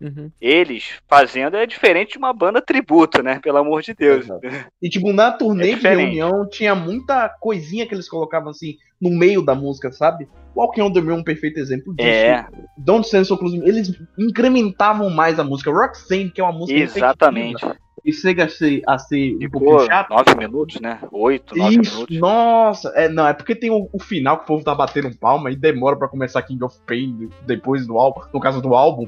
Uhum. 0.00 0.30
Eles 0.40 0.98
fazendo 1.08 1.56
é 1.56 1.66
diferente 1.66 2.12
de 2.12 2.18
uma 2.18 2.32
banda 2.32 2.62
tributo, 2.62 3.22
né? 3.22 3.40
Pelo 3.40 3.58
amor 3.58 3.82
de 3.82 3.94
Deus. 3.94 4.24
Exato. 4.24 4.40
E, 4.80 4.88
tipo, 4.88 5.12
na 5.12 5.32
turnê 5.32 5.72
É 5.72 5.76
de 5.76 5.88
reunião 5.88 6.48
tinha 6.48 6.74
muita 6.74 7.28
coisinha 7.28 7.86
que 7.86 7.94
eles 7.94 8.08
colocavam 8.08 8.50
assim 8.50 8.76
no 9.00 9.10
meio 9.10 9.42
da 9.42 9.54
música, 9.54 9.90
sabe? 9.92 10.28
Walking 10.54 10.80
on 10.82 10.92
the 10.92 11.00
Moon 11.00 11.12
é 11.12 11.14
um 11.20 11.24
perfeito 11.24 11.58
exemplo 11.58 11.94
disso. 11.94 12.08
É, 12.08 12.46
Don't 12.76 13.06
Stand 13.06 13.24
So 13.24 13.38
Close 13.38 13.56
to 13.56 13.62
Me, 13.62 13.68
eles 13.68 13.92
incrementavam 14.18 15.08
mais 15.10 15.38
a 15.38 15.44
música. 15.44 15.70
Roxanne, 15.70 16.30
que 16.30 16.40
é 16.40 16.44
uma 16.44 16.52
música 16.52 16.78
exatamente. 16.78 17.64
repetitiva, 17.64 17.87
e 18.08 18.12
chega 18.12 18.44
a 18.44 18.48
ser, 18.48 18.82
a 18.86 18.98
ser 18.98 19.36
um 19.36 19.50
pouquinho 19.50 19.80
chato. 19.86 20.10
nove 20.10 20.34
minutos, 20.36 20.80
né? 20.80 20.98
Oito, 21.12 21.56
nove 21.56 21.80
Isso, 21.80 21.94
minutos. 21.94 22.18
nossa, 22.18 22.88
é, 22.96 23.08
não, 23.08 23.26
é 23.26 23.32
porque 23.34 23.54
tem 23.54 23.70
o, 23.70 23.88
o 23.92 23.98
final 23.98 24.38
que 24.38 24.44
o 24.44 24.46
povo 24.46 24.64
tá 24.64 24.74
batendo 24.74 25.14
palma 25.16 25.50
e 25.50 25.56
demora 25.56 25.96
pra 25.96 26.08
começar 26.08 26.42
King 26.42 26.62
of 26.64 26.76
Pain 26.86 27.28
depois 27.46 27.86
do 27.86 27.98
álbum, 27.98 28.22
no 28.32 28.40
caso 28.40 28.60
do 28.62 28.74
álbum. 28.74 29.06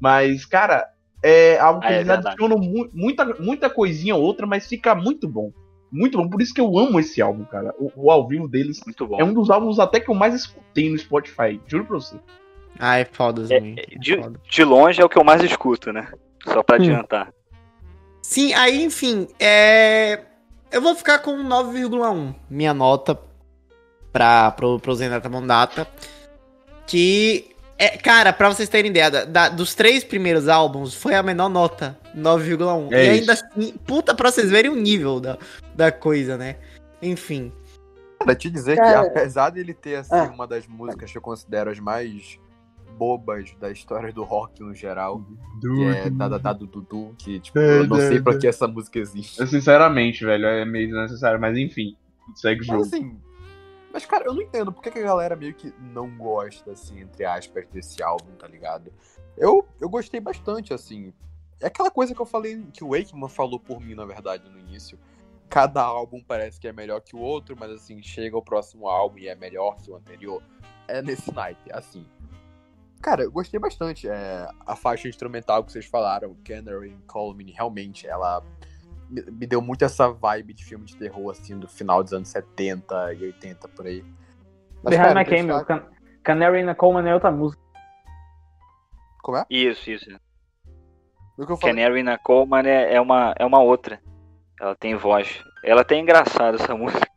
Mas, 0.00 0.44
cara, 0.44 0.86
é 1.22 1.58
algo 1.58 1.80
que 1.80 1.86
Ah, 1.86 1.92
é 1.92 1.96
eles 2.00 2.08
adicionam 2.10 2.58
mu- 2.58 2.88
muita, 2.94 3.24
muita 3.38 3.68
coisinha 3.68 4.14
ou 4.16 4.22
outra, 4.22 4.46
mas 4.46 4.66
fica 4.66 4.94
muito 4.94 5.28
bom. 5.28 5.52
Muito 5.90 6.18
bom, 6.18 6.28
por 6.28 6.42
isso 6.42 6.52
que 6.52 6.60
eu 6.60 6.78
amo 6.78 7.00
esse 7.00 7.20
álbum, 7.22 7.44
cara. 7.44 7.74
O, 7.78 7.90
o 7.96 8.10
ao 8.10 8.28
vivo 8.28 8.46
deles 8.46 8.80
Muito 8.84 9.06
bom. 9.06 9.18
é 9.18 9.24
um 9.24 9.32
dos 9.32 9.48
álbuns 9.50 9.78
até 9.78 9.98
que 10.00 10.10
eu 10.10 10.14
mais 10.14 10.34
escutei 10.34 10.90
no 10.90 10.98
Spotify, 10.98 11.58
juro 11.66 11.84
pra 11.86 11.96
você. 11.96 12.16
Ah, 12.78 12.98
é 12.98 13.04
foda, 13.04 13.42
É, 13.52 13.56
é 13.56 13.98
de, 13.98 14.16
foda. 14.22 14.38
de 14.48 14.64
longe 14.64 15.00
é 15.00 15.04
o 15.04 15.08
que 15.08 15.18
eu 15.18 15.24
mais 15.24 15.42
escuto, 15.42 15.92
né? 15.92 16.08
Só 16.44 16.62
pra 16.62 16.76
Hum. 16.76 16.80
adiantar. 16.82 17.32
Sim, 18.28 18.52
aí, 18.52 18.84
enfim, 18.84 19.26
é... 19.40 20.20
eu 20.70 20.82
vou 20.82 20.94
ficar 20.94 21.20
com 21.20 21.32
9,1. 21.42 22.34
Minha 22.50 22.74
nota 22.74 23.18
pra, 24.12 24.50
pro, 24.50 24.78
pro 24.78 24.94
Zenata 24.94 25.30
Mondata. 25.30 25.88
Que, 26.86 27.56
é, 27.78 27.96
cara, 27.96 28.30
pra 28.34 28.48
vocês 28.50 28.68
terem 28.68 28.90
ideia, 28.90 29.10
da- 29.10 29.24
da- 29.24 29.48
dos 29.48 29.74
três 29.74 30.04
primeiros 30.04 30.46
álbuns, 30.46 30.92
foi 30.94 31.14
a 31.14 31.22
menor 31.22 31.48
nota, 31.48 31.98
9,1. 32.14 32.92
É 32.92 33.06
e 33.06 33.08
ainda 33.08 33.32
isso. 33.32 33.44
assim, 33.46 33.72
puta, 33.86 34.14
pra 34.14 34.30
vocês 34.30 34.50
verem 34.50 34.70
o 34.70 34.76
nível 34.76 35.20
da, 35.20 35.38
da 35.74 35.90
coisa, 35.90 36.36
né? 36.36 36.56
Enfim. 37.00 37.50
Cara, 38.18 38.34
te 38.34 38.50
dizer 38.50 38.76
Cara- 38.76 39.04
que 39.04 39.08
apesar 39.18 39.48
dele 39.48 39.72
ter, 39.72 39.96
assim, 39.96 40.14
Ah. 40.14 40.24
uma 40.34 40.46
das 40.46 40.66
músicas 40.66 41.10
que 41.10 41.16
eu 41.16 41.22
considero 41.22 41.70
as 41.70 41.78
mais 41.78 42.38
bobas 42.96 43.54
da 43.60 43.70
história 43.70 44.12
do 44.12 44.24
rock 44.24 44.62
no 44.62 44.74
geral, 44.74 45.24
que 45.60 45.84
é 45.84 46.10
da, 46.10 46.28
da, 46.28 46.38
da 46.38 46.52
do 46.52 46.66
Dudu, 46.66 47.14
que, 47.18 47.40
tipo, 47.40 47.58
eu 47.58 47.86
não 47.86 47.96
sei 47.96 48.20
pra 48.20 48.38
que 48.38 48.46
essa 48.46 48.66
música 48.66 48.98
existe. 48.98 49.46
Sinceramente, 49.46 50.24
velho, 50.24 50.46
é 50.46 50.64
meio 50.64 50.88
desnecessário, 50.88 51.40
mas 51.40 51.56
enfim, 51.56 51.96
segue 52.34 52.62
o 52.62 52.64
jogo. 52.64 52.78
Mas 52.78 52.92
assim. 52.92 53.18
Mas, 53.92 54.04
cara, 54.04 54.26
eu 54.26 54.34
não 54.34 54.42
entendo 54.42 54.70
por 54.70 54.82
que, 54.82 54.90
que 54.90 54.98
a 54.98 55.02
galera 55.02 55.34
meio 55.34 55.54
que 55.54 55.72
não 55.92 56.14
gosta, 56.16 56.72
assim, 56.72 57.00
entre 57.00 57.24
aspas, 57.24 57.66
desse 57.68 58.02
álbum, 58.02 58.32
tá 58.38 58.46
ligado? 58.46 58.92
Eu, 59.36 59.66
eu 59.80 59.88
gostei 59.88 60.20
bastante, 60.20 60.74
assim. 60.74 61.12
É 61.60 61.66
aquela 61.66 61.90
coisa 61.90 62.14
que 62.14 62.20
eu 62.20 62.26
falei, 62.26 62.64
que 62.72 62.84
o 62.84 62.90
Wakeman 62.90 63.28
falou 63.28 63.58
por 63.58 63.80
mim, 63.80 63.94
na 63.94 64.04
verdade, 64.04 64.48
no 64.48 64.58
início. 64.58 64.98
Cada 65.48 65.82
álbum 65.82 66.22
parece 66.22 66.60
que 66.60 66.68
é 66.68 66.72
melhor 66.72 67.00
que 67.00 67.16
o 67.16 67.18
outro, 67.18 67.56
mas 67.58 67.70
assim, 67.70 68.02
chega 68.02 68.36
o 68.36 68.42
próximo 68.42 68.86
álbum 68.86 69.18
e 69.18 69.28
é 69.28 69.34
melhor 69.34 69.76
que 69.76 69.90
o 69.90 69.96
anterior. 69.96 70.42
É 70.86 71.00
nesse 71.00 71.32
naipe, 71.32 71.72
assim. 71.72 72.06
Cara, 73.02 73.22
eu 73.22 73.30
gostei 73.30 73.58
bastante. 73.60 74.08
É, 74.08 74.48
a 74.66 74.74
faixa 74.74 75.08
instrumental 75.08 75.64
que 75.64 75.72
vocês 75.72 75.86
falaram, 75.86 76.36
Canary 76.44 76.90
in 76.90 77.00
Colmini, 77.06 77.52
realmente, 77.52 78.06
ela 78.06 78.42
me, 79.08 79.46
deu 79.46 79.60
muito 79.60 79.84
essa 79.84 80.10
vibe 80.10 80.52
de 80.52 80.64
filme 80.64 80.84
de 80.84 80.96
terror, 80.96 81.30
assim, 81.30 81.58
do 81.58 81.68
final 81.68 82.02
dos 82.02 82.12
anos 82.12 82.28
70 82.28 83.14
e 83.14 83.24
80, 83.24 83.68
por 83.68 83.86
aí. 83.86 84.04
Mas, 84.82 84.94
Behind 84.94 85.06
cara, 85.06 85.20
My 85.20 85.24
Camel. 85.24 85.64
Can 85.64 85.82
Canary 86.22 86.62
na 86.62 86.74
Coleman 86.74 87.08
é 87.08 87.14
outra 87.14 87.30
música. 87.30 87.62
Como 89.22 89.38
é? 89.38 89.46
Isso, 89.48 89.90
isso. 89.90 90.10
O 91.38 91.46
que 91.46 91.52
eu 91.52 91.56
falei? 91.56 91.76
Canary 91.76 92.02
na 92.02 92.18
Coleman 92.18 92.66
é, 92.66 92.94
é, 92.94 93.00
uma, 93.00 93.34
é 93.38 93.46
uma 93.46 93.60
outra. 93.60 94.00
Ela 94.60 94.74
tem 94.74 94.94
voz. 94.96 95.42
Ela 95.64 95.84
tem 95.84 96.02
engraçado 96.02 96.56
essa 96.56 96.74
música. 96.76 97.08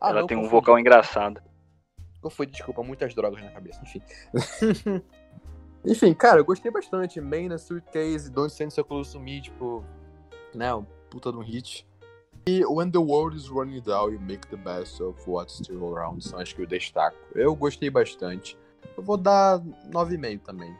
Ah, 0.00 0.10
Ela 0.10 0.20
não, 0.20 0.26
tem 0.26 0.36
um 0.36 0.42
confundi. 0.42 0.60
vocal 0.60 0.78
engraçado. 0.78 1.40
Confundi, 2.20 2.52
desculpa, 2.52 2.82
muitas 2.82 3.14
drogas 3.14 3.42
na 3.42 3.50
cabeça, 3.50 3.80
enfim. 3.82 4.02
enfim, 5.84 6.14
cara, 6.14 6.40
eu 6.40 6.44
gostei 6.44 6.70
bastante. 6.70 7.20
Main, 7.20 7.52
a 7.52 7.58
Suitcase, 7.58 8.30
Don't 8.30 8.52
So 8.70 8.84
Close 8.84 9.12
to 9.12 9.20
Me, 9.20 9.40
tipo, 9.40 9.84
né, 10.54 10.74
um 10.74 10.84
puta 11.08 11.30
de 11.30 11.38
um 11.38 11.42
hit. 11.42 11.86
E 12.46 12.64
When 12.64 12.90
the 12.90 12.98
World 12.98 13.36
is 13.36 13.48
Running 13.48 13.82
Down, 13.82 14.12
You 14.12 14.20
Make 14.20 14.48
the 14.48 14.56
Best 14.56 15.00
of 15.02 15.20
What's 15.28 15.58
Still 15.58 15.94
Around, 15.94 16.24
são 16.24 16.38
acho 16.38 16.56
que 16.56 16.62
eu 16.62 16.66
destaco. 16.66 17.16
Eu 17.34 17.54
gostei 17.54 17.90
bastante. 17.90 18.58
Eu 18.96 19.02
vou 19.02 19.16
dar 19.16 19.60
9,5 19.60 20.40
também. 20.40 20.74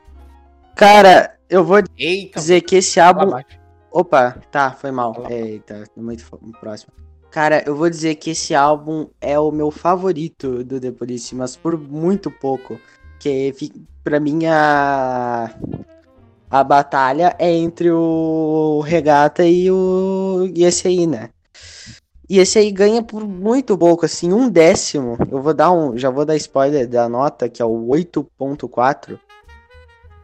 Cara, 0.74 1.38
eu 1.48 1.64
vou 1.64 1.82
Eita, 1.96 2.38
dizer 2.38 2.62
que 2.62 2.76
esse 2.76 2.98
álbum. 2.98 3.22
abaixo. 3.22 3.58
Opa, 3.90 4.40
tá, 4.50 4.72
foi 4.72 4.90
mal. 4.90 5.26
Eita, 5.30 5.84
muito 5.96 6.24
próximo. 6.60 6.92
Cara, 7.30 7.62
eu 7.66 7.76
vou 7.76 7.90
dizer 7.90 8.14
que 8.14 8.30
esse 8.30 8.54
álbum 8.54 9.08
é 9.20 9.38
o 9.38 9.50
meu 9.50 9.70
favorito 9.70 10.64
do 10.64 10.80
The 10.80 10.90
Police, 10.92 11.34
mas 11.34 11.56
por 11.56 11.78
muito 11.78 12.30
pouco. 12.30 12.80
Que 13.20 13.52
pra 14.02 14.18
mim 14.18 14.46
a. 14.46 15.54
A 16.50 16.64
batalha 16.64 17.36
é 17.38 17.52
entre 17.52 17.90
o 17.90 18.80
Regata 18.80 19.44
e 19.44 19.70
o. 19.70 20.50
E 20.54 20.64
esse 20.64 20.88
aí, 20.88 21.06
né? 21.06 21.28
E 22.28 22.38
esse 22.38 22.58
aí 22.58 22.70
ganha 22.70 23.02
por 23.02 23.26
muito 23.26 23.76
pouco, 23.76 24.06
assim, 24.06 24.32
um 24.32 24.48
décimo. 24.48 25.18
Eu 25.30 25.42
vou 25.42 25.52
dar 25.52 25.70
um. 25.72 25.96
Já 25.96 26.08
vou 26.08 26.24
dar 26.24 26.36
spoiler 26.36 26.88
da 26.88 27.08
nota, 27.08 27.48
que 27.50 27.60
é 27.60 27.64
o 27.64 27.88
8.4. 27.88 29.18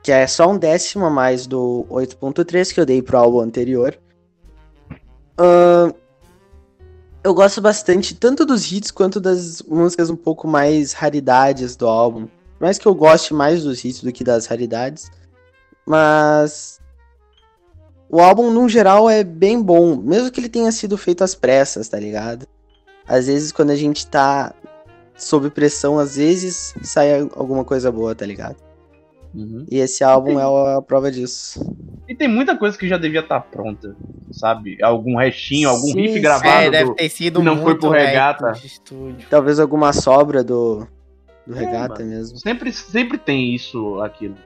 Que 0.02 0.12
é 0.12 0.26
só 0.26 0.50
um 0.50 0.58
décimo 0.58 1.04
a 1.04 1.10
mais 1.10 1.46
do 1.46 1.86
8.3 1.90 2.72
que 2.72 2.80
eu 2.80 2.86
dei 2.86 3.02
pro 3.02 3.18
álbum 3.18 3.40
anterior. 3.40 3.98
Ahn, 5.38 5.92
eu 7.24 7.32
gosto 7.32 7.58
bastante 7.62 8.14
tanto 8.14 8.44
dos 8.44 8.70
hits 8.70 8.90
quanto 8.90 9.18
das 9.18 9.62
músicas 9.62 10.10
um 10.10 10.16
pouco 10.16 10.46
mais 10.46 10.92
raridades 10.92 11.74
do 11.74 11.88
álbum. 11.88 12.28
Mais 12.60 12.78
que 12.78 12.86
eu 12.86 12.94
goste 12.94 13.32
mais 13.32 13.64
dos 13.64 13.82
hits 13.82 14.02
do 14.02 14.12
que 14.12 14.22
das 14.22 14.46
raridades. 14.46 15.10
Mas. 15.86 16.78
O 18.10 18.20
álbum, 18.20 18.50
no 18.50 18.68
geral, 18.68 19.08
é 19.08 19.24
bem 19.24 19.60
bom. 19.60 19.96
Mesmo 19.96 20.30
que 20.30 20.38
ele 20.38 20.50
tenha 20.50 20.70
sido 20.70 20.98
feito 20.98 21.24
às 21.24 21.34
pressas, 21.34 21.88
tá 21.88 21.98
ligado? 21.98 22.46
Às 23.08 23.26
vezes, 23.26 23.50
quando 23.50 23.70
a 23.70 23.76
gente 23.76 24.06
tá 24.06 24.54
sob 25.16 25.48
pressão, 25.48 25.98
às 25.98 26.16
vezes 26.16 26.74
sai 26.82 27.20
alguma 27.34 27.64
coisa 27.64 27.90
boa, 27.90 28.14
tá 28.14 28.26
ligado? 28.26 28.56
Uhum. 29.34 29.66
E 29.70 29.78
esse 29.78 30.04
álbum 30.04 30.38
é 30.38 30.76
a- 30.76 30.80
prova 30.82 31.10
disso. 31.10 31.60
E 32.08 32.14
tem 32.14 32.28
muita 32.28 32.56
coisa 32.56 32.76
que 32.78 32.86
já 32.86 32.96
devia 32.96 33.20
estar 33.20 33.40
pronta, 33.40 33.96
sabe? 34.30 34.76
Algum 34.82 35.16
restinho, 35.16 35.68
algum 35.68 35.88
Sim, 35.88 36.00
riff 36.02 36.14
sim. 36.14 36.20
gravado. 36.20 36.48
É, 36.48 36.64
do- 36.66 36.70
deve 36.70 36.94
ter 36.94 37.08
sido 37.08 37.42
não 37.42 37.54
muito 37.56 37.64
foi 37.64 37.74
pro 37.78 37.88
réplica 37.90 38.10
regata. 38.10 38.52
Talvez 39.30 39.58
alguma 39.58 39.92
sobra 39.92 40.44
do, 40.44 40.86
do 41.46 41.52
regata 41.54 42.00
mano. 42.02 42.10
mesmo. 42.10 42.38
Sempre, 42.38 42.72
sempre 42.72 43.18
tem 43.18 43.54
isso 43.54 44.00
aquilo. 44.00 44.36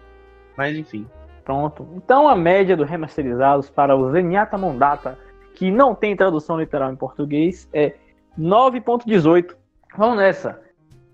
Mas 0.57 0.76
enfim. 0.76 1.07
Pronto. 1.45 1.86
Então 1.97 2.28
a 2.28 2.36
média 2.36 2.76
dos 2.76 2.89
remasterizados 2.89 3.68
para 3.70 3.97
o 3.97 4.11
Zenyatta 4.12 4.57
Mondata, 4.57 5.18
que 5.55 5.70
não 5.70 5.95
tem 5.95 6.14
tradução 6.16 6.59
literal 6.59 6.93
em 6.93 6.97
português, 6.97 7.68
é 7.72 7.95
9.18. 8.39 9.55
Vamos 9.97 10.18
nessa. 10.18 10.61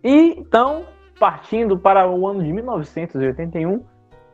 E 0.02 0.34
então, 0.38 0.84
partindo 1.18 1.78
para 1.78 2.08
o 2.08 2.26
ano 2.26 2.42
de 2.42 2.52
1981, 2.52 3.84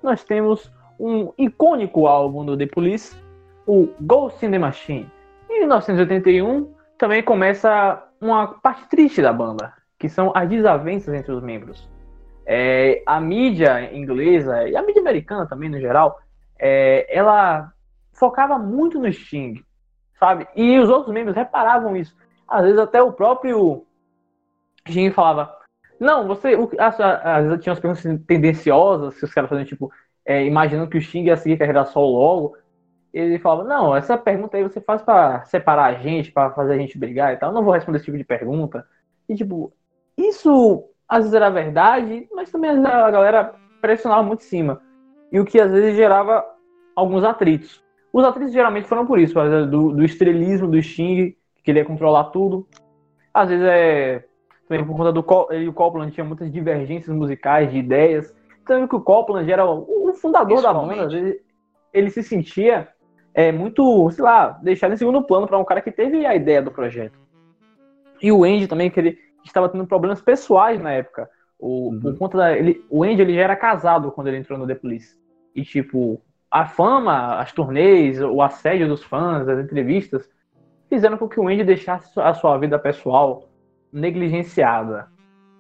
nós 0.03 0.24
temos 0.24 0.72
um 0.99 1.33
icônico 1.39 2.07
álbum 2.07 2.45
do 2.45 2.57
The 2.57 2.66
Police, 2.66 3.16
o 3.66 3.89
Ghost 4.01 4.45
in 4.45 4.51
the 4.51 4.59
Machine. 4.59 5.11
Em 5.49 5.61
1981 5.61 6.72
também 6.99 7.22
começa 7.22 8.03
uma 8.20 8.49
parte 8.49 8.87
triste 8.89 9.22
da 9.22 9.33
banda, 9.33 9.72
que 9.99 10.09
são 10.09 10.33
as 10.35 10.49
desavenças 10.49 11.14
entre 11.14 11.33
os 11.33 11.43
membros. 11.43 11.89
É, 12.47 13.03
a 13.07 13.20
mídia 13.20 13.95
inglesa 13.95 14.68
e 14.68 14.76
a 14.76 14.83
mídia 14.83 15.01
americana 15.01 15.47
também 15.47 15.68
no 15.68 15.81
geral, 15.81 16.18
é, 16.59 17.07
ela 17.09 17.72
focava 18.12 18.59
muito 18.59 18.99
no 18.99 19.11
Sting, 19.11 19.62
sabe? 20.18 20.47
E 20.55 20.78
os 20.78 20.91
outros 20.91 21.14
membros 21.14 21.37
reparavam 21.37 21.97
isso. 21.97 22.14
Às 22.47 22.64
vezes 22.64 22.78
até 22.78 23.01
o 23.03 23.12
próprio 23.12 23.87
Sting 24.87 25.11
falava, 25.11 25.57
não, 26.01 26.26
você, 26.26 26.57
o, 26.57 26.70
às, 26.78 26.98
às 26.98 27.44
vezes 27.44 27.62
tinha 27.62 27.72
umas 27.72 27.80
perguntas 27.80 28.26
tendenciosas 28.26 29.18
que 29.18 29.24
os 29.24 29.34
caras 29.34 29.51
faziam 29.51 29.66
tipo, 29.66 29.92
é, 30.24 30.44
imaginando 30.46 30.88
que 30.88 30.96
o 30.96 31.01
Sting 31.01 31.24
ia 31.24 31.36
seguir 31.36 31.59
carreira 31.59 31.84
solo 31.84 32.18
logo. 32.18 32.57
Ele 33.12 33.38
falava, 33.38 33.68
não, 33.68 33.94
essa 33.94 34.16
pergunta 34.16 34.57
aí 34.57 34.62
você 34.62 34.80
faz 34.80 35.03
pra 35.03 35.44
separar 35.44 35.84
a 35.84 35.94
gente, 35.94 36.32
pra 36.32 36.53
fazer 36.53 36.74
a 36.74 36.78
gente 36.78 36.96
brigar 36.96 37.34
e 37.34 37.36
tal. 37.36 37.51
Eu 37.51 37.55
não 37.55 37.62
vou 37.62 37.74
responder 37.74 37.98
esse 37.98 38.07
tipo 38.07 38.16
de 38.16 38.24
pergunta. 38.24 38.86
E 39.28 39.34
tipo, 39.34 39.72
isso 40.16 40.84
às 41.07 41.24
vezes 41.24 41.34
era 41.34 41.51
verdade, 41.51 42.26
mas 42.32 42.51
também 42.51 42.70
vezes 42.70 42.86
a 42.86 43.11
galera 43.11 43.55
pressionava 43.82 44.22
muito 44.22 44.40
em 44.40 44.44
cima. 44.44 44.80
E 45.30 45.38
o 45.38 45.44
que 45.44 45.61
às 45.61 45.70
vezes 45.70 45.96
gerava 45.96 46.44
alguns 46.96 47.24
atritos. 47.24 47.84
Os 48.12 48.24
atritos 48.24 48.53
geralmente 48.53 48.88
foram 48.88 49.05
por 49.05 49.18
isso, 49.18 49.34
do, 49.66 49.92
do 49.92 50.05
estrelismo 50.05 50.66
do 50.66 50.82
Sting, 50.82 51.36
que 51.57 51.62
queria 51.62 51.84
controlar 51.84 52.24
tudo. 52.24 52.66
Às 53.34 53.48
vezes 53.51 53.66
é 53.66 54.24
também 54.71 54.87
por 54.87 54.97
conta 54.97 55.12
do 55.12 55.25
ele 55.51 55.64
e 55.64 55.68
o 55.68 55.73
Copland 55.73 56.12
tinha 56.12 56.25
muitas 56.25 56.51
divergências 56.53 57.14
musicais, 57.14 57.73
de 57.73 57.79
ideias. 57.79 58.33
Tanto 58.64 58.87
que 58.87 58.95
o 58.95 59.01
Copland 59.01 59.51
era 59.51 59.66
o, 59.66 60.11
o 60.11 60.12
fundador 60.14 60.62
da 60.62 60.73
banda, 60.73 61.09
vezes 61.09 61.41
ele 61.93 62.09
se 62.09 62.23
sentia 62.23 62.87
é, 63.35 63.51
muito, 63.51 64.09
sei 64.12 64.23
lá, 64.23 64.51
deixado 64.62 64.95
em 64.95 64.97
segundo 64.97 65.25
plano 65.25 65.49
para 65.49 65.59
um 65.59 65.64
cara 65.64 65.81
que 65.81 65.91
teve 65.91 66.25
a 66.25 66.37
ideia 66.37 66.62
do 66.62 66.71
projeto. 66.71 67.18
E 68.23 68.31
o 68.31 68.45
Andy 68.45 68.68
também, 68.68 68.89
que 68.89 69.01
ele 69.01 69.18
estava 69.45 69.68
tendo 69.68 69.85
problemas 69.89 70.23
pessoais 70.23 70.81
na 70.81 70.93
época. 70.93 71.29
O, 71.59 71.91
Uhum. 71.91 72.01
Por 72.01 72.18
conta 72.18 72.39
da, 72.39 72.57
ele, 72.57 72.85
o 72.89 73.03
Andy 73.03 73.23
ele 73.23 73.35
já 73.35 73.43
era 73.43 73.57
casado 73.57 74.12
quando 74.12 74.29
ele 74.29 74.37
entrou 74.37 74.57
no 74.57 74.68
The 74.68 74.77
Police. 74.77 75.16
E 75.53 75.64
tipo, 75.64 76.23
a 76.49 76.64
fama, 76.64 77.41
as 77.41 77.53
turnês, 77.53 78.23
o 78.23 78.41
assédio 78.41 78.87
dos 78.87 79.03
fãs, 79.03 79.49
as 79.49 79.59
entrevistas, 79.59 80.31
fizeram 80.89 81.18
com 81.18 81.29
que 81.29 81.41
o 81.41 81.49
Andy 81.49 81.64
deixasse 81.64 82.21
a 82.21 82.33
sua 82.35 82.57
vida 82.57 82.79
pessoal 82.79 83.49
negligenciada. 83.93 85.09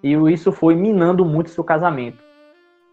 E 0.02 0.12
isso 0.32 0.50
foi 0.52 0.74
minando 0.74 1.24
muito 1.24 1.50
seu 1.50 1.62
casamento. 1.62 2.22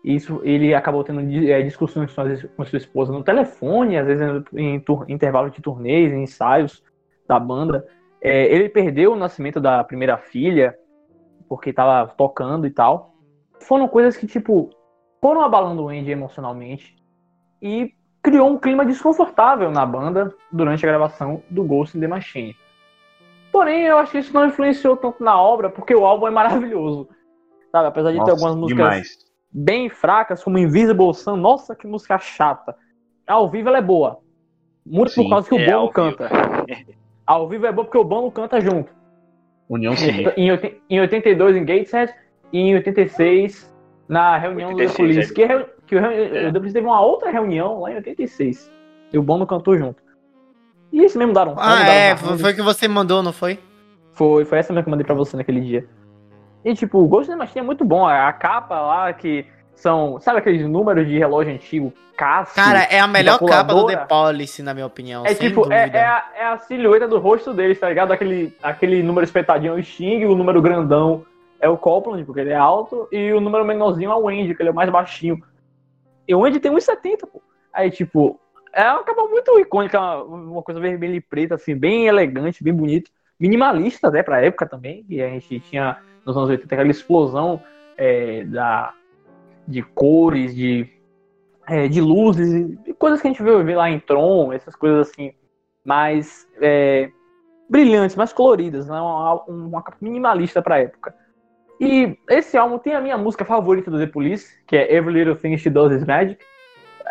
Isso, 0.03 0.39
ele 0.43 0.73
acabou 0.73 1.03
tendo 1.03 1.19
eh, 1.19 1.61
discussões 1.63 2.13
com 2.55 2.65
sua 2.65 2.77
esposa 2.77 3.11
no 3.11 3.23
telefone, 3.23 3.97
às 3.97 4.05
vezes 4.05 4.43
em 4.53 4.83
intervalos 5.09 5.51
de 5.51 5.61
turnês, 5.61 6.13
em 6.13 6.23
ensaios 6.23 6.83
da 7.27 7.39
banda. 7.39 7.85
É, 8.21 8.45
ele 8.45 8.69
perdeu 8.69 9.13
o 9.13 9.15
nascimento 9.15 9.59
da 9.59 9.83
primeira 9.83 10.17
filha, 10.17 10.77
porque 11.49 11.71
estava 11.71 12.07
tocando 12.07 12.65
e 12.67 12.69
tal. 12.69 13.13
Foram 13.61 13.87
coisas 13.87 14.15
que, 14.15 14.27
tipo, 14.27 14.69
foram 15.21 15.41
abalando 15.41 15.83
o 15.83 15.89
Andy 15.89 16.11
emocionalmente 16.11 16.95
e 17.61 17.91
criou 18.21 18.49
um 18.49 18.57
clima 18.57 18.85
desconfortável 18.85 19.71
na 19.71 19.85
banda 19.85 20.33
durante 20.51 20.85
a 20.85 20.89
gravação 20.89 21.41
do 21.49 21.63
Ghost 21.63 21.97
in 21.97 22.01
the 22.01 22.07
Machine. 22.07 22.55
Porém, 23.57 23.81
eu 23.85 23.97
acho 23.97 24.11
que 24.11 24.19
isso 24.19 24.33
não 24.33 24.45
influenciou 24.45 24.95
tanto 24.95 25.23
na 25.23 25.39
obra, 25.41 25.69
porque 25.69 25.95
o 25.95 26.05
álbum 26.05 26.27
é 26.27 26.31
maravilhoso. 26.31 27.09
Sabe? 27.71 27.87
Apesar 27.87 28.09
de 28.11 28.15
ter 28.17 28.19
Nossa, 28.19 28.31
algumas 28.33 28.55
músicas 28.55 28.83
demais. 28.85 29.17
bem 29.51 29.89
fracas, 29.89 30.43
como 30.43 30.57
Invisible 30.59 31.13
Sun, 31.13 31.37
nossa, 31.37 31.75
que 31.75 31.87
música 31.87 32.19
chata. 32.19 32.75
Ao 33.25 33.49
vivo 33.49 33.69
ela 33.69 33.79
é 33.79 33.81
boa. 33.81 34.19
Muito 34.85 35.13
por 35.15 35.23
Sim, 35.23 35.29
causa 35.29 35.49
que 35.49 35.55
o 35.55 35.59
é, 35.59 35.65
Bono 35.65 35.77
ao 35.77 35.81
vivo. 35.87 35.93
canta. 35.93 36.29
Ao 37.25 37.49
vivo 37.49 37.65
é 37.65 37.71
bom 37.71 37.83
porque 37.83 37.97
o 37.97 38.03
Bono 38.03 38.31
canta 38.31 38.61
junto. 38.61 38.91
União 39.69 39.95
Civil. 39.97 40.31
Em, 40.37 40.51
oit- 40.51 40.81
em 40.89 40.99
82 41.01 41.55
em 41.57 41.65
Gateshead 41.65 42.13
e 42.53 42.59
em 42.59 42.75
86 42.75 43.75
na 44.07 44.37
reunião 44.37 44.69
do 44.71 44.77
86, 44.77 44.95
The 44.95 45.03
Police. 45.03 45.31
é. 45.31 45.35
Que, 45.35 45.45
reu- 45.45 45.69
que 45.87 45.95
o, 45.95 45.99
É. 45.99 46.47
o 46.47 46.53
The 46.53 46.59
Police 46.59 46.73
teve 46.73 46.85
uma 46.87 47.01
outra 47.01 47.29
reunião 47.31 47.81
lá 47.81 47.91
em 47.91 47.95
86. 47.95 48.71
E 49.11 49.17
o 49.17 49.23
Bono 49.23 49.45
cantou 49.47 49.75
junto. 49.77 50.01
E 50.97 51.05
esse 51.05 51.15
mesmo 51.15 51.31
daram. 51.31 51.51
Ah, 51.57 51.77
mudaram 51.77 51.91
é, 51.91 52.11
arranjos. 52.11 52.41
foi 52.41 52.51
o 52.51 52.55
que 52.55 52.61
você 52.63 52.87
mandou, 52.87 53.21
não 53.21 53.31
foi? 53.31 53.59
Foi, 54.13 54.43
foi 54.45 54.57
essa 54.57 54.73
mesmo 54.73 54.83
que 54.83 54.89
eu 54.89 54.91
mandei 54.91 55.05
pra 55.05 55.13
você 55.13 55.37
naquele 55.37 55.61
dia. 55.61 55.85
E 56.65 56.73
tipo, 56.73 56.97
o 56.97 57.07
Ghost 57.07 57.29
in 57.29 57.33
the 57.33 57.37
Machine 57.37 57.59
é 57.59 57.63
muito 57.63 57.85
bom. 57.85 58.07
A 58.07 58.33
capa 58.33 58.81
lá 58.81 59.13
que 59.13 59.45
são. 59.75 60.19
Sabe 60.19 60.39
aqueles 60.39 60.67
números 60.67 61.07
de 61.07 61.19
relógio 61.19 61.53
antigo? 61.53 61.93
Casio? 62.17 62.55
Cara, 62.55 62.79
é 62.85 62.99
a 62.99 63.05
melhor 63.05 63.37
capa 63.37 63.75
do. 63.75 63.85
The 63.85 63.97
Policy, 63.97 64.63
na 64.63 64.73
minha 64.73 64.87
opinião. 64.87 65.23
É 65.23 65.35
tipo, 65.35 65.71
é, 65.71 65.87
é 65.87 66.03
a, 66.03 66.25
é 66.35 66.45
a 66.45 66.57
silhueta 66.57 67.07
do 67.07 67.19
rosto 67.19 67.53
deles, 67.53 67.79
tá 67.79 67.87
ligado? 67.89 68.11
Aquele, 68.11 68.51
aquele 68.63 69.03
número 69.03 69.23
espetadinho 69.23 69.77
é 69.77 69.79
o 69.79 69.83
Sting, 69.83 70.25
o 70.25 70.35
número 70.35 70.59
grandão 70.63 71.23
é 71.59 71.69
o 71.69 71.77
Copland, 71.77 72.25
porque 72.25 72.41
ele 72.41 72.51
é 72.51 72.55
alto, 72.55 73.07
e 73.11 73.31
o 73.33 73.39
número 73.39 73.63
menorzinho 73.63 74.11
é 74.11 74.15
o 74.15 74.27
Andy, 74.27 74.55
que 74.55 74.61
ele 74.63 74.69
é 74.69 74.71
o 74.71 74.75
mais 74.75 74.89
baixinho. 74.89 75.39
E 76.27 76.33
o 76.33 76.43
Andy 76.43 76.59
tem 76.59 76.71
1,70, 76.71 77.27
pô. 77.31 77.41
Aí, 77.71 77.91
tipo, 77.91 78.39
é 78.77 78.91
uma 78.91 79.03
capa 79.03 79.23
muito 79.23 79.59
icônica, 79.59 79.99
uma, 80.23 80.61
coisa 80.61 80.79
vermelha 80.79 81.15
e 81.15 81.21
preta, 81.21 81.55
assim, 81.55 81.75
bem 81.75 82.07
elegante, 82.07 82.63
bem 82.63 82.73
bonito. 82.73 83.09
Minimalista 83.39 84.07
até 84.07 84.21
pra 84.21 84.43
época 84.43 84.67
também, 84.67 85.03
que 85.03 85.19
a 85.19 85.29
gente 85.29 85.59
tinha 85.61 85.97
nos 86.23 86.37
anos 86.37 86.49
80 86.49 86.75
aquela 86.75 86.91
explosão 86.91 87.61
é, 87.97 88.43
da, 88.43 88.93
de 89.67 89.81
cores, 89.81 90.55
de, 90.55 90.87
é, 91.67 91.87
de 91.87 91.99
luzes, 91.99 92.77
coisas 92.99 93.19
que 93.19 93.27
a 93.27 93.31
gente 93.31 93.41
vê 93.41 93.75
lá 93.75 93.89
em 93.89 93.99
Tron, 93.99 94.53
essas 94.53 94.75
coisas 94.75 95.09
assim, 95.09 95.33
mais 95.83 96.47
é, 96.61 97.09
brilhantes, 97.67 98.15
mais 98.15 98.31
coloridas, 98.31 98.87
né? 98.87 98.99
uma, 98.99 99.43
uma 99.45 99.81
capa 99.81 99.97
minimalista 99.99 100.61
pra 100.61 100.79
época. 100.79 101.15
E 101.81 102.15
esse 102.29 102.55
álbum 102.57 102.77
tem 102.77 102.93
a 102.93 103.01
minha 103.01 103.17
música 103.17 103.43
favorita 103.43 103.89
do 103.89 103.97
The 103.97 104.05
Police, 104.05 104.55
que 104.67 104.75
é 104.75 104.93
Every 104.93 105.13
Little 105.13 105.35
Thing 105.35 105.57
She 105.57 105.69
Does 105.69 105.93
Is 105.93 106.05
Magic. 106.05 106.37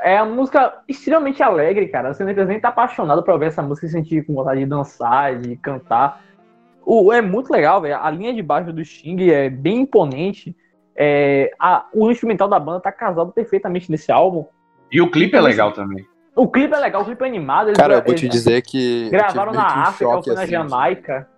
É 0.03 0.23
uma 0.23 0.35
música 0.35 0.83
extremamente 0.89 1.43
alegre, 1.43 1.89
cara. 1.89 2.13
Você 2.13 2.25
nem 2.25 2.61
tá 2.61 2.69
apaixonado 2.69 3.23
pra 3.23 3.35
ouvir 3.35 3.47
essa 3.47 3.63
música 3.63 3.87
e 3.87 3.91
sentir 3.91 4.25
com 4.27 4.35
vontade 4.35 4.61
de 4.61 4.67
dançar, 4.67 5.39
de 5.39 5.57
cantar. 5.57 6.23
O, 6.85 7.13
é 7.13 7.21
muito 7.21 7.51
legal, 7.53 7.81
velho. 7.81 7.99
A 8.01 8.11
linha 8.11 8.33
de 8.33 8.43
baixo 8.43 8.73
do 8.73 8.85
Sting 8.85 9.29
é 9.31 9.51
bem 9.51 9.81
imponente. 9.81 10.57
É, 10.95 11.51
a- 11.59 11.87
o 11.93 12.11
instrumental 12.11 12.49
da 12.49 12.59
banda 12.59 12.81
tá 12.81 12.93
casado 12.93 13.33
perfeitamente 13.33 13.91
nesse 13.91 14.11
álbum. 14.11 14.47
E 14.91 15.01
o 15.01 15.11
clipe 15.11 15.37
é 15.37 15.41
legal 15.41 15.73
também. 15.73 16.07
O 16.35 16.49
clipe 16.49 16.75
é 16.75 16.79
legal, 16.79 17.03
o 17.03 17.05
clipe 17.05 17.25
é 17.25 17.27
animado. 17.27 17.69
eles 17.69 17.79
Cara, 17.79 17.95
eu 17.95 18.03
vou 18.05 18.15
te 18.15 18.27
eles 18.27 18.31
dizer 18.37 18.63
que. 18.63 19.07
eu 19.07 19.11
Gravaram 19.11 19.53
na 19.53 19.67
que 19.67 19.79
um 19.79 19.83
África, 19.83 20.13
choque, 20.13 20.25
foi 20.27 20.35
na 20.35 20.43
assim, 20.43 20.51
Jamaica. 20.53 21.29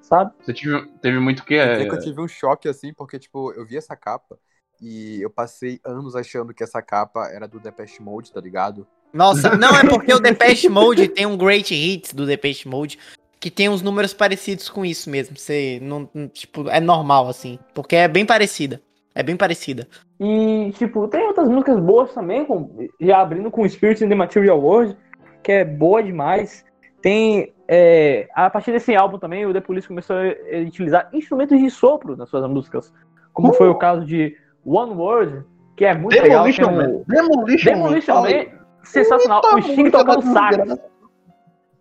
Sabe? 0.00 0.32
Você 0.40 0.52
tive, 0.54 0.86
teve 1.02 1.18
muito 1.20 1.44
que. 1.44 1.54
Quer 1.54 1.80
É, 1.82 1.84
que 1.84 1.94
eu 1.94 2.00
tive 2.00 2.20
um 2.20 2.28
choque 2.28 2.68
assim, 2.68 2.92
porque, 2.94 3.18
tipo, 3.18 3.52
eu 3.52 3.66
vi 3.66 3.76
essa 3.76 3.94
capa 3.94 4.38
e 4.80 5.20
eu 5.20 5.30
passei 5.30 5.80
anos 5.84 6.14
achando 6.14 6.54
que 6.54 6.62
essa 6.62 6.80
capa 6.80 7.28
era 7.32 7.48
do 7.48 7.58
Depeche 7.58 8.02
Mode, 8.02 8.32
tá 8.32 8.40
ligado? 8.40 8.86
Nossa, 9.12 9.56
não 9.56 9.76
é 9.76 9.84
porque 9.84 10.12
o 10.12 10.20
Depeche 10.20 10.68
Mode 10.68 11.08
tem 11.08 11.26
um 11.26 11.36
Great 11.36 11.74
Hits 11.74 12.12
do 12.12 12.26
Depeche 12.26 12.68
Mode 12.68 12.98
que 13.40 13.50
tem 13.50 13.68
uns 13.68 13.82
números 13.82 14.12
parecidos 14.12 14.68
com 14.68 14.84
isso 14.84 15.08
mesmo. 15.08 15.36
Você 15.36 15.78
não, 15.80 16.08
tipo, 16.28 16.68
é 16.68 16.80
normal 16.80 17.28
assim, 17.28 17.58
porque 17.74 17.96
é 17.96 18.08
bem 18.08 18.26
parecida. 18.26 18.80
É 19.14 19.22
bem 19.22 19.36
parecida. 19.36 19.88
E, 20.20 20.72
tipo, 20.76 21.08
tem 21.08 21.26
outras 21.26 21.48
músicas 21.48 21.80
boas 21.80 22.12
também, 22.12 22.44
com, 22.44 22.88
já 23.00 23.20
abrindo 23.20 23.50
com 23.50 23.68
Spirit 23.68 24.04
in 24.04 24.08
the 24.08 24.14
Material 24.14 24.60
World, 24.60 24.96
que 25.42 25.52
é 25.52 25.64
boa 25.64 26.02
demais. 26.02 26.64
Tem, 27.02 27.52
é, 27.66 28.28
a 28.34 28.48
partir 28.50 28.70
desse 28.72 28.94
álbum 28.94 29.18
também, 29.18 29.46
o 29.46 29.52
The 29.52 29.60
Police 29.60 29.88
começou 29.88 30.16
a 30.16 30.58
utilizar 30.64 31.08
instrumentos 31.12 31.58
de 31.58 31.70
sopro 31.70 32.16
nas 32.16 32.28
suas 32.28 32.48
músicas, 32.48 32.92
como 33.32 33.52
foi 33.54 33.68
o 33.68 33.74
caso 33.74 34.04
de 34.04 34.36
One 34.68 34.92
Word, 34.94 35.44
que 35.76 35.84
é 35.84 35.94
muito 35.94 36.12
legal. 36.14 36.44
Demolition 36.44 36.68
um, 36.68 36.76
Man. 36.76 37.02
Demolition, 37.06 37.70
Demolition 37.72 38.14
Man. 38.14 38.22
Man, 38.22 38.44
sensacional. 38.82 39.40
Puta 39.40 39.56
o 39.56 39.62
Sting 39.62 39.90
tocando 39.90 40.22
sax. 40.22 40.78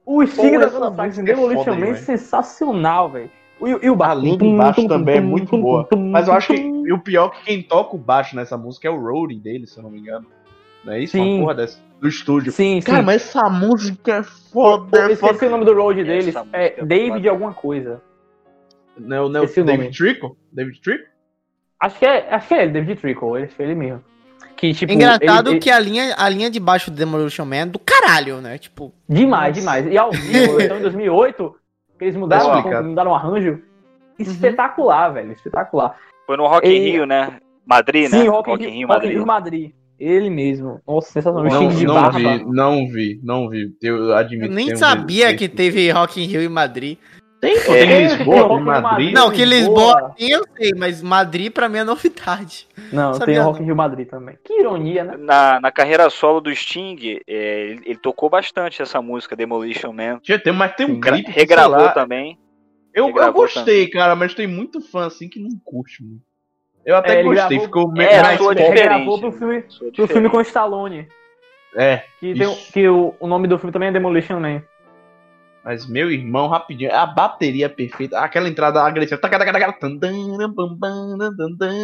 O 0.06 0.26
Sting 0.26 0.52
tocando 0.54 0.64
essa 0.64 0.96
sax 0.96 1.18
em 1.18 1.22
é 1.22 1.26
Demolition 1.26 1.76
Man, 1.76 1.96
sensacional, 1.96 3.10
velho. 3.10 3.30
E, 3.60 3.86
e 3.86 3.90
o 3.90 3.94
A 3.94 3.96
baixo. 3.96 4.22
linha 4.22 4.38
de 4.38 4.56
baixo 4.56 4.88
também 4.88 5.18
é 5.18 5.22
muito 5.22 5.58
boa. 5.58 5.88
Mas 6.12 6.28
eu 6.28 6.34
acho 6.34 6.54
que 6.54 6.56
e 6.62 6.94
o 6.94 7.00
pior 7.00 7.32
é 7.34 7.38
que 7.38 7.46
quem 7.46 7.64
toca 7.64 7.96
o 7.96 8.00
baixo 8.00 8.36
nessa 8.36 8.56
música 8.58 8.88
é 8.88 8.92
o 8.92 9.00
Rory 9.00 9.40
dele, 9.40 9.66
se 9.68 9.78
eu 9.78 9.84
não 9.84 9.90
me 9.90 10.00
engano. 10.00 10.28
Não 10.86 10.94
é 10.94 11.02
isso? 11.02 11.14
Sim. 11.14 11.38
Uma 11.38 11.42
porra 11.42 11.56
dessa. 11.56 11.80
Do 12.00 12.08
estúdio. 12.08 12.52
Sim, 12.52 12.80
sim. 12.80 12.86
Cara, 12.92 13.02
mas 13.02 13.24
essa 13.24 13.50
música 13.50 14.18
é 14.18 14.24
foda. 14.24 15.00
Eu 15.00 15.10
É 15.10 15.12
esqueci 15.14 15.34
foda. 15.34 15.48
o 15.48 15.50
nome 15.50 15.66
do 15.66 15.74
road 15.74 16.04
deles. 16.04 16.36
É 16.54 16.80
é 16.80 16.86
David 16.86 17.28
alguma 17.28 17.54
coisa. 17.54 18.00
Não, 18.96 19.28
não, 19.28 19.42
nome. 19.42 19.64
David 19.64 19.98
Trickle? 19.98 20.32
David 20.52 20.80
Trickle? 20.82 21.08
Acho 21.80 22.00
que 22.00 22.06
é, 22.06 22.28
acho 22.34 22.48
que 22.48 22.54
é 22.54 22.64
ele, 22.64 22.72
David 22.74 23.00
Trickle, 23.00 23.38
ele 23.38 23.48
foi 23.48 23.66
ele 23.66 23.76
mesmo. 23.76 24.04
Que, 24.56 24.74
tipo, 24.74 24.92
Engraçado 24.92 25.52
ele- 25.52 25.60
que 25.60 25.70
a 25.70 25.80
linha, 25.80 26.16
a 26.18 26.28
linha 26.28 26.50
de 26.50 26.60
baixo 26.60 26.90
do 26.90 26.98
Demolition 26.98 27.46
Man 27.46 27.56
é 27.58 27.66
do 27.68 27.78
caralho, 27.78 28.42
né? 28.42 28.58
Tipo, 28.58 28.92
Demais, 29.08 29.50
Nossa. 29.50 29.60
demais. 29.60 29.86
E 29.94 29.98
ao 29.98 30.12
vivo, 30.12 30.60
então 30.62 30.78
em 30.78 30.82
2008, 30.82 31.56
que 32.00 32.06
eles 32.06 32.16
mudaram, 32.16 32.56
explicado. 32.56 32.88
mudaram 32.88 33.12
o 33.12 33.16
arranjo. 33.16 33.60
Espetacular, 34.18 35.10
velho, 35.14 35.32
espetacular. 35.32 35.96
Foi 36.26 36.36
no 36.38 36.48
Rock 36.48 36.68
in 36.68 36.72
E- 36.72 36.90
Rio, 36.92 37.06
né? 37.06 37.38
Madrid, 37.66 38.10
né? 38.12 38.22
Sim, 38.22 38.28
Rock, 38.30 38.50
in 38.52 38.54
in 38.56 38.58
Rio, 38.58 38.88
Rock 38.88 38.88
Madrid. 38.88 39.12
Rio 39.18 39.26
Madrid. 39.28 39.72
Ele 40.00 40.30
mesmo. 40.30 40.80
Nossa, 40.88 41.12
sensacional. 41.12 41.44
Não, 41.52 41.70
de 41.70 41.86
não 41.86 41.94
barba. 41.96 42.18
vi, 42.20 42.46
não 42.46 42.88
vi, 42.88 43.20
não 43.24 43.50
vi. 43.50 43.76
Eu 43.82 44.16
admito. 44.16 44.46
eu 44.46 44.52
nem 44.56 44.74
um 44.74 44.76
sabia 44.78 45.36
que 45.36 45.50
teve 45.50 45.90
Rock 45.92 46.22
in 46.24 46.28
Rio 46.28 46.42
em 46.42 46.50
Madrid. 46.50 46.98
Tem, 47.48 47.62
pô, 47.64 47.74
É, 47.74 47.86
tem 47.86 48.08
Lisboa, 48.08 48.48
tem 48.50 48.60
Madrid. 48.62 49.14
Não, 49.14 49.32
que 49.32 49.46
Lisboa. 49.46 50.14
Tem, 50.18 50.30
eu 50.32 50.44
sei, 50.58 50.72
mas 50.78 51.02
Madrid 51.02 51.52
pra 51.52 51.70
mim 51.70 51.78
é 51.78 51.84
novidade. 51.84 52.68
Não, 52.92 53.14
Sabia 53.14 53.36
tem. 53.36 53.44
Rock 53.44 53.62
in 53.62 53.66
Rio 53.66 53.76
Madrid 53.76 54.08
também. 54.08 54.38
Que 54.44 54.60
ironia, 54.60 55.04
né? 55.04 55.16
Na, 55.18 55.60
na 55.62 55.72
carreira 55.72 56.10
solo 56.10 56.42
do 56.42 56.54
Sting, 56.54 57.20
é, 57.28 57.70
ele, 57.70 57.82
ele 57.86 58.00
tocou 58.00 58.30
bastante 58.30 58.82
essa 58.82 59.02
música, 59.02 59.36
Demolition 59.36 59.94
Man. 59.94 60.20
Tinha- 60.22 60.38
tem- 60.40 60.52
mas 60.52 60.76
tem 60.76 60.86
um 60.86 61.00
clipe 61.00 61.32
que, 61.32 61.40
regravou 61.40 61.78
sei 61.78 61.86
lá, 61.88 61.92
também. 61.94 62.38
Eu, 62.94 63.10
eu 63.16 63.34
gostei, 63.34 63.88
cara, 63.90 64.16
mas 64.16 64.34
tem 64.34 64.48
muito 64.48 64.82
fã 64.82 65.06
assim 65.06 65.30
que 65.30 65.40
não 65.40 65.52
curte 65.64 66.04
muito. 66.04 66.24
Eu 66.86 66.96
até 66.96 67.16
É, 67.16 67.20
ele 67.20 67.24
gostei, 67.30 67.58
gravou- 67.58 67.66
ficou 67.66 67.92
me- 67.92 68.04
É, 68.04 68.20
a 68.20 68.24
mais 68.24 68.38
sua 68.38 68.48
pop. 68.48 68.56
diferença. 68.62 68.84
Regravou 68.90 69.20
pro 69.20 69.32
filme, 69.32 69.62
pro 69.62 69.78
filme 69.78 69.92
diferente. 70.08 70.30
com 70.32 70.42
Stallone. 70.42 71.08
É, 71.76 72.04
Que, 72.20 72.34
tem, 72.34 72.56
que 72.74 72.88
o, 72.90 73.14
o 73.20 73.28
nome 73.28 73.48
do 73.48 73.58
filme 73.60 73.72
também 73.72 73.90
é 73.90 73.92
Demolition 73.92 74.40
Man. 74.40 74.64
Mas 75.68 75.86
meu 75.86 76.10
irmão, 76.10 76.48
rapidinho, 76.48 76.94
a 76.96 77.06
bateria 77.06 77.66
é 77.66 77.70
perfeita, 77.70 78.18
aquela 78.20 78.48
entrada 78.48 78.82
agressiva. 78.82 79.20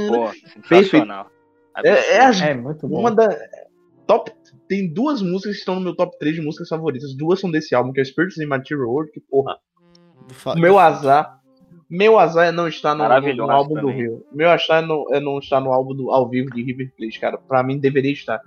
Pô, 0.10 0.32
sensacional. 0.70 1.30
É, 1.84 2.16
é 2.16 2.22
as- 2.26 2.42
É 2.42 2.54
muito 2.54 2.88
bom. 2.88 3.00
uma 3.02 3.12
da. 3.12 3.28
Top. 4.08 4.32
Tem 4.70 4.92
duas 4.92 5.22
músicas 5.22 5.56
que 5.56 5.60
estão 5.60 5.76
no 5.76 5.82
meu 5.82 5.96
top 5.96 6.18
3 6.18 6.36
de 6.36 6.42
músicas 6.42 6.70
favoritas. 6.70 7.14
Duas 7.14 7.40
são 7.40 7.52
desse 7.52 7.76
álbum, 7.76 7.92
que 7.92 8.00
é 8.00 8.06
Spirits 8.06 8.38
in 8.38 8.46
Material 8.46 8.88
World, 8.88 9.12
que 9.12 9.20
porra. 9.20 9.58
O 10.46 10.60
meu 10.60 10.80
azar. 10.80 11.40
Meu 11.90 12.18
azar 12.18 12.48
é 12.48 12.52
não 12.52 12.68
estar 12.68 12.96
no, 12.96 13.04
no, 13.36 13.52
álbum 13.52 13.76
do 13.76 13.82
também. 13.82 13.96
Rio. 13.98 14.26
Meu 14.32 14.50
azar 14.50 14.82
é 14.82 14.86
não, 14.86 15.06
é 15.14 15.20
não 15.20 15.38
estar 15.40 15.60
no 15.60 15.72
álbum 15.74 15.94
do, 15.94 16.10
ao 16.12 16.30
vivo 16.30 16.50
de 16.52 16.64
River 16.64 16.92
Plate, 16.98 17.20
cara. 17.20 17.38
Pra 17.38 17.62
mim 17.62 17.78
deveria 17.78 18.12
estar. 18.14 18.40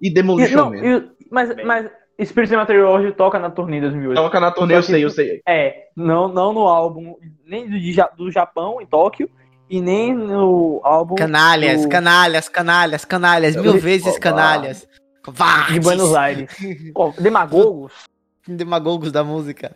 E 0.00 0.08
E- 0.08 0.12
Demolition 0.12 0.56
não, 0.56 0.70
Man. 0.70 0.76
e- 0.98 1.10
mas, 1.30 1.54
Bem. 1.54 1.64
mas 1.64 1.90
Spirit 2.22 2.52
in 2.52 2.56
Material 2.56 2.86
World 2.90 3.12
toca 3.12 3.38
na 3.38 3.50
turnê 3.50 3.80
2008. 3.80 4.16
Toca 4.16 4.38
na 4.40 4.50
turnê, 4.50 4.76
eu 4.76 4.82
sei, 4.82 5.04
eu 5.04 5.10
sei. 5.10 5.40
É, 5.46 5.88
não, 5.96 6.28
não 6.28 6.52
no 6.52 6.68
álbum, 6.68 7.16
nem 7.46 7.68
do, 7.68 7.76
do 8.16 8.30
Japão, 8.30 8.80
em 8.80 8.86
Tóquio, 8.86 9.28
e 9.68 9.80
nem 9.80 10.14
no 10.14 10.80
álbum 10.84 11.14
Canalhas, 11.16 11.82
do- 11.82 11.88
canalhas, 11.88 12.48
canalhas, 12.48 13.04
canalhas, 13.04 13.56
mil 13.56 13.74
Eu- 13.74 13.80
vezes 13.80 14.18
canalhas. 14.18 14.86
Covardes. 15.24 15.72
de 15.74 15.80
Buenos 15.80 16.14
Aires. 16.14 16.50
Demagogos. 17.18 17.92
demagogos 18.46 19.10
da 19.10 19.24
música. 19.24 19.74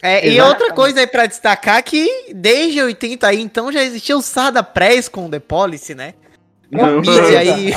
É, 0.00 0.28
e 0.28 0.40
outra 0.40 0.72
coisa 0.72 1.00
aí 1.00 1.06
pra 1.06 1.26
destacar 1.26 1.82
que 1.82 2.32
desde 2.34 2.80
80 2.80 3.26
aí, 3.26 3.40
então 3.40 3.72
já 3.72 3.82
existia 3.82 4.16
o 4.16 4.22
Sarda 4.22 4.62
Press 4.62 5.08
com 5.08 5.26
o 5.26 5.28
The 5.30 5.40
Policy, 5.40 5.94
né? 5.96 6.14
A 6.80 6.90
mídia 7.00 7.38
aí, 7.38 7.72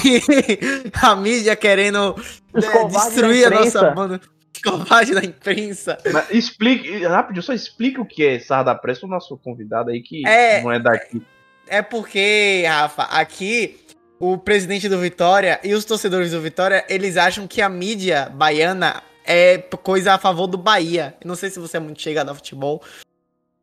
a 1.02 1.16
mídia 1.16 1.56
querendo 1.56 2.16
covardes 2.54 3.14
destruir 3.14 3.50
da 3.50 3.56
a 3.56 3.60
nossa 3.60 3.90
banda. 3.92 4.22
Covarde 4.64 5.14
da 5.14 5.24
imprensa. 5.24 5.98
Mas 6.12 6.32
explique, 6.32 7.04
rápido, 7.06 7.42
só 7.42 7.54
explica 7.54 8.02
o 8.02 8.06
que 8.06 8.26
é 8.26 8.40
Sarda 8.40 8.74
Press 8.76 9.00
pro 9.00 9.08
nosso 9.08 9.38
convidado 9.38 9.92
aí 9.92 10.02
que 10.02 10.26
É. 10.28 10.62
não 10.64 10.72
é 10.72 10.80
daqui. 10.80 11.22
É 11.68 11.82
porque, 11.82 12.64
Rafa, 12.68 13.04
aqui 13.04 13.78
o 14.20 14.38
presidente 14.38 14.90
do 14.90 14.98
Vitória 15.00 15.60
e 15.64 15.74
os 15.76 15.86
torcedores 15.86 16.32
do 16.32 16.42
Vitória, 16.42 16.84
eles 16.90 17.18
acham 17.18 17.46
que 17.46 17.62
a 17.62 17.70
mídia 17.70 18.30
baiana 18.34 19.04
é 19.24 19.58
coisa 19.60 20.14
a 20.14 20.18
favor 20.18 20.48
do 20.48 20.58
Bahia. 20.58 21.14
Não 21.24 21.36
sei 21.36 21.50
se 21.52 21.60
você 21.60 21.78
é 21.78 21.80
muito 21.80 22.02
chegado 22.02 22.30
ao 22.30 22.36
futebol. 22.36 22.82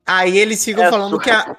Aí 0.06 0.38
eles 0.38 0.62
ficam 0.64 0.84
É, 0.84 0.90
falando 0.90 1.14
su- 1.14 1.18
que 1.20 1.30
a, 1.30 1.56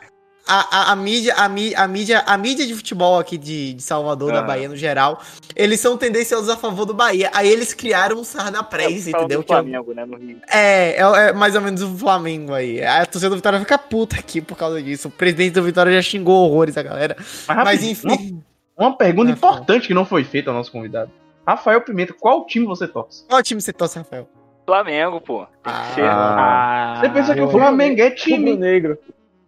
a, 0.47 0.89
a, 0.89 0.91
a 0.91 0.95
mídia, 0.95 1.33
a, 1.35 1.49
mí- 1.49 1.73
a 1.75 1.87
mídia, 1.87 2.23
a 2.25 2.37
mídia 2.37 2.67
de 2.67 2.73
futebol 2.75 3.17
aqui 3.19 3.37
de, 3.37 3.73
de 3.73 3.81
Salvador, 3.81 4.31
da 4.31 4.39
Ah. 4.39 4.43
Bahia 4.43 4.69
no 4.69 4.75
geral, 4.75 5.19
eles 5.55 5.79
são 5.79 5.97
tendenciosos 5.97 6.49
a 6.49 6.55
favor 6.57 6.85
do 6.85 6.93
Bahia. 6.93 7.31
Aí 7.33 7.47
eles 7.49 7.73
criaram 7.73 8.17
um 8.19 8.23
Sarna 8.23 8.63
Press, 8.63 9.09
Fala 9.09 9.23
entendeu? 9.23 9.39
do 9.39 9.45
Que 9.45 9.51
é- 9.53 9.55
Flamengo, 9.55 9.93
né, 9.93 10.05
no 10.05 10.17
Rio. 10.17 10.39
é, 10.51 10.91
é, 10.97 11.29
é 11.29 11.33
mais 11.33 11.55
ou 11.55 11.61
menos 11.61 11.81
o 11.81 11.97
Flamengo 11.97 12.53
aí. 12.53 12.83
A 12.83 13.05
torcida 13.05 13.29
do 13.29 13.35
Vitória 13.37 13.59
fica 13.59 13.77
puta 13.77 14.17
aqui 14.17 14.39
por 14.41 14.57
causa 14.57 14.81
disso. 14.81 15.07
O 15.07 15.11
presidente 15.11 15.53
do 15.53 15.63
Vitória 15.63 15.91
já 15.93 16.01
xingou 16.01 16.45
horrores 16.49 16.77
a 16.77 16.83
galera. 16.83 17.15
Mas, 17.47 17.57
Mas 17.63 17.83
enfim. 17.83 18.41
Uma, 18.77 18.87
uma 18.89 18.97
pergunta 18.97 19.31
Ah, 19.33 19.35
fala. 19.35 19.53
importante 19.55 19.87
que 19.87 19.93
não 19.93 20.05
foi 20.05 20.23
feita 20.23 20.49
ao 20.51 20.55
nosso 20.55 20.71
convidado. 20.71 21.09
Rafael 21.47 21.81
Pimenta, 21.81 22.13
qual 22.13 22.45
time 22.45 22.65
você 22.65 22.87
torce? 22.87 23.23
Qual 23.27 23.41
time 23.43 23.61
você 23.61 23.71
torce, 23.71 23.97
Rafael? 23.97 24.27
Flamengo, 24.65 25.21
pô. 25.21 25.45
Tem 25.63 25.73
Ah. 25.73 25.85
que 25.89 25.93
ser. 25.95 26.03
Ah, 26.05 26.97
Você 26.99 27.09
pensa 27.09 27.33
que 27.35 27.39
o 27.41 27.45
Rubro- 27.45 27.59
Flamengo 27.61 28.01
é 28.01 28.09
time? 28.11 28.57
Negro. 28.57 28.97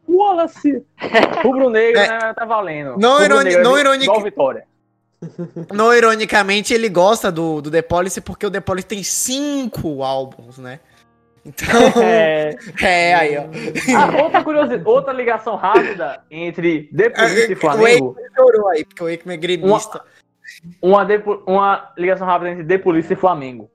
Wallace. 0.08 0.84
Rubro 1.44 1.70
Negro, 1.70 2.00
É. 2.02 2.08
né, 2.08 2.34
tá 2.34 2.46
valendo. 2.46 2.98
Não 2.98 3.22
ironi- 3.24 3.54
é 3.56 3.62
não 3.62 3.78
ironic- 3.78 4.22
Vitória. 4.24 4.64
Não, 5.74 5.92
ironicamente, 5.94 6.74
ele 6.76 6.90
gosta 6.90 7.32
do, 7.32 7.60
do 7.60 7.72
The 7.72 7.82
Policy 7.82 8.22
porque 8.22 8.46
o 8.46 8.52
The 8.52 8.60
Policy 8.62 8.88
tem 8.88 9.02
cinco 9.04 10.04
álbuns, 10.04 10.60
né? 10.60 10.80
Então, 11.44 11.66
É, 12.04 12.56
é, 12.84 13.16
aí, 13.16 13.38
ó. 13.38 13.44
ah, 13.98 14.24
outra 14.24 14.44
curiosidade, 14.44 14.84
outra 14.86 15.12
ligação 15.14 15.56
rápida 15.56 16.22
entre 16.30 16.84
The 16.96 17.10
Police 17.10 17.52
e 17.52 17.54
O 17.54 17.58
Flamengo. 17.58 18.16
Aikman 18.20 18.30
chorou 18.36 18.68
aí, 18.70 18.86
porque 18.86 19.04
o 19.04 19.08
Aikman 19.08 19.34
é 19.34 19.38
gremista. 19.38 20.02
Uma, 20.82 21.04
depo- 21.04 21.42
uma 21.48 21.92
ligação 21.98 22.28
rápida 22.28 22.52
entre 22.52 22.66
The 22.66 22.78
Police 22.78 23.12
e 23.12 23.16
Flamengo. 23.16 23.72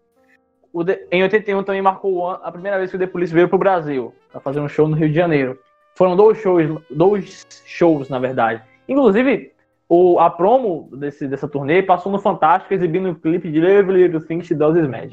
O 0.73 0.85
The- 0.85 1.07
em 1.11 1.23
81 1.25 1.63
também 1.65 1.83
marcou 1.83 2.15
o 2.15 2.31
a 2.31 2.53
primeira 2.53 2.79
vez 2.79 2.89
que 2.91 2.97
o 2.97 3.01
The 3.01 3.07
Police 3.09 3.33
veio 3.35 3.49
pro 3.49 3.59
Brasil 3.59 4.15
para 4.31 4.41
fazer 4.41 4.61
um 4.61 4.69
show 4.69 4.87
no 4.87 4.97
Rio 4.97 5.09
de 5.09 5.15
Janeiro. 5.17 5.59
Foram 5.95 6.17
dois 6.17 6.39
shows, 6.39 6.81
dois 6.91 7.47
shows 7.67 8.09
na 8.09 8.19
verdade. 8.19 8.63
Inclusive, 8.89 9.53
o, 9.89 10.19
a 10.19 10.31
promo 10.31 10.89
desse, 10.93 11.29
dessa 11.29 11.47
turnê 11.47 11.83
passou 11.83 12.11
no 12.11 12.19
Fantástico 12.19 12.73
exibindo 12.75 13.11
o 13.11 13.15
clipe 13.15 13.51
de 13.51 13.61
Live 13.61 13.93
Little 13.93 14.21
Things 14.27 14.49
Does 14.51 14.77
Is 14.77 14.89
Mad. 14.89 15.13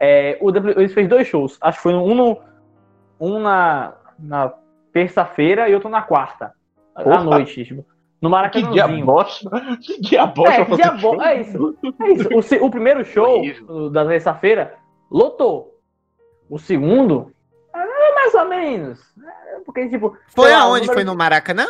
É, 0.00 0.38
o 0.40 0.52
The 0.52 0.60
Police 0.60 0.94
fez 0.94 1.08
dois 1.08 1.26
shows. 1.26 1.58
Acho 1.60 1.78
que 1.78 1.82
foi 1.82 1.94
um, 1.94 2.14
no, 2.14 2.38
um 3.20 3.40
na, 3.40 3.94
na 4.18 4.52
terça-feira 4.92 5.68
e 5.68 5.74
outro 5.74 5.88
na 5.88 6.02
quarta. 6.02 6.52
À 6.94 7.02
Porra. 7.02 7.24
noite, 7.24 7.64
tipo, 7.64 7.84
no 8.20 8.28
Que 8.28 8.28
Maracanãzinho. 8.28 9.06
Que 10.06 10.16
É, 10.16 10.26
pra 10.64 10.64
que 10.66 10.76
diabo- 10.76 11.00
show. 11.00 11.22
é 11.22 11.40
isso. 11.40 11.76
É 12.02 12.10
isso. 12.12 12.28
O, 12.62 12.66
o 12.66 12.70
primeiro 12.70 13.04
show 13.04 13.42
o 13.68 13.88
da 13.90 14.04
terça-feira 14.06 14.74
lotou. 15.10 15.74
O 16.50 16.58
segundo, 16.58 17.30
é 17.30 17.37
mais 18.32 18.44
ou 18.44 18.48
menos. 18.48 18.98
É, 19.24 19.60
Porque, 19.64 19.88
tipo, 19.88 20.16
Foi 20.34 20.50
lá, 20.50 20.58
o 20.58 20.68
aonde? 20.68 20.80
número- 20.82 20.94
Foi 20.94 21.04
no 21.04 21.14
Maracanã? 21.14 21.66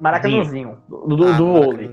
Maracanãzinho, 0.00 0.76
do, 0.88 1.16
do, 1.16 1.28
Ah, 1.28 1.32
do 1.36 1.46
vôlei. 1.46 1.90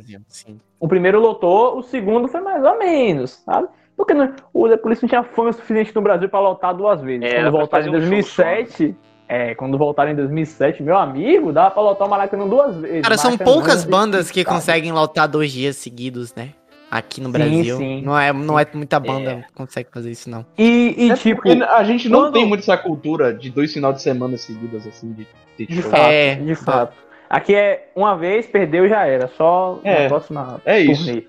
O 0.79 0.87
primeiro 0.87 1.19
lotou, 1.21 1.77
o 1.77 1.83
segundo 1.83 2.27
foi 2.27 2.41
mais 2.41 2.63
ou 2.63 2.77
menos, 2.77 3.41
sabe? 3.45 3.67
Porque 3.95 4.13
não- 4.13 4.33
o 4.53 4.67
The 4.67 4.75
Police 4.77 5.01
não 5.03 5.07
tinha 5.09 5.23
fã 5.23 5.51
suficiente 5.51 5.95
no 5.95 6.01
Brasil 6.01 6.27
pra 6.27 6.39
lotar 6.39 6.75
duas 6.75 6.99
vezes. 7.01 7.23
É, 7.23 7.35
quando 7.41 7.51
voltaram 7.51 7.83
em 7.87 7.91
fazer 7.91 8.05
um 8.05 8.11
show 8.11 8.23
só, 8.23 8.43
2007, 8.43 8.95
é, 9.29 9.55
quando 9.55 9.77
voltaram 9.77 10.11
em 10.11 10.15
2007, 10.15 10.83
meu 10.83 10.97
amigo, 10.97 11.53
dava 11.53 11.71
pra 11.71 11.81
lotar 11.81 12.07
o 12.07 12.09
Maracanã 12.11 12.45
duas 12.47 12.75
vezes. 12.75 13.01
Cara, 13.03 13.17
são 13.17 13.31
Maracanã, 13.31 13.51
poucas 13.53 13.85
bandas 13.85 14.29
que 14.29 14.43
sabe? 14.43 14.53
conseguem 14.55 14.91
lotar 14.91 15.27
dois 15.29 15.51
dias 15.51 15.77
seguidos, 15.77 16.33
né? 16.35 16.49
Aqui 16.95 17.19
no 17.21 17.27
Sim, 17.27 17.31
Brasil. 17.31 17.77
sim. 17.77 18.01
Não, 18.03 18.19
é, 18.19 18.31
não 18.31 18.59
é 18.59 18.67
muita 18.71 18.99
banda 18.99 19.43
que 19.47 19.53
consegue 19.53 19.89
fazer 19.91 20.11
isso, 20.11 20.29
não. 20.29 20.45
E, 20.57 20.93
e 20.95 21.09
É 21.11 21.15
tipo, 21.15 21.41
porque 21.41 21.63
a 21.63 21.83
gente 21.83 22.07
não 22.07 22.19
quando- 22.25 22.33
tem 22.33 22.45
muito 22.45 22.61
essa 22.61 22.77
cultura 22.77 23.33
de 23.33 23.49
dois 23.49 23.73
finais 23.73 23.95
de 23.95 24.03
semana 24.03 24.37
seguidos, 24.37 24.85
assim, 24.85 25.11
de 25.57 25.65
de 25.65 25.81
show. 25.81 25.89
fato, 25.89 26.03
É, 26.11 26.35
de 26.35 26.53
fato. 26.55 26.93
Aqui 27.27 27.55
é 27.55 27.91
uma 27.95 28.15
vez, 28.15 28.45
perdeu, 28.45 28.87
já 28.87 29.07
era. 29.07 29.27
Só 29.29 29.79
É, 29.83 30.03
na 30.03 30.07
próxima 30.09 30.61
é 30.65 30.79
isso. 30.81 31.03
turnê. 31.05 31.23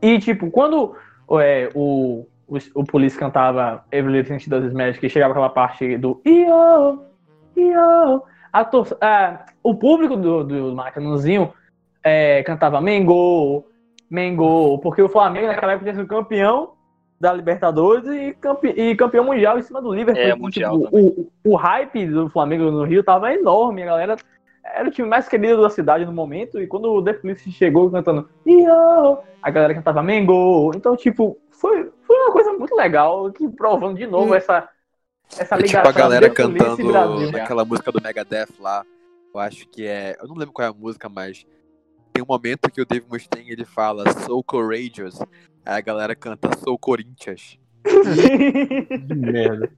E 0.00 0.18
tipo, 0.18 0.50
quando 0.50 0.94
é, 1.42 1.68
o, 1.74 2.26
o, 2.48 2.56
o 2.74 2.84
Police 2.84 3.18
cantava 3.18 3.84
Every 3.92 4.16
Little 4.16 4.38
Thing 4.38 4.48
Does 4.48 4.64
Is 4.64 4.72
Magic, 4.72 5.04
e 5.04 5.10
chegava 5.10 5.32
aquela 5.32 5.50
parte 5.50 5.98
do 5.98 6.22
Io, 6.24 7.00
Io, 7.56 8.22
a 8.50 8.64
tor- 8.64 8.96
ah, 9.00 9.44
o 9.62 9.74
público 9.74 10.16
do, 10.16 10.42
do 10.42 10.74
Maracanãzinho 10.74 11.52
é, 12.02 12.42
cantava 12.44 12.80
Mengo, 12.80 13.66
Mengo, 14.14 14.78
porque 14.78 15.02
o 15.02 15.08
Flamengo 15.08 15.48
naquela 15.48 15.72
época 15.72 15.90
tinha 15.90 15.96
sido 16.00 16.08
campeão 16.08 16.72
da 17.20 17.32
Libertadores 17.32 18.06
e, 18.06 18.32
campe- 18.34 18.74
e 18.76 18.94
campeão 18.96 19.24
mundial 19.24 19.58
em 19.58 19.62
cima 19.62 19.82
do 19.82 19.92
Liverpool. 19.92 20.22
É, 20.22 20.34
mundial 20.34 20.78
tipo, 20.80 20.96
o, 20.96 21.30
o 21.44 21.56
hype 21.56 22.06
do 22.06 22.28
Flamengo 22.28 22.70
no 22.70 22.84
Rio 22.84 23.02
tava 23.02 23.32
enorme, 23.32 23.82
a 23.82 23.86
galera 23.86 24.16
era 24.64 24.88
o 24.88 24.90
time 24.90 25.08
mais 25.08 25.28
querido 25.28 25.60
da 25.60 25.68
cidade 25.68 26.06
no 26.06 26.12
momento, 26.12 26.60
e 26.60 26.66
quando 26.66 26.90
o 26.90 27.02
The 27.02 27.14
Police 27.14 27.50
chegou 27.52 27.90
cantando 27.90 28.28
Io, 28.46 29.18
a 29.42 29.50
galera 29.50 29.74
cantava 29.74 30.02
Mengo. 30.02 30.72
Então, 30.74 30.96
tipo, 30.96 31.36
foi, 31.50 31.90
foi 32.06 32.16
uma 32.16 32.32
coisa 32.32 32.52
muito 32.52 32.74
legal, 32.74 33.30
que 33.32 33.48
provando 33.48 33.98
de 33.98 34.06
novo 34.06 34.34
essa, 34.34 34.68
essa 35.38 35.54
É 35.56 35.58
ligação. 35.58 35.82
tipo 35.82 35.88
a 35.88 35.92
galera 35.92 36.30
cantando 36.30 36.86
Brasil. 36.88 37.32
naquela 37.32 37.64
música 37.64 37.92
do 37.92 38.00
Megadeth 38.02 38.48
lá. 38.60 38.84
Eu 39.34 39.40
acho 39.40 39.66
que 39.68 39.86
é. 39.86 40.16
Eu 40.20 40.28
não 40.28 40.36
lembro 40.36 40.52
qual 40.54 40.66
é 40.66 40.70
a 40.70 40.74
música, 40.74 41.08
mas 41.08 41.44
tem 42.14 42.22
um 42.22 42.26
momento 42.26 42.70
que 42.70 42.80
o 42.80 42.86
Dave 42.86 43.04
Mustaine 43.10 43.50
ele 43.50 43.64
fala 43.64 44.04
So 44.20 44.42
Courageous. 44.44 45.18
Aí 45.66 45.78
a 45.78 45.80
galera 45.80 46.14
canta 46.14 46.48
Sou 46.58 46.78
Corinthians. 46.78 47.58
Que 47.84 49.14
merda. 49.14 49.68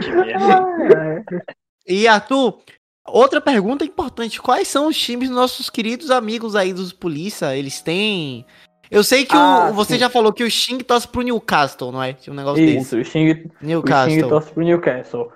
Que 0.00 0.10
merda. 0.12 1.44
E 1.86 2.06
Arthur, 2.06 2.58
outra 3.06 3.40
pergunta 3.40 3.84
importante: 3.84 4.40
quais 4.40 4.68
são 4.68 4.86
os 4.88 4.96
times 4.96 5.28
dos 5.28 5.36
nossos 5.36 5.70
queridos 5.70 6.10
amigos 6.10 6.54
aí 6.54 6.72
dos 6.72 6.92
polícia? 6.92 7.56
Eles 7.56 7.80
têm. 7.80 8.44
Eu 8.90 9.02
sei 9.02 9.24
que 9.24 9.34
o- 9.34 9.38
Ah, 9.38 9.70
você 9.72 9.94
sim. 9.94 9.98
já 9.98 10.10
falou 10.10 10.32
que 10.32 10.44
o 10.44 10.50
Xing 10.50 10.78
torce 10.80 11.08
pro 11.08 11.22
Newcastle, 11.22 11.90
não 11.90 12.02
é? 12.02 12.12
Tinha 12.12 12.32
um 12.32 12.36
negócio 12.36 12.64
desse. 12.64 12.78
Isso, 12.78 12.98
o 12.98 13.04
Xing, 13.04 13.30
o 13.32 13.34
Xing 13.34 13.50
Newcastle. 13.62 14.28
torce 14.28 14.52
pro 14.52 14.62
Newcastle. 14.62 15.32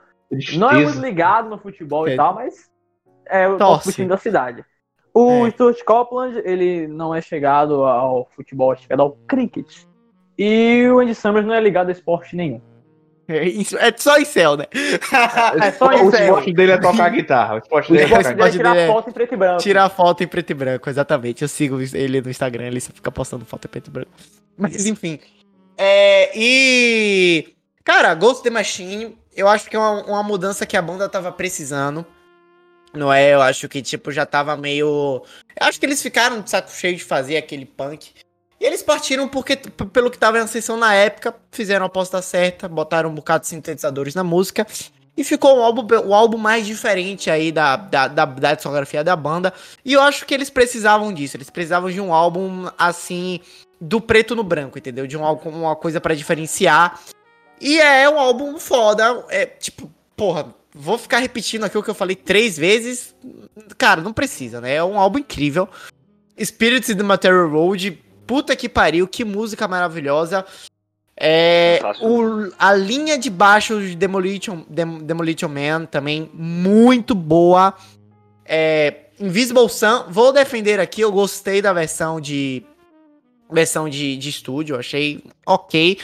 Não 0.58 0.70
é 0.70 0.84
muito 0.84 1.00
ligado 1.00 1.48
no 1.48 1.58
futebol 1.58 2.06
É. 2.06 2.12
e 2.12 2.16
tal, 2.16 2.34
mas 2.34 2.68
é 3.26 3.48
o 3.48 3.56
Torce. 3.56 3.84
pro 3.84 3.92
time 3.94 4.08
da 4.08 4.18
cidade. 4.18 4.62
O 5.14 5.46
É. 5.46 5.50
Stuart 5.50 5.82
Copeland, 5.84 6.40
ele 6.44 6.86
não 6.86 7.14
é 7.14 7.20
chegado 7.20 7.84
ao 7.84 8.28
futebol, 8.36 8.72
é 8.72 8.76
chegado 8.76 9.00
ao 9.02 9.12
cricket. 9.26 9.66
E 10.38 10.86
o 10.88 11.00
Andy 11.00 11.14
Summers 11.14 11.46
não 11.46 11.54
é 11.54 11.60
ligado 11.60 11.88
a 11.88 11.92
esporte 11.92 12.36
nenhum. 12.36 12.60
É, 13.26 13.44
isso- 13.46 13.76
é 13.76 13.92
só 13.96 14.16
em 14.16 14.24
céu, 14.24 14.56
né? 14.56 14.64
É 14.72 15.70
só 15.72 15.88
o 15.88 15.92
isso, 15.92 16.16
é. 16.16 16.24
esporte 16.24 16.52
dele 16.52 16.72
é 16.72 16.78
tocar 16.78 17.08
guitarra. 17.10 17.56
O 17.56 17.58
esporte 17.58 17.90
O 17.92 17.94
dele 17.94 18.02
é 18.04 18.06
esporte 18.06 18.24
tocar 18.28 18.36
dele 18.36 18.48
é 18.48 18.52
tirar 18.52 18.72
dele 18.72 18.84
é- 18.84 18.86
foto 18.86 19.10
em 19.10 19.12
preto 19.12 19.34
e 19.34 19.36
branco. 19.36 19.62
Tirar 19.62 19.88
foto 19.90 20.22
em 20.22 20.26
preto 20.26 20.50
e 20.50 20.54
branco, 20.54 20.88
exatamente. 20.88 21.42
Eu 21.42 21.48
sigo 21.48 21.78
ele 21.80 22.22
no 22.22 22.30
Instagram, 22.30 22.64
ele 22.68 22.80
só 22.80 22.90
fica 22.92 23.10
postando 23.12 23.44
foto 23.44 23.66
em 23.66 23.68
preto 23.68 23.88
e 23.88 23.90
branco. 23.90 24.10
Mas 24.56 24.86
enfim. 24.86 25.18
É, 25.76 26.30
e. 26.34 27.48
Cara, 27.84 28.14
Ghost 28.14 28.42
the 28.42 28.50
Machine, 28.50 29.16
eu 29.36 29.46
acho 29.48 29.68
que 29.68 29.76
é 29.76 29.78
uma, 29.78 30.04
uma 30.06 30.22
mudança 30.22 30.64
que 30.64 30.76
a 30.76 30.82
banda 30.82 31.08
tava 31.08 31.30
precisando. 31.32 32.06
Não 32.92 33.12
é? 33.12 33.34
Eu 33.34 33.42
acho 33.42 33.68
que, 33.68 33.82
tipo, 33.82 34.10
já 34.10 34.24
tava 34.24 34.56
meio. 34.56 35.22
Eu 35.60 35.66
acho 35.66 35.78
que 35.78 35.86
eles 35.86 36.02
ficaram 36.02 36.40
de 36.40 36.50
saco 36.50 36.70
cheio 36.70 36.96
de 36.96 37.04
fazer 37.04 37.36
aquele 37.36 37.66
punk. 37.66 38.12
E 38.60 38.64
eles 38.64 38.82
partiram 38.82 39.28
porque, 39.28 39.56
pelo 39.56 40.10
que 40.10 40.18
tava 40.18 40.38
em 40.38 40.42
ascensão 40.42 40.76
na 40.76 40.94
época, 40.94 41.34
fizeram 41.52 41.84
a 41.84 41.86
aposta 41.86 42.20
certa, 42.20 42.66
botaram 42.66 43.10
um 43.10 43.14
bocado 43.14 43.42
de 43.42 43.48
sintetizadores 43.48 44.14
na 44.14 44.24
música. 44.24 44.66
E 45.16 45.24
ficou 45.24 45.58
o 45.58 45.62
álbum, 45.62 45.86
o 46.06 46.14
álbum 46.14 46.38
mais 46.38 46.64
diferente 46.64 47.28
aí 47.28 47.50
da, 47.50 47.76
da, 47.76 48.06
da, 48.06 48.24
da 48.24 48.54
discografia 48.54 49.02
da 49.02 49.16
banda. 49.16 49.52
E 49.84 49.92
eu 49.92 50.00
acho 50.00 50.24
que 50.24 50.32
eles 50.32 50.48
precisavam 50.48 51.12
disso. 51.12 51.36
Eles 51.36 51.50
precisavam 51.50 51.90
de 51.90 52.00
um 52.00 52.14
álbum, 52.14 52.68
assim, 52.78 53.40
do 53.80 54.00
preto 54.00 54.36
no 54.36 54.44
branco, 54.44 54.78
entendeu? 54.78 55.06
De 55.06 55.16
um 55.16 55.24
uma 55.24 55.76
coisa 55.76 56.00
pra 56.00 56.14
diferenciar. 56.14 57.00
E 57.60 57.80
é 57.80 58.08
um 58.08 58.18
álbum 58.18 58.58
foda. 58.58 59.24
É 59.28 59.44
tipo, 59.44 59.90
porra, 60.16 60.54
vou 60.78 60.96
ficar 60.96 61.18
repetindo 61.18 61.64
aqui 61.64 61.76
o 61.76 61.82
que 61.82 61.90
eu 61.90 61.94
falei 61.94 62.14
três 62.16 62.56
vezes. 62.56 63.14
Cara, 63.76 64.00
não 64.00 64.12
precisa, 64.12 64.60
né? 64.60 64.76
É 64.76 64.84
um 64.84 64.98
álbum 64.98 65.18
incrível. 65.18 65.68
Spirits 66.42 66.88
in 66.88 66.96
the 66.96 67.02
Material 67.02 67.48
Road. 67.48 68.02
Puta 68.26 68.54
que 68.54 68.68
pariu, 68.68 69.08
que 69.08 69.24
música 69.24 69.66
maravilhosa. 69.66 70.44
É, 71.20 71.80
o- 72.00 72.52
a 72.58 72.74
linha 72.74 73.18
de 73.18 73.28
baixo 73.28 73.80
de 73.80 73.96
Demolition, 73.96 74.64
Dem- 74.68 74.98
Demolition 75.00 75.48
Man 75.48 75.84
também 75.86 76.30
muito 76.32 77.12
boa. 77.14 77.74
É, 78.44 79.06
Invisible 79.18 79.68
Sun, 79.68 80.04
vou 80.08 80.32
defender 80.32 80.78
aqui, 80.78 81.00
eu 81.00 81.10
gostei 81.10 81.60
da 81.60 81.72
versão 81.72 82.20
de 82.20 82.62
versão 83.50 83.88
de, 83.88 84.16
de 84.16 84.28
estúdio, 84.28 84.78
achei 84.78 85.24
ok. 85.44 85.98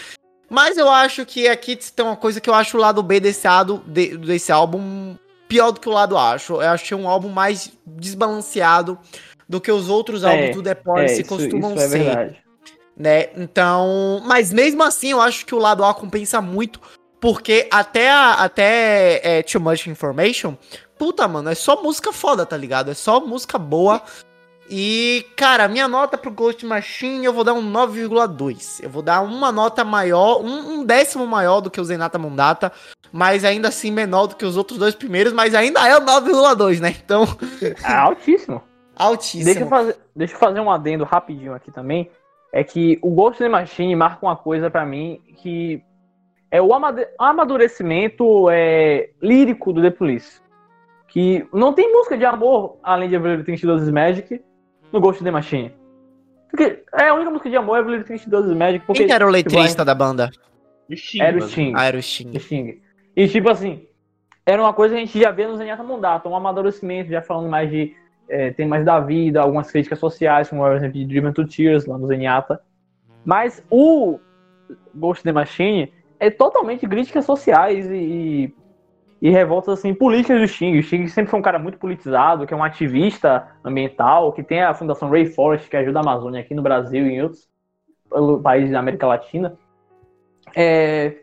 Mas 0.54 0.78
eu 0.78 0.88
acho 0.88 1.26
que 1.26 1.48
aqui 1.48 1.74
tem 1.74 2.06
uma 2.06 2.14
coisa 2.14 2.40
que 2.40 2.48
eu 2.48 2.54
acho 2.54 2.76
o 2.76 2.80
lado 2.80 3.02
B 3.02 3.18
desse, 3.18 3.44
ado- 3.48 3.82
de- 3.88 4.16
desse 4.16 4.52
álbum 4.52 5.16
pior 5.48 5.72
do 5.72 5.80
que 5.80 5.88
o 5.88 5.92
lado 5.92 6.16
A. 6.16 6.30
Acho. 6.30 6.54
Eu 6.62 6.70
achei 6.70 6.96
um 6.96 7.08
álbum 7.08 7.28
mais 7.28 7.72
desbalanceado 7.84 8.96
do 9.48 9.60
que 9.60 9.72
os 9.72 9.88
outros 9.88 10.22
É, 10.22 10.28
álbuns 10.28 10.54
do 10.54 10.62
The 10.62 10.70
É, 10.98 11.04
isso, 11.06 11.24
costumam 11.24 11.74
isso 11.74 11.82
é 11.82 11.88
ser 11.88 11.98
verdade. 12.04 12.36
né? 12.96 13.30
Então, 13.36 14.22
mas 14.24 14.52
mesmo 14.52 14.84
assim, 14.84 15.10
eu 15.10 15.20
acho 15.20 15.44
que 15.44 15.56
o 15.56 15.58
lado 15.58 15.84
A 15.84 15.92
compensa 15.92 16.40
muito, 16.40 16.80
porque 17.20 17.66
até 17.68 18.08
a- 18.12 18.34
até 18.34 19.20
é, 19.38 19.42
Too 19.42 19.60
Much 19.60 19.88
Information, 19.88 20.54
puta, 20.96 21.26
mano, 21.26 21.50
é 21.50 21.54
só 21.56 21.82
música 21.82 22.12
foda, 22.12 22.46
tá 22.46 22.56
ligado? 22.56 22.92
É 22.92 22.94
só 22.94 23.18
música 23.18 23.58
boa. 23.58 24.00
E, 24.68 25.26
cara, 25.36 25.68
minha 25.68 25.86
nota 25.86 26.16
pro 26.16 26.30
Ghost 26.30 26.64
Machine 26.64 27.24
eu 27.24 27.32
vou 27.32 27.44
dar 27.44 27.52
um 27.52 27.62
9,2. 27.72 28.82
Eu 28.82 28.90
vou 28.90 29.02
dar 29.02 29.20
uma 29.20 29.52
nota 29.52 29.84
maior, 29.84 30.42
um, 30.42 30.80
um 30.80 30.84
décimo 30.84 31.26
maior 31.26 31.60
do 31.60 31.70
que 31.70 31.80
o 31.80 31.84
Zenata 31.84 32.18
Mundata, 32.18 32.72
mas 33.12 33.44
ainda 33.44 33.68
assim 33.68 33.90
menor 33.90 34.26
do 34.26 34.36
que 34.36 34.44
os 34.44 34.56
outros 34.56 34.78
dois 34.78 34.94
primeiros, 34.94 35.32
mas 35.32 35.54
ainda 35.54 35.86
é 35.86 35.96
o 35.96 36.00
9,2, 36.00 36.80
né? 36.80 36.94
Então, 37.04 37.24
É 37.84 37.92
altíssimo. 37.92 38.62
altíssimo. 38.96 39.44
Deixa 39.44 39.60
eu, 39.60 39.68
fazer, 39.68 39.96
deixa 40.16 40.34
eu 40.34 40.38
fazer 40.38 40.60
um 40.60 40.70
adendo 40.70 41.04
rapidinho 41.04 41.54
aqui 41.54 41.70
também. 41.70 42.10
É 42.52 42.64
que 42.64 42.98
o 43.02 43.10
Ghost 43.10 43.46
Machine 43.48 43.96
marca 43.96 44.24
uma 44.24 44.36
coisa 44.36 44.70
pra 44.70 44.86
mim 44.86 45.20
que 45.38 45.82
é 46.50 46.62
o 46.62 46.70
amadurecimento 47.18 48.48
é, 48.48 49.10
lírico 49.20 49.72
do 49.72 49.82
The 49.82 49.90
Police. 49.90 50.40
Que 51.08 51.46
não 51.52 51.72
tem 51.72 51.92
música 51.92 52.16
de 52.16 52.24
amor, 52.24 52.78
além 52.82 53.08
de 53.08 53.16
Everything 53.16 53.56
She 53.56 53.66
Does 53.66 53.88
Magic, 53.90 54.40
no 54.94 55.00
Ghost 55.00 55.20
in 55.20 55.24
the 55.24 55.30
Machine. 55.30 55.72
Porque 56.48 56.84
é 56.94 57.08
a 57.08 57.14
única 57.14 57.30
música 57.30 57.50
de 57.50 57.56
amor 57.56 57.76
é 57.76 57.80
Everything 57.80 58.16
She 58.16 58.30
Does 58.30 58.46
Is 58.46 58.56
Magic. 58.56 58.86
Porque, 58.86 59.00
Quem 59.00 59.08
que 59.08 59.12
era 59.12 59.26
o 59.26 59.32
tipo, 59.32 59.50
letrista 59.50 59.84
da 59.84 59.94
banda? 59.94 60.30
Era 61.20 61.36
o 61.36 61.42
Sting. 61.42 61.72
Ah, 61.74 61.84
era 61.86 61.98
o 61.98 62.02
Sting. 62.02 62.38
Sting. 62.38 62.80
E 63.16 63.28
tipo 63.28 63.50
assim, 63.50 63.86
era 64.46 64.62
uma 64.62 64.72
coisa 64.72 64.94
que 64.94 65.02
a 65.02 65.04
gente 65.04 65.18
já 65.18 65.32
vê 65.32 65.46
no 65.46 65.56
Zenyatta 65.56 65.82
Mundata, 65.82 66.28
um 66.28 66.36
amadurecimento, 66.36 67.10
já 67.10 67.20
falando 67.20 67.48
mais 67.48 67.68
de 67.70 67.94
é, 68.28 68.52
temas 68.52 68.84
da 68.84 69.00
vida, 69.00 69.40
algumas 69.40 69.70
críticas 69.70 69.98
sociais, 69.98 70.48
como 70.48 70.62
por 70.62 70.76
exemplo 70.76 70.94
de 70.94 71.04
Driven 71.06 71.32
to 71.32 71.46
Tears, 71.46 71.86
lá 71.86 71.98
no 71.98 72.06
Zenyatta. 72.06 72.60
Mas 73.24 73.64
o 73.68 74.20
Ghost 74.94 75.22
in 75.22 75.24
the 75.24 75.32
Machine 75.32 75.92
é 76.20 76.30
totalmente 76.30 76.86
críticas 76.86 77.24
sociais 77.24 77.90
e, 77.90 77.94
e, 77.96 78.54
e 79.24 79.30
revoltas 79.30 79.78
assim, 79.78 79.94
políticas 79.94 80.38
do 80.38 80.46
Sting. 80.46 80.76
O 80.76 80.82
Sting 80.82 81.06
sempre 81.06 81.30
foi 81.30 81.40
um 81.40 81.42
cara 81.42 81.58
muito 81.58 81.78
politizado, 81.78 82.46
que 82.46 82.52
é 82.52 82.56
um 82.56 82.62
ativista 82.62 83.48
ambiental, 83.64 84.30
que 84.34 84.42
tem 84.42 84.62
a 84.62 84.74
Fundação 84.74 85.08
Rainforest, 85.08 85.70
que 85.70 85.78
ajuda 85.78 86.00
a 86.00 86.02
Amazônia 86.02 86.42
aqui 86.42 86.54
no 86.54 86.60
Brasil 86.60 87.06
e 87.06 87.14
em 87.14 87.22
outros 87.22 87.48
países 88.42 88.70
da 88.70 88.80
América 88.80 89.06
Latina. 89.06 89.56
É, 90.54 91.16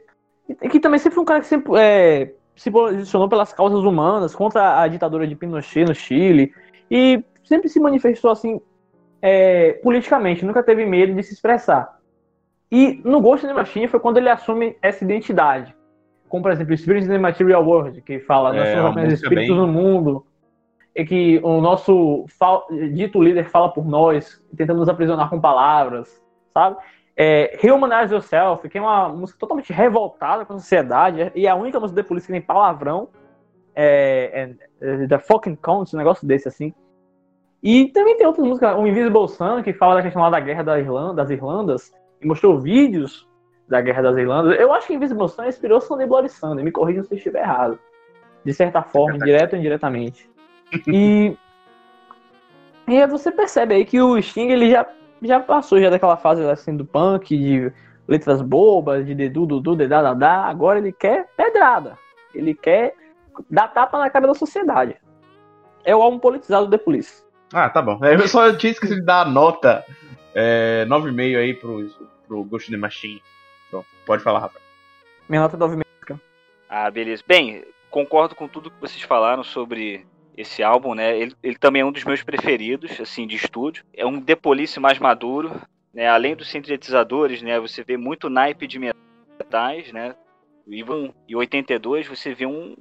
e 0.49 0.67
que 0.67 0.79
também 0.79 0.97
sempre 0.97 1.13
foi 1.13 1.21
um 1.21 1.25
cara 1.27 1.41
que 1.41 1.45
sempre 1.45 1.73
é, 1.77 2.33
se 2.55 2.71
posicionou 2.71 3.29
pelas 3.29 3.53
causas 3.53 3.83
humanas, 3.83 4.33
contra 4.33 4.81
a 4.81 4.87
ditadura 4.87 5.27
de 5.27 5.35
Pinochet 5.35 5.85
no 5.85 5.93
Chile, 5.93 6.51
e 6.89 7.23
sempre 7.43 7.69
se 7.69 7.79
manifestou 7.79 8.31
assim 8.31 8.59
é, 9.21 9.73
politicamente, 9.73 10.43
nunca 10.43 10.63
teve 10.63 10.87
medo 10.87 11.13
de 11.13 11.21
se 11.21 11.35
expressar. 11.35 11.99
E 12.71 12.99
no 13.05 13.21
Ghost 13.21 13.45
in 13.45 13.49
the 13.49 13.53
Machine 13.53 13.87
foi 13.87 13.99
quando 13.99 14.17
ele 14.17 14.29
assume 14.29 14.75
essa 14.81 15.03
identidade. 15.03 15.75
Como, 16.31 16.41
por 16.41 16.51
exemplo, 16.51 16.75
Spirits 16.77 17.07
in 17.07 17.11
the 17.11 17.17
Material 17.17 17.63
World, 17.63 18.01
que 18.01 18.19
fala, 18.21 18.53
nós 18.53 18.65
É, 18.69 18.75
somos 18.75 18.91
apenas 18.91 19.13
espíritos 19.13 19.49
bem- 19.49 19.57
no 19.57 19.67
mundo. 19.67 20.25
é 20.95 21.05
que 21.05 21.39
o 21.43 21.61
nosso 21.61 22.25
dito 22.93 23.21
líder 23.21 23.45
fala 23.49 23.69
por 23.69 23.85
nós, 23.85 24.41
tentando 24.57 24.79
nos 24.79 24.89
aprisionar 24.89 25.29
com 25.29 25.39
palavras, 25.39 26.21
sabe? 26.53 26.77
É, 27.15 27.57
Humanize 27.63 28.13
Yourself, 28.13 28.67
que 28.67 28.77
é 28.77 28.81
uma 28.81 29.07
música 29.09 29.39
totalmente 29.39 29.71
revoltada 29.71 30.43
com 30.45 30.53
a 30.53 30.59
sociedade, 30.59 31.31
e 31.35 31.45
é 31.47 31.49
a 31.49 31.55
única 31.55 31.79
música 31.79 32.01
da 32.01 32.07
polícia 32.07 32.27
que 32.27 32.33
tem 32.33 32.41
palavrão, 32.41 33.07
é, 33.75 34.55
é, 34.81 35.03
é 35.03 35.07
The 35.07 35.19
Fucking 35.19 35.55
Count, 35.55 35.93
um 35.95 35.97
negócio 35.97 36.27
desse 36.27 36.47
assim. 36.49 36.73
E 37.63 37.85
também 37.89 38.17
tem 38.17 38.25
outras 38.27 38.45
músicas, 38.45 38.75
o 38.77 38.85
Invisible 38.87 39.27
Sun, 39.29 39.63
que 39.63 39.71
fala 39.71 39.95
da 39.95 40.01
questão 40.01 40.21
lá 40.21 40.29
da 40.29 40.39
guerra 40.39 40.63
da 40.63 40.79
Irlanda, 40.79 41.13
das 41.15 41.29
Irlandas, 41.29 41.93
e 42.21 42.25
mostrou 42.27 42.59
vídeos 42.59 43.27
da 43.71 43.79
guerra 43.79 44.01
das 44.01 44.17
Irlandas. 44.17 44.59
Eu 44.59 44.73
acho 44.73 44.85
que 44.85 44.93
Invisible 44.93 45.29
Sun 45.29 45.45
inspirou 45.45 45.79
Sunday 45.79 46.05
Bloody 46.05 46.27
Sunday, 46.27 46.63
me 46.63 46.71
corrijam 46.71 47.05
se 47.05 47.13
eu 47.13 47.17
estiver 47.17 47.39
errado. 47.39 47.79
De 48.43 48.53
certa 48.53 48.83
forma, 48.83 49.17
direto 49.17 49.53
ou 49.53 49.59
indiretamente. 49.59 50.29
E, 50.87 51.35
e 52.87 53.07
você 53.07 53.29
percebe 53.29 53.75
aí 53.75 53.83
que 53.83 53.99
o 54.01 54.21
Sting 54.21 54.47
ele 54.47 54.71
já, 54.71 54.85
já 55.21 55.37
passou 55.37 55.81
já 55.81 55.89
daquela 55.89 56.15
fase 56.15 56.41
assim 56.49 56.77
do 56.77 56.85
punk, 56.85 57.37
de 57.37 57.73
letras 58.07 58.41
bobas, 58.41 59.05
de 59.05 59.13
dedu, 59.13 59.45
dudu, 59.45 59.75
dedá, 59.75 60.01
dadá. 60.01 60.45
Agora 60.45 60.79
ele 60.79 60.93
quer 60.93 61.27
pedrada. 61.35 61.97
Ele 62.33 62.53
quer 62.53 62.95
dar 63.49 63.67
tapa 63.67 63.99
na 63.99 64.09
cara 64.09 64.27
da 64.27 64.33
sociedade. 64.33 64.95
É 65.83 65.93
o 65.93 66.01
álbum 66.01 66.19
politizado 66.19 66.67
do 66.67 66.71
The 66.71 66.77
Police. 66.77 67.21
Ah, 67.53 67.69
tá 67.69 67.81
bom. 67.81 67.99
Eu 68.01 68.25
só 68.29 68.53
tinha 68.55 68.71
esquecido 68.71 69.01
de 69.01 69.05
dar 69.05 69.23
a 69.23 69.29
nota 69.29 69.83
é, 70.33 70.85
9,5 70.87 71.37
aí 71.37 71.53
pro, 71.53 71.85
pro 72.25 72.45
Ghost 72.45 72.69
in 72.69 72.75
the 72.75 72.79
Machine. 72.79 73.21
Pronto, 73.71 73.87
pode 74.05 74.21
falar, 74.21 74.39
Rafa. 74.39 74.59
Minha 75.27 75.41
nota 75.41 75.55
é 75.55 75.59
9,5. 75.59 76.19
Ah, 76.69 76.91
beleza. 76.91 77.23
Bem, 77.25 77.65
concordo 77.89 78.35
com 78.35 78.47
tudo 78.47 78.69
que 78.69 78.79
vocês 78.79 79.01
falaram 79.01 79.43
sobre 79.43 80.05
esse 80.37 80.61
álbum, 80.61 80.93
né? 80.93 81.17
Ele, 81.17 81.35
ele 81.41 81.57
também 81.57 81.81
é 81.81 81.85
um 81.85 81.91
dos 81.91 82.03
meus 82.03 82.21
preferidos, 82.21 82.99
assim, 82.99 83.25
de 83.25 83.35
estúdio. 83.35 83.83
É 83.93 84.05
um 84.05 84.21
The 84.21 84.35
Police 84.35 84.79
mais 84.79 84.99
maduro, 84.99 85.61
né? 85.93 86.07
Além 86.07 86.35
dos 86.35 86.49
sintetizadores, 86.49 87.41
né? 87.41 87.59
Você 87.59 87.83
vê 87.83 87.97
muito 87.97 88.29
naipe 88.29 88.67
de 88.67 88.77
metais, 88.77 89.91
né? 89.91 90.15
E 90.67 90.81
em 91.27 91.35
82 91.35 92.07
você 92.07 92.33
vê 92.33 92.45
um 92.45 92.75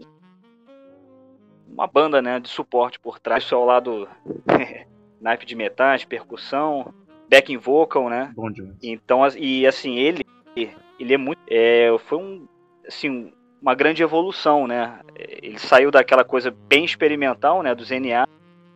uma 1.66 1.86
banda, 1.86 2.20
né, 2.20 2.40
de 2.40 2.48
suporte 2.48 2.98
por 2.98 3.20
trás, 3.20 3.44
isso 3.44 3.54
ao 3.54 3.64
lado 3.64 4.08
naipe 5.20 5.46
de 5.46 5.54
metais, 5.54 6.04
percussão, 6.04 6.92
backing 7.28 7.56
vocal, 7.56 8.08
né? 8.08 8.32
Bom 8.34 8.50
demais. 8.50 8.76
Então, 8.82 9.20
e 9.38 9.64
assim, 9.66 9.96
ele 9.96 10.24
ele 10.56 11.14
é 11.14 11.16
muito 11.16 11.40
é, 11.48 11.88
foi 12.06 12.18
um 12.18 12.46
assim, 12.86 13.32
uma 13.62 13.74
grande 13.74 14.02
evolução, 14.02 14.66
né? 14.66 15.00
Ele 15.14 15.58
saiu 15.58 15.90
daquela 15.90 16.24
coisa 16.24 16.50
bem 16.68 16.84
experimental, 16.84 17.62
né, 17.62 17.74
do 17.74 17.84
ZNA 17.84 18.26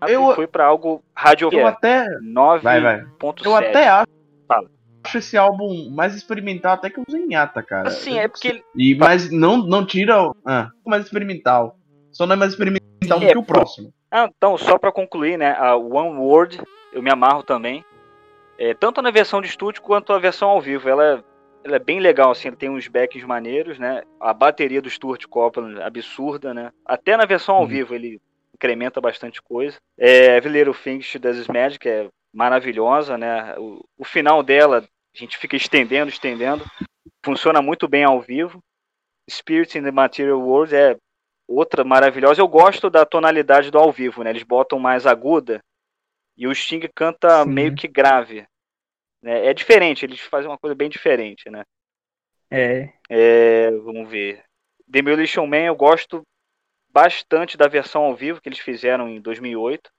Eu- 0.06 0.30
e 0.30 0.34
foi 0.34 0.46
para 0.46 0.66
algo 0.66 1.02
radio 1.14 1.48
Eu 1.52 1.66
até. 1.66 2.06
Vai, 2.62 2.80
vai. 2.80 3.00
9.7. 3.20 3.44
Eu 3.46 3.56
até 3.56 3.88
acho, 3.88 4.06
Fala. 4.46 4.68
acho 5.04 5.18
esse 5.18 5.36
álbum 5.36 5.90
mais 5.90 6.14
experimental 6.14 6.74
até 6.74 6.90
que 6.90 7.00
o 7.00 7.04
Zenyatta, 7.10 7.62
cara. 7.62 7.88
Assim, 7.88 8.18
é 8.18 8.28
porque 8.28 8.62
E, 8.76 8.94
mas 8.94 9.30
não, 9.30 9.56
não 9.56 9.84
tira. 9.86 10.22
o- 10.22 10.36
Ah, 10.46 10.68
mais 10.86 11.04
experimental. 11.04 11.76
Só 12.12 12.26
não 12.26 12.34
é 12.34 12.36
mais 12.36 12.52
experimental 12.52 13.18
do 13.18 13.24
É, 13.24 13.32
que 13.32 13.38
o 13.38 13.42
próximo. 13.42 13.92
Ah, 14.10 14.28
então, 14.36 14.56
só 14.56 14.78
pra 14.78 14.92
concluir, 14.92 15.36
né, 15.36 15.56
a 15.58 15.74
One 15.74 16.18
Word, 16.18 16.60
eu 16.92 17.02
me 17.02 17.10
amarro 17.10 17.42
também. 17.42 17.84
É, 18.56 18.72
tanto 18.74 19.02
na 19.02 19.10
versão 19.10 19.40
de 19.40 19.48
estúdio 19.48 19.82
quanto 19.82 20.12
a 20.12 20.18
versão 20.20 20.48
ao 20.48 20.60
vivo. 20.60 20.88
Ela, 20.88 21.04
é- 21.04 21.24
ela 21.64 21.76
é 21.76 21.78
bem 21.78 21.98
legal, 21.98 22.30
assim, 22.30 22.52
tem 22.52 22.68
uns 22.68 22.86
backs 22.86 23.24
maneiros, 23.24 23.78
né? 23.78 24.02
A 24.20 24.34
bateria 24.34 24.82
do 24.82 24.90
Stuart 24.90 25.24
Copeland 25.26 25.80
absurda, 25.80 26.52
né? 26.52 26.70
Até 26.84 27.16
na 27.16 27.24
versão 27.24 27.56
ao 27.56 27.64
Hum. 27.64 27.68
vivo 27.68 27.94
ele 27.94 28.20
incrementa 28.54 29.00
bastante 29.00 29.40
coisa. 29.42 29.78
É, 29.98 30.38
Vileiro 30.40 30.74
Things 30.74 31.14
Is 31.14 31.48
Magic 31.48 31.88
é 31.88 32.08
maravilhosa, 32.32 33.16
né? 33.16 33.58
O, 33.58 33.82
o 33.98 34.04
final 34.04 34.42
dela, 34.42 34.84
a 35.14 35.18
gente 35.18 35.38
fica 35.38 35.56
estendendo, 35.56 36.10
estendendo. 36.10 36.64
Funciona 37.24 37.62
muito 37.62 37.88
bem 37.88 38.04
ao 38.04 38.20
vivo. 38.20 38.60
Spirit 39.28 39.78
in 39.78 39.82
the 39.82 39.90
Material 39.90 40.38
World 40.38 40.74
é 40.76 40.96
outra 41.48 41.82
maravilhosa. 41.82 42.42
Eu 42.42 42.48
gosto 42.48 42.90
da 42.90 43.06
tonalidade 43.06 43.70
do 43.70 43.78
ao 43.78 43.90
vivo, 43.90 44.22
né? 44.22 44.30
Eles 44.30 44.42
botam 44.42 44.78
mais 44.78 45.06
aguda 45.06 45.60
e 46.36 46.46
o 46.46 46.54
Sting 46.54 46.88
canta 46.94 47.42
Sim. 47.42 47.50
meio 47.50 47.74
que 47.74 47.88
grave. 47.88 48.44
Né? 49.24 49.46
É 49.46 49.54
diferente, 49.54 50.04
eles 50.04 50.20
fazem 50.20 50.50
uma 50.50 50.58
coisa 50.58 50.74
bem 50.74 50.90
diferente, 50.90 51.48
né? 51.48 51.64
É, 52.50 52.90
É, 53.08 53.70
vamos 53.70 54.08
ver. 54.08 54.44
Demolition 54.86 55.46
Man 55.46 55.64
eu 55.64 55.74
gosto 55.74 56.22
bastante 56.90 57.56
da 57.56 57.66
versão 57.66 58.02
ao 58.02 58.14
vivo 58.14 58.40
que 58.40 58.48
eles 58.50 58.58
fizeram 58.58 59.08
em 59.08 59.20
2008, 59.22 59.90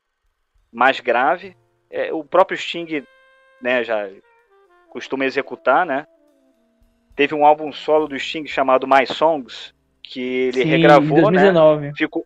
mais 0.72 1.00
grave. 1.00 1.58
É, 1.90 2.14
o 2.14 2.24
próprio 2.24 2.56
Sting, 2.56 3.04
né, 3.60 3.84
já 3.84 4.08
costuma 4.90 5.26
executar, 5.26 5.88
né? 5.88 6.06
Teve 7.16 7.34
um 7.34 7.46
álbum 7.46 7.74
solo 7.74 8.08
do 8.08 8.20
Sting 8.20 8.46
chamado 8.46 8.88
My 8.88 9.08
Songs 9.08 9.74
que 10.04 10.22
ele 10.22 10.62
sim, 10.62 10.68
regravou, 10.68 11.32
né? 11.32 11.52
2019. 11.52 11.94
Ficou. 11.96 12.26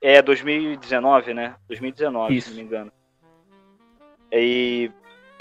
É, 0.00 0.20
2019, 0.20 1.34
né? 1.34 1.54
2019, 1.68 2.34
Isso. 2.34 2.48
se 2.48 2.54
não 2.56 2.62
me 2.62 2.66
engano. 2.66 2.92
E 4.32 4.90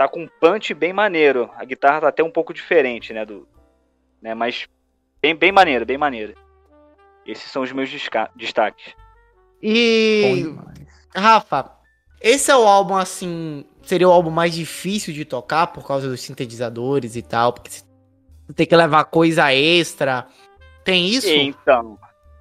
tá 0.02 0.08
com 0.08 0.24
um 0.24 0.28
punch 0.40 0.74
bem 0.74 0.92
maneiro. 0.92 1.50
A 1.56 1.64
guitarra 1.64 2.02
tá 2.02 2.08
até 2.08 2.24
um 2.24 2.32
pouco 2.32 2.54
diferente, 2.54 3.14
né? 3.14 3.24
Do, 3.24 3.48
né 4.22 4.34
mas 4.34 4.68
bem, 5.22 5.36
bem 5.36 5.52
maneiro, 5.52 5.86
bem 5.86 5.98
maneiro. 5.98 6.34
Esses 7.26 7.52
são 7.52 7.62
os 7.62 7.72
meus 7.72 7.90
destaques. 8.36 8.96
E. 9.62 10.56
Rafa, 11.16 11.72
esse 12.20 12.50
é 12.50 12.56
o 12.56 12.66
álbum 12.66 12.96
assim. 12.96 13.64
Seria 13.84 14.10
o 14.10 14.12
álbum 14.12 14.32
mais 14.32 14.56
difícil 14.56 15.14
de 15.14 15.24
tocar 15.24 15.68
por 15.68 15.86
causa 15.86 16.10
dos 16.10 16.22
sintetizadores 16.22 17.16
e 17.16 17.22
tal. 17.22 17.54
Porque 17.54 17.70
você 17.70 17.84
tem 18.56 18.66
que 18.66 18.76
levar 18.76 19.06
coisa 19.06 19.54
extra. 19.54 20.28
Tem 20.84 21.08
isso? 21.08 21.30
Então, 21.30 22.00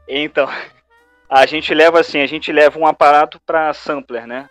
então, 0.08 0.48
a 1.28 1.44
gente 1.44 1.74
leva 1.74 2.00
assim, 2.00 2.20
a 2.20 2.26
gente 2.26 2.50
leva 2.50 2.78
um 2.78 2.86
aparato 2.86 3.38
para 3.44 3.74
sampler, 3.74 4.26
né? 4.26 4.48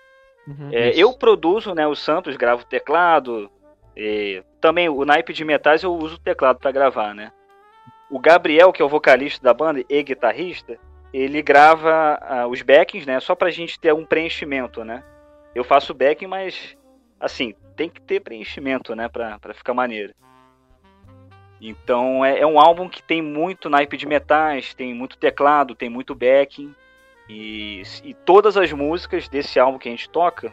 Uhum. 0.50 0.70
É, 0.72 0.90
eu 0.96 1.14
produzo, 1.14 1.76
né, 1.76 1.88
os 1.88 2.00
samples, 2.00 2.36
gravo 2.36 2.64
o 2.64 2.66
teclado. 2.66 3.52
e 3.96 4.44
também 4.60 4.90
o 4.90 5.06
naipe 5.06 5.32
de 5.32 5.46
metais 5.46 5.84
eu 5.84 5.94
uso 5.94 6.16
o 6.16 6.20
teclado 6.20 6.58
para 6.58 6.72
gravar, 6.72 7.14
né? 7.14 7.32
O 8.10 8.20
Gabriel, 8.20 8.74
que 8.74 8.82
é 8.82 8.86
o 8.86 8.90
vocalista 8.90 9.44
da 9.44 9.54
banda 9.54 9.84
e 9.88 10.04
guitarrista, 10.04 10.80
ele 11.14 11.42
grava 11.44 12.18
ah, 12.22 12.48
os 12.48 12.64
backings, 12.64 13.06
né? 13.06 13.20
Só 13.20 13.36
pra 13.36 13.52
gente 13.52 13.80
ter 13.80 13.94
um 13.94 14.06
preenchimento, 14.06 14.84
né? 14.84 15.04
Eu 15.54 15.64
faço 15.64 15.94
backing, 15.94 16.28
mas 16.28 16.76
assim, 17.20 17.54
tem 17.76 17.90
que 17.90 18.02
ter 18.02 18.20
preenchimento, 18.20 18.96
né? 18.96 19.08
Pra, 19.08 19.38
pra 19.38 19.54
ficar 19.54 19.76
maneiro. 19.76 20.14
Então 21.62 22.26
é, 22.26 22.40
é 22.40 22.48
um 22.48 22.60
álbum 22.60 22.90
que 22.90 23.04
tem 23.04 23.22
muito 23.22 23.70
naipe 23.70 23.98
de 23.98 24.08
metais, 24.08 24.74
tem 24.74 24.94
muito 24.94 25.18
teclado, 25.18 25.76
tem 25.76 25.90
muito 25.90 26.16
backing. 26.16 26.74
E, 27.30 27.84
e 28.04 28.14
todas 28.14 28.58
as 28.58 28.72
músicas 28.74 29.30
desse 29.30 29.60
álbum 29.60 29.78
que 29.78 29.88
a 29.88 29.92
gente 29.92 30.10
toca, 30.10 30.52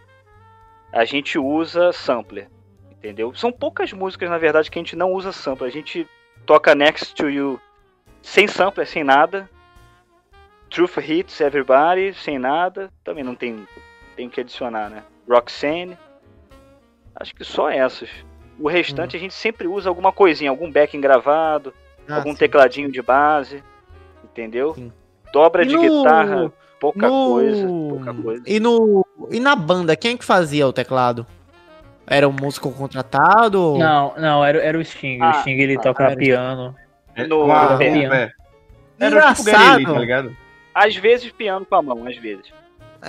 a 0.93 1.05
gente 1.07 1.39
usa 1.39 1.91
sampler, 1.93 2.51
entendeu? 2.91 3.35
São 3.35 3.51
poucas 3.51 3.93
músicas, 3.93 4.29
na 4.29 4.37
verdade, 4.39 4.71
que 4.71 4.79
a 4.79 4.83
gente 4.83 4.95
não 4.95 5.13
usa 5.13 5.33
sampler. 5.33 5.69
A 5.69 5.73
gente 5.73 6.07
toca 6.45 6.75
Next 6.75 7.15
to 7.15 7.31
You 7.31 7.59
sem 8.23 8.47
sampler, 8.47 8.87
sem 8.87 9.03
nada. 9.03 9.49
Truth 10.69 10.99
Hits 10.99 11.41
Everybody, 11.41 12.13
sem 12.15 12.39
nada. 12.39 12.91
Também 13.03 13.25
não 13.25 13.35
tem, 13.35 13.67
tem 14.15 14.29
que 14.29 14.41
adicionar, 14.41 14.91
né? 14.91 15.03
Roxanne. 15.29 15.97
Acho 17.15 17.35
que 17.35 17.45
só 17.45 17.71
essas. 17.71 18.11
O 18.59 18.69
restante 18.69 19.17
a 19.17 19.21
gente 19.21 19.33
sempre 19.35 19.67
usa 19.67 19.89
alguma 19.89 20.13
coisinha, 20.13 20.51
algum 20.51 20.71
backing 20.71 21.01
gravado, 21.01 21.73
Ah, 22.09 22.17
algum 22.17 22.33
sim. 22.33 22.39
tecladinho 22.39 22.91
de 22.91 23.01
base, 23.01 23.63
entendeu? 24.25 24.75
Sim. 24.75 24.93
Dobra 25.33 25.63
E 25.63 25.67
de 25.67 25.75
no- 25.77 25.81
guitarra, 25.83 26.53
pouca 26.81 27.09
no- 27.09 27.33
coisa, 27.35 27.67
pouca 27.67 28.15
coisa. 28.15 28.43
E, 28.47 28.61
no... 28.61 29.07
e 29.31 29.41
na 29.41 29.55
banda, 29.57 29.97
quem 29.97 30.15
é 30.15 30.17
que 30.17 30.25
fazia 30.25 30.67
o 30.67 30.73
teclado? 30.73 31.27
Era 32.07 32.29
um 32.29 32.33
músico 32.33 32.71
contratado? 32.71 33.61
ou- 33.61 33.79
Não, 33.79 34.15
não, 34.17 34.45
era, 34.45 34.63
era 34.63 34.79
o 34.79 34.85
Sting. 34.85 35.19
Ah, 35.21 35.31
o 35.31 35.41
Sting 35.41 35.59
ele 35.59 35.77
ah, 35.77 35.81
toca 35.81 36.15
piano. 36.17 36.75
É, 37.15 37.27
No- 37.27 37.45
com 37.47 37.53
a 37.53 37.63
no- 37.63 37.69
roupa, 37.71 37.85
é. 37.85 37.89
Era 37.89 38.15
tipo 38.15 38.35
Gary 38.99 39.15
Engraçado. 39.17 39.77
Lee, 39.79 39.85
tá 39.87 39.99
ligado? 39.99 40.37
Às 40.75 40.97
vezes 40.97 41.33
piano 41.33 41.67
com 41.67 41.75
a 41.75 41.83
mão, 41.83 42.07
às 42.07 42.17
vezes. 42.17 42.45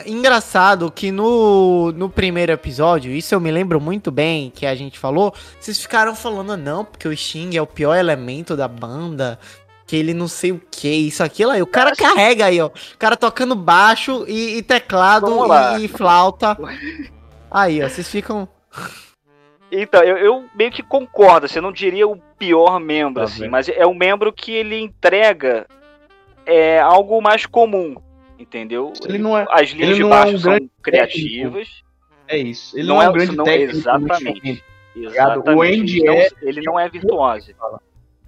Engraçado 0.05 0.91
que 0.91 1.11
no, 1.11 1.91
no 1.93 2.09
primeiro 2.09 2.51
episódio, 2.51 3.11
isso 3.11 3.33
eu 3.33 3.39
me 3.39 3.49
lembro 3.51 3.79
muito 3.79 4.11
bem 4.11 4.51
que 4.53 4.65
a 4.65 4.75
gente 4.75 4.99
falou, 4.99 5.33
vocês 5.59 5.81
ficaram 5.81 6.13
falando, 6.13 6.55
não, 6.57 6.83
porque 6.85 7.07
o 7.07 7.15
Sting 7.15 7.55
é 7.55 7.61
o 7.61 7.65
pior 7.67 7.95
elemento 7.95 8.55
da 8.55 8.67
banda, 8.67 9.39
que 9.87 9.95
ele 9.95 10.13
não 10.13 10.27
sei 10.27 10.51
o 10.51 10.61
que, 10.69 10.89
isso, 10.89 11.23
aquilo 11.23 11.51
aí. 11.51 11.61
O 11.61 11.67
cara 11.67 11.91
Acho- 11.91 12.01
carrega 12.01 12.45
aí, 12.45 12.59
ó. 12.59 12.67
O 12.67 12.97
cara 12.99 13.15
tocando 13.15 13.55
baixo 13.55 14.25
e, 14.27 14.57
e 14.57 14.61
teclado 14.61 15.27
e, 15.79 15.85
e 15.85 15.87
flauta. 15.87 16.57
Aí, 17.49 17.81
ó, 17.81 17.87
vocês 17.87 18.09
ficam. 18.09 18.47
Então, 19.71 20.01
eu, 20.03 20.17
eu 20.17 20.45
meio 20.55 20.71
que 20.71 20.81
concordo, 20.83 21.45
assim, 21.45 21.57
eu 21.59 21.61
não 21.63 21.71
diria 21.71 22.07
o 22.07 22.17
pior 22.37 22.79
membro, 22.79 23.15
Tá 23.21 23.23
assim, 23.23 23.41
bem. 23.41 23.49
mas 23.49 23.67
é 23.69 23.85
um 23.85 23.93
membro 23.95 24.31
que 24.31 24.51
ele 24.51 24.79
entrega 24.79 25.65
é, 26.45 26.79
algo 26.79 27.21
mais 27.21 27.45
comum, 27.45 27.95
Entendeu? 28.39 28.93
Ele 29.07 29.17
não 29.17 29.35
é. 29.35 29.45
As 29.49 29.69
linhas 29.71 29.89
ele 29.89 29.95
de 29.95 30.01
não 30.03 30.13
é 30.13 30.19
um 30.19 30.23
baixo 30.25 30.39
são 30.39 30.69
criativas. 30.81 31.67
É 32.27 32.37
isso. 32.37 32.77
Ele 32.77 32.87
Não 32.87 32.95
não, 32.97 33.01
é 33.01 33.05
é- 33.05 33.09
um 33.09 33.13
grande 33.13 33.35
não- 33.35 33.43
técnico. 33.45 33.71
exatamente. 33.77 34.13
instrumento. 34.29 34.63
Exatamente. 34.95 35.49
O 35.57 35.61
Andy 35.63 35.97
ele, 35.97 36.05
não, 36.05 36.13
é- 36.13 36.29
ele 36.43 36.61
não 36.61 36.79
é 36.79 36.89
virtuoso. 36.89 37.51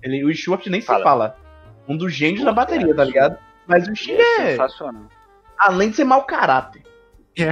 Ele, 0.02 0.26
o 0.26 0.34
Stuart 0.36 0.66
nem 0.68 0.82
Fala. 0.82 0.98
se 1.00 1.04
fala. 1.04 1.38
Um 1.90 1.98
dos 1.98 2.14
gênios 2.14 2.46
da 2.46 2.52
bateria, 2.54 2.94
tá 2.96 3.04
ligado? 3.04 3.38
Mas 3.68 3.88
o 3.88 3.96
Sting 3.96 4.14
é 4.14 4.42
é, 4.42 4.52
sensacional. 4.52 5.04
além 5.58 5.90
de 5.90 5.96
ser 5.96 6.04
mau 6.04 6.24
caráter. 6.24 6.84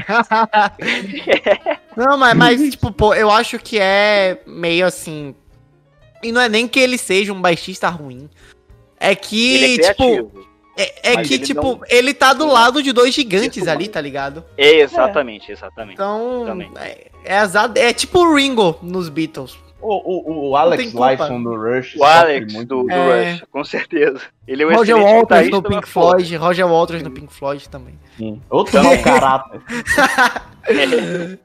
Não, 1.95 2.17
mas, 2.17 2.33
mas, 2.35 2.69
tipo, 2.71 2.91
pô, 2.91 3.13
eu 3.13 3.29
acho 3.31 3.57
que 3.59 3.79
é 3.79 4.41
meio 4.45 4.85
assim. 4.85 5.33
E 6.21 6.31
não 6.31 6.41
é 6.41 6.49
nem 6.49 6.67
que 6.67 6.79
ele 6.79 6.97
seja 6.97 7.31
um 7.33 7.41
baixista 7.41 7.89
ruim. 7.89 8.29
É 8.99 9.15
que, 9.15 9.55
Ele 9.55 9.81
é 9.83 9.93
tipo, 9.93 10.31
é, 10.75 11.11
é 11.13 11.23
que, 11.23 11.35
ele 11.35 11.45
tipo, 11.45 11.61
não- 11.61 11.79
ele 11.87 12.13
tá 12.13 12.33
do 12.33 12.47
lado 12.47 12.81
de 12.81 12.91
dois 12.91 13.13
gigantes 13.13 13.57
Isso, 13.57 13.69
ali, 13.69 13.87
tá 13.87 14.01
ligado? 14.01 14.43
É, 14.57 14.79
exatamente, 14.79 15.51
exatamente. 15.51 15.93
Então, 15.93 16.43
Também. 16.47 16.71
é, 16.79 17.07
é, 17.23 17.37
azar- 17.37 17.71
é 17.75 17.93
tipo 17.93 18.19
o 18.19 18.35
Ringo 18.35 18.77
nos 18.81 19.09
Beatles. 19.09 19.55
O, 19.79 20.49
o, 20.49 20.49
o 20.49 20.55
Alex. 20.57 20.91
Lyson 20.93 21.43
do 21.43 21.55
Rush. 21.55 21.95
O 21.97 22.03
Alex 22.03 22.53
muito. 22.53 22.67
do, 22.67 22.83
do 22.83 22.91
É. 22.91 23.31
Rush, 23.33 23.43
com 23.51 23.63
certeza. 23.63 24.21
Ele 24.47 24.63
é 24.63 24.67
um 24.67 24.75
Roger 24.75 24.97
no 24.97 25.25
mas, 25.29 25.49
Pink 25.49 25.81
pô, 25.81 25.87
Floyd, 25.87 26.35
Roger 26.35 26.67
Waters 26.67 27.03
no 27.03 27.11
Pink 27.11 27.31
Floyd 27.33 27.69
também. 27.69 27.99
Outro 28.49 28.83
mau 28.83 28.97
caráter. 29.03 29.61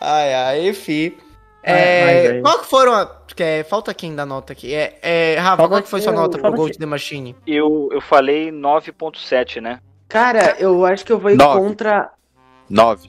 Ai, 0.00 0.34
ai, 0.34 0.68
enfim. 0.68 1.14
É, 1.62 1.72
É, 1.72 2.30
aí- 2.32 2.42
qual 2.42 2.58
que 2.58 2.66
foram 2.66 2.92
a, 2.92 3.06
que 3.34 3.42
é, 3.42 3.62
falta 3.64 3.94
quem 3.94 4.14
da 4.14 4.26
nota 4.26 4.52
aqui? 4.52 4.74
É, 4.74 4.98
é, 5.02 5.36
Rafa, 5.38 5.56
Falta 5.58 5.68
qual 5.74 5.82
que 5.82 5.88
foi 5.88 6.00
sua 6.00 6.12
aqui, 6.12 6.20
nota 6.20 6.38
pro 6.38 6.52
Gold 6.52 6.76
the 6.78 6.86
Machine? 6.86 7.36
Eu, 7.46 7.88
eu 7.92 8.00
falei 8.00 8.50
9.7, 8.50 9.60
né? 9.60 9.78
Cara, 10.08 10.56
eu 10.58 10.84
acho 10.84 11.04
que 11.04 11.12
eu 11.12 11.18
vou 11.18 11.30
ir 11.30 11.36
Nove. 11.36 11.60
contra. 11.60 12.10
9. 12.68 13.08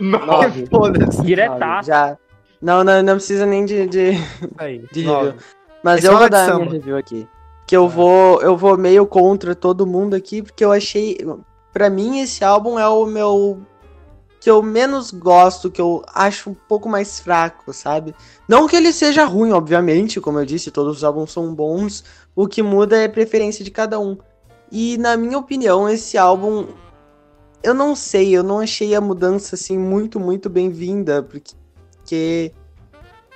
Nove. 0.00 0.66
Foda-se. 0.70 1.22
Diretaço. 1.22 1.88
Já. 1.88 2.16
Não, 2.60 2.82
não, 2.82 3.02
não 3.02 3.14
precisa 3.14 3.46
nem 3.46 3.64
de, 3.64 3.86
de, 3.86 4.10
Aí, 4.58 4.78
de 4.92 5.02
review. 5.02 5.34
Mas 5.82 5.98
Esse 5.98 6.06
é 6.06 6.10
eu 6.10 6.14
uma 6.14 6.20
vou 6.20 6.30
dar 6.30 6.50
a 6.50 6.58
minha 6.58 6.70
review 6.70 6.96
aqui. 6.96 7.28
Que 7.66 7.76
eu 7.76 7.88
vou, 7.88 8.40
eu 8.42 8.56
vou 8.56 8.76
meio 8.76 9.06
contra 9.06 9.54
todo 9.54 9.86
mundo 9.86 10.14
aqui, 10.14 10.42
porque 10.42 10.64
eu 10.64 10.72
achei. 10.72 11.18
Pra 11.72 11.90
mim, 11.90 12.20
esse 12.20 12.44
álbum 12.44 12.78
é 12.78 12.88
o 12.88 13.06
meu. 13.06 13.60
Que 14.40 14.50
eu 14.50 14.62
menos 14.62 15.10
gosto, 15.10 15.70
que 15.70 15.80
eu 15.80 16.04
acho 16.14 16.50
um 16.50 16.54
pouco 16.54 16.88
mais 16.88 17.18
fraco, 17.18 17.72
sabe? 17.72 18.14
Não 18.48 18.68
que 18.68 18.76
ele 18.76 18.92
seja 18.92 19.24
ruim, 19.24 19.50
obviamente, 19.50 20.20
como 20.20 20.38
eu 20.38 20.46
disse, 20.46 20.70
todos 20.70 20.98
os 20.98 21.04
álbuns 21.04 21.32
são 21.32 21.52
bons. 21.52 22.04
O 22.34 22.46
que 22.46 22.62
muda 22.62 22.96
é 22.96 23.06
a 23.06 23.08
preferência 23.08 23.64
de 23.64 23.70
cada 23.70 23.98
um. 23.98 24.16
E 24.70 24.96
na 24.98 25.16
minha 25.16 25.38
opinião, 25.38 25.88
esse 25.88 26.16
álbum. 26.16 26.66
Eu 27.62 27.74
não 27.74 27.96
sei, 27.96 28.36
eu 28.36 28.44
não 28.44 28.60
achei 28.60 28.94
a 28.94 29.00
mudança 29.00 29.56
assim 29.56 29.76
muito, 29.76 30.20
muito 30.20 30.48
bem-vinda, 30.48 31.22
porque. 31.22 31.54
Porque 32.06 32.52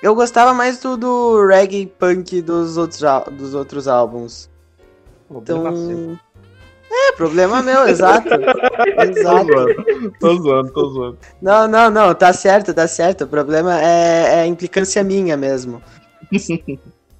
eu 0.01 0.15
gostava 0.15 0.53
mais 0.53 0.79
do, 0.79 0.95
do 0.95 1.45
reggae 1.45 1.85
punk 1.85 2.41
dos 2.41 2.77
outros, 2.77 3.01
dos 3.33 3.53
outros 3.53 3.85
álbuns. 3.85 4.49
Problema 5.27 5.75
seu. 5.75 5.91
Então. 5.91 6.19
É, 6.89 7.11
problema 7.13 7.61
meu, 7.61 7.85
exato. 7.87 8.29
Tô 8.29 9.01
exato. 9.01 9.45
zoando, 9.45 10.13
tô 10.19 10.35
zoando, 10.35 10.73
tô 10.73 10.89
zoando. 10.89 11.17
Não, 11.41 11.67
não, 11.67 11.89
não, 11.89 12.15
tá 12.15 12.31
certo, 12.31 12.73
tá 12.73 12.87
certo. 12.87 13.25
O 13.25 13.27
problema 13.27 13.79
é, 13.81 14.37
é 14.37 14.41
a 14.41 14.47
implicância 14.47 15.03
minha 15.03 15.35
mesmo. 15.35 15.81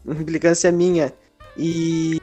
implicância 0.07 0.71
minha. 0.71 1.13
E, 1.57 2.21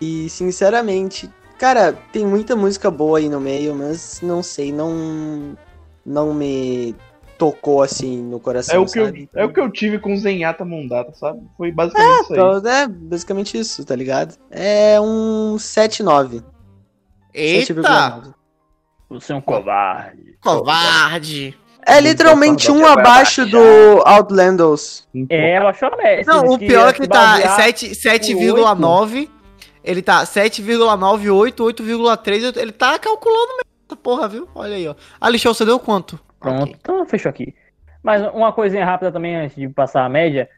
e, 0.00 0.28
sinceramente, 0.30 1.28
cara, 1.58 1.92
tem 2.12 2.24
muita 2.24 2.54
música 2.54 2.88
boa 2.88 3.18
aí 3.18 3.28
no 3.28 3.40
meio, 3.40 3.74
mas 3.74 4.20
não 4.22 4.42
sei, 4.42 4.72
não, 4.72 5.56
não 6.06 6.32
me 6.32 6.94
tocou 7.40 7.82
assim 7.82 8.22
no 8.22 8.38
coração, 8.38 8.76
É 8.76 8.78
o, 8.78 8.84
que 8.84 8.98
eu, 8.98 9.06
sabe? 9.06 9.28
é 9.34 9.44
o 9.46 9.50
que 9.52 9.58
eu 9.58 9.70
tive 9.72 9.98
com 9.98 10.14
Zenyatta 10.14 10.62
Mondata, 10.62 11.14
sabe? 11.14 11.40
Foi 11.56 11.72
basicamente 11.72 12.22
isso 12.22 12.32
aí. 12.34 12.38
Então, 12.38 12.70
é 12.70 12.86
basicamente 12.86 13.58
isso, 13.58 13.82
tá 13.86 13.96
ligado? 13.96 14.34
É 14.50 15.00
um 15.00 15.56
7-9. 15.56 16.44
Eita! 17.32 17.72
7,9. 17.74 18.34
Você 19.08 19.32
é 19.32 19.36
um 19.36 19.40
covarde. 19.40 20.36
Covarde! 20.42 21.58
É 21.86 21.98
literalmente 21.98 22.70
um 22.70 22.84
abaixo 22.86 23.46
do 23.46 23.58
Outlandos. 24.06 25.08
É, 25.30 25.56
eu 25.58 25.66
acho 25.66 25.86
honesto. 25.86 26.28
Não, 26.28 26.44
o 26.52 26.58
pior 26.58 26.90
é 26.90 26.92
que 26.92 27.08
tá 27.08 27.38
basear- 27.38 27.56
7 27.56 27.94
7,9. 27.94 29.30
Ele 29.82 30.02
tá 30.02 30.24
7,9, 30.26 31.30
8, 31.34 31.64
8,3. 31.64 32.54
Ele 32.56 32.70
tá 32.70 32.98
calculando 32.98 33.48
mesmo 33.52 33.70
essa 33.88 33.96
porra, 33.96 34.28
viu? 34.28 34.46
Olha 34.54 34.76
aí, 34.76 34.86
ó. 34.86 34.94
Alixão, 35.18 35.54
você 35.54 35.64
deu 35.64 35.78
quanto? 35.80 36.20
Pronto, 36.40 36.62
Ok. 36.62 36.76
então 36.80 37.06
fechou 37.06 37.30
aqui. 37.30 37.54
Mas 38.02 38.22
uma 38.34 38.52
coisinha 38.52 38.84
rápida 38.84 39.12
também 39.12 39.36
antes 39.36 39.54
de 39.56 39.68
passar 39.68 40.04
a 40.04 40.08
média. 40.08 40.48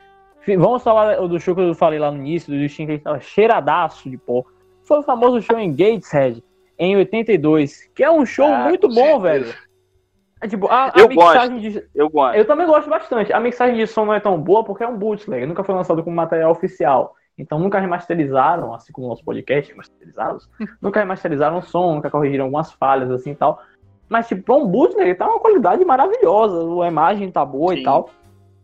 Vamos 0.46 0.82
falar 0.82 1.16
do 1.16 1.38
show 1.40 1.54
que 1.54 1.60
eu 1.60 1.74
falei 1.74 1.98
lá 1.98 2.10
no 2.10 2.18
início, 2.18 2.52
do 2.52 2.58
Justin 2.60 2.86
que 2.86 2.92
ele 2.92 2.98
tava 3.00 3.20
cheiradaço 3.20 4.08
de 4.08 4.16
pó. 4.16 4.44
Foi 4.84 4.98
o 4.98 5.02
famoso 5.02 5.40
show 5.42 5.58
em 5.58 5.70
Gateshead, 5.70 6.42
em 6.78 6.96
82, 6.96 7.90
que 7.94 8.02
é 8.02 8.10
um 8.10 8.24
show 8.26 8.46
Ah, 8.46 8.64
muito 8.68 8.88
bom, 8.88 8.94
certeza. 8.94 9.20
velho. 9.20 9.54
É, 10.40 10.48
tipo, 10.48 10.66
a, 10.66 10.86
a 10.86 10.92
Eu 10.96 11.08
mixagem 11.08 11.58
de, 11.60 11.84
Eu 11.94 12.10
gosto. 12.10 12.36
Eu 12.36 12.44
também 12.44 12.66
gosto 12.66 12.90
bastante. 12.90 13.32
A 13.32 13.38
mixagem 13.38 13.76
de 13.76 13.86
som 13.86 14.04
não 14.04 14.14
é 14.14 14.18
tão 14.18 14.36
boa 14.40 14.64
porque 14.64 14.82
é 14.82 14.88
um 14.88 14.96
bootleg, 14.98 15.46
nunca 15.46 15.62
foi 15.62 15.74
lançado 15.74 16.02
como 16.02 16.16
material 16.16 16.50
oficial. 16.50 17.14
Então 17.38 17.58
nunca 17.60 17.78
remasterizaram, 17.78 18.74
assim 18.74 18.92
como 18.92 19.06
o 19.06 19.10
nosso 19.10 19.24
podcast, 19.24 19.70
remasterizados, 19.70 20.48
nunca 20.82 20.98
remasterizaram 21.00 21.58
o 21.58 21.62
som, 21.62 21.94
nunca 21.94 22.10
corrigiram 22.10 22.44
algumas 22.46 22.72
falhas 22.72 23.10
assim 23.10 23.30
e 23.30 23.34
tal. 23.36 23.60
Mas, 24.12 24.28
tipo, 24.28 24.42
pra 24.42 24.54
um 24.56 24.66
bootleg 24.68 25.14
tá 25.14 25.26
uma 25.26 25.40
qualidade 25.40 25.82
maravilhosa, 25.84 26.84
a 26.84 26.86
imagem 26.86 27.30
tá 27.30 27.44
boa 27.44 27.72
Sim. 27.74 27.80
e 27.80 27.82
tal. 27.82 28.10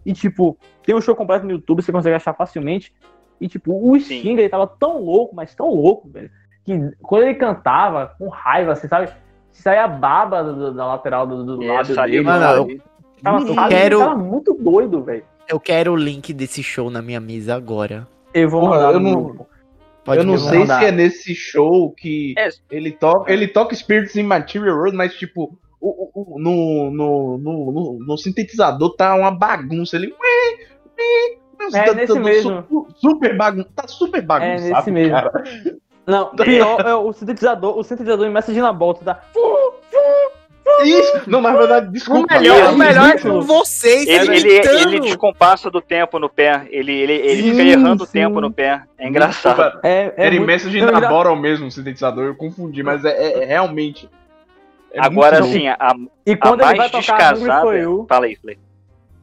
E, 0.05 0.13
tipo, 0.13 0.59
tem 0.85 0.95
um 0.95 1.01
show 1.01 1.17
completo 1.17 1.47
no 1.47 1.53
YouTube, 1.53 1.83
você 1.83 1.91
consegue 1.91 2.15
achar 2.15 2.35
facilmente. 2.35 2.93
E, 3.41 3.49
tipo, 3.49 3.73
o 3.73 3.99
Sim. 3.99 4.19
Sting, 4.19 4.33
ele 4.35 4.49
tava 4.49 4.67
tão 4.67 5.03
louco, 5.03 5.35
mas 5.35 5.55
tão 5.55 5.73
louco, 5.75 6.09
velho, 6.11 6.31
que 6.65 6.79
quando 7.03 7.23
ele 7.23 7.35
cantava 7.35 8.15
com 8.19 8.29
raiva, 8.29 8.75
você 8.77 8.87
sabe, 8.87 9.09
saía 9.53 9.89
baba 9.89 10.43
do- 10.45 10.75
da 10.75 10.87
lateral 10.87 11.27
do, 11.27 11.45
do 11.57 11.63
É, 11.63 11.73
lábio 11.73 11.95
saliva 11.95 12.33
dele. 12.33 12.45
Mano, 12.47 12.71
eu- 12.73 12.99
Tava, 13.23 13.41
Eu 13.41 13.55
sabe, 13.55 13.69
quero- 13.75 13.97
ele 13.97 14.05
tava 14.05 14.17
muito 14.17 14.55
doido, 14.55 15.03
velho. 15.03 15.25
Eu 15.49 15.59
quero 15.59 15.93
o 15.93 15.97
link 15.97 16.33
desse 16.33 16.63
show 16.63 16.89
na 16.91 17.03
minha 17.03 17.19
mesa 17.19 17.55
agora. 17.57 18.07
Eu 18.33 18.49
vou 18.49 18.61
Porra, 18.61 18.77
mandar 18.77 18.93
eu 18.93 19.01
no 19.01 19.11
não- 19.11 19.23
grupo. 19.25 19.47
Pode 20.05 20.21
eu 20.21 20.25
não 20.27 20.39
sei 20.39 20.61
mandar. 20.61 20.79
se 20.81 20.87
é 20.87 20.93
nesse 20.93 21.35
show 21.35 21.91
que 21.93 22.35
É. 22.39 22.49
ele 22.71 22.93
toca, 22.93 23.33
ele 23.33 23.47
toca 23.49 23.75
Spirits 23.75 24.17
in 24.17 24.23
Material 24.23 24.77
World, 24.77 24.97
mas 24.97 25.15
tipo, 25.15 25.59
o, 25.81 25.89
o- 25.89 26.37
o- 26.37 26.39
no, 26.41 26.91
no, 26.91 27.39
no, 27.39 27.73
no, 27.73 27.99
no 28.07 28.17
sintetizador 28.19 28.95
tá 28.97 29.15
uma 29.15 29.31
bagunça. 29.31 29.97
Ele. 29.97 30.15
É 31.75 31.95
nesse 31.95 32.19
mesmo. 32.19 32.65
su- 32.69 32.87
Super 32.97 33.37
bagunça. 33.37 33.69
Tá 33.75 33.87
super 33.89 34.23
bagunçado. 34.23 34.61
É 34.71 34.75
nesse 34.75 34.91
mesmo. 34.91 35.13
cara. 35.13 35.33
Não, 36.07 36.35
pior 36.35 36.81
é 36.81 36.95
o 36.95 37.13
sintetizador, 37.13 37.77
o 37.77 37.83
sintetizador 37.85 38.27
em 38.27 38.31
Message 38.33 38.59
na 38.61 38.73
volta, 38.73 39.05
tá? 39.05 39.23
Isso! 40.85 41.23
Não, 41.27 41.41
na 41.41 41.53
verdade, 41.57 41.91
desculpa. 41.93 42.35
O 42.35 42.39
melhor, 42.41 42.73
o 42.73 42.77
melhor 42.79 43.09
é 43.11 43.19
com 43.19 43.41
vocês, 43.43 44.07
Ele, 44.07 44.37
ele, 44.37 44.51
ele 44.83 45.01
descompassa 45.01 45.71
do 45.71 45.81
tempo 45.81 46.19
no 46.19 46.29
pé. 46.29 46.67
Ele, 46.71 46.93
ele, 46.93 47.13
ele 47.13 47.43
Sim, 47.43 47.51
fica 47.51 47.63
errando 47.63 48.05
o 48.05 48.07
sim. 48.07 48.13
tempo 48.13 48.41
no 48.41 48.51
pé. 48.53 48.83
É 48.99 49.09
engraçado. 49.09 49.81
É, 49.83 50.13
é 50.17 50.27
Era 50.27 50.31
muito- 50.33 50.47
Message 50.47 50.81
Não, 50.81 50.91
na 50.93 50.99
engra- 50.99 51.09
Bottle 51.09 51.37
mesmo, 51.37 51.67
o 51.67 51.71
sintetizador, 51.71 52.25
eu 52.27 52.35
confundi, 52.35 52.83
mas 52.83 53.05
é, 53.05 53.11
é- 53.11 53.43
é 53.43 53.45
realmente. 53.47 54.09
é 54.93 55.01
Agora, 55.01 55.41
assim, 55.41 55.69
a, 55.69 55.95
E 56.27 56.33
a 56.33 56.37
quando 56.37 56.63
ele 56.63 56.75
vai 56.77 56.91
tocar 56.91 57.35
Hungry. 57.35 57.51
For 57.61 57.77
You, 57.77 58.07
Fala 58.09 58.27
aí, 58.27 58.37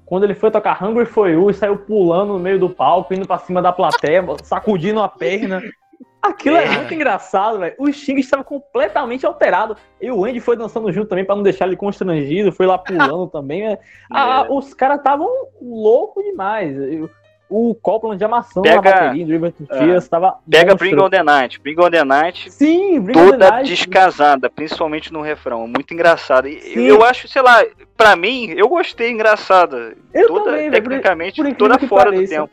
quando 0.06 0.24
ele 0.24 0.36
foi 0.36 0.52
tocar 0.52 0.84
Hungry 0.84 1.06
For 1.06 1.30
You 1.30 1.50
e 1.50 1.54
saiu 1.54 1.78
pulando 1.78 2.34
no 2.34 2.40
meio 2.40 2.60
do 2.60 2.70
palco, 2.70 3.14
indo 3.14 3.26
pra 3.28 3.40
cima 3.40 3.62
da 3.62 3.72
plateia, 3.72 4.24
sacudindo 4.44 5.02
a 5.02 5.10
perna. 5.10 5.62
Aquilo 6.30 6.56
é, 6.58 6.66
É. 6.66 6.70
muito 6.70 6.94
engraçado, 6.94 7.60
velho. 7.60 7.76
O 7.78 7.92
Sting 7.92 8.18
estava 8.20 8.44
completamente 8.44 9.26
alterado. 9.26 9.78
E 10.02 10.12
o 10.12 10.26
Andy 10.26 10.40
foi 10.40 10.56
dançando 10.58 10.92
junto 10.92 11.08
também 11.08 11.26
pra 11.26 11.36
não 11.36 11.44
deixar 11.44 11.68
ele 11.68 11.76
constrangido, 11.76 12.52
foi 12.52 12.66
lá 12.66 12.78
pulando 12.78 13.28
também. 13.32 13.64
né? 13.68 13.78
Ah, 14.12 14.46
É. 14.48 14.52
Os 14.52 14.74
caras 14.74 14.98
estavam 14.98 15.30
loucos 15.62 16.24
demais. 16.24 16.76
Eu- 16.78 17.10
O 17.48 17.76
Copland 17.76 18.18
de 18.18 18.26
amassando 18.26 18.64
Pega- 18.64 18.76
na 18.78 18.82
bateria, 18.82 19.22
em 19.24 19.26
River 19.28 19.52
to 19.52 19.68
É. 19.70 19.78
Tears, 19.78 20.08
tava 20.08 20.40
Pega 20.50 20.72
monstro. 20.72 20.90
Bring 20.90 21.00
on 21.00 21.10
the 21.12 21.22
Night. 21.24 21.60
Bring 21.62 21.80
on 21.80 21.92
the 21.92 22.04
Night 22.04 22.52
Sim, 22.52 23.00
Bring 23.00 23.16
on 23.20 23.26
the 23.26 23.32
toda 23.34 23.52
Night. 23.52 23.70
descasada, 23.70 24.50
principalmente 24.50 25.14
no 25.14 25.22
refrão. 25.22 25.68
Muito 25.68 25.94
engraçada. 25.94 26.50
E 26.50 26.60
Sim. 26.60 26.82
Eu 26.86 27.04
acho, 27.06 27.28
sei 27.28 27.44
lá, 27.44 27.64
pra 27.96 28.16
mim, 28.16 28.50
eu 28.58 28.68
gostei 28.68 29.12
engraçada. 29.12 29.96
Eu 30.12 30.28
toda, 30.28 30.46
também, 30.46 30.72
por- 30.72 30.76
tecnicamente, 30.82 31.36
por 31.36 31.48
incrível 31.48 31.76
toda 31.78 31.88
fora 31.88 32.10
do 32.10 32.16
pareça. 32.16 32.34
tempo. 32.34 32.50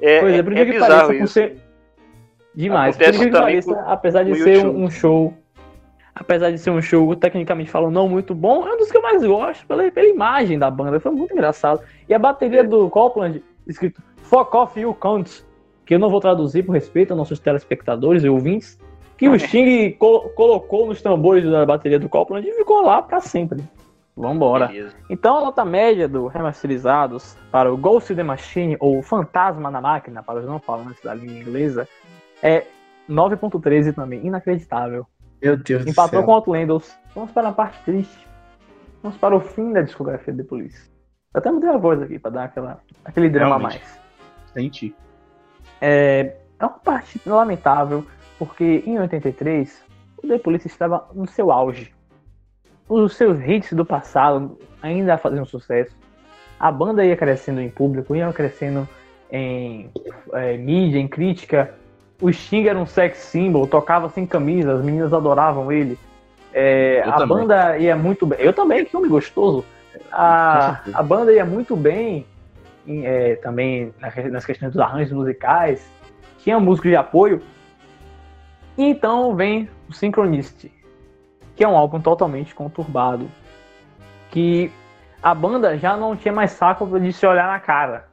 É, 0.00 0.20
Pois 0.20 0.34
é, 0.34 0.38
é, 0.38 0.42
por 0.44 0.56
é 0.56 0.64
bizarro 0.64 0.88
pareça, 0.92 1.06
por 1.06 1.14
isso. 1.16 1.32
ser- 1.32 1.56
Demais. 2.56 2.96
Acontece 2.96 3.30
pareça, 3.30 3.80
apesar 3.86 4.22
de 4.24 4.34
ser 4.36 4.56
YouTube. 4.58 4.76
um, 4.84 4.90
show. 4.90 5.34
Apesar 6.14 6.50
de 6.50 6.56
ser 6.58 6.70
um 6.70 6.80
show, 6.80 7.14
tecnicamente 7.14 7.70
falando, 7.70 7.92
não 7.92 8.08
muito 8.08 8.34
bom, 8.34 8.66
é 8.66 8.72
um 8.72 8.78
dos 8.78 8.90
que 8.90 8.96
eu 8.96 9.02
mais 9.02 9.22
gosto, 9.22 9.66
pela, 9.66 9.90
pela 9.90 10.08
imagem 10.08 10.58
da 10.58 10.70
banda. 10.70 10.98
Foi 10.98 11.12
muito 11.12 11.32
engraçado. 11.34 11.80
E 12.08 12.14
a 12.14 12.18
bateria 12.18 12.60
É. 12.60 12.64
do 12.64 12.88
Copland, 12.88 13.42
escrito 13.66 14.00
Fuck 14.22 14.56
off 14.56 14.80
you 14.80 14.94
cunts, 14.94 15.46
que 15.84 15.94
eu 15.94 15.98
não 15.98 16.08
vou 16.08 16.18
traduzir 16.20 16.62
por 16.64 16.72
respeito 16.72 17.10
aos 17.12 17.18
nossos 17.18 17.38
telespectadores 17.38 18.24
e 18.24 18.28
ouvintes. 18.28 18.78
que 19.18 19.28
o 19.30 19.38
Sting 19.38 19.92
co- 19.98 20.28
colocou 20.34 20.86
nos 20.86 21.00
tambores 21.00 21.42
da 21.50 21.64
bateria 21.64 21.98
do 21.98 22.06
Copland 22.08 22.46
e 22.46 22.52
ficou 22.52 22.82
lá 22.82 23.00
pra 23.00 23.18
sempre. 23.20 23.62
Vambora. 24.14 24.66
Beleza. 24.68 24.94
Então 25.08 25.38
a 25.38 25.40
nota 25.42 25.64
média 25.64 26.06
do 26.08 26.26
remasterizados 26.26 27.34
para 27.50 27.72
o 27.72 27.76
Ghost 27.78 28.12
in 28.12 28.16
the 28.16 28.22
Machine, 28.22 28.76
ou 28.78 29.02
Fantasma 29.02 29.70
na 29.70 29.80
Máquina, 29.80 30.22
para 30.22 30.40
os 30.40 30.44
não 30.46 30.58
falantes 30.58 31.02
da 31.02 31.14
língua 31.14 31.34
inglesa, 31.38 31.88
é 32.42 32.66
9.13 33.08 33.94
também, 33.94 34.26
inacreditável. 34.26 35.06
Meu 35.42 35.56
Deus 35.56 35.84
do 35.84 35.90
Empatou 35.90 36.20
céu. 36.20 36.22
com 36.24 36.32
Outlanders. 36.32 36.96
Vamos 37.14 37.30
para 37.30 37.48
a 37.48 37.52
parte 37.52 37.82
triste. 37.84 38.26
Vamos 39.02 39.18
para 39.18 39.36
o 39.36 39.40
fim 39.40 39.72
da 39.72 39.82
discografia 39.82 40.32
de 40.32 40.42
The 40.42 40.48
Police. 40.48 40.90
Eu 41.34 41.38
até 41.38 41.50
mudei 41.50 41.68
a 41.68 41.76
voz 41.76 42.00
aqui 42.00 42.18
para 42.18 42.30
dar 42.30 42.44
aquela, 42.44 42.80
aquele 43.04 43.28
drama 43.28 43.56
a 43.56 43.58
Realmente. 43.58 43.80
mais. 43.80 44.00
Senti. 44.52 44.94
É, 45.80 46.36
é 46.58 46.64
uma 46.64 46.70
parte 46.78 47.20
lamentável, 47.26 48.04
porque 48.38 48.82
em 48.86 48.98
83 48.98 49.84
o 50.22 50.26
The 50.26 50.38
Police 50.38 50.66
estava 50.66 51.06
no 51.14 51.26
seu 51.28 51.52
auge. 51.52 51.94
Os 52.88 53.14
seus 53.16 53.38
hits 53.40 53.72
do 53.72 53.84
passado 53.84 54.58
ainda 54.80 55.18
faziam 55.18 55.44
sucesso. 55.44 55.94
A 56.58 56.72
banda 56.72 57.04
ia 57.04 57.16
crescendo 57.16 57.60
em 57.60 57.68
público, 57.68 58.16
ia 58.16 58.32
crescendo 58.32 58.88
em 59.30 59.90
é, 60.32 60.56
mídia, 60.56 60.98
em 60.98 61.06
crítica. 61.08 61.74
O 62.20 62.32
Sting 62.32 62.66
era 62.66 62.78
um 62.78 62.86
sex 62.86 63.18
symbol, 63.18 63.66
tocava 63.66 64.08
sem 64.08 64.26
camisa, 64.26 64.72
as 64.74 64.84
meninas 64.84 65.12
adoravam 65.12 65.70
ele. 65.70 65.98
É, 66.52 67.02
a 67.04 67.12
também. 67.12 67.28
banda 67.28 67.78
ia 67.78 67.94
muito 67.94 68.24
bem. 68.26 68.38
Eu 68.40 68.52
também, 68.52 68.84
que 68.84 68.96
homem 68.96 69.10
gostoso. 69.10 69.64
A, 70.10 70.80
a 70.94 71.02
banda 71.02 71.32
ia 71.32 71.44
muito 71.44 71.76
bem 71.76 72.26
em, 72.86 73.04
é, 73.04 73.36
também 73.36 73.92
nas 74.30 74.46
questões 74.46 74.72
dos 74.72 74.80
arranjos 74.80 75.12
musicais. 75.12 75.90
Tinha 76.38 76.58
músicos 76.58 76.90
de 76.90 76.96
apoio. 76.96 77.42
E 78.78 78.84
então 78.84 79.34
vem 79.34 79.68
o 79.88 79.92
Synchronicity, 79.92 80.72
que 81.54 81.64
é 81.64 81.68
um 81.68 81.76
álbum 81.76 82.00
totalmente 82.00 82.54
conturbado. 82.54 83.28
Que 84.30 84.70
a 85.22 85.34
banda 85.34 85.76
já 85.76 85.96
não 85.96 86.16
tinha 86.16 86.32
mais 86.32 86.52
saco 86.52 86.86
de 86.98 87.12
se 87.12 87.26
olhar 87.26 87.48
na 87.48 87.60
cara. 87.60 88.08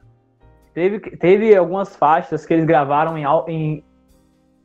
Teve, 0.73 0.99
teve 0.99 1.55
algumas 1.55 1.95
faixas 1.95 2.45
que 2.45 2.53
eles 2.53 2.65
gravaram 2.65 3.17
em, 3.17 3.25
em 3.47 3.83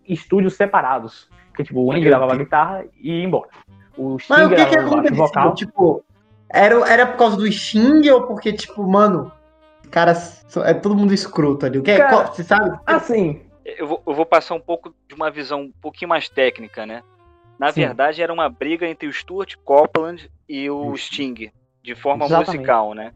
estúdios 0.09 0.55
separados. 0.55 1.29
Que 1.55 1.65
tipo, 1.65 1.81
o 1.81 1.93
Andy 1.93 2.05
gravava 2.05 2.35
a 2.35 2.37
guitarra 2.37 2.85
e 3.01 3.19
ia 3.19 3.25
embora. 3.25 3.49
O 3.97 4.19
Sting 4.19 4.33
Mas 4.33 4.47
o 4.47 4.55
que 4.55 4.67
que 4.67 4.77
aconteceu? 4.77 5.17
vocal. 5.17 5.55
Tipo, 5.55 6.05
era, 6.49 6.75
era 6.89 7.07
por 7.07 7.17
causa 7.17 7.37
do 7.37 7.51
Xing 7.51 8.09
ou 8.11 8.23
porque, 8.23 8.53
tipo, 8.53 8.87
mano, 8.87 9.33
cara, 9.91 10.15
é 10.65 10.75
todo 10.75 10.95
mundo 10.95 11.13
escroto 11.13 11.67
ali. 11.67 11.79
O 11.79 11.83
que 11.83 11.91
é? 11.91 11.99
Cara, 11.99 12.27
Você 12.27 12.45
sabe? 12.45 12.79
Assim, 12.87 13.43
Eu 13.65 13.87
vou, 13.87 14.03
eu 14.07 14.15
vou 14.15 14.25
passar 14.25 14.55
um 14.55 14.61
pouco 14.61 14.95
de 15.09 15.15
uma 15.15 15.31
visão 15.31 15.63
um 15.63 15.73
pouquinho 15.83 16.09
mais 16.09 16.29
técnica, 16.29 16.87
né? 16.87 17.03
Na 17.59 17.73
Sim. 17.73 17.81
verdade, 17.81 18.23
era 18.23 18.33
uma 18.33 18.49
briga 18.49 18.87
entre 18.87 19.09
o 19.09 19.13
Stuart 19.13 19.57
Copeland 19.65 20.31
e 20.49 20.71
o 20.71 20.97
Sting, 20.97 21.51
de 21.83 21.95
forma 21.97 22.25
Exatamente. 22.25 22.57
musical, 22.57 22.95
né? 22.95 23.13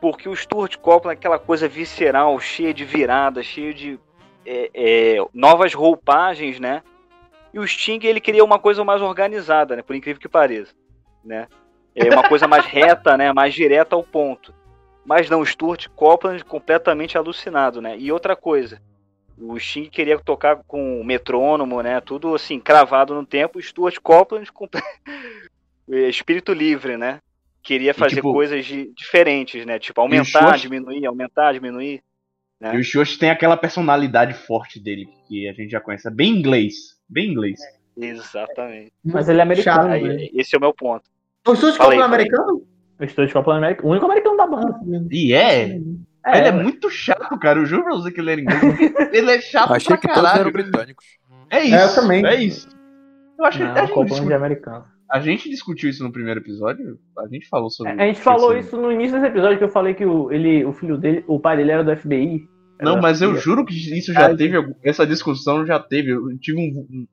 Porque 0.00 0.28
o 0.28 0.36
Stuart 0.36 0.76
Copeland 0.76 1.16
é 1.16 1.18
aquela 1.18 1.38
coisa 1.38 1.68
visceral, 1.68 2.38
cheia 2.38 2.72
de 2.72 2.84
viradas, 2.84 3.44
cheio 3.44 3.74
de 3.74 3.98
é, 4.52 4.70
é, 4.74 5.16
novas 5.32 5.72
roupagens, 5.74 6.58
né? 6.58 6.82
E 7.54 7.58
o 7.58 7.66
Sting, 7.66 8.00
ele 8.04 8.20
queria 8.20 8.44
uma 8.44 8.58
coisa 8.58 8.82
mais 8.84 9.00
organizada, 9.00 9.76
né? 9.76 9.82
Por 9.82 9.94
incrível 9.94 10.20
que 10.20 10.28
pareça, 10.28 10.74
né? 11.24 11.46
É 11.94 12.12
uma 12.12 12.28
coisa 12.28 12.48
mais 12.48 12.64
reta, 12.66 13.16
né? 13.16 13.32
Mais 13.32 13.54
direta 13.54 13.94
ao 13.94 14.02
ponto. 14.02 14.52
Mas 15.04 15.30
não, 15.30 15.40
o 15.40 15.46
Stuart 15.46 15.86
Copeland 15.94 16.44
completamente 16.44 17.16
alucinado, 17.16 17.80
né? 17.80 17.96
E 17.98 18.10
outra 18.12 18.34
coisa, 18.36 18.80
o 19.38 19.58
Sting 19.58 19.88
queria 19.88 20.18
tocar 20.18 20.60
com 20.66 21.02
metrônomo, 21.04 21.80
né? 21.80 22.00
Tudo 22.00 22.34
assim, 22.34 22.58
cravado 22.60 23.14
no 23.14 23.24
tempo. 23.24 23.58
O 23.58 23.62
Stuart 23.62 23.98
Copeland, 24.02 24.50
com... 24.52 24.68
espírito 26.08 26.52
livre, 26.52 26.96
né? 26.96 27.20
Queria 27.62 27.92
fazer 27.92 28.16
tipo- 28.16 28.32
coisas 28.32 28.64
de- 28.64 28.92
diferentes, 28.94 29.64
né? 29.66 29.78
Tipo, 29.78 30.00
aumentar, 30.00 30.24
Stuart- 30.24 30.60
diminuir, 30.60 31.06
aumentar, 31.06 31.52
diminuir. 31.52 32.02
Né? 32.60 32.76
E 32.76 32.78
o 32.78 32.84
Shoshi 32.84 33.18
tem 33.18 33.30
aquela 33.30 33.56
personalidade 33.56 34.34
forte 34.34 34.78
dele, 34.78 35.08
que 35.26 35.48
a 35.48 35.52
gente 35.52 35.70
já 35.70 35.80
conhece. 35.80 36.06
É 36.06 36.10
bem 36.10 36.30
inglês. 36.36 36.96
Bem 37.08 37.30
inglês. 37.30 37.58
Exatamente. 37.96 38.92
mas 39.04 39.28
ele 39.28 39.40
é 39.40 39.42
americano. 39.42 39.90
Chato, 39.90 40.02
né? 40.02 40.28
esse 40.34 40.54
é 40.54 40.58
o 40.58 40.60
meu 40.60 40.72
ponto. 40.72 41.04
O 41.46 41.52
Copeland 41.52 41.76
fala 41.76 41.92
aí. 41.94 42.00
americano? 42.00 42.66
O 43.00 43.08
Stuart 43.08 43.32
Copeland 43.32 43.62
é 43.62 43.66
americano, 43.66 43.88
o 43.88 43.92
único 43.92 44.06
americano 44.06 44.36
da 44.36 44.46
banda. 44.46 44.78
E 45.10 45.32
é. 45.32 45.80
É, 46.24 46.38
ele 46.38 46.48
é 46.48 46.52
muito 46.52 46.90
chato, 46.90 47.38
cara. 47.38 47.58
Eu 47.58 47.66
juro 47.66 47.84
pra 47.84 47.94
você 47.94 48.12
que 48.12 48.20
ele 48.20 48.32
era 48.32 48.40
inglês. 48.40 48.62
ele 49.12 49.30
é 49.30 49.40
chato 49.40 49.72
Achei 49.72 49.96
que 49.96 50.02
pra 50.06 50.14
todos 50.14 50.30
caralho. 50.30 50.40
eram 50.42 50.52
britânicos. 50.52 51.06
É 51.48 51.62
isso. 51.64 51.74
É, 51.74 51.84
eu 51.84 51.94
também. 51.94 52.26
É 52.26 52.34
isso. 52.36 52.68
Eu 53.38 53.44
acho 53.46 53.58
que 53.58 53.64
Não, 53.64 53.74
discutiu, 54.04 54.30
é 54.30 54.34
americano. 54.34 54.84
A 55.10 55.20
gente 55.20 55.48
discutiu 55.50 55.90
isso 55.90 56.02
no 56.04 56.12
primeiro 56.12 56.40
episódio. 56.40 56.98
A 57.18 57.26
gente 57.28 57.48
falou 57.48 57.68
sobre 57.70 57.92
A 57.92 58.06
gente 58.06 58.20
falou 58.20 58.52
esse- 58.56 58.68
isso 58.68 58.76
no 58.80 58.92
início 58.92 59.12
desse 59.18 59.26
episódio 59.32 59.58
que 59.58 59.64
eu 59.64 59.68
falei 59.68 59.94
que 59.94 60.04
o, 60.06 60.30
ele, 60.30 60.64
o 60.64 60.72
filho 60.72 60.96
dele, 60.96 61.24
o 61.26 61.38
pai 61.40 61.56
dele 61.56 61.72
era 61.72 61.84
do 61.84 61.96
FBI. 61.96 62.42
Não, 62.80 62.92
Era 62.92 63.02
mas 63.02 63.20
eu 63.20 63.34
juro 63.36 63.64
que 63.66 63.74
isso 63.74 64.12
já 64.12 64.34
teve. 64.34 64.56
algum- 64.56 64.74
Essa 64.82 65.06
discussão 65.06 65.66
já 65.66 65.78
teve. 65.78 66.10
Eu 66.12 66.38
tive 66.38 66.58
um. 66.58 66.80
um- 66.90 67.06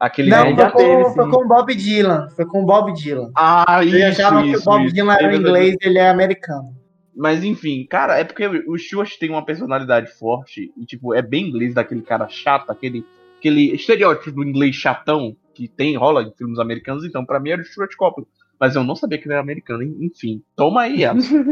aquele. 0.00 0.30
Não, 0.30 0.44
foi 0.46 0.56
já 0.56 0.70
com, 0.70 0.78
teve, 0.78 1.04
foi 1.14 1.30
com 1.30 1.44
o 1.44 1.48
Bob 1.48 1.74
Dylan. 1.76 2.28
Foi 2.30 2.44
com 2.46 2.62
o 2.62 2.66
Bob 2.66 2.92
Dylan. 2.92 3.30
Ah, 3.36 3.78
Ele 3.82 3.98
isso, 3.98 4.20
achava 4.20 4.42
que 4.42 4.48
o 4.48 4.52
isso, 4.54 4.64
Bob 4.64 4.84
isso. 4.84 4.94
Dylan 4.94 5.12
era 5.12 5.20
Teve 5.22 5.34
essa 5.34 5.42
inglês 5.42 5.76
ele 5.80 5.98
é 5.98 6.08
americano. 6.10 6.74
Mas 7.14 7.44
enfim, 7.44 7.86
cara, 7.88 8.18
é 8.18 8.24
porque 8.24 8.46
o 8.66 8.76
Stuart 8.78 9.12
tem 9.20 9.28
uma 9.30 9.44
personalidade 9.44 10.10
forte 10.18 10.72
e, 10.76 10.86
tipo, 10.86 11.12
é 11.14 11.20
bem 11.20 11.46
inglês 11.50 11.74
daquele 11.74 12.00
cara 12.02 12.26
chato, 12.28 12.70
aquele, 12.70 13.04
aquele 13.38 13.74
estereótipo 13.74 14.32
do 14.32 14.42
inglês 14.42 14.74
chatão 14.74 15.36
que 15.54 15.68
tem, 15.68 15.96
rola 15.96 16.22
em 16.22 16.32
filmes 16.32 16.58
americanos, 16.58 17.04
então 17.04 17.24
pra 17.24 17.38
mim 17.40 17.50
era 17.50 17.60
o 17.62 17.64
Stuart 17.64 17.94
Copeland. 17.96 18.28
Mas 18.58 18.76
eu 18.76 18.84
não 18.84 18.94
sabia 18.94 19.18
que 19.18 19.26
ele 19.26 19.32
era 19.34 19.42
americano, 19.42 19.82
enfim. 19.82 20.42
Toma 20.54 20.82
aí. 20.82 21.00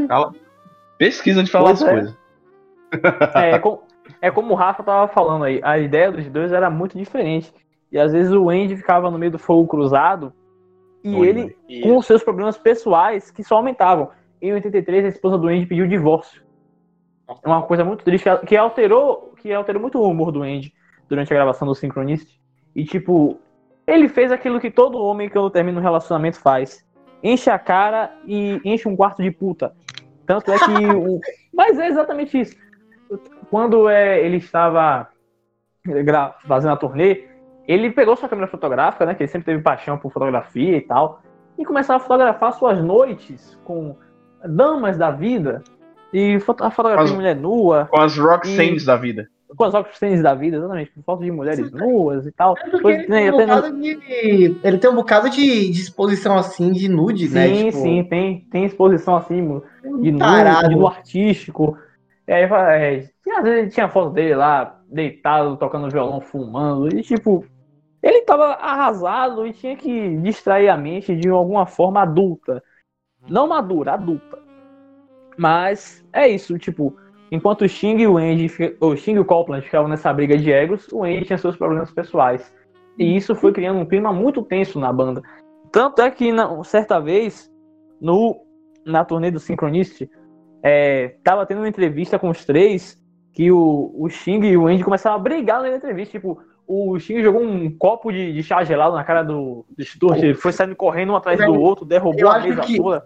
Cala. 0.08 0.32
Pesquisa 0.98 1.42
de 1.42 1.50
falar 1.50 1.70
Pois 1.70 1.82
as 1.82 1.88
é. 1.88 1.92
coisas. 1.92 2.16
É, 3.34 3.58
com- 3.58 3.82
é 4.20 4.30
como 4.30 4.52
o 4.52 4.56
Rafa 4.56 4.82
tava 4.82 5.08
falando 5.12 5.44
aí, 5.44 5.60
a 5.62 5.78
ideia 5.78 6.10
dos 6.12 6.28
dois 6.28 6.52
era 6.52 6.68
muito 6.68 6.96
diferente. 6.98 7.52
E 7.90 7.98
às 7.98 8.12
vezes 8.12 8.32
o 8.32 8.48
Andy 8.50 8.76
ficava 8.76 9.10
no 9.10 9.18
meio 9.18 9.32
do 9.32 9.38
fogo 9.38 9.66
cruzado 9.66 10.32
e 11.02 11.14
Oi, 11.14 11.28
ele 11.28 11.56
com 11.82 11.96
os 11.96 12.06
seus 12.06 12.22
problemas 12.22 12.56
pessoais 12.58 13.30
que 13.30 13.42
só 13.42 13.56
aumentavam. 13.56 14.10
Em 14.40 14.52
83, 14.52 15.04
a 15.04 15.08
esposa 15.08 15.38
do 15.38 15.48
Andy 15.48 15.66
pediu 15.66 15.86
divórcio. 15.88 16.42
É 17.44 17.48
uma 17.48 17.62
coisa 17.62 17.84
muito 17.84 18.04
triste 18.04 18.28
que- 18.46 18.56
alterou, 18.56 19.34
que 19.40 19.52
alterou 19.52 19.80
muito 19.80 19.98
o 19.98 20.08
humor 20.08 20.30
do 20.32 20.42
Andy 20.42 20.72
durante 21.08 21.32
a 21.32 21.36
gravação 21.36 21.66
do 21.66 21.74
Synchronicity. 21.74 22.40
E 22.74 22.84
tipo, 22.84 23.40
ele 23.92 24.08
fez 24.08 24.30
aquilo 24.32 24.60
que 24.60 24.70
todo 24.70 24.98
homem 25.02 25.28
quando 25.28 25.50
termina 25.50 25.78
um 25.78 25.82
relacionamento 25.82 26.38
faz. 26.38 26.84
Enche 27.22 27.50
a 27.50 27.58
cara 27.58 28.10
e 28.26 28.60
enche 28.64 28.88
um 28.88 28.96
quarto 28.96 29.22
de 29.22 29.30
puta. 29.30 29.72
Tanto 30.26 30.50
é 30.52 30.58
que 30.58 30.86
o... 30.86 31.20
Mas 31.52 31.78
é 31.78 31.88
exatamente 31.88 32.40
isso. 32.40 32.56
Quando 33.50 33.88
é, 33.88 34.20
ele 34.24 34.36
estava 34.38 35.08
gra- 35.84 36.34
fazendo 36.46 36.72
a 36.72 36.76
turnê, 36.76 37.24
ele 37.66 37.90
pegou 37.90 38.16
sua 38.16 38.28
câmera 38.28 38.46
fotográfica, 38.48 39.04
né? 39.04 39.14
Que 39.14 39.24
ele 39.24 39.30
sempre 39.30 39.46
teve 39.46 39.62
paixão 39.62 39.98
por 39.98 40.12
fotografia 40.12 40.76
e 40.76 40.80
tal. 40.80 41.20
E 41.58 41.64
começava 41.64 41.96
a 41.98 42.06
fotografar 42.06 42.52
suas 42.52 42.82
noites 42.82 43.58
com 43.64 43.96
damas 44.44 44.96
da 44.96 45.10
vida. 45.10 45.62
E 46.12 46.40
foto- 46.40 46.64
a 46.64 46.70
fotografia 46.70 47.06
de 47.06 47.14
mulher 47.14 47.36
nua, 47.36 47.86
Com 47.90 48.00
as 48.00 48.16
rock 48.16 48.48
E- 48.48 48.84
da 48.86 48.96
vida. 48.96 49.28
Com 49.56 49.64
as 49.64 49.74
óculos 49.74 50.22
da 50.22 50.34
vida, 50.34 50.56
exatamente, 50.56 50.92
com 50.92 51.02
fotos 51.02 51.24
de 51.24 51.30
mulheres 51.30 51.70
nuas 51.72 52.26
e 52.26 52.32
tal. 52.32 52.56
É 52.56 52.70
porque 52.70 52.82
Pois, 52.82 52.98
ele, 52.98 53.08
né, 53.08 53.30
tem 53.30 53.30
um 53.30 53.46
bocado 53.46 53.80
de, 53.80 54.60
ele 54.62 54.78
tem 54.78 54.90
um 54.90 54.94
bocado 54.94 55.30
de, 55.30 55.70
de 55.70 55.80
exposição 55.80 56.36
assim, 56.36 56.72
de 56.72 56.88
nude, 56.88 57.28
Sim, 57.28 57.34
né? 57.34 57.64
Tipo, 57.64 57.78
sim, 57.78 58.04
tem, 58.04 58.40
tem 58.50 58.64
exposição 58.64 59.16
assim, 59.16 59.62
de 60.00 60.16
tarado. 60.16 60.68
de 60.68 60.74
nu 60.74 60.86
artístico. 60.86 61.76
E 62.26 62.32
aí, 62.32 62.44
é, 62.44 63.08
e 63.26 63.30
às 63.30 63.42
vezes 63.42 63.74
tinha 63.74 63.88
foto 63.88 64.10
dele 64.10 64.34
lá, 64.34 64.80
deitado, 64.88 65.56
tocando 65.56 65.90
violão, 65.90 66.20
fumando. 66.20 66.88
E 66.96 67.02
tipo, 67.02 67.44
ele 68.02 68.22
tava 68.22 68.52
arrasado 68.54 69.46
e 69.46 69.52
tinha 69.52 69.76
que 69.76 70.16
distrair 70.18 70.68
a 70.68 70.76
mente 70.76 71.14
de 71.16 71.28
alguma 71.28 71.66
forma 71.66 72.02
adulta. 72.02 72.62
Não 73.28 73.48
madura, 73.48 73.92
adulta. 73.94 74.38
Mas 75.36 76.04
é 76.12 76.28
isso, 76.28 76.58
tipo, 76.58 76.96
enquanto 77.30 77.62
o 77.62 77.68
Sting 77.68 77.96
e 77.98 78.06
o 78.06 78.16
Andy, 78.16 78.48
fi- 78.48 78.76
o 78.80 78.96
Sting 78.96 79.14
e 79.14 79.18
o 79.20 79.24
Copeland 79.24 79.64
ficavam 79.64 79.88
nessa 79.88 80.12
briga 80.12 80.36
de 80.36 80.50
egos, 80.52 80.88
o 80.92 81.04
Andy 81.04 81.24
tinha 81.24 81.38
seus 81.38 81.56
problemas 81.56 81.90
pessoais. 81.90 82.52
E 82.98 83.16
isso 83.16 83.34
foi 83.34 83.52
criando 83.52 83.78
um 83.78 83.86
clima 83.86 84.12
muito 84.12 84.42
tenso 84.42 84.78
na 84.78 84.92
banda. 84.92 85.22
Tanto 85.72 86.02
é 86.02 86.10
que, 86.10 86.32
na, 86.32 86.62
certa 86.64 86.98
vez, 87.00 87.50
no, 88.00 88.36
na 88.84 89.04
turnê 89.04 89.30
do 89.30 89.38
Synchronicity, 89.40 90.10
é, 90.62 91.14
tava 91.24 91.46
tendo 91.46 91.58
uma 91.58 91.68
entrevista 91.68 92.18
com 92.18 92.28
os 92.28 92.44
três 92.44 93.00
que 93.32 93.50
o, 93.52 93.94
o 93.96 94.08
Sting 94.10 94.40
e 94.44 94.56
o 94.56 94.66
Andy 94.66 94.82
começaram 94.84 95.16
a 95.16 95.18
brigar 95.20 95.62
na 95.62 95.74
entrevista. 95.74 96.12
Tipo, 96.18 96.38
o 96.66 96.98
Sting 96.98 97.22
jogou 97.22 97.42
um 97.42 97.70
copo 97.78 98.10
de, 98.12 98.32
de 98.32 98.42
chá 98.42 98.62
gelado 98.64 98.94
na 98.96 99.04
cara 99.04 99.22
do, 99.22 99.64
do 99.70 99.84
Stuart, 99.84 100.18
ele 100.24 100.34
foi 100.34 100.52
saindo 100.52 100.74
correndo 100.76 101.12
um 101.12 101.16
atrás 101.16 101.38
do 101.38 101.60
outro, 101.60 101.84
derrubou 101.84 102.18
Eu 102.20 102.28
a 102.28 102.38
mesa 102.40 102.60
que- 102.62 102.76
toda. 102.76 103.04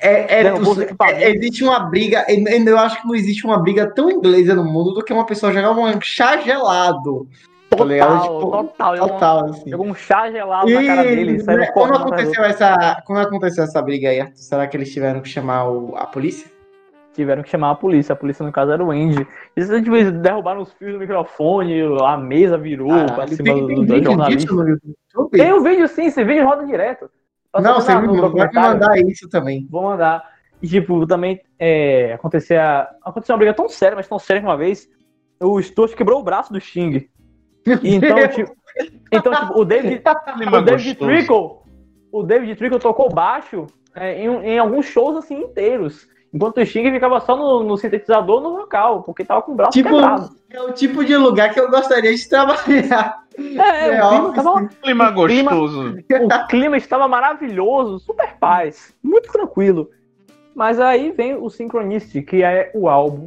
É, 0.00 0.42
é, 0.42 0.52
os 0.52 0.78
é- 0.78 1.30
existe 1.30 1.62
uma 1.64 1.78
briga, 1.80 2.26
eu 2.28 2.78
acho 2.78 3.00
que 3.00 3.06
não 3.06 3.14
existe 3.14 3.46
uma 3.46 3.58
briga 3.58 3.86
tão 3.86 4.10
inglesa 4.10 4.54
no 4.54 4.64
mundo 4.64 4.92
do 4.92 5.04
que 5.04 5.12
uma 5.12 5.24
pessoa 5.24 5.52
jogar 5.52 5.70
um 5.70 6.00
chá 6.00 6.36
gelado. 6.38 7.26
Tá? 7.70 7.76
Total, 7.78 8.20
Tipo, 8.22 8.50
total. 8.50 8.96
Total, 8.98 9.44
assim. 9.46 9.70
Jogou 9.70 9.86
um 9.86 9.94
chá 9.94 10.30
gelado 10.30 10.70
na 10.70 10.84
cara 10.84 11.02
dele. 11.02 11.32
E 11.32 11.42
né, 11.42 11.42
correndo 11.44 11.72
quando 11.72 11.90
do- 11.92 11.98
aconteceu 11.98 12.44
essa, 12.44 13.02
quando 13.06 13.18
aconteceu 13.20 13.64
essa 13.64 13.80
briga 13.82 14.10
aí, 14.10 14.20
Arthur, 14.20 14.36
será 14.36 14.66
que 14.66 14.76
eles 14.76 14.92
tiveram 14.92 15.20
que 15.20 15.28
chamar 15.28 15.68
o- 15.68 15.94
a 15.96 16.06
polícia? 16.06 16.52
Tiveram 17.14 17.42
que 17.42 17.48
chamar 17.50 17.70
a 17.70 17.74
polícia. 17.74 18.12
A 18.12 18.16
polícia, 18.16 18.44
no 18.44 18.52
caso, 18.52 18.72
era 18.72 18.84
o 18.84 18.90
Andy. 18.90 19.26
Eles 19.56 19.68
tipo, 19.82 19.96
eles 19.96 20.12
derrubaram 20.12 20.62
os 20.62 20.72
fios 20.72 20.92
do 20.94 20.98
microfone, 20.98 21.80
a 22.04 22.16
mesa 22.16 22.58
virou 22.58 22.88
pra 22.88 23.06
Caralho, 23.08 23.36
cima 23.36 23.54
do, 23.54 23.66
do 23.86 24.02
jornalista. 24.04 24.52
YouTube? 24.52 24.66
Deixa 24.66 24.90
eu 25.16 25.28
ver. 25.28 25.38
Tem 25.38 25.52
um 25.52 25.62
vídeo 25.62 25.88
sim, 25.88 26.06
esse 26.06 26.22
vídeo 26.24 26.44
roda 26.44 26.66
direto. 26.66 27.08
Não, 27.60 27.74
você 27.74 27.92
vai 27.94 28.06
me 28.06 28.20
documentário. 28.20 28.70
mandar 28.70 28.98
isso 28.98 29.28
também. 29.28 29.66
Vou 29.70 29.82
mandar. 29.82 30.22
E, 30.62 30.68
tipo, 30.68 31.06
também 31.06 31.40
é, 31.58 32.12
aconteceu, 32.14 32.58
aconteceu 33.02 33.34
uma 33.34 33.38
briga 33.38 33.54
tão 33.54 33.68
séria, 33.68 33.96
mas 33.96 34.08
tão 34.08 34.18
séria 34.18 34.40
que 34.40 34.48
uma 34.48 34.56
vez 34.56 34.88
o 35.40 35.60
Stuart 35.60 35.94
quebrou 35.94 36.20
o 36.20 36.24
braço 36.24 36.52
do 36.52 36.60
Sting. 36.60 37.08
E 37.82 37.94
então, 37.94 38.28
tipo, 38.28 38.52
então, 39.12 39.32
tipo, 39.34 39.58
o 39.60 39.64
David, 39.64 40.02
Clima 40.36 40.58
o 40.58 40.62
David. 40.62 40.94
Trickle, 40.96 41.50
o 42.12 42.22
David 42.22 42.56
Trickle 42.56 42.78
tocou 42.78 43.08
baixo 43.12 43.66
é, 43.94 44.22
em, 44.22 44.26
em 44.26 44.58
alguns 44.58 44.86
shows 44.86 45.16
assim 45.16 45.42
inteiros. 45.42 46.06
Enquanto 46.32 46.58
o 46.58 46.66
Sting 46.66 46.90
ficava 46.90 47.20
só 47.20 47.36
no, 47.36 47.62
no 47.62 47.76
sintetizador 47.76 48.40
no 48.40 48.56
vocal, 48.56 49.02
porque 49.02 49.24
tava 49.24 49.42
com 49.42 49.52
o 49.52 49.54
braço 49.54 49.70
Tipo, 49.72 49.90
quebrado. 49.90 50.30
é 50.50 50.62
o 50.62 50.72
tipo 50.72 51.04
de 51.04 51.16
lugar 51.16 51.52
que 51.54 51.60
eu 51.60 51.70
gostaria 51.70 52.12
de 52.14 52.28
trabalhar. 52.28 53.23
É, 53.36 53.96
é 53.96 54.04
o, 54.04 54.08
clima 54.08 54.18
óbvio, 54.28 54.32
tava, 54.34 54.68
Clima 54.82 55.12
clima- 55.12 55.50
gostoso. 55.50 55.98
o 55.98 56.46
clima 56.48 56.76
estava 56.76 57.08
maravilhoso, 57.08 57.98
super 57.98 58.36
paz, 58.38 58.94
muito 59.02 59.30
tranquilo. 59.32 59.90
Mas 60.54 60.78
aí 60.78 61.10
vem 61.10 61.34
o 61.34 61.50
Synchronicity, 61.50 62.22
que 62.22 62.42
é 62.44 62.70
o 62.74 62.88
álbum 62.88 63.26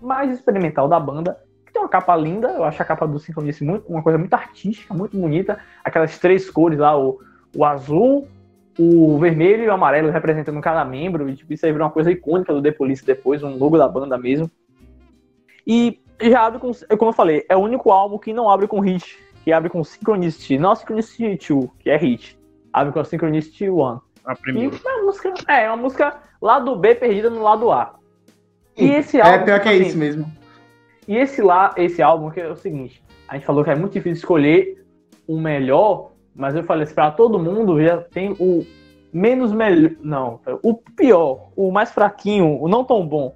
mais 0.00 0.30
experimental 0.30 0.88
da 0.88 1.00
banda, 1.00 1.36
que 1.66 1.72
tem 1.72 1.82
uma 1.82 1.88
capa 1.88 2.14
linda, 2.16 2.48
eu 2.48 2.64
acho 2.64 2.80
a 2.80 2.84
capa 2.84 3.06
do 3.06 3.18
Synchronicity 3.18 3.64
muito, 3.64 3.88
uma 3.88 4.02
coisa 4.02 4.16
muito 4.18 4.32
artística, 4.34 4.94
muito 4.94 5.16
bonita, 5.16 5.58
aquelas 5.84 6.18
três 6.18 6.48
cores 6.48 6.78
lá, 6.78 6.96
o, 6.96 7.18
o 7.56 7.64
azul, 7.64 8.28
o 8.78 9.18
vermelho 9.18 9.64
e 9.64 9.68
o 9.68 9.72
amarelo 9.72 10.10
representando 10.10 10.60
cada 10.60 10.84
membro, 10.84 11.28
e 11.28 11.34
tipo, 11.34 11.52
isso 11.52 11.66
aí 11.66 11.72
virou 11.72 11.86
uma 11.86 11.92
coisa 11.92 12.10
icônica 12.10 12.52
do 12.54 12.62
The 12.62 12.70
Police 12.70 13.04
depois, 13.04 13.42
um 13.42 13.56
logo 13.58 13.76
da 13.76 13.88
banda 13.88 14.16
mesmo. 14.16 14.48
E 15.66 16.00
já 16.22 16.46
abre 16.46 16.60
com, 16.60 16.70
como 16.96 17.10
eu 17.10 17.14
falei, 17.14 17.44
é 17.48 17.56
o 17.56 17.60
único 17.60 17.90
álbum 17.90 18.16
que 18.18 18.32
não 18.32 18.48
abre 18.48 18.66
com 18.66 18.80
hit, 18.80 19.18
que 19.44 19.52
abre 19.52 19.70
com 19.70 19.82
Synchronicity, 19.82 20.58
não 20.58 20.74
Synchronicity 20.74 21.52
2, 21.52 21.70
que 21.78 21.90
é 21.90 21.96
hit, 21.96 22.38
abre 22.72 22.92
com 22.92 23.04
Synchronicity 23.04 23.70
1. 23.70 23.84
A 23.86 24.00
E 24.32 24.36
primeira. 24.36 24.76
é 24.76 24.88
uma 24.94 25.02
música, 25.04 25.34
é, 25.48 25.64
é 25.64 25.68
uma 25.68 25.76
música 25.76 26.18
lado 26.40 26.76
B 26.76 26.94
perdida 26.94 27.30
no 27.30 27.42
lado 27.42 27.70
A. 27.70 27.94
E 28.76 28.88
esse 28.90 29.18
É 29.18 29.22
álbum, 29.22 29.44
pior 29.44 29.60
que 29.60 29.68
é 29.68 29.72
assim, 29.72 29.82
isso 29.86 29.98
mesmo. 29.98 30.32
E 31.08 31.16
esse 31.16 31.42
lá, 31.42 31.74
esse 31.76 32.02
álbum 32.02 32.30
que 32.30 32.40
é 32.40 32.48
o 32.48 32.56
seguinte, 32.56 33.02
a 33.28 33.34
gente 33.34 33.46
falou 33.46 33.64
que 33.64 33.70
é 33.70 33.74
muito 33.74 33.92
difícil 33.92 34.18
escolher 34.18 34.84
o 35.26 35.38
melhor, 35.38 36.12
mas 36.34 36.54
eu 36.54 36.62
falei 36.64 36.84
assim, 36.84 36.94
pra 36.94 37.10
todo 37.10 37.38
mundo 37.38 37.82
já 37.82 37.98
tem 37.98 38.32
o 38.38 38.64
menos 39.12 39.52
melhor, 39.52 39.92
não, 40.00 40.40
o 40.62 40.74
pior, 40.74 41.50
o 41.56 41.72
mais 41.72 41.90
fraquinho, 41.90 42.62
o 42.62 42.68
não 42.68 42.84
tão 42.84 43.06
bom, 43.06 43.34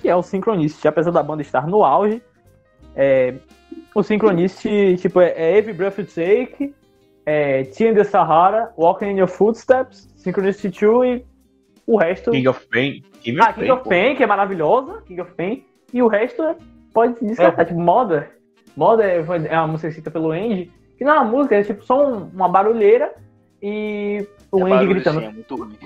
que 0.00 0.08
é 0.08 0.16
o 0.16 0.22
Synchronicity, 0.22 0.88
apesar 0.88 1.10
da 1.10 1.22
banda 1.22 1.42
estar 1.42 1.66
no 1.66 1.84
auge, 1.84 2.20
é, 2.94 3.34
o 3.98 4.02
Synchronicity, 4.02 4.96
tipo, 4.98 5.20
é, 5.20 5.32
é 5.36 5.56
Every 5.56 5.72
Breath 5.72 5.98
You 5.98 6.06
Take, 6.06 6.74
é 7.24 7.62
Tea 7.64 7.88
in 7.88 7.94
the 7.94 8.04
Sahara, 8.04 8.72
Walking 8.76 9.06
in 9.12 9.18
Your 9.18 9.28
Footsteps, 9.28 10.08
Synchronicity 10.16 10.70
2 10.70 11.04
e 11.04 11.24
o 11.86 11.96
resto... 11.96 12.30
King 12.30 12.48
of 12.48 12.66
Pain. 12.68 13.02
King 13.22 13.38
Ah, 13.40 13.50
of 13.50 13.54
King 13.54 13.66
Pain. 13.68 13.70
of 13.72 13.88
Pain, 13.88 14.16
que 14.16 14.22
é 14.22 14.26
maravilhosa, 14.26 15.02
King 15.06 15.20
of 15.22 15.32
Pain, 15.34 15.64
e 15.94 16.02
o 16.02 16.08
resto 16.08 16.42
é- 16.42 16.56
pode 16.92 17.14
descartar, 17.24 17.64
tipo, 17.64 17.80
Mother. 17.80 18.30
Mother 18.76 19.06
é 19.06 19.46
é 19.54 19.58
uma 19.58 19.66
música 19.68 19.88
escrita 19.88 20.10
pelo 20.10 20.30
Andy, 20.32 20.70
que 20.98 21.04
não 21.04 21.12
é 21.14 21.20
uma 21.20 21.24
música, 21.30 21.56
é 21.56 21.62
tipo 21.62 21.82
só 21.84 22.06
um- 22.06 22.28
uma 22.34 22.48
barulheira 22.48 23.14
e 23.62 24.26
o 24.52 24.66
É 24.68 24.72
Andy 24.72 24.86
gritando. 24.88 25.20
é 25.20 25.30
muito 25.30 25.56
ruim. 25.56 25.76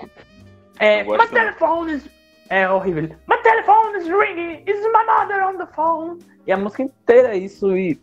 É, 0.81 1.05
my 1.05 1.17
telephone 1.31 1.93
is... 1.93 2.09
É 2.51 2.69
horrível. 2.69 3.05
My 3.29 3.37
telephone 3.43 3.97
is 3.97 4.09
ringing, 4.09 4.63
is 4.67 4.81
my 4.93 5.05
mother 5.07 5.43
on 5.43 5.57
the 5.57 5.67
phone. 5.75 6.19
E 6.47 6.53
a 6.53 6.57
música 6.57 6.83
inteira 6.83 7.35
é 7.35 7.39
isso, 7.39 7.77
e 7.77 7.99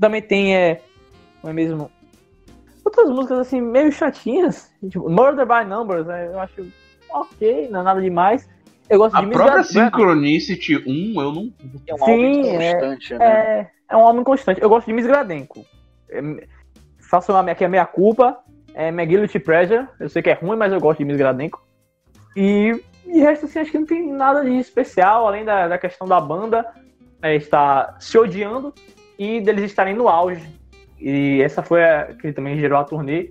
também 0.00 0.22
tem, 0.22 0.56
é, 0.56 0.80
não 1.42 1.50
é 1.50 1.52
mesmo... 1.52 1.90
Outras 2.84 3.10
músicas, 3.10 3.40
assim, 3.40 3.60
meio 3.60 3.90
chatinhas, 3.90 4.72
tipo, 4.88 5.10
Murder 5.10 5.44
by 5.44 5.68
Numbers, 5.68 6.06
né, 6.06 6.28
eu 6.28 6.38
acho 6.38 6.64
ok, 7.10 7.68
não 7.68 7.80
é 7.80 7.82
nada 7.82 8.00
demais. 8.00 8.48
Eu 8.88 8.98
gosto 8.98 9.16
A 9.16 9.20
de 9.20 9.30
própria 9.30 9.54
Gra- 9.54 9.64
Synchronicity 9.64 10.76
1, 10.76 11.20
eu 11.20 11.32
não. 11.32 11.52
É 11.88 11.94
um 11.94 11.98
Sim, 11.98 12.02
álbum 12.44 12.60
é- 12.60 12.72
constante, 12.72 13.14
né? 13.14 13.26
É, 13.26 13.70
é 13.90 13.96
um 13.96 14.00
homem 14.00 14.22
constante. 14.22 14.62
Eu 14.62 14.68
gosto 14.68 14.86
de 14.86 14.92
Miss 14.92 15.06
Gradenko. 15.06 15.66
É, 16.08 16.20
faço 17.10 17.32
uma, 17.32 17.50
aqui 17.50 17.64
a 17.64 17.68
minha 17.68 17.84
culpa. 17.84 18.38
É 18.74 18.92
Guilty 19.04 19.40
Pleasure. 19.40 19.88
Eu 19.98 20.08
sei 20.08 20.22
que 20.22 20.30
é 20.30 20.34
ruim, 20.34 20.56
mas 20.56 20.72
eu 20.72 20.78
gosto 20.78 20.98
de 20.98 21.04
Miss 21.04 21.16
Gradenko. 21.16 21.60
E, 22.36 22.80
e 23.06 23.20
resto, 23.20 23.46
assim, 23.46 23.58
acho 23.60 23.70
que 23.70 23.78
não 23.78 23.86
tem 23.86 24.10
nada 24.12 24.44
de 24.44 24.56
especial, 24.58 25.26
além 25.26 25.44
da, 25.44 25.68
da 25.68 25.78
questão 25.78 26.06
da 26.06 26.20
banda 26.20 26.66
é, 27.22 27.34
estar 27.36 27.96
se 28.00 28.18
odiando 28.18 28.72
e 29.18 29.40
deles 29.40 29.64
estarem 29.64 29.94
no 29.94 30.08
auge. 30.08 30.46
E 31.00 31.40
essa 31.42 31.62
foi 31.62 31.84
a 31.84 32.06
que 32.14 32.32
também 32.32 32.58
gerou 32.58 32.78
a 32.78 32.84
turnê 32.84 33.30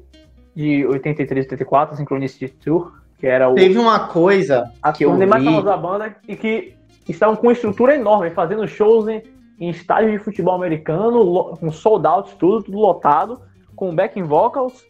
de 0.55 0.85
83 0.85 1.45
84, 1.45 1.97
Synchronicity 1.97 2.47
Tour, 2.49 2.93
que 3.17 3.27
era 3.27 3.49
o, 3.49 3.55
Teve 3.55 3.77
uma 3.77 4.07
coisa 4.07 4.71
a 4.81 4.91
que 4.93 5.03
eu 5.03 5.09
turnê 5.09 5.25
mais 5.25 5.41
vi. 5.43 5.49
famosa 5.49 5.65
da 5.65 5.77
banda 5.77 6.15
e 6.27 6.35
que 6.35 6.75
estavam 7.09 7.35
com 7.35 7.47
uma 7.47 7.53
estrutura 7.53 7.95
enorme, 7.95 8.29
fazendo 8.31 8.67
shows 8.67 9.07
em, 9.07 9.21
em 9.59 9.69
estádios 9.69 10.11
de 10.11 10.19
futebol 10.19 10.55
americano, 10.55 11.21
lo- 11.21 11.57
com 11.57 11.71
sold 11.71 12.05
out, 12.07 12.35
tudo, 12.37 12.63
tudo 12.63 12.77
lotado, 12.77 13.41
com 13.75 13.93
backing 13.93 14.23
vocals, 14.23 14.85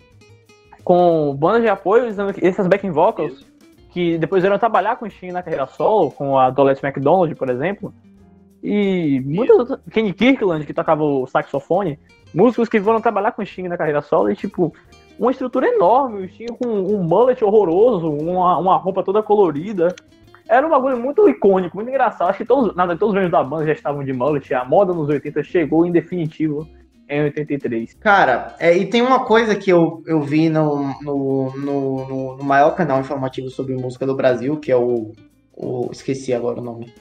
com 0.84 1.36
bandas 1.36 1.62
de 1.64 1.68
apoio, 1.70 2.07
usando 2.07 2.34
essas 2.41 2.68
backing 2.68 2.91
vocals, 2.91 3.45
que 3.96 4.18
depois 4.18 4.44
vieram 4.44 4.60
trabalhar 4.60 4.98
com 4.98 5.06
o 5.06 5.10
Sting 5.10 5.32
na 5.32 5.42
carreira 5.42 5.66
solo, 5.68 6.12
com 6.12 6.38
a 6.38 6.50
Dolette 6.50 6.86
McDonald, 6.86 7.34
por 7.34 7.50
exemplo, 7.50 7.94
e 8.62 9.22
muitas 9.22 9.58
outras, 9.58 9.80
Kenny 9.90 10.12
Kirkland, 10.12 10.66
que 10.66 10.74
tocava 10.74 11.02
o 11.02 11.26
saxofone, 11.26 11.98
músicos 12.34 12.68
que 12.68 12.82
foram 12.82 13.00
trabalhar 13.00 13.32
com 13.32 13.42
o 13.42 13.46
Sting 13.46 13.70
na 13.70 13.78
carreira 13.78 14.02
solo, 14.02 14.30
e 14.30 14.36
tipo, 14.36 14.74
uma 15.18 15.32
estrutura 15.32 15.70
enorme, 15.70 16.26
o 16.26 16.30
Sting 16.30 16.48
com 16.62 16.68
um 16.68 17.04
mullet 17.04 17.42
horroroso, 17.42 18.12
uma, 18.12 18.58
uma 18.58 18.76
roupa 18.76 19.02
toda 19.02 19.24
colorida, 19.24 19.96
era 20.50 20.68
um 20.68 20.72
bagulho 20.72 21.00
muito 21.00 21.30
icônico, 21.30 21.78
muito 21.78 21.88
engraçado. 21.88 22.30
Acho 22.30 22.40
que 22.40 22.46
todos, 22.46 22.76
nada, 22.76 22.98
todos 22.98 23.16
os 23.16 23.22
membros 23.22 23.32
da 23.32 23.44
banda 23.44 23.66
já 23.66 23.72
estavam 23.72 24.04
de 24.04 24.12
mullet. 24.12 24.54
A 24.54 24.66
moda 24.66 24.94
nos 24.94 25.08
80 25.08 25.42
chegou 25.42 25.86
em 25.86 25.92
definitivo 25.92 26.68
em 27.10 27.22
83. 27.23 27.94
Cara, 27.99 28.56
é, 28.60 28.76
e 28.77 28.86
tem 28.88 29.02
uma 29.02 29.19
coisa 29.26 29.56
que 29.56 29.69
eu, 29.69 30.03
eu 30.07 30.22
vi 30.22 30.49
no, 30.49 30.94
no, 31.02 31.52
no, 31.56 32.07
no- 32.07 32.38
no 32.38 32.44
maior 32.44 32.72
canal 32.72 32.99
informativo 32.99 33.49
sobre 33.49 33.76
música 33.76 34.06
do 34.06 34.15
Brasil, 34.15 34.57
que 34.57 34.72
é 34.72 34.76
o. 34.77 35.11
o 35.56 35.90
esqueci 35.91 36.34
agora 36.34 36.60
o 36.60 36.64
nome. 36.64 36.91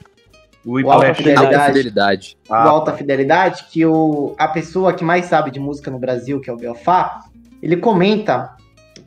O 0.65 0.77
Alta. 0.91 1.13
Fidelidade. 1.13 1.45
Alta 1.55 1.65
fidelidade. 1.67 2.37
o 2.49 2.53
Ah, 2.53 2.63
Alta 2.69 2.93
Fidelidade, 2.93 3.65
que 3.71 3.85
o, 3.85 4.33
a 4.37 4.47
pessoa 4.47 4.93
que 4.93 5.03
mais 5.03 5.25
sabe 5.25 5.51
de 5.51 5.59
música 5.59 5.91
no 5.91 5.99
Brasil, 5.99 6.39
que 6.39 6.49
é 6.49 6.53
o 6.53 6.57
Belfá, 6.57 7.25
ele 7.61 7.77
comenta 7.77 8.55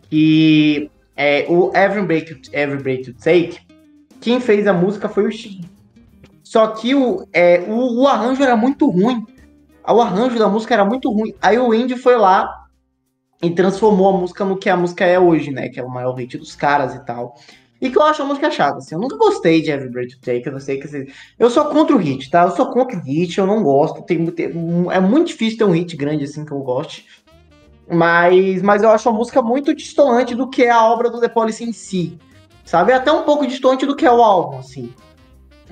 que 0.08 0.90
é, 1.16 1.46
o 1.48 1.70
Every 1.76 2.06
Break, 2.06 2.30
You- 2.32 2.40
Every 2.52 2.82
Break 2.82 3.08
You 3.08 3.14
Take, 3.14 3.58
quem 4.20 4.40
fez 4.40 4.66
a 4.66 4.72
música 4.72 5.08
foi 5.08 5.26
o 5.26 5.32
Sting. 5.32 5.62
Só 6.44 6.68
que 6.68 6.94
o, 6.94 7.26
é, 7.32 7.60
o, 7.68 8.02
o 8.02 8.06
arranjo 8.08 8.42
era 8.42 8.56
muito 8.56 8.88
ruim. 8.88 9.26
O 9.88 10.00
arranjo 10.00 10.38
da 10.38 10.48
música 10.48 10.74
era 10.74 10.84
muito 10.84 11.10
ruim. 11.10 11.34
Aí 11.40 11.58
o 11.58 11.72
Indy 11.74 11.96
foi 11.96 12.16
lá 12.16 12.66
e 13.42 13.50
transformou 13.50 14.08
a 14.14 14.18
música 14.18 14.44
no 14.44 14.56
que 14.58 14.68
a 14.68 14.76
música 14.76 15.04
é 15.04 15.18
hoje, 15.18 15.50
né? 15.50 15.68
Que 15.68 15.80
é 15.80 15.84
o 15.84 15.88
maior 15.90 16.14
hit 16.14 16.36
dos 16.36 16.54
caras 16.54 16.94
e 16.94 17.04
tal. 17.04 17.34
E 17.80 17.88
que 17.88 17.96
eu 17.96 18.02
acho 18.02 18.22
a 18.22 18.24
música 18.24 18.50
chata, 18.50 18.78
assim. 18.78 18.94
Eu 18.96 19.00
nunca 19.00 19.16
gostei 19.16 19.62
de 19.62 19.70
Every 19.70 19.90
Break 19.90 20.14
You 20.14 20.20
Take, 20.20 20.46
eu 20.46 20.52
não 20.52 20.60
sei 20.60 20.78
que 20.78 20.86
assim, 20.86 21.06
eu 21.38 21.48
sou 21.48 21.64
contra 21.66 21.94
o 21.94 21.98
hit, 21.98 22.28
tá? 22.30 22.42
Eu 22.42 22.50
sou 22.50 22.66
contra 22.72 22.96
o 22.96 23.00
hit, 23.00 23.38
eu 23.38 23.46
não 23.46 23.62
gosto. 23.62 24.02
Tem, 24.02 24.26
tem- 24.26 24.50
é 24.90 25.00
muito 25.00 25.28
difícil 25.28 25.58
ter 25.58 25.64
um 25.64 25.70
hit 25.70 25.96
grande 25.96 26.24
assim 26.24 26.44
que 26.44 26.52
eu 26.52 26.58
goste. 26.58 27.06
Mas, 27.90 28.60
mas 28.62 28.82
eu 28.82 28.90
acho 28.90 29.08
a 29.08 29.12
música 29.12 29.40
muito 29.40 29.74
distante 29.74 30.34
do 30.34 30.48
que 30.50 30.64
é 30.64 30.70
a 30.70 30.84
obra 30.84 31.08
do 31.08 31.20
The 31.20 31.28
Police 31.28 31.64
em 31.64 31.72
si. 31.72 32.18
Sabe? 32.64 32.92
É 32.92 32.96
até 32.96 33.10
um 33.10 33.22
pouco 33.22 33.46
distante 33.46 33.86
do 33.86 33.96
que 33.96 34.04
é 34.04 34.12
o 34.12 34.22
álbum, 34.22 34.58
assim. 34.58 34.92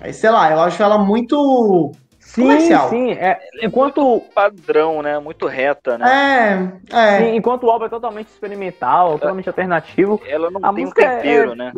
Aí, 0.00 0.14
sei 0.14 0.30
lá, 0.30 0.50
eu 0.50 0.60
acho 0.60 0.82
ela 0.82 0.96
muito. 0.98 1.92
Sim, 2.26 2.42
Comercial. 2.42 2.88
sim. 2.90 3.12
É, 3.12 3.38
enquanto, 3.62 4.20
Padrão, 4.34 5.00
né? 5.00 5.18
Muito 5.18 5.46
reta, 5.46 5.96
né? 5.96 6.72
É, 6.92 6.96
é. 6.96 7.18
sim, 7.18 7.36
enquanto 7.36 7.64
o 7.64 7.70
álbum 7.70 7.86
é 7.86 7.88
totalmente 7.88 8.26
experimental, 8.28 9.12
totalmente 9.18 9.48
alternativo, 9.48 10.20
Ela 10.26 10.50
não 10.50 10.60
A 10.62 10.72
tem 10.72 10.84
um 10.84 10.88
é- 10.88 10.92
tempero, 10.92 11.54
né? 11.54 11.72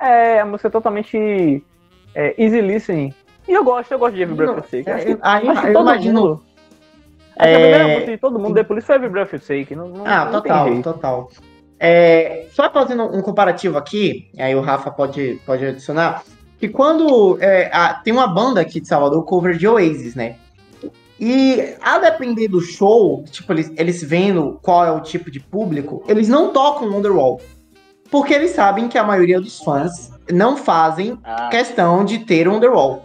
é 0.00 0.40
a 0.40 0.44
música 0.44 0.68
é 0.68 0.70
totalmente 0.70 1.64
é, 2.14 2.34
easy 2.36 2.60
listening. 2.60 3.14
E 3.46 3.52
eu 3.52 3.64
gosto, 3.64 3.90
eu 3.92 3.98
gosto 3.98 4.14
de 4.16 4.22
Every 4.22 4.36
Breath 4.36 4.56
You 4.56 4.62
Take. 4.84 4.90
Acho 4.90 5.06
que, 5.06 5.12
É, 5.12 5.18
aí, 5.22 5.48
acho 5.48 5.60
que 5.62 5.66
eu 5.68 5.72
todo 5.72 5.88
imagino. 5.88 6.20
mundo... 6.20 6.42
Que 7.34 7.40
a 7.40 7.44
primeira 7.60 7.84
É, 7.84 7.94
música 7.94 8.10
de 8.10 8.18
todo 8.18 8.38
mundo 8.38 8.64
Police 8.64 8.86
foi 8.86 8.96
Every 8.96 9.10
Breath 9.10 9.32
You 9.32 9.40
Take. 9.40 9.74
Não, 9.76 9.88
não, 9.88 10.04
Ah, 10.06 10.24
não 10.24 10.32
total, 10.32 10.82
total. 10.82 11.30
É, 11.80 12.46
só 12.50 12.68
fazendo 12.70 13.04
um 13.04 13.22
comparativo 13.22 13.78
aqui, 13.78 14.28
aí 14.36 14.54
o 14.56 14.60
Rafa 14.60 14.90
pode, 14.90 15.40
pode 15.46 15.64
adicionar, 15.64 16.24
que 16.58 16.68
quando 16.68 17.38
é, 17.40 17.70
a- 17.72 17.94
tem 17.94 18.12
uma 18.12 18.26
banda 18.26 18.60
aqui 18.60 18.80
de 18.80 18.88
Salvador, 18.88 19.24
cover 19.24 19.56
de 19.56 19.66
Oasis, 19.66 20.14
né? 20.14 20.36
E 21.20 21.74
a 21.80 21.98
depender 21.98 22.46
do 22.48 22.60
show, 22.60 23.24
tipo, 23.30 23.52
eles, 23.52 23.72
eles 23.76 24.02
vendo 24.02 24.58
qual 24.62 24.84
é 24.84 24.92
o 24.92 25.00
tipo 25.00 25.30
de 25.30 25.40
público, 25.40 26.02
eles 26.06 26.28
não 26.28 26.52
tocam 26.52 26.88
Wonderwall. 26.90 27.40
Porque 28.10 28.32
eles 28.32 28.52
sabem 28.52 28.88
que 28.88 28.96
a 28.96 29.02
maioria 29.04 29.40
dos 29.40 29.58
fãs 29.58 30.10
não 30.32 30.56
fazem 30.56 31.18
Ah, 31.24 31.48
questão 31.50 32.04
de 32.04 32.20
ter 32.20 32.48
um 32.48 32.54
Wonderwall. 32.54 33.04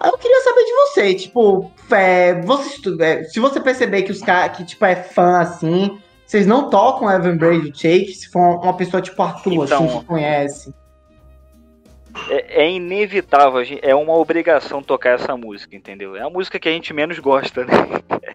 Aí 0.00 0.10
eu 0.10 0.18
queria 0.18 0.40
saber 0.42 0.64
de 0.64 0.72
você, 0.72 1.14
tipo, 1.14 1.70
é, 1.90 2.42
você, 2.42 2.80
é, 3.00 3.24
se 3.24 3.38
você 3.40 3.60
perceber 3.60 4.02
que 4.02 4.12
os 4.12 4.20
caras 4.20 4.56
que 4.56 4.64
tipo 4.64 4.84
é 4.84 4.96
fã 4.96 5.38
assim, 5.40 5.96
vocês 6.26 6.46
não 6.46 6.68
tocam 6.68 7.08
Evan 7.10 7.36
Brady 7.36 7.72
Shake, 7.74 8.12
se 8.12 8.28
for 8.28 8.60
uma 8.62 8.74
pessoa 8.76 9.00
tipo 9.00 9.22
Arthur, 9.22 9.64
Então. 9.64 9.84
assim, 9.86 9.98
que 10.00 10.04
conhece. 10.04 10.74
É, 12.28 12.64
é 12.64 12.70
inevitável, 12.70 13.62
é 13.82 13.94
uma 13.94 14.16
obrigação 14.16 14.82
tocar 14.82 15.10
essa 15.10 15.36
música, 15.36 15.74
entendeu? 15.74 16.16
É 16.16 16.22
a 16.22 16.30
música 16.30 16.58
que 16.58 16.68
a 16.68 16.72
gente 16.72 16.92
menos 16.92 17.18
gosta, 17.18 17.64
né? 17.64 17.74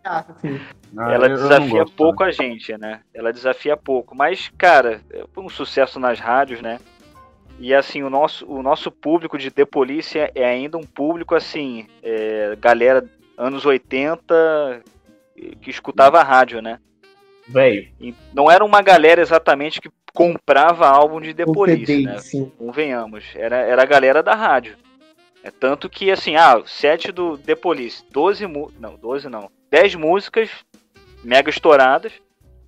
Ah, 0.03 0.26
assim. 0.30 0.60
Ah, 0.97 1.11
Ela 1.11 1.30
desafia 1.30 1.84
gosto, 1.84 1.95
pouco 1.95 2.23
a 2.23 2.31
gente, 2.31 2.77
né? 2.77 3.01
Ela 3.14 3.34
desafia 3.34 3.76
pouco. 3.76 4.15
Mas, 4.15 4.51
cara, 4.57 5.01
foi 5.34 5.43
um 5.43 5.49
sucesso 5.49 5.99
nas 5.99 6.19
rádios, 6.19 6.61
né? 6.61 6.80
E 7.60 7.73
assim, 7.73 8.03
o 8.03 8.10
nosso, 8.10 8.49
o 8.49 8.64
nosso 8.64 8.89
público 8.89 9.38
de 9.38 9.51
The 9.51 9.65
Police 9.65 10.18
é 10.18 10.31
é 10.34 10.45
ainda 10.45 10.77
um 10.77 10.84
público, 10.84 11.35
assim, 11.35 11.88
é, 12.01 12.56
galera 12.60 13.03
anos 13.38 13.65
80 13.65 14.84
que 15.61 15.69
escutava 15.69 16.19
a 16.19 16.23
rádio, 16.23 16.61
né? 16.61 16.80
Velho, 17.47 17.88
não 18.34 18.49
era 18.49 18.64
uma 18.64 18.81
galera 18.81 19.22
exatamente 19.22 19.81
que 19.81 19.89
comprava 20.20 20.86
álbum 20.86 21.22
de 21.22 21.34
The 21.34 21.46
Police, 21.46 22.04
né? 22.04 22.18
sim. 22.20 22.52
Convenhamos. 22.58 23.24
Era, 23.36 23.56
era 23.58 23.82
a 23.82 23.86
galera 23.86 24.22
da 24.22 24.36
rádio. 24.36 24.76
É 25.41 25.50
tanto 25.50 25.90
que, 25.90 26.12
assim, 26.12 26.36
ah, 26.36 26.58
o 26.58 26.68
set 26.68 27.10
do 27.14 27.38
The 27.38 27.56
Police, 27.56 28.04
12 28.12 28.46
mu 28.46 28.70
Não, 28.78 28.98
12 28.98 29.30
não. 29.30 29.50
10 29.72 29.96
músicas 29.96 30.50
mega 31.24 31.50
estouradas 31.50 32.12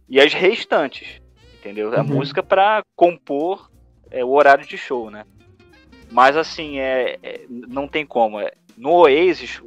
e 0.08 0.22
as 0.22 0.34
restantes. 0.34 1.22
Entendeu? 1.60 1.94
A 1.94 1.98
Uhum. 2.00 2.06
música 2.06 2.42
pra 2.42 2.82
compor 2.96 3.70
é, 4.10 4.24
o 4.24 4.30
horário 4.30 4.66
de 4.66 4.78
show, 4.78 5.10
né? 5.12 5.26
Mas 6.10 6.38
assim, 6.38 6.80
é, 6.80 7.18
é- 7.22 7.42
não 7.50 7.86
tem 7.88 8.06
como. 8.06 8.40
É, 8.40 8.52
no 8.78 8.92
Oasis, 8.92 9.62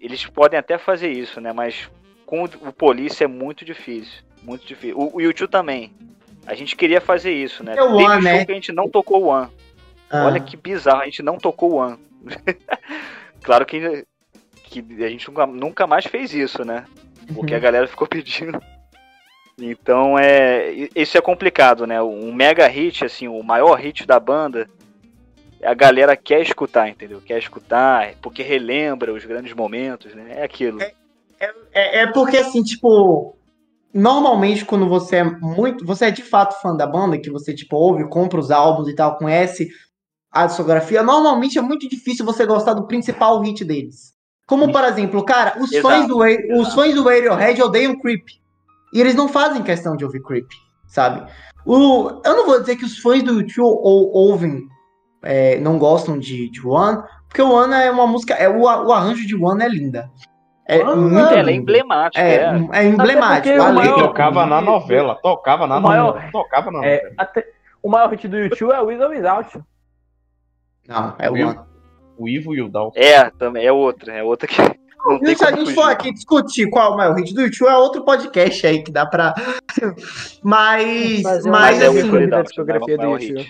eles 0.00 0.26
podem 0.26 0.58
até 0.58 0.78
fazer 0.78 1.10
isso, 1.10 1.40
né? 1.40 1.52
Mas 1.52 1.88
com 2.26 2.42
o, 2.42 2.68
o 2.68 2.72
Police 2.72 3.22
é 3.22 3.26
muito 3.28 3.64
difícil. 3.64 4.22
Muito 4.42 4.66
difícil. 4.66 4.98
O, 4.98 5.16
o 5.16 5.20
YouTube 5.20 5.50
também. 5.50 5.92
A 6.46 6.54
gente 6.54 6.74
queria 6.76 7.00
fazer 7.00 7.32
isso, 7.32 7.62
né? 7.62 7.74
É 7.76 7.82
o 7.82 7.96
Teve 7.96 8.04
One, 8.04 8.18
um 8.18 8.22
show 8.22 8.32
né? 8.32 8.44
que 8.44 8.52
a 8.52 8.54
gente 8.54 8.72
não 8.72 8.88
tocou 8.88 9.22
o 9.22 9.26
One. 9.26 9.48
Ah, 10.10 10.26
Olha 10.26 10.40
que 10.40 10.56
bizarro, 10.56 11.02
a 11.02 11.04
gente 11.04 11.22
não 11.22 11.38
tocou 11.38 11.72
o 11.72 11.76
One. 11.76 11.98
claro 13.42 13.64
que, 13.64 14.04
que 14.64 14.84
a 15.04 15.08
gente 15.08 15.28
nunca, 15.28 15.46
nunca 15.46 15.86
mais 15.86 16.06
fez 16.06 16.34
isso, 16.34 16.64
né? 16.64 16.84
Porque 17.34 17.54
a 17.54 17.58
galera 17.58 17.86
ficou 17.86 18.06
pedindo. 18.08 18.60
Então 19.58 20.18
é. 20.18 20.88
Isso 20.94 21.16
é 21.18 21.20
complicado, 21.20 21.86
né? 21.86 22.00
Um 22.02 22.32
mega 22.32 22.66
hit, 22.66 23.04
assim, 23.04 23.28
o 23.28 23.42
maior 23.42 23.74
hit 23.78 24.06
da 24.06 24.18
banda. 24.18 24.68
A 25.62 25.74
galera 25.74 26.16
quer 26.16 26.40
escutar, 26.40 26.88
entendeu? 26.88 27.20
Quer 27.20 27.38
escutar, 27.38 28.14
porque 28.22 28.42
relembra 28.42 29.12
os 29.12 29.24
grandes 29.26 29.52
momentos, 29.52 30.14
né? 30.14 30.36
É 30.38 30.42
aquilo. 30.42 30.80
É, 30.80 32.00
é 32.00 32.06
porque 32.06 32.38
assim, 32.38 32.62
tipo, 32.62 33.36
normalmente 33.92 34.64
quando 34.64 34.88
você 34.88 35.16
é 35.16 35.24
muito, 35.24 35.84
você 35.84 36.06
é 36.06 36.10
de 36.10 36.22
fato 36.22 36.60
fã 36.60 36.74
da 36.76 36.86
banda, 36.86 37.18
que 37.18 37.30
você 37.30 37.54
tipo 37.54 37.76
ouve, 37.76 38.08
compra 38.08 38.38
os 38.40 38.50
álbuns 38.50 38.88
e 38.88 38.94
tal, 38.94 39.16
conhece 39.16 39.68
a 40.30 40.46
discografia, 40.46 41.02
normalmente 41.02 41.58
é 41.58 41.62
muito 41.62 41.88
difícil 41.88 42.24
você 42.24 42.46
gostar 42.46 42.74
do 42.74 42.86
principal 42.86 43.40
hit 43.40 43.64
deles. 43.64 44.14
Como 44.46 44.70
por 44.72 44.84
exemplo, 44.84 45.24
cara, 45.24 45.56
os 45.60 45.72
Exato, 45.72 45.88
fãs 45.88 46.08
do 46.08 46.18
Ra- 46.18 46.28
os 46.54 46.68
exato. 46.68 46.74
fãs 46.74 46.94
do 46.94 47.04
Radiohead 47.04 47.62
odeiam 47.62 47.98
Creep. 48.00 48.28
E 48.92 49.00
eles 49.00 49.14
não 49.14 49.28
fazem 49.28 49.62
questão 49.62 49.96
de 49.96 50.04
ouvir 50.04 50.22
Creep, 50.22 50.48
sabe? 50.88 51.30
O, 51.64 52.08
eu 52.24 52.36
não 52.36 52.46
vou 52.46 52.60
dizer 52.60 52.76
que 52.76 52.84
os 52.84 52.98
fãs 52.98 53.22
do 53.22 53.34
YouTube 53.34 53.60
ou, 53.60 54.12
ouvem, 54.12 54.66
é, 55.22 55.58
não 55.60 55.78
gostam 55.78 56.18
de, 56.18 56.50
de 56.50 56.66
One, 56.66 57.02
porque 57.28 57.42
o 57.42 57.52
One 57.52 57.74
é 57.74 57.90
uma 57.90 58.06
música, 58.06 58.34
é 58.34 58.48
o, 58.48 58.62
o 58.62 58.92
arranjo 58.92 59.24
de 59.26 59.36
One 59.36 59.62
é 59.62 59.68
linda. 59.68 60.10
É 60.68 60.80
Ah, 60.82 60.94
muito 60.96 61.18
Ela 61.18 61.50
é 61.50 61.54
emblemática, 61.54 62.22
É, 62.22 62.34
é. 62.36 62.68
é 62.72 62.84
emblemático. 62.84 63.48
porque 63.48 63.58
o 63.58 63.62
A 63.62 63.72
maior- 63.72 63.90
letra- 63.96 64.08
tocava 64.08 64.46
na 64.46 64.60
novela, 64.60 65.18
tocava 65.22 65.66
na 65.66 65.78
O 65.78 65.82
maior- 65.82 66.14
novela, 66.14 66.30
tocava 66.32 66.70
na 66.70 66.84
É, 66.84 66.96
novela. 66.96 67.14
até- 67.18 67.46
o 67.82 67.88
maior 67.88 68.08
hit 68.10 68.28
do 68.28 68.38
YouTube 68.38 68.72
é 68.72 68.80
With 68.80 69.00
or 69.02 69.10
Without. 69.10 69.56
You. 69.56 69.64
Não, 70.88 71.14
é 71.18 71.30
o? 71.30 71.34
One. 71.34 71.58
O 72.16 72.28
Ivo 72.28 72.54
e 72.54 72.62
o 72.62 72.68
Dal. 72.68 72.92
É, 72.94 73.30
também, 73.30 73.64
é 73.66 73.72
outra, 73.72 74.12
é 74.12 74.22
outra 74.22 74.46
que 74.46 74.54
não 75.06 75.18
E 75.22 75.34
se 75.34 75.44
a 75.44 75.48
gente 75.50 75.60
fugir. 75.60 75.74
for 75.74 75.90
aqui 75.90 76.12
discutir 76.12 76.68
qual 76.70 76.90
é 76.90 76.94
o 76.94 76.96
maior 76.96 77.14
hit 77.16 77.34
do 77.34 77.40
YouTube, 77.40 77.68
é 77.68 77.76
outro 77.76 78.04
podcast 78.04 78.66
aí 78.66 78.82
que 78.84 78.92
dá 78.92 79.06
pra. 79.06 79.34
mas. 80.42 81.22
Mas, 81.24 81.46
Mas 81.46 81.82
é 81.82 81.88
o 81.88 81.92
assim, 81.98 82.28
da 82.28 82.42
discografia 82.42 82.96
do 82.96 83.02
maior 83.02 83.20
YouTube. 83.20 83.46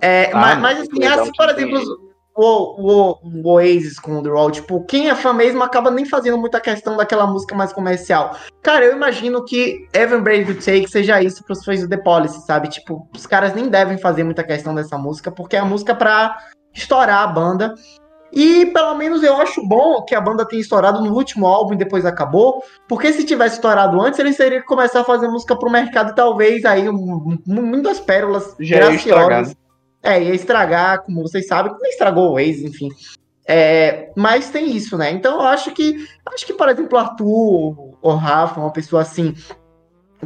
É, 0.00 0.30
Ah, 0.32 0.36
mas, 0.38 0.58
mas 0.60 0.78
o 0.78 0.82
assim, 0.82 1.04
assim, 1.04 1.32
por 1.36 1.48
exemplo, 1.50 2.09
o, 2.42 3.12
o, 3.12 3.18
o 3.22 3.48
Oasis 3.50 3.98
com 3.98 4.18
o 4.18 4.22
The 4.22 4.30
Roll, 4.30 4.50
tipo, 4.50 4.82
quem 4.86 5.10
é 5.10 5.14
fã 5.14 5.32
mesmo 5.32 5.62
acaba 5.62 5.90
nem 5.90 6.06
fazendo 6.06 6.38
muita 6.38 6.58
questão 6.58 6.96
daquela 6.96 7.26
música 7.26 7.54
mais 7.54 7.72
comercial. 7.72 8.34
Cara, 8.62 8.86
eu 8.86 8.96
imagino 8.96 9.44
que 9.44 9.86
Evan 9.92 10.22
Brave 10.22 10.54
to 10.54 10.54
Take 10.54 10.88
seja 10.88 11.22
isso 11.22 11.44
pros 11.44 11.62
fãs 11.62 11.82
do 11.82 11.88
The 11.88 11.98
Policy, 11.98 12.40
sabe? 12.46 12.68
Tipo, 12.68 13.06
os 13.14 13.26
caras 13.26 13.54
nem 13.54 13.68
devem 13.68 13.98
fazer 13.98 14.24
muita 14.24 14.42
questão 14.42 14.74
dessa 14.74 14.96
música, 14.96 15.30
porque 15.30 15.56
é 15.56 15.58
a 15.58 15.64
música 15.64 15.94
pra 15.94 16.38
estourar 16.72 17.22
a 17.22 17.26
banda. 17.26 17.74
E 18.32 18.66
pelo 18.66 18.94
menos 18.94 19.22
eu 19.22 19.36
acho 19.36 19.60
bom 19.66 20.02
que 20.04 20.14
a 20.14 20.20
banda 20.20 20.46
tenha 20.46 20.62
estourado 20.62 21.02
no 21.02 21.12
último 21.12 21.46
álbum 21.46 21.74
e 21.74 21.78
depois 21.78 22.06
acabou, 22.06 22.62
porque 22.88 23.12
se 23.12 23.24
tivesse 23.24 23.56
estourado 23.56 24.00
antes, 24.00 24.18
eles 24.20 24.36
teriam 24.36 24.60
que 24.62 24.66
começar 24.68 25.00
a 25.00 25.04
fazer 25.04 25.28
música 25.28 25.56
pro 25.56 25.68
mercado 25.68 26.12
e 26.12 26.14
talvez 26.14 26.64
aí 26.64 26.88
um- 26.88 26.94
um- 26.94 27.38
muitas 27.46 27.98
pérolas 27.98 28.54
Já 28.60 28.76
graciosas. 28.76 29.50
É, 29.50 29.54
ia 30.04 30.34
estragar, 30.34 31.02
como 31.02 31.22
vocês 31.22 31.46
sabem, 31.46 31.72
nem 31.80 31.90
estragou 31.90 32.30
o 32.30 32.34
Waze, 32.34 32.66
enfim. 32.66 32.88
É, 33.46 34.10
mas 34.16 34.50
tem 34.50 34.74
isso, 34.76 34.96
né? 34.96 35.10
Então 35.10 35.40
eu 35.40 35.46
acho 35.46 35.72
que, 35.72 36.06
acho 36.32 36.46
que, 36.46 36.52
por 36.52 36.68
exemplo, 36.68 36.96
o 36.96 37.00
Arthur 37.00 37.96
ou 38.00 38.14
Rafa, 38.14 38.60
uma 38.60 38.72
pessoa 38.72 39.02
assim, 39.02 39.34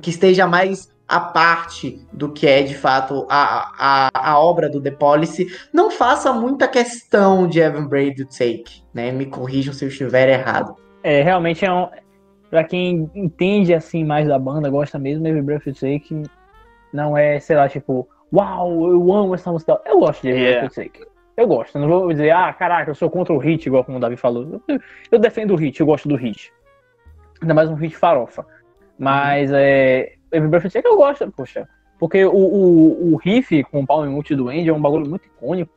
que 0.00 0.10
esteja 0.10 0.46
mais 0.46 0.92
à 1.08 1.20
parte 1.20 2.00
do 2.12 2.32
que 2.32 2.46
é 2.46 2.62
de 2.62 2.74
fato 2.74 3.26
a, 3.28 4.08
a, 4.12 4.30
a 4.32 4.38
obra 4.38 4.68
do 4.68 4.80
The 4.80 4.90
Policy, 4.90 5.46
não 5.72 5.90
faça 5.90 6.32
muita 6.32 6.66
questão 6.66 7.46
de 7.46 7.60
Evan 7.60 7.86
Brady 7.86 8.24
Take, 8.24 8.82
né? 8.92 9.10
Me 9.12 9.26
corrijam 9.26 9.72
se 9.72 9.84
eu 9.84 9.88
estiver 9.88 10.28
errado. 10.28 10.76
É, 11.02 11.22
realmente 11.22 11.64
é 11.64 11.72
um. 11.72 11.88
Pra 12.50 12.62
quem 12.62 13.10
entende 13.14 13.74
assim 13.74 14.04
mais 14.04 14.28
da 14.28 14.38
banda, 14.38 14.70
gosta 14.70 14.98
mesmo, 14.98 15.26
Every 15.26 15.42
Breath 15.42 15.66
You 15.66 15.74
Take, 15.74 16.22
não 16.92 17.16
é, 17.16 17.40
sei 17.40 17.56
lá, 17.56 17.68
tipo, 17.68 18.08
uau, 18.34 18.90
eu 18.90 19.12
amo 19.12 19.34
essa 19.34 19.50
música. 19.52 19.80
Eu 19.84 20.00
gosto 20.00 20.22
de 20.22 20.28
Yeah. 20.30 20.64
You 20.64 20.70
Take. 20.70 21.04
Eu 21.36 21.46
gosto. 21.48 21.76
Eu 21.76 21.82
não 21.82 21.88
vou 21.88 22.08
dizer, 22.10 22.30
ah, 22.30 22.52
caraca, 22.52 22.90
eu 22.90 22.94
sou 22.94 23.10
contra 23.10 23.32
o 23.34 23.38
hit, 23.38 23.66
igual 23.66 23.84
como 23.84 23.98
o 23.98 24.00
Davi 24.00 24.16
falou. 24.16 24.60
Eu, 24.68 24.80
eu 25.10 25.18
defendo 25.18 25.52
o 25.52 25.56
hit, 25.56 25.80
eu 25.80 25.86
gosto 25.86 26.08
do 26.08 26.16
hit. 26.16 26.52
Ainda 27.42 27.54
mais 27.54 27.68
um 27.70 27.74
hit 27.74 27.96
farofa. 27.96 28.46
Mas 28.98 29.50
é. 29.52 30.12
Every 30.32 30.48
Breath 30.48 30.72
Take 30.72 30.86
eu 30.86 30.96
gosto, 30.96 31.30
poxa. 31.32 31.68
Porque 31.98 32.24
o, 32.24 32.32
o, 32.32 33.12
o 33.12 33.16
riff 33.16 33.62
com 33.64 33.80
o 33.80 33.86
Palm 33.86 34.08
Mute 34.08 34.34
do 34.34 34.48
Andy 34.48 34.68
é 34.68 34.72
um 34.72 34.80
bagulho 34.80 35.08
muito 35.08 35.26
icônico. 35.26 35.72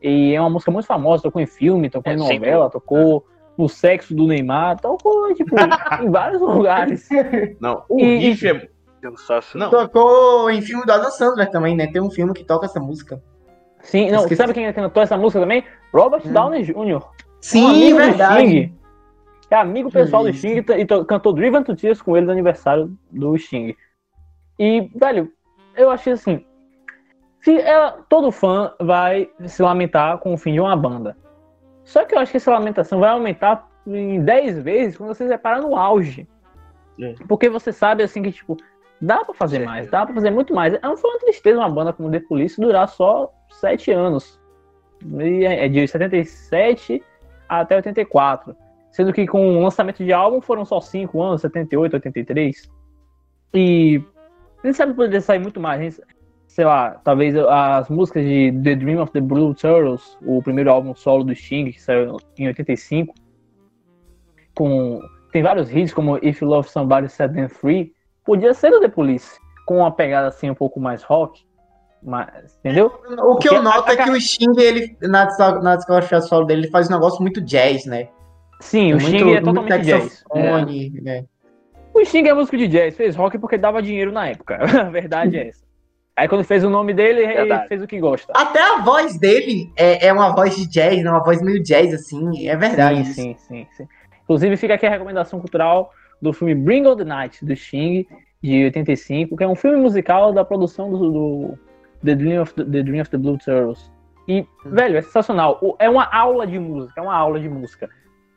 E 0.00 0.34
é 0.34 0.40
uma 0.40 0.50
música 0.50 0.70
muito 0.70 0.86
famosa, 0.86 1.22
tocou 1.22 1.40
em 1.40 1.46
filme, 1.46 1.88
tocou 1.88 2.10
É, 2.10 2.16
em 2.16 2.18
novela, 2.18 2.68
tocou 2.68 3.24
no 3.56 3.68
sexo 3.68 4.14
do 4.14 4.26
Neymar, 4.26 4.80
tocou, 4.80 5.32
tipo, 5.34 5.54
em 6.02 6.10
vários 6.10 6.40
lugares. 6.40 7.08
Não, 7.60 7.84
o 7.88 8.00
E- 8.00 8.18
riff 8.18 8.46
é. 8.48 8.68
Sensacional. 9.02 9.70
Não, 9.70 9.78
Tocou 9.86 10.48
em 10.50 10.62
filme 10.62 10.84
do 10.86 10.92
Adam 10.92 11.10
Sandler 11.10 11.50
também, 11.50 11.76
né? 11.76 11.88
Tem 11.92 12.00
um 12.00 12.10
filme 12.10 12.32
que 12.32 12.44
toca 12.44 12.66
essa 12.66 12.78
música. 12.80 13.20
Sim, 13.80 14.10
não, 14.10 14.20
Esqueci. 14.20 14.36
sabe 14.36 14.54
quem 14.54 14.66
é 14.66 14.72
cantou 14.72 15.02
essa 15.02 15.16
música 15.16 15.40
também? 15.40 15.64
Robert 15.92 16.22
Hum. 16.24 16.32
Downey 16.32 16.62
Jr. 16.62 16.76
um 16.96 17.00
Sim, 17.40 17.66
amigo 17.68 17.98
do 17.98 18.04
verdade. 18.04 18.46
Sting. 18.46 18.78
É 19.50 19.56
amigo 19.56 19.90
pessoal 19.90 20.22
do. 20.24 20.32
Sting 20.32 20.64
e 20.78 20.86
to- 20.86 21.04
cantou 21.04 21.32
Driven 21.32 21.62
to 21.64 21.74
Tears 21.74 22.00
com 22.00 22.16
ele 22.16 22.26
no 22.26 22.32
aniversário 22.32 22.96
do 23.10 23.36
Sting. 23.36 23.74
E, 24.58 24.88
velho, 24.94 25.30
eu 25.76 25.90
achei 25.90 26.12
assim. 26.12 26.44
Se 27.40 27.58
ela, 27.60 27.98
todo 28.08 28.30
fã 28.30 28.72
vai 28.80 29.28
se 29.46 29.60
lamentar 29.62 30.18
com 30.18 30.32
o 30.32 30.38
fim 30.38 30.52
de 30.52 30.60
uma 30.60 30.76
banda. 30.76 31.16
Só 31.82 32.04
que 32.04 32.14
eu 32.14 32.20
acho 32.20 32.30
que 32.30 32.36
essa 32.36 32.52
lamentação 32.52 33.00
vai 33.00 33.10
aumentar 33.10 33.68
em 33.84 34.22
10 34.22 34.62
vezes 34.62 34.96
quando 34.96 35.08
você 35.08 35.24
se 35.24 35.30
reparar 35.30 35.60
no 35.60 35.74
auge. 35.76 36.28
É. 37.00 37.14
Porque 37.26 37.48
você 37.48 37.72
sabe 37.72 38.04
assim 38.04 38.22
que, 38.22 38.30
tipo, 38.30 38.56
dá 39.02 39.24
pra 39.24 39.34
fazer 39.34 39.64
mais, 39.64 39.90
dá 39.90 40.06
pra 40.06 40.14
fazer 40.14 40.30
muito 40.30 40.54
mais. 40.54 40.72
É 40.74 40.86
uma- 40.86 40.96
Foi 40.96 41.10
uma 41.10 41.18
tristeza 41.18 41.58
uma 41.58 41.68
banda 41.68 41.92
como 41.92 42.10
The 42.10 42.20
Police 42.20 42.60
durar 42.60 42.88
só 42.88 43.30
7 43.50 43.90
anos. 43.90 44.40
E 45.04 45.44
é 45.44 45.66
é 45.66 45.68
de 45.68 45.86
77 45.86 47.02
até 47.48 47.76
84. 47.76 48.56
Sendo 48.90 49.12
que 49.12 49.26
com 49.26 49.56
o 49.58 49.62
lançamento 49.62 50.04
de 50.04 50.12
álbum 50.12 50.40
foram 50.40 50.64
só 50.64 50.80
5 50.80 51.20
anos, 51.20 51.40
78, 51.40 51.94
83. 51.94 52.70
E 53.52 54.02
a 54.62 54.66
gente 54.66 54.76
sabe 54.76 54.92
que 54.92 54.96
poderia 54.96 55.20
sair 55.20 55.38
muito 55.40 55.58
mais. 55.60 55.80
Gente- 55.80 56.00
sei 56.46 56.64
lá, 56.66 57.00
talvez 57.02 57.34
as 57.36 57.88
músicas 57.88 58.22
de 58.24 58.52
The 58.62 58.74
Dream 58.76 59.00
of 59.02 59.10
the 59.12 59.20
Blue 59.22 59.54
Turtles, 59.54 60.18
o 60.22 60.42
primeiro 60.42 60.70
álbum 60.70 60.94
solo 60.94 61.24
do 61.24 61.34
Sting, 61.34 61.70
que 61.72 61.80
saiu 61.80 62.18
em 62.38 62.46
85, 62.46 63.14
com 64.54 65.00
tem 65.32 65.42
vários 65.42 65.74
hits, 65.74 65.94
como 65.94 66.18
If 66.18 66.42
You 66.42 66.48
Love 66.48 66.68
Somebody 66.68 67.08
Set 67.08 67.32
Them 67.32 67.48
Free, 67.48 67.94
podia 68.24 68.54
ser 68.54 68.70
do 68.70 68.80
The 68.80 68.88
Police, 68.88 69.38
com 69.66 69.78
uma 69.78 69.90
pegada 69.90 70.28
assim 70.28 70.50
um 70.50 70.54
pouco 70.54 70.80
mais 70.80 71.02
rock, 71.02 71.42
mas, 72.02 72.56
entendeu? 72.58 72.86
O 72.86 72.90
que 73.36 73.48
Porque 73.48 73.48
eu 73.48 73.62
noto 73.62 73.88
a- 73.90 73.92
é 73.94 73.96
que 73.96 74.10
o 74.10 74.20
Sting, 74.20 74.58
ele, 74.58 74.96
na, 75.02 75.26
na 75.62 75.76
discografia 75.76 76.20
solo 76.20 76.44
dele, 76.46 76.62
ele 76.62 76.70
faz 76.70 76.88
um 76.88 76.92
negócio 76.94 77.20
muito 77.22 77.40
jazz, 77.40 77.86
né? 77.86 78.08
Sim, 78.60 78.92
o 78.94 78.96
muito, 78.96 79.06
Sting 79.06 79.30
é 79.30 79.40
muito 79.40 79.44
totalmente 79.44 79.84
jazz. 79.84 80.24
É. 80.34 81.00
né? 81.02 81.24
O 81.94 82.04
Sting 82.04 82.26
é 82.26 82.34
músico 82.34 82.56
de 82.56 82.68
jazz, 82.68 82.96
fez 82.96 83.14
rock 83.14 83.38
porque 83.38 83.58
dava 83.58 83.82
dinheiro 83.82 84.10
na 84.12 84.28
época. 84.28 84.58
A 84.80 84.90
verdade 84.90 85.36
é 85.38 85.48
essa. 85.48 85.62
Aí 86.16 86.28
quando 86.28 86.44
fez 86.44 86.62
o 86.62 86.68
nome 86.68 86.92
dele, 86.92 87.20
ele 87.22 87.34
Verdade. 87.34 87.68
fez 87.68 87.82
o 87.82 87.86
que 87.86 87.98
gosta. 87.98 88.32
Até 88.36 88.60
a 88.62 88.78
voz 88.82 89.18
dele 89.18 89.72
é, 89.76 90.08
é 90.08 90.12
uma 90.12 90.34
voz 90.34 90.54
de 90.54 90.66
jazz, 90.68 91.02
né? 91.02 91.10
Uma 91.10 91.24
voz 91.24 91.40
meio 91.40 91.62
jazz, 91.62 91.92
assim. 91.94 92.48
É 92.48 92.54
verdade. 92.56 93.02
Sim, 93.06 93.10
isso. 93.10 93.14
sim, 93.14 93.36
sim, 93.38 93.66
sim. 93.76 93.88
Inclusive 94.24 94.56
fica 94.58 94.74
aqui 94.74 94.84
a 94.86 94.90
recomendação 94.90 95.40
cultural 95.40 95.90
do 96.22 96.32
filme 96.32 96.54
Bring 96.54 96.86
On 96.86 96.96
The 96.96 97.04
Night, 97.04 97.44
do 97.44 97.54
Sting, 97.54 98.06
de 98.42 98.64
85, 98.64 99.36
que 99.36 99.44
é 99.44 99.48
um 99.48 99.54
filme 99.56 99.76
musical 99.76 100.32
da 100.32 100.44
produção 100.44 100.90
do, 100.90 101.10
do 101.10 101.58
The, 102.04 102.14
Dream 102.14 102.42
of 102.42 102.54
the, 102.54 102.64
The 102.64 102.82
Dream 102.82 103.00
of 103.02 103.10
the 103.10 103.18
Blue 103.18 103.36
Turtles. 103.38 103.90
E, 104.28 104.46
velho, 104.64 104.96
é 104.96 105.02
sensacional. 105.02 105.60
É 105.78 105.90
uma 105.90 106.04
aula 106.04 106.46
de 106.46 106.58
música, 106.58 107.00
é 107.00 107.02
uma 107.02 107.14
aula 107.14 107.40
de 107.40 107.48
música. 107.48 107.90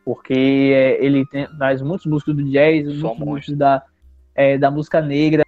Porque 0.03 0.33
é, 0.73 1.03
ele 1.03 1.25
tem- 1.27 1.47
traz 1.57 1.81
muitos 1.81 2.05
músicos 2.05 2.35
do 2.35 2.43
jazz, 2.43 2.83
muitos 2.83 3.01
monstro. 3.01 3.25
músicos 3.25 3.57
da, 3.57 3.83
é, 4.35 4.57
da 4.57 4.69
música 4.69 4.99
negra. 5.01 5.43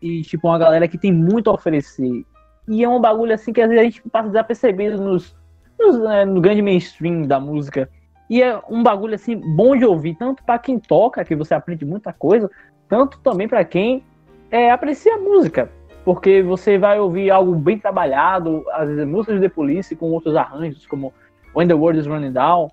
E, 0.00 0.22
tipo, 0.22 0.48
uma 0.48 0.58
galera 0.58 0.88
que 0.88 0.98
tem 0.98 1.12
muito 1.12 1.48
a 1.50 1.54
oferecer. 1.54 2.24
E 2.68 2.82
é 2.84 2.88
um 2.88 3.00
bagulho 3.00 3.32
assim 3.34 3.52
que 3.52 3.60
às 3.60 3.68
vezes 3.68 3.80
a 3.80 3.84
gente 3.84 4.02
passa 4.10 4.28
desapercebido 4.28 5.00
nos, 5.00 5.36
nos, 5.78 6.00
é, 6.10 6.24
no 6.24 6.40
grande 6.40 6.62
mainstream 6.62 7.22
da 7.22 7.38
música. 7.38 7.88
E 8.32 8.42
é 8.42 8.58
um 8.66 8.82
bagulho 8.82 9.14
assim 9.14 9.36
bom 9.36 9.76
de 9.76 9.84
ouvir, 9.84 10.14
tanto 10.14 10.42
para 10.42 10.58
quem 10.58 10.78
toca, 10.78 11.22
que 11.22 11.36
você 11.36 11.52
aprende 11.52 11.84
muita 11.84 12.14
coisa, 12.14 12.50
tanto 12.88 13.20
também 13.20 13.46
para 13.46 13.62
quem 13.62 14.02
é, 14.50 14.70
aprecia 14.70 15.16
a 15.16 15.18
música. 15.18 15.70
Porque 16.02 16.42
você 16.42 16.78
vai 16.78 16.98
ouvir 16.98 17.30
algo 17.30 17.54
bem 17.54 17.78
trabalhado, 17.78 18.64
às 18.72 18.88
vezes 18.88 19.04
músicas 19.04 19.38
de 19.38 19.50
Police 19.50 19.94
com 19.94 20.10
outros 20.12 20.34
arranjos, 20.34 20.86
como 20.86 21.12
When 21.54 21.68
the 21.68 21.74
World 21.74 22.00
is 22.00 22.06
Running 22.06 22.32
Down, 22.32 22.70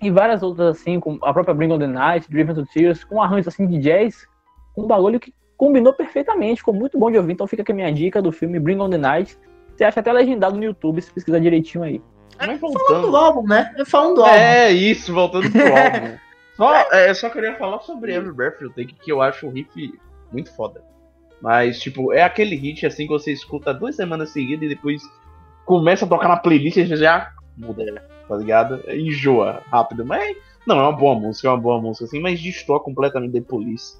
e 0.00 0.10
várias 0.10 0.42
outras 0.42 0.78
assim, 0.78 0.98
com 0.98 1.18
a 1.20 1.34
própria 1.34 1.52
Bring 1.52 1.70
on 1.70 1.78
the 1.78 1.86
Night, 1.86 2.30
Driven 2.30 2.54
to 2.54 2.64
Tears, 2.64 3.04
com 3.04 3.20
arranjos 3.20 3.48
assim 3.48 3.66
de 3.66 3.76
jazz, 3.76 4.26
um 4.74 4.86
bagulho 4.86 5.20
que 5.20 5.34
combinou 5.58 5.92
perfeitamente, 5.92 6.60
ficou 6.60 6.72
muito 6.72 6.98
bom 6.98 7.10
de 7.10 7.18
ouvir. 7.18 7.34
Então 7.34 7.46
fica 7.46 7.60
aqui 7.60 7.72
a 7.72 7.74
minha 7.74 7.92
dica 7.92 8.22
do 8.22 8.32
filme 8.32 8.58
Bring 8.58 8.80
on 8.80 8.88
the 8.88 8.96
Night. 8.96 9.38
Você 9.76 9.84
acha 9.84 10.00
até 10.00 10.10
legendado 10.10 10.56
no 10.56 10.64
YouTube, 10.64 11.02
se 11.02 11.12
pesquisar 11.12 11.40
direitinho 11.40 11.84
aí. 11.84 12.00
Mas 12.38 12.60
Falando 12.60 12.78
voltando. 12.78 13.10
do 13.10 13.16
álbum, 13.16 13.46
né? 13.46 13.74
Falando 13.86 14.14
do 14.16 14.22
álbum. 14.22 14.34
É 14.34 14.70
isso, 14.70 15.12
voltando 15.12 15.50
pro 15.50 15.60
álbum. 15.76 16.18
Só, 16.56 16.74
é, 16.92 17.10
eu 17.10 17.14
só 17.14 17.30
queria 17.30 17.56
falar 17.56 17.80
sobre 17.80 18.14
Every 18.14 18.34
Breath 18.34 18.60
You 18.60 18.70
Take, 18.70 18.94
que 18.94 19.10
eu 19.10 19.22
acho 19.22 19.46
o 19.46 19.50
riff 19.50 19.98
muito 20.32 20.54
foda. 20.54 20.82
Mas, 21.40 21.80
tipo, 21.80 22.12
é 22.12 22.22
aquele 22.22 22.54
hit 22.54 22.86
assim 22.86 23.06
que 23.06 23.12
você 23.12 23.32
escuta 23.32 23.74
duas 23.74 23.96
semanas 23.96 24.30
seguidas 24.30 24.64
e 24.64 24.74
depois 24.74 25.02
começa 25.64 26.04
a 26.04 26.08
tocar 26.08 26.28
na 26.28 26.36
playlist 26.36 26.76
e 26.76 26.96
já 26.96 27.32
muda, 27.56 27.84
tá 28.28 28.36
ligado? 28.36 28.80
Enjoa 28.88 29.62
rápido. 29.70 30.04
Mas 30.04 30.36
não, 30.66 30.78
é 30.78 30.82
uma 30.82 30.92
boa 30.92 31.18
música, 31.18 31.48
é 31.48 31.50
uma 31.50 31.60
boa 31.60 31.80
música, 31.80 32.04
assim, 32.04 32.20
mas 32.20 32.40
destoa 32.40 32.80
completamente 32.80 33.32
The 33.32 33.40
Police. 33.40 33.98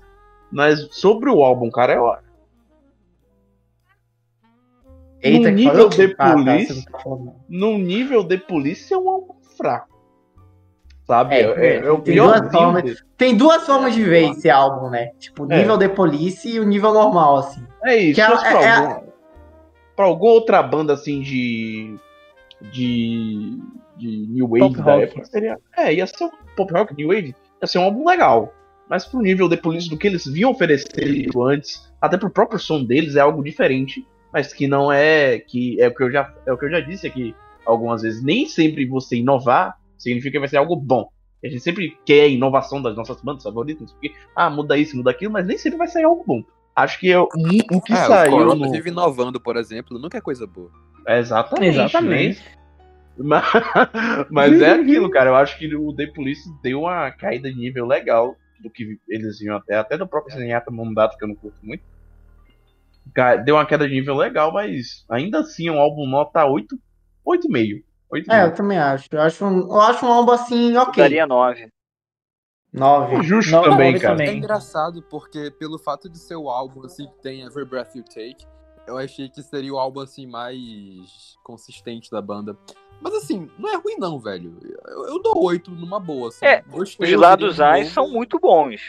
Mas 0.51 0.87
sobre 0.93 1.31
o 1.31 1.43
álbum, 1.43 1.71
cara, 1.71 1.95
eu 1.95 2.15
Eita, 5.23 5.51
no 5.51 5.57
nível 5.57 5.89
de 5.89 6.15
Ah, 6.19 6.31
tá, 6.31 6.37
não 6.37 6.45
tá 6.45 7.33
no 7.49 7.79
nível 7.79 8.25
de 8.25 8.39
polícia 8.39 8.95
é 8.95 8.99
um 8.99 9.09
álbum 9.09 9.35
fraco. 9.57 9.93
Sabe? 11.07 11.35
É, 11.35 11.41
É, 11.41 11.77
é, 11.77 11.91
o 11.91 12.01
tem 12.01 12.17
duas 12.17 12.51
formas- 12.53 12.83
dele. 12.83 12.97
Tem 13.17 13.37
duas 13.37 13.67
formas 13.67 13.95
de 13.95 14.03
ver 14.05 14.31
esse 14.31 14.49
álbum, 14.51 14.89
né? 14.91 15.11
Tipo, 15.19 15.45
o 15.47 15.53
É. 15.53 15.59
nível 15.59 15.77
de 15.77 15.89
polícia 15.89 16.49
e 16.49 16.61
o 16.61 16.65
nível 16.65 16.93
normal, 16.93 17.37
assim. 17.39 17.63
É 17.85 17.97
isso. 17.97 18.15
Que 18.15 18.21
é- 18.21 18.27
pra, 18.29 18.63
é- 18.63 18.71
algum- 18.77 19.07
pra 19.97 20.05
alguma 20.07 20.33
outra 20.33 20.63
banda 20.63 20.93
assim 20.95 21.21
de. 21.21 21.97
de. 22.73 23.59
de 23.97 24.27
New 24.29 24.49
Wave 24.49 24.61
Pop 24.61 24.77
da 24.77 24.83
rock. 24.85 25.03
época, 25.05 25.25
seria. 25.27 25.59
É, 25.77 25.93
ia 25.95 26.07
ser 26.07 26.25
um 26.25 26.31
pop 26.57 26.73
rock, 26.73 26.95
New 26.97 27.09
Wave, 27.09 27.35
ia 27.61 27.67
ser 27.67 27.79
um 27.79 27.83
álbum 27.85 28.07
legal. 28.09 28.53
Mas 28.89 29.05
pro 29.07 29.21
nível 29.21 29.49
de 29.49 29.57
polícia 29.57 29.89
do 29.91 29.97
que 29.97 30.07
eles 30.07 30.25
vinham 30.27 30.51
oferecer 30.51 31.29
antes, 31.37 31.91
até 32.01 32.17
pro 32.19 32.31
próprio 32.31 32.59
som 32.59 32.83
deles, 32.85 33.17
é 33.17 33.21
algo 33.21 33.43
diferente. 33.43 34.07
Mas 34.33 34.53
que 34.53 34.67
não 34.67 34.91
é. 34.91 35.39
que 35.39 35.81
é 35.81 35.89
o 35.89 35.95
que 35.95 36.03
eu 36.03 36.11
já, 36.11 36.33
é 36.47 36.53
o 36.53 36.59
que 36.59 36.65
eu 36.65 36.71
já 36.71 36.81
disse 36.81 37.07
aqui 37.07 37.35
algumas 37.67 38.03
vezes. 38.03 38.23
Nem 38.23 38.47
sempre 38.47 38.87
você 38.87 39.17
inovar 39.17 39.77
significa 39.99 40.33
que 40.33 40.39
vai 40.39 40.49
ser 40.49 40.57
algo 40.57 40.75
bom. 40.77 41.09
A 41.45 41.49
gente 41.49 41.61
sempre 41.61 41.99
quer 42.07 42.23
a 42.23 42.29
inovação 42.29 42.81
das 42.81 42.97
nossas 42.97 43.21
bandas 43.21 43.43
favoritas, 43.43 43.91
porque, 43.93 44.13
ah, 44.37 44.49
muda 44.49 44.77
isso, 44.77 44.97
muda 44.97 45.11
aquilo, 45.11 45.33
mas 45.33 45.45
nem 45.45 45.59
sempre 45.59 45.79
vai 45.79 45.89
sair 45.89 46.05
algo 46.05 46.23
bom. 46.25 46.43
Acho 46.75 46.99
que 47.01 47.09
eu, 47.09 47.29
o 47.71 47.81
que 47.81 47.93
É, 47.93 47.97
o 47.97 48.07
saiu 48.07 48.31
Corona 48.31 48.67
no... 48.67 48.73
vive 48.73 48.91
inovando, 48.91 49.41
por 49.41 49.57
exemplo, 49.57 49.99
nunca 49.99 50.19
é 50.19 50.21
coisa 50.21 50.47
boa. 50.47 50.71
É 51.07 51.19
Exatamente. 51.19 51.79
Exatamente. 51.79 52.41
né? 52.41 52.63
Mas, 53.19 53.45
mas 54.31 54.63
é 54.63 54.73
aquilo, 54.73 55.11
cara. 55.11 55.31
Eu 55.31 55.37
acho 55.37 55.59
que 55.59 55.75
o 55.75 55.93
The 55.95 56.07
Police 56.07 56.49
deu 56.63 56.83
uma 56.83 57.11
caída 57.11 57.53
de 57.53 57.59
nível 57.59 57.87
legal 57.87 58.37
do 58.63 58.71
que 58.71 58.99
eles 59.09 59.39
vinham 59.39 59.57
até, 59.57 59.77
até 59.77 59.99
do 59.99 60.07
próprio 60.07 60.37
Zenyatta 60.37 60.71
Mandato, 60.71 61.19
que 61.19 61.25
eu 61.25 61.29
não 61.29 61.35
curto 61.35 61.59
muito. 61.63 61.83
Deu 63.45 63.57
uma 63.57 63.67
queda 63.67 63.87
de 63.87 63.95
nível 63.95 64.17
legal, 64.17 64.53
mas 64.53 65.05
ainda 65.11 65.41
assim 65.41 65.69
é 65.69 65.73
um 65.73 65.81
álbum 65.81 66.07
nota 66.07 66.45
8, 66.45 66.77
8,5. 67.27 67.83
8,5. 68.13 68.25
É, 68.31 68.45
eu 68.45 68.55
também 68.55 68.79
acho. 68.79 69.09
Eu 69.11 69.21
acho 69.21 69.45
um, 69.45 69.61
eu 69.61 69.81
acho 69.81 70.07
um 70.07 70.13
álbum 70.13 70.33
assim, 70.33 70.77
ok. 70.77 71.03
Daria 71.03 71.27
9. 71.27 71.69
Nove. 72.73 73.23
Justo 73.23 73.53
Não, 73.53 73.63
também, 73.65 73.93
nove 73.93 74.01
cara. 74.01 74.15
também. 74.15 74.29
É 74.29 74.35
engraçado 74.35 75.03
porque, 75.03 75.51
pelo 75.51 75.79
fato 75.79 76.09
de 76.09 76.19
ser 76.19 76.37
o 76.37 76.49
álbum 76.49 76.85
assim 76.85 77.07
que 77.07 77.19
tem 77.21 77.43
Every 77.43 77.67
Breath 77.67 77.95
You 77.95 78.05
Take, 78.05 78.47
eu 78.87 78.97
achei 78.97 79.29
que 79.29 79.43
seria 79.43 79.73
o 79.73 79.79
álbum 79.79 80.01
assim 80.01 80.27
mais 80.27 81.37
consistente 81.45 82.11
da 82.11 82.23
banda. 82.23 82.57
Mas 83.01 83.15
assim, 83.15 83.51
não 83.59 83.69
é 83.69 83.77
ruim 83.77 83.97
não, 83.99 84.19
velho. 84.19 84.57
Eu, 84.87 85.07
eu 85.07 85.23
dou 85.23 85.45
oito 85.45 85.71
numa 85.71 86.01
boa. 86.01 86.29
Assim. 86.29 86.47
É, 86.47 86.63
Gostei, 86.63 87.15
Os 87.15 87.21
lados 87.21 87.61
A 87.61 87.85
são 87.85 88.09
muito 88.09 88.39
bons. 88.39 88.81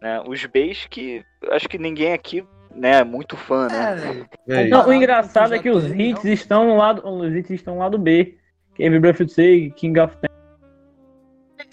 Né? 0.00 0.22
Os 0.26 0.44
Bs 0.46 0.86
que 0.88 1.24
acho 1.50 1.68
que 1.68 1.78
ninguém 1.78 2.12
aqui 2.12 2.46
né, 2.74 3.00
é 3.00 3.04
muito 3.04 3.36
fã, 3.36 3.68
né? 3.68 4.26
É, 4.48 4.62
É. 4.64 4.68
Não, 4.68 4.86
o 4.88 4.92
engraçado 4.92 5.54
é 5.54 5.58
que 5.58 5.70
os 5.70 5.84
hits 5.90 6.24
estão 6.24 6.66
no 6.66 6.76
lado, 6.76 7.02
os 7.06 7.34
hits 7.34 7.50
estão 7.50 7.74
no 7.74 7.80
lado 7.80 7.98
B. 7.98 8.36
Que 8.74 8.82
é 8.84 8.86
Every 8.86 9.00
Breath 9.00 9.20
You 9.20 9.26
Take, 9.28 9.72
King 9.76 10.00
of 10.00 10.16
Pain. 10.16 10.30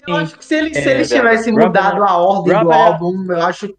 Eu 0.07 0.15
acho 0.17 0.37
que 0.37 0.45
se 0.45 0.55
eles, 0.55 0.77
se 0.77 0.89
É, 0.89 0.93
eles 0.93 1.09
tivessem 1.09 1.53
mudado 1.53 2.03
a 2.03 2.17
ordem 2.17 2.59
do 2.63 2.71
álbum, 2.71 3.25
eu 3.31 3.41
acho 3.43 3.73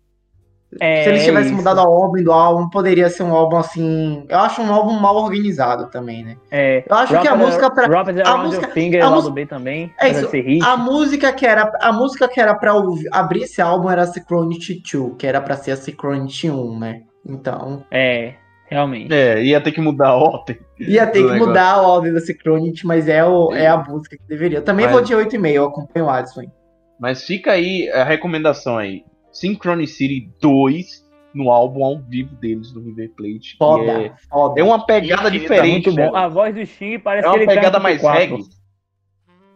É, 0.80 1.02
se 1.02 1.08
eles 1.10 1.24
tivessem 1.24 1.48
isso. 1.48 1.56
mudado 1.56 1.80
a 1.80 1.88
ordem 1.88 2.22
do 2.22 2.30
álbum, 2.32 2.70
poderia 2.70 3.10
ser 3.10 3.24
um 3.24 3.34
álbum 3.34 3.56
assim. 3.56 4.24
Eu 4.28 4.38
acho 4.38 4.62
um 4.62 4.72
álbum 4.72 4.92
mal 4.92 5.16
organizado 5.16 5.90
também, 5.90 6.22
né? 6.24 6.36
É, 6.50 6.84
Eu 6.88 6.96
acho 6.96 7.20
que 7.20 7.26
a 7.28 7.34
música 7.34 7.70
pra- 7.70 7.86
a 8.24 8.36
música- 8.38 8.68
Finger, 8.68 9.02
a 9.02 9.06
lado 9.06 9.14
música- 9.16 9.34
B 9.34 9.46
também. 9.46 9.92
É 10.00 10.08
isso. 10.08 10.30
A 10.64 10.76
música 10.76 11.32
que 11.32 11.44
era 11.44 11.72
a 11.82 11.92
música 11.92 12.28
que 12.28 12.40
era 12.40 12.54
para 12.54 12.72
abrir 13.12 13.42
esse 13.42 13.60
álbum 13.60 13.90
era 13.90 14.02
a 14.02 14.06
Synchronity 14.06 14.80
2, 14.80 15.16
que 15.18 15.26
era 15.26 15.40
pra 15.40 15.56
ser 15.56 15.72
a 15.72 15.76
Synchronity 15.76 16.48
1, 16.50 16.78
né? 16.78 17.02
Então, 17.26 17.84
É, 17.90 18.34
realmente. 18.68 19.12
É, 19.12 19.42
ia 19.42 19.60
ter 19.60 19.72
que 19.72 19.80
mudar 19.80 20.08
a 20.08 20.14
ordem. 20.16 20.58
ia 20.78 21.06
ter 21.06 21.18
que 21.20 21.24
negócio. 21.24 21.46
mudar 21.46 21.72
a 21.74 21.82
ordem 21.82 22.12
da 22.12 22.20
Synchronity, 22.20 22.86
mas 22.86 23.08
é, 23.08 23.24
o, 23.24 23.52
é 23.54 23.66
a 23.66 23.76
música 23.78 24.16
que 24.16 24.24
deveria. 24.26 24.58
Eu 24.58 24.64
também 24.64 24.86
Mas- 24.86 24.94
vou 24.94 25.02
de 25.02 25.14
8,5, 25.14 25.46
eu 25.54 25.64
acompanho 25.66 26.06
o 26.06 26.10
Adson. 26.10 26.42
hein? 26.42 26.52
Mas 26.98 27.24
fica 27.24 27.52
aí 27.52 27.88
a 27.90 28.04
recomendação 28.04 28.76
aí. 28.78 29.04
Synchronicity 29.32 30.30
2 30.40 31.08
no 31.32 31.48
álbum 31.50 31.84
ao 31.84 31.98
vivo 32.00 32.34
deles 32.36 32.72
do 32.72 32.80
River 32.82 33.10
Plate. 33.16 33.56
Foda, 33.56 33.92
É, 33.92 34.12
foda. 34.28 34.60
é 34.60 34.64
uma 34.64 34.84
pegada 34.84 35.28
Infinitamente 35.28 35.90
diferente, 35.90 35.92
né? 35.94 36.10
A 36.12 36.26
voz 36.28 36.54
do 36.54 36.66
Sting 36.66 36.98
parece 36.98 37.26
É 37.28 37.30
que 37.30 37.36
uma 37.38 37.46
tá 37.46 37.52
pegada 37.54 37.78
mais 37.78 38.02
84. 38.02 38.36
reggae. 38.36 38.60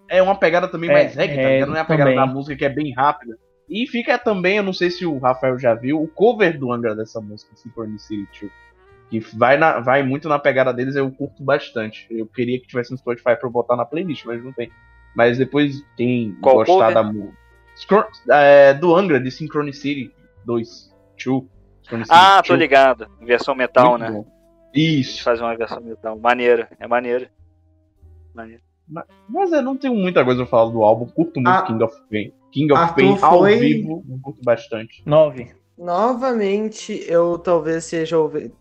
É 0.08 0.22
uma 0.22 0.34
pegada 0.36 0.68
também 0.68 0.88
É, 0.90 0.92
mais 0.92 1.14
reggae, 1.16 1.34
tá 1.34 1.40
é, 1.42 1.54
ligado? 1.54 1.68
Não 1.70 1.76
é 1.76 1.80
a 1.80 1.84
pegada 1.84 2.10
também. 2.10 2.26
da 2.26 2.32
música 2.32 2.54
que 2.56 2.64
é 2.64 2.68
bem 2.68 2.92
rápida. 2.94 3.36
E 3.68 3.86
fica 3.86 4.18
também, 4.18 4.58
eu 4.58 4.62
não 4.62 4.72
sei 4.72 4.90
se 4.90 5.06
o 5.06 5.18
Rafael 5.18 5.58
já 5.58 5.74
viu, 5.74 6.00
o 6.02 6.06
cover 6.08 6.58
do 6.58 6.70
Angra 6.72 6.94
dessa 6.94 7.20
música, 7.20 7.54
Synchronicity 7.56 8.26
2. 8.40 8.52
Que 9.10 9.20
vai, 9.36 9.56
na, 9.56 9.80
vai 9.80 10.02
muito 10.02 10.28
na 10.28 10.38
pegada 10.38 10.72
deles, 10.72 10.96
eu 10.96 11.10
curto 11.10 11.42
bastante. 11.42 12.06
Eu 12.10 12.26
queria 12.26 12.58
que 12.60 12.66
tivesse 12.66 12.90
no 12.90 12.98
Spotify 12.98 13.36
pra 13.36 13.40
eu 13.44 13.50
botar 13.50 13.76
na 13.76 13.84
playlist, 13.84 14.24
mas 14.24 14.42
não 14.42 14.52
tem. 14.52 14.70
Mas 15.14 15.38
depois, 15.38 15.84
quem 15.96 16.34
Qual 16.42 16.56
gostar 16.56 16.92
cover? 16.92 16.94
da 16.94 17.02
música. 17.02 18.74
do 18.80 18.94
Angra, 18.94 19.20
de 19.20 19.30
Synchronicity 19.30 20.12
2. 20.44 20.92
2. 21.24 21.44
Synchronicity 21.82 22.16
Ah, 22.18 22.42
tô 22.42 22.48
2. 22.54 22.60
ligado. 22.60 23.06
Versão 23.20 23.54
metal, 23.54 23.90
Muito 23.98 24.02
né? 24.02 24.10
bom. 24.10 24.26
Isso. 24.74 25.22
fazem 25.22 25.44
uma 25.44 25.56
versão 25.56 25.80
metal. 25.80 26.18
Maneiro, 26.18 26.66
é 26.80 26.86
maneiro. 26.88 27.28
Maneiro. 28.34 28.62
Mas 29.28 29.52
eu 29.52 29.62
não 29.62 29.76
tenho 29.76 29.94
muita 29.94 30.24
coisa 30.24 30.42
pra 30.42 30.50
falar 30.50 30.70
do 30.72 30.82
álbum. 30.82 31.06
Curto 31.06 31.40
muito 31.40 31.48
Ah, 31.48 31.62
King 31.62 31.82
of 31.84 31.96
Pain. 32.10 32.32
King 32.54 32.72
of 32.72 32.80
Arthur 32.80 32.94
Pain 32.94 33.18
ao 33.20 33.38
foi- 33.40 33.58
vivo, 33.58 34.04
eu 34.08 34.18
curto 34.22 34.40
bastante. 34.44 35.02
9. 35.04 35.52
Novamente, 35.76 37.04
eu 37.08 37.36
talvez 37.36 37.84
seja 37.84 38.16
ouvindo. 38.16 38.54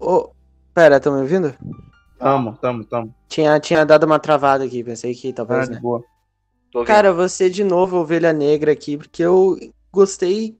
Oh, 0.00 0.30
pera, 0.74 0.96
estão 0.96 1.14
me 1.14 1.20
ouvindo? 1.20 1.54
Tamo, 2.18 2.56
tamo, 2.60 2.84
tamo. 2.84 3.14
Tinha, 3.28 3.60
tinha 3.60 3.86
dado 3.86 4.04
uma 4.04 4.18
travada 4.18 4.64
aqui, 4.64 4.82
pensei 4.82 5.14
que 5.14 5.28
Ah, 5.28 5.32
talvez, 5.32 5.68
de 5.68 5.74
né? 5.76 5.80
boa. 5.80 6.02
Cara, 6.84 7.12
você 7.12 7.48
de 7.48 7.62
novo, 7.62 7.98
Ovelha 7.98 8.32
Negra 8.32 8.72
aqui, 8.72 8.96
porque 8.98 9.22
eu 9.22 9.56
gostei. 9.92 10.58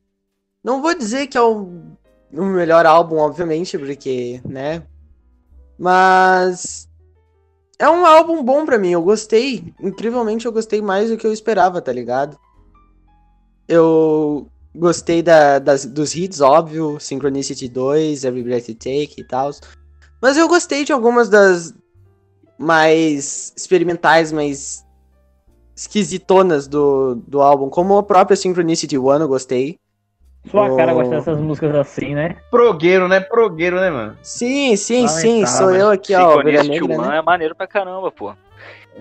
Não 0.62 0.80
vou 0.80 0.96
dizer 0.96 1.26
que 1.26 1.36
é 1.36 1.42
o, 1.42 1.68
o 2.32 2.44
melhor 2.44 2.86
álbum, 2.86 3.16
obviamente, 3.18 3.76
porque, 3.76 4.40
né? 4.48 4.82
Mas. 5.78 6.85
É 7.78 7.88
um 7.90 8.06
álbum 8.06 8.42
bom 8.42 8.64
pra 8.64 8.78
mim, 8.78 8.90
eu 8.90 9.02
gostei. 9.02 9.74
Incrivelmente, 9.80 10.46
eu 10.46 10.52
gostei 10.52 10.80
mais 10.80 11.10
do 11.10 11.16
que 11.16 11.26
eu 11.26 11.32
esperava, 11.32 11.80
tá 11.82 11.92
ligado? 11.92 12.38
Eu 13.68 14.48
gostei 14.74 15.22
da, 15.22 15.58
das, 15.58 15.84
dos 15.84 16.14
hits, 16.14 16.40
óbvio, 16.40 16.98
Synchronicity 17.00 17.68
2, 17.68 18.24
Every 18.24 18.42
Breath 18.42 18.68
You 18.68 18.74
Take 18.74 19.14
e 19.18 19.24
tal. 19.24 19.50
Mas 20.22 20.36
eu 20.36 20.48
gostei 20.48 20.84
de 20.84 20.92
algumas 20.92 21.28
das 21.28 21.74
mais 22.58 23.52
experimentais, 23.56 24.32
mais 24.32 24.84
esquisitonas 25.74 26.66
do, 26.66 27.16
do 27.26 27.42
álbum, 27.42 27.68
como 27.68 27.98
a 27.98 28.02
própria 28.02 28.36
Synchronicity 28.36 28.96
One, 28.96 29.20
eu 29.20 29.28
gostei. 29.28 29.78
Sua 30.50 30.76
cara 30.76 30.92
Oh. 30.92 30.96
gosta 30.96 31.16
dessas 31.16 31.38
músicas 31.40 31.74
assim, 31.74 32.14
né? 32.14 32.36
Progueiro, 32.50 33.08
né? 33.08 33.20
Progueiro, 33.20 33.76
né, 33.80 33.90
mano? 33.90 34.16
Sim, 34.22 34.76
sim, 34.76 35.08
sim, 35.08 35.44
sou 35.46 35.70
eu 35.74 35.90
aqui, 35.90 36.14
ó, 36.14 36.42
Negra, 36.42 36.62
One 36.84 37.08
né? 37.08 37.18
é 37.18 37.22
maneiro 37.22 37.54
pra 37.54 37.66
caramba, 37.66 38.10
pô. 38.12 38.30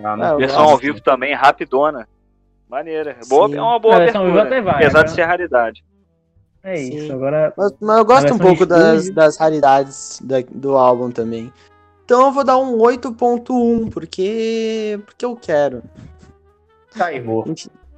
Ah, 0.04 0.32
Ah, 0.32 0.36
Versão 0.36 0.64
ao 0.64 0.78
vivo 0.78 1.00
também, 1.02 1.34
rapidona. 1.34 2.08
Maneira. 2.68 3.12
É 3.22 3.26
Boa, 3.28 3.48
Sim. 3.48 3.58
é 3.58 3.62
uma 3.62 3.80
boa 3.80 3.96
A 3.96 4.00
versão 4.00 4.22
ao 4.22 4.28
vivo 4.28 4.40
abertura. 4.40 4.60
até 4.60 4.72
vai, 4.72 4.84
apesar 4.84 5.00
né? 5.00 5.04
de 5.06 5.12
ser 5.12 5.24
raridade. 5.24 5.84
É 6.64 6.76
Sim. 6.78 6.96
isso. 6.98 7.14
Agora, 7.14 7.54
Mas, 7.56 7.74
mas 7.80 7.98
eu 8.00 8.06
gosto 8.06 8.34
um 8.34 8.38
pouco 8.40 8.66
das, 8.66 9.10
das 9.12 9.38
raridades 9.38 10.20
da- 10.24 10.44
do 10.52 10.76
álbum 10.76 11.12
também. 11.12 11.54
Então 12.04 12.26
eu 12.26 12.32
vou 12.32 12.44
dar 12.44 12.58
um 12.58 12.76
8.1, 12.78 13.90
porque. 13.92 15.00
porque 15.06 15.24
eu 15.26 15.36
quero. 15.36 15.84
Tá 16.98 17.06
aí. 17.08 17.24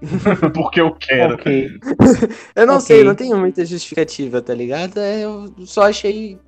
Porque 0.54 0.80
eu 0.82 0.92
quero. 0.94 1.36
ok. 1.36 1.70
Eu 2.56 2.68
não 2.68 2.76
Ok. 2.76 2.86
sei, 2.86 3.04
não 3.04 3.16
tenho 3.16 3.38
muita 3.38 3.66
justificativa, 3.66 4.42
tá 4.42 4.54
ligado? 4.54 5.00
É, 5.00 5.24
Eu 5.24 5.52
só 5.66 5.84
achei 5.84 6.40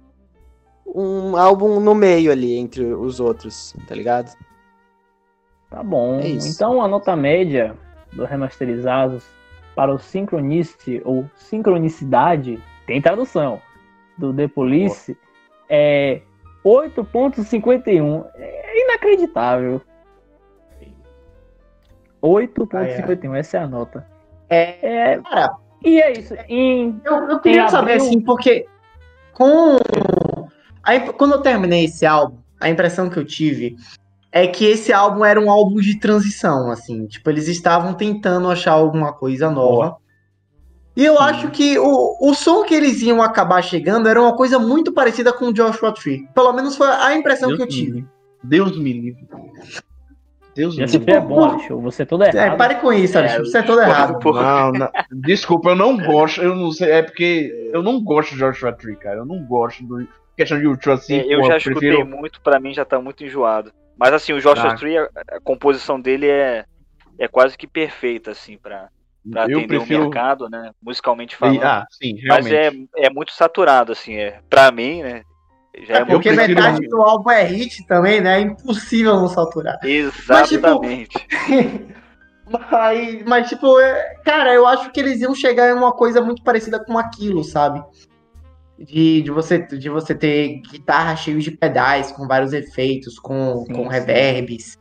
um 0.86 1.36
álbum 1.36 1.80
no 1.80 1.94
meio 1.96 2.32
ali 2.32 2.56
entre 2.56 2.84
os 2.84 3.20
outros, 3.20 3.76
tá 3.88 3.96
ligado? 3.96 4.36
Tá 5.70 5.84
bom. 5.84 6.20
É. 6.20 6.28
Então 6.30 6.82
a 6.82 6.88
nota 6.88 7.16
média 7.16 7.76
dos 8.14 8.28
remasterizados 8.28 9.24
para 9.76 9.94
o 9.94 10.00
Synchronicity 10.00 11.02
ou 11.06 11.26
Sincronicidade, 11.36 12.62
tem 12.86 13.02
tradução, 13.02 13.62
do 14.18 14.34
The 14.34 14.48
Police 14.48 15.16
é 15.70 16.22
8.51. 16.66 18.26
É 18.36 18.84
inacreditável. 18.84 19.82
8.51, 22.22 23.36
essa 23.36 23.58
é 23.58 23.60
a 23.62 23.68
nota. 23.68 24.06
É, 24.50 24.78
É, 25.14 25.22
cara, 25.22 25.52
e 25.84 26.02
é 26.02 26.12
isso. 26.20 26.34
Em, 26.48 27.00
eu, 27.06 27.16
eu 27.30 27.40
queria 27.40 27.66
Em 27.66 27.70
saber 27.70 27.94
abril- 27.94 28.08
assim, 28.08 28.22
porque 28.22 28.66
com. 29.34 29.78
Aí, 30.84 31.00
quando 31.14 31.34
eu 31.34 31.42
terminei 31.42 31.86
esse 31.86 32.06
álbum, 32.06 32.38
a 32.60 32.70
impressão 32.70 33.10
que 33.10 33.18
eu 33.18 33.26
tive 33.26 33.78
é 34.32 34.48
que 34.48 34.66
esse 34.66 34.92
álbum 34.92 35.24
era 35.24 35.40
um 35.40 35.50
álbum 35.50 35.78
de 35.80 36.00
transição, 36.00 36.70
assim. 36.72 37.06
Tipo, 37.08 37.30
eles 37.30 37.48
estavam 37.48 37.94
tentando 37.94 38.50
achar 38.50 38.74
alguma 38.74 39.14
coisa 39.14 39.50
nova. 39.50 39.98
E 40.96 41.06
eu 41.06 41.18
acho 41.20 41.50
que 41.52 41.80
o, 41.80 42.18
o 42.20 42.34
som 42.34 42.64
que 42.64 42.74
eles 42.76 43.02
iam 43.02 43.22
acabar 43.22 43.62
chegando 43.62 44.10
era 44.10 44.22
uma 44.22 44.36
coisa 44.36 44.60
muito 44.60 44.92
parecida 44.92 45.32
com 45.32 45.46
o 45.46 45.54
Joshua 45.54 45.94
Tree. 45.94 46.28
Pelo 46.36 46.52
menos 46.52 46.76
foi 46.76 46.88
a 46.88 47.16
impressão 47.16 47.56
que 47.56 47.62
eu 47.62 47.68
tive. 47.68 48.06
Deus 48.44 48.78
me 48.78 48.92
livre. 48.92 49.28
Deus 50.56 50.76
se 50.76 50.82
livre. 50.98 51.14
é 51.14 51.20
bom, 51.20 51.44
Alexandre. 51.44 51.84
Você 51.84 52.06
todo 52.06 52.24
É, 52.24 52.30
errado. 52.30 52.58
pare 52.58 52.76
com 52.76 52.92
isso, 52.92 53.18
Alex. 53.18 53.38
Você 53.38 53.58
é 53.60 53.62
todo 53.62 53.82
errado. 53.82 54.20
Não, 54.24 54.72
não. 54.72 54.90
Desculpa, 55.12 55.70
eu 55.70 55.76
não 55.76 55.98
gosto. 55.98 56.42
Eu 56.42 56.56
não 56.56 56.72
sei. 56.72 56.92
É 56.92 57.02
porque 57.04 57.70
eu 57.74 57.82
não 57.84 58.04
gosto 58.04 58.32
de 58.34 58.40
Joshua 58.40 58.72
Tree, 58.74 58.96
cara. 58.96 59.18
Eu 59.20 59.26
não 59.26 59.44
gosto 59.46 59.84
do. 59.86 60.08
Questão 60.36 60.58
de 60.60 60.68
Ultra 60.68 60.94
assim. 60.94 61.18
É, 61.20 61.26
eu 61.34 61.42
pô, 61.42 61.48
já 61.48 61.58
escutei 61.58 61.90
prefiro- 61.90 62.08
muito, 62.08 62.40
pra 62.42 62.60
mim 62.60 62.74
já 62.74 62.86
tá 62.86 63.00
muito 63.00 63.24
enjoado. 63.24 63.72
Mas 63.98 64.14
assim, 64.14 64.32
o 64.34 64.40
Joshua 64.40 64.72
Ah. 64.72 64.76
Tree, 64.76 64.98
a, 64.98 65.10
a 65.34 65.40
composição 65.44 66.00
dele 66.00 66.28
é, 66.30 66.64
é 67.20 67.28
quase 67.28 67.58
que 67.58 67.68
perfeita, 67.68 68.32
assim, 68.32 68.58
pra, 68.58 68.88
pra 69.30 69.42
Eu 69.50 69.58
atender 69.60 69.68
prefiro. 69.68 70.00
o 70.00 70.04
mercado, 70.06 70.50
né? 70.50 70.72
Musicalmente 70.82 71.36
E- 71.36 71.38
falando. 71.38 71.62
Ah, 71.62 71.86
sim, 71.92 72.16
Mas 72.26 72.46
realmente. 72.46 72.90
é, 72.98 73.06
é 73.08 73.10
muito 73.10 73.34
saturado, 73.34 73.92
assim, 73.92 74.16
é. 74.16 74.40
Pra 74.50 74.72
mim, 74.72 75.04
né? 75.04 75.24
Já 75.88 75.96
é, 75.96 76.02
É 76.02 76.06
porque 76.06 76.32
metade 76.32 76.88
do 76.88 77.02
álbum 77.02 77.32
é 77.32 77.44
hit 77.44 77.86
também, 77.88 78.20
né? 78.22 78.38
É 78.40 78.42
impossível 78.42 79.16
não 79.16 79.28
saturar. 79.28 79.78
Exatamente. 79.84 81.10
Mas, 82.72 83.24
mas, 83.26 83.48
tipo, 83.48 83.80
é- 83.80 84.16
cara, 84.26 84.52
eu 84.56 84.66
acho 84.66 84.92
que 84.92 85.00
eles 85.00 85.22
iam 85.22 85.36
chegar 85.36 85.70
em 85.70 85.74
uma 85.74 85.92
coisa 85.92 86.20
muito 86.20 86.42
parecida 86.44 86.84
com 86.84 86.98
aquilo, 86.98 87.44
sabe? 87.44 87.80
De, 88.76 89.22
de, 89.22 89.30
você, 89.30 89.60
de 89.60 89.88
você 89.88 90.16
ter 90.16 90.60
guitarra 90.72 91.16
cheia 91.16 91.38
de 91.38 91.52
pedais, 91.52 92.12
com 92.12 92.28
vários 92.28 92.52
efeitos, 92.52 93.20
com, 93.20 93.66
Sim, 93.68 93.74
com 93.76 93.84
sim. 93.84 93.90
reverbs. 93.90 94.80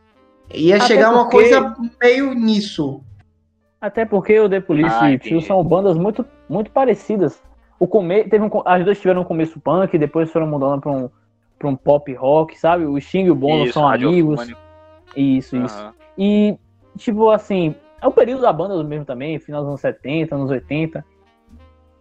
Ia 0.55 0.77
Até 0.77 0.87
chegar 0.87 1.11
uma 1.13 1.29
porque- 1.29 1.51
coisa 1.51 1.75
meio 2.01 2.33
nisso. 2.33 3.03
Até 3.79 4.07
porque 4.07 4.41
o 4.41 4.49
The 4.49 4.61
Police 4.61 4.97
Ah, 4.99 5.13
e. 5.13 5.19
Phil 5.19 5.43
são 5.43 5.63
bandas 5.63 5.99
muito, 5.99 6.25
muito 6.49 6.71
parecidas. 6.71 7.39
O 7.79 7.87
come... 7.87 8.25
teve 8.25 8.45
um... 8.45 8.51
As 8.65 8.85
duas 8.85 8.99
tiveram 9.01 9.23
um 9.23 9.25
começo 9.25 9.61
punk, 9.61 9.97
depois 9.99 10.31
foram 10.33 10.47
mudando 10.47 10.81
pra 10.81 10.91
um, 10.93 11.09
pra 11.59 11.69
um 11.69 11.77
pop 11.77 12.13
rock, 12.15 12.59
sabe? 12.59 12.85
O 12.85 13.01
Sting 13.01 13.25
e 13.27 13.31
o 13.31 13.35
Bono 13.35 13.65
Isso, 13.65 13.75
são 13.75 13.89
amigos. 13.89 14.49
Isso, 15.17 15.57
isso. 15.57 15.79
Aham. 15.79 15.95
E, 16.17 16.57
tipo, 16.97 17.31
assim, 17.31 17.75
é 18.03 18.07
o 18.07 18.11
período 18.13 18.43
da 18.43 18.53
banda 18.53 18.83
mesmo 18.83 19.05
também, 19.05 19.39
final 19.39 19.61
dos 19.63 19.69
anos 19.69 19.81
70, 19.81 20.35
anos 20.35 20.51
80. 20.51 21.05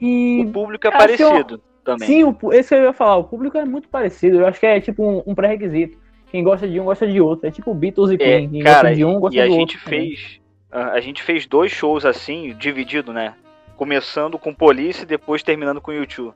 E, 0.01 0.43
O 0.47 0.51
público 0.51 0.87
é 0.87 0.89
eu- 0.89 0.97
parecido 0.97 1.61
também. 1.83 2.07
sim, 2.07 2.23
o, 2.23 2.35
esse 2.53 2.69
que 2.69 2.75
eu 2.75 2.83
ia 2.83 2.93
falar, 2.93 3.17
o 3.17 3.23
público 3.23 3.57
é 3.57 3.65
muito 3.65 3.87
parecido. 3.87 4.37
Eu 4.39 4.47
acho 4.47 4.59
que 4.59 4.65
é, 4.65 4.79
tipo, 4.81 5.03
um, 5.03 5.23
um 5.27 5.35
pré-requisito. 5.35 5.97
Quem 6.31 6.43
gosta 6.43 6.67
de 6.67 6.79
um, 6.79 6.85
gosta 6.85 7.07
de 7.07 7.21
outro. 7.21 7.47
É 7.47 7.51
tipo 7.51 7.73
Beatles 7.73 8.11
e 8.11 8.15
É, 8.15 8.17
Queen. 8.17 8.49
Quem 8.49 8.61
cara, 8.63 8.89
gosta 8.89 8.95
de 8.95 9.05
um, 9.05 9.19
gosta 9.19 9.37
e 9.37 9.41
a 9.41 9.45
do 9.45 9.51
gente 9.51 9.59
outro. 9.61 9.83
também. 9.85 9.99
fez. 10.15 10.41
A 10.69 10.89
a 10.91 10.99
gente 10.99 11.23
fez 11.23 11.45
dois 11.45 11.71
shows 11.71 12.03
assim, 12.05 12.53
dividido, 12.59 13.13
né? 13.13 13.33
Começando 13.77 14.37
com 14.39 14.53
Police 14.53 15.03
e 15.03 15.05
depois 15.05 15.43
terminando 15.43 15.79
com 15.79 15.91
YouTube. 15.93 16.33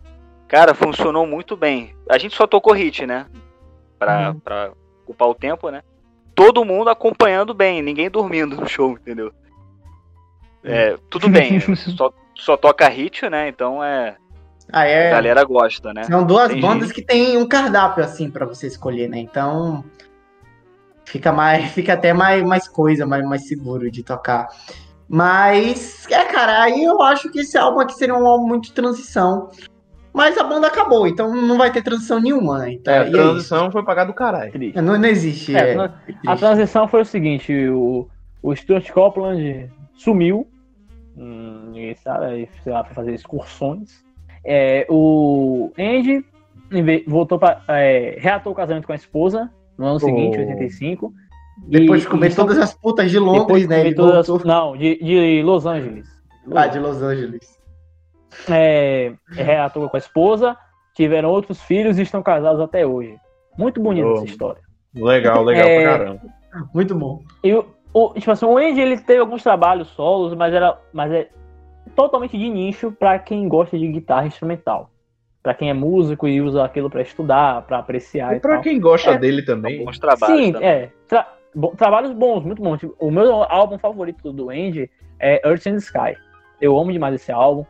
Cara, 0.48 0.74
funcionou 0.74 1.26
muito 1.26 1.58
bem. 1.58 1.96
A 2.10 2.18
gente 2.18 2.36
só 2.36 2.46
tocou 2.48 2.74
hit, 2.74 3.06
né? 3.06 3.26
Pra, 3.98 4.30
Uhum. 4.32 4.40
pra 4.40 4.72
ocupar 5.04 5.28
o 5.28 5.36
tempo, 5.36 5.70
né? 5.70 5.82
Todo 6.36 6.64
mundo 6.64 6.90
acompanhando 6.90 7.54
bem, 7.54 7.82
ninguém 7.82 8.10
dormindo 8.10 8.56
no 8.56 8.68
show, 8.70 8.92
entendeu? 8.92 9.32
É, 10.64 10.96
tudo 11.10 11.28
bem, 11.28 11.60
só, 11.76 12.14
só 12.36 12.56
toca 12.56 12.88
hit, 12.88 13.28
né? 13.30 13.48
Então 13.50 13.84
é. 13.84 14.16
Ah, 14.72 14.82
A 14.82 14.86
é. 14.88 15.10
galera 15.12 15.44
gosta, 15.44 15.92
né? 15.94 16.04
São 16.04 16.24
duas 16.26 16.50
Tem 16.50 16.62
bandas 16.62 16.90
gente- 16.90 16.96
que 16.96 17.02
tem 17.06 17.38
um 17.38 17.48
cardápio 17.48 18.04
assim 18.04 18.30
pra 18.30 18.46
você 18.46 18.68
escolher, 18.68 19.10
né? 19.10 19.18
Então 19.18 19.84
fica 21.06 21.32
mais, 21.34 21.72
fica 21.72 21.94
até 21.94 22.14
mais, 22.14 22.42
mais 22.44 22.68
coisa, 22.68 23.06
mais, 23.06 23.26
mais 23.26 23.48
seguro 23.48 23.90
de 23.92 24.04
tocar. 24.04 24.48
Mas 25.12 26.08
é, 26.10 26.24
cara, 26.24 26.64
aí 26.64 26.86
eu 26.86 27.02
acho 27.02 27.30
que 27.30 27.42
esse 27.42 27.58
álbum 27.58 27.82
aqui 27.82 27.94
seria 27.96 28.16
um 28.16 28.26
álbum 28.26 28.48
muito 28.48 28.70
de 28.70 28.74
transição. 28.74 29.50
Mas 30.14 30.38
a 30.38 30.44
banda 30.44 30.68
acabou, 30.68 31.06
então 31.06 31.36
não 31.36 31.58
vai 31.58 31.70
ter 31.70 31.82
transição 31.82 32.22
nenhuma, 32.22 32.60
né? 32.60 32.74
Então, 32.74 32.94
É, 32.94 32.98
e 32.98 33.02
a 33.02 33.08
é 33.08 33.12
transição 33.12 33.70
foi 33.70 33.84
pagar 33.84 34.06
do 34.06 34.14
caralho. 34.14 34.64
Isso. 34.64 34.82
Não, 34.82 34.98
não 34.98 35.10
existe. 35.10 35.54
É, 35.54 35.74
é, 35.74 35.90
a 36.26 36.36
transição 36.38 36.88
foi 36.88 37.02
o 37.02 37.06
seguinte: 37.06 37.54
o, 37.68 38.08
o 38.42 38.56
Stuart 38.56 38.90
Copeland 38.90 39.70
sumiu, 39.96 40.48
hum, 41.18 41.64
ninguém 41.68 41.96
sabe, 41.96 42.50
sei 42.64 42.72
lá, 42.72 42.86
foi 42.86 42.96
fazer 42.96 43.14
excursões. 43.14 44.06
É, 44.46 44.86
o 44.90 45.74
Andy 45.78 46.26
voltou 47.06 47.38
para. 47.38 47.62
É, 47.68 48.16
reatou 48.18 48.54
o 48.54 48.56
casamento 48.56 48.88
com 48.88 48.94
a 48.94 48.96
esposa 48.96 49.52
no 49.78 49.88
ano 49.88 50.00
seguinte, 50.00 50.38
Oh. 50.38 50.42
85. 50.42 51.14
Depois 51.68 52.02
de 52.02 52.08
comer 52.08 52.32
e 52.32 52.36
todas 52.36 52.58
as 52.58 52.74
putas 52.74 53.10
de 53.12 53.20
Londres, 53.20 53.64
de 53.64 53.68
né? 53.68 53.82
Ele 53.82 53.96
todas 53.96 54.18
as- 54.18 54.28
voltou. 54.28 54.48
Não, 54.48 54.76
de, 54.76 54.96
de 55.04 55.42
Los 55.44 55.66
Angeles. 55.66 56.08
Ah, 56.54 56.68
de 56.68 56.80
Los 56.80 57.02
Angeles. 57.02 57.60
É, 58.50 59.14
reatou 59.30 59.90
com 59.90 59.98
a 59.98 60.00
esposa, 60.00 60.58
tiveram 60.96 61.30
outros 61.30 61.62
filhos 61.62 62.00
e 62.00 62.02
estão 62.02 62.24
casados 62.24 62.60
até 62.62 62.86
hoje. 62.86 63.16
Muito 63.58 63.82
bonita 63.82 64.08
Oh. 64.08 64.14
essa 64.16 64.26
história. 64.26 64.62
Legal, 64.96 65.44
legal 65.44 65.68
É, 65.68 65.82
pra 65.84 65.98
caramba. 65.98 66.22
Muito 66.74 66.96
bom. 66.96 67.22
E 67.44 67.54
o, 67.54 67.66
o- 67.94 68.14
tipo 68.16 68.32
assim, 68.32 68.46
o 68.46 68.58
Andy 68.58 68.80
ele 68.82 68.98
teve 68.98 69.20
alguns 69.20 69.44
trabalhos 69.44 69.88
solos, 69.90 70.34
mas 70.34 70.54
era 70.54 70.78
mas 70.92 71.12
é 71.12 71.30
totalmente 71.96 72.38
de 72.38 72.50
nicho 72.50 72.92
pra 72.92 73.20
quem 73.20 73.48
gosta 73.48 73.78
de 73.78 73.88
guitarra 73.88 74.28
instrumental. 74.28 74.90
Pra 75.44 75.54
quem 75.54 75.70
é 75.70 75.74
músico 75.74 76.28
e 76.28 76.40
usa 76.42 76.64
aquilo 76.64 76.90
pra 76.90 77.02
estudar, 77.02 77.64
pra 77.64 77.80
apreciar 77.80 78.34
e, 78.34 78.38
E 78.38 78.40
pra 78.40 78.54
tal. 78.56 78.62
quem 78.62 78.80
gosta 78.80 79.12
É. 79.12 79.18
dele 79.18 79.42
também. 79.44 79.84
Bons 79.84 79.98
trabalhos. 79.98 80.38
Sim, 80.38 80.52
também. 80.54 80.68
é. 80.68 80.90
Tra- 81.08 81.28
bom- 81.56 81.76
trabalhos 81.76 82.12
bons, 82.14 82.44
muito 82.44 82.62
bons. 82.62 82.80
Tipo, 82.80 82.96
o 83.00 83.12
meu 83.12 83.44
álbum 83.44 83.78
favorito 83.78 84.32
do 84.32 84.50
Andy 84.50 84.90
é 85.20 85.48
Earth 85.48 85.68
and 85.68 85.76
Sky. 85.78 86.16
Eu 86.60 86.78
amo 86.78 86.92
demais 86.92 87.16
esse 87.16 87.32
álbum. 87.32 87.66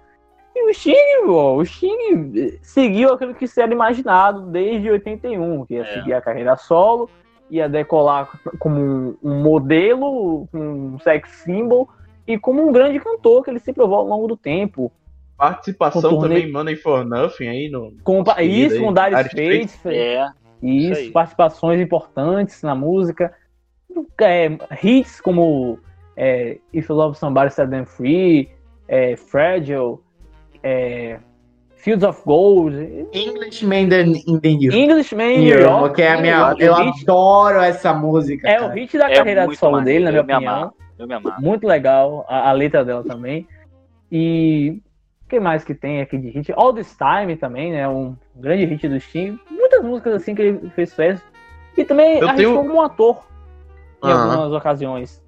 E 0.55 0.69
o 0.69 0.73
Sting, 0.73 1.25
pô, 1.25 1.55
o 1.55 1.65
Sting 1.65 2.57
seguiu 2.61 3.13
aquilo 3.13 3.33
que 3.33 3.47
se 3.47 3.61
era 3.61 3.71
imaginado 3.71 4.41
desde 4.47 4.89
81, 4.91 5.65
que 5.65 5.75
ia 5.75 5.81
É. 5.83 5.93
seguir 5.93 6.13
a 6.13 6.21
carreira 6.21 6.57
solo 6.57 7.09
ia 7.49 7.67
decolar 7.67 8.29
como 8.59 9.17
um, 9.23 9.41
modelo, 9.41 10.47
um 10.53 10.97
sex 10.99 11.29
symbol 11.43 11.89
e 12.27 12.37
como 12.37 12.65
um 12.65 12.71
grande 12.71 12.97
cantor 12.99 13.43
que 13.43 13.49
ele 13.49 13.59
se 13.59 13.73
provou 13.73 13.97
ao 13.99 14.05
longo 14.07 14.27
do 14.27 14.37
tempo. 14.37 14.91
Participação 15.37 16.01
turnê- 16.01 16.35
também, 16.41 16.51
Money 16.51 16.75
for 16.75 17.03
Nothing 17.05 17.47
aí 17.47 17.69
no. 17.69 17.91
Com 18.03 18.21
isso, 18.21 18.75
aí, 18.75 18.79
com 18.79 18.93
Dire 18.93 19.21
Straits, 19.27 19.85
É. 19.85 20.25
isso, 20.61 21.01
Isso 21.01 21.11
participações 21.11 21.81
importantes 21.81 22.61
na 22.61 22.75
música, 22.75 23.33
é, 24.21 24.49
hits 24.83 25.19
como 25.21 25.79
é, 26.17 26.57
If 26.73 26.89
You 26.89 26.95
Love 26.95 27.17
Somebody 27.17 27.53
Set 27.53 27.69
Them 27.69 27.85
Free, 27.85 28.49
é, 28.87 29.15
Fragile, 29.15 29.97
é, 30.63 31.17
Fields 31.75 32.03
of 32.03 32.21
Gold, 32.25 32.75
Englishman 33.13 33.85
in 33.85 33.89
the, 33.89 34.03
New 34.03 34.39
Englishman 34.71 35.33
in 35.39 35.45
que 35.95 36.01
é 36.03 36.11
a 36.13 36.21
minha, 36.21 36.37
York, 36.37 36.61
eu 36.63 36.73
o 36.73 36.75
hit- 36.75 37.03
adoro 37.03 37.59
essa 37.59 37.91
música. 37.93 38.47
é 38.47 38.57
o 38.57 38.61
cara. 38.61 38.73
hit 38.75 38.97
da 38.97 39.09
É 39.11 39.15
carreira 39.15 39.45
muito 39.45 39.57
solo 39.59 39.81
dele, 39.81 40.05
na 40.05 40.11
minha 40.11 40.23
me 40.23 40.33
opinião. 40.33 40.53
amarro. 40.53 40.73
Eu 40.99 41.07
me. 41.07 41.15
Muito 41.39 41.65
legal 41.67 42.25
a, 42.29 42.49
a 42.49 42.51
letra 42.51 42.85
dela 42.85 43.03
também. 43.03 43.47
E 44.11 44.79
o 45.25 45.29
que 45.29 45.39
mais 45.39 45.63
que 45.63 45.73
tem 45.73 46.01
aqui 46.01 46.17
de 46.19 46.29
hit? 46.29 46.53
All 46.55 46.73
This 46.73 46.95
Time 46.95 47.35
também, 47.35 47.71
né? 47.71 47.87
Um 47.87 48.15
grande 48.35 48.65
hit 48.65 48.87
do 48.87 48.99
Sting. 48.99 49.39
Muitas 49.49 49.83
músicas 49.83 50.13
assim 50.15 50.35
que 50.35 50.41
ele 50.43 50.69
fez 50.75 50.89
sucesso. 50.89 51.23
E 51.75 51.83
também 51.83 52.19
Eu 52.19 52.27
arriscou 52.29 52.53
tenho- 52.57 52.67
como 52.67 52.81
ator 52.83 53.25
em 54.03 54.09
Aham. 54.09 54.31
algumas 54.31 54.53
ocasiões. 54.53 55.21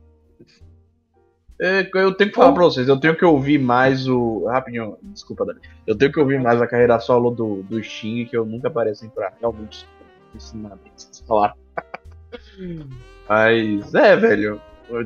É, 1.61 1.89
eu 1.93 2.13
tenho 2.13 2.29
que 2.29 2.35
falar 2.35 2.51
pra 2.51 2.63
vocês, 2.63 2.87
eu 2.87 2.99
tenho 2.99 3.15
que 3.15 3.23
ouvir 3.23 3.59
mais 3.59 4.07
o. 4.07 4.45
Rapidinho, 4.47 4.97
desculpa, 5.03 5.45
Dani. 5.45 5.59
Eu 5.85 5.97
tenho 5.97 6.11
que 6.11 6.19
ouvir 6.19 6.39
mais 6.41 6.61
a 6.61 6.67
carreira 6.67 6.99
solo 6.99 7.31
do, 7.31 7.63
do 7.63 7.81
Sting, 7.81 8.25
que 8.25 8.35
eu 8.35 8.45
nunca 8.45 8.67
aparecem 8.67 9.09
pra 9.09 9.31
realmente 9.39 9.87
ensinar 10.35 10.75
bem 10.77 10.91
vocês 10.95 11.23
falaram. 11.27 11.53
Mas, 13.29 13.93
é, 13.93 14.15
velho. 14.15 14.61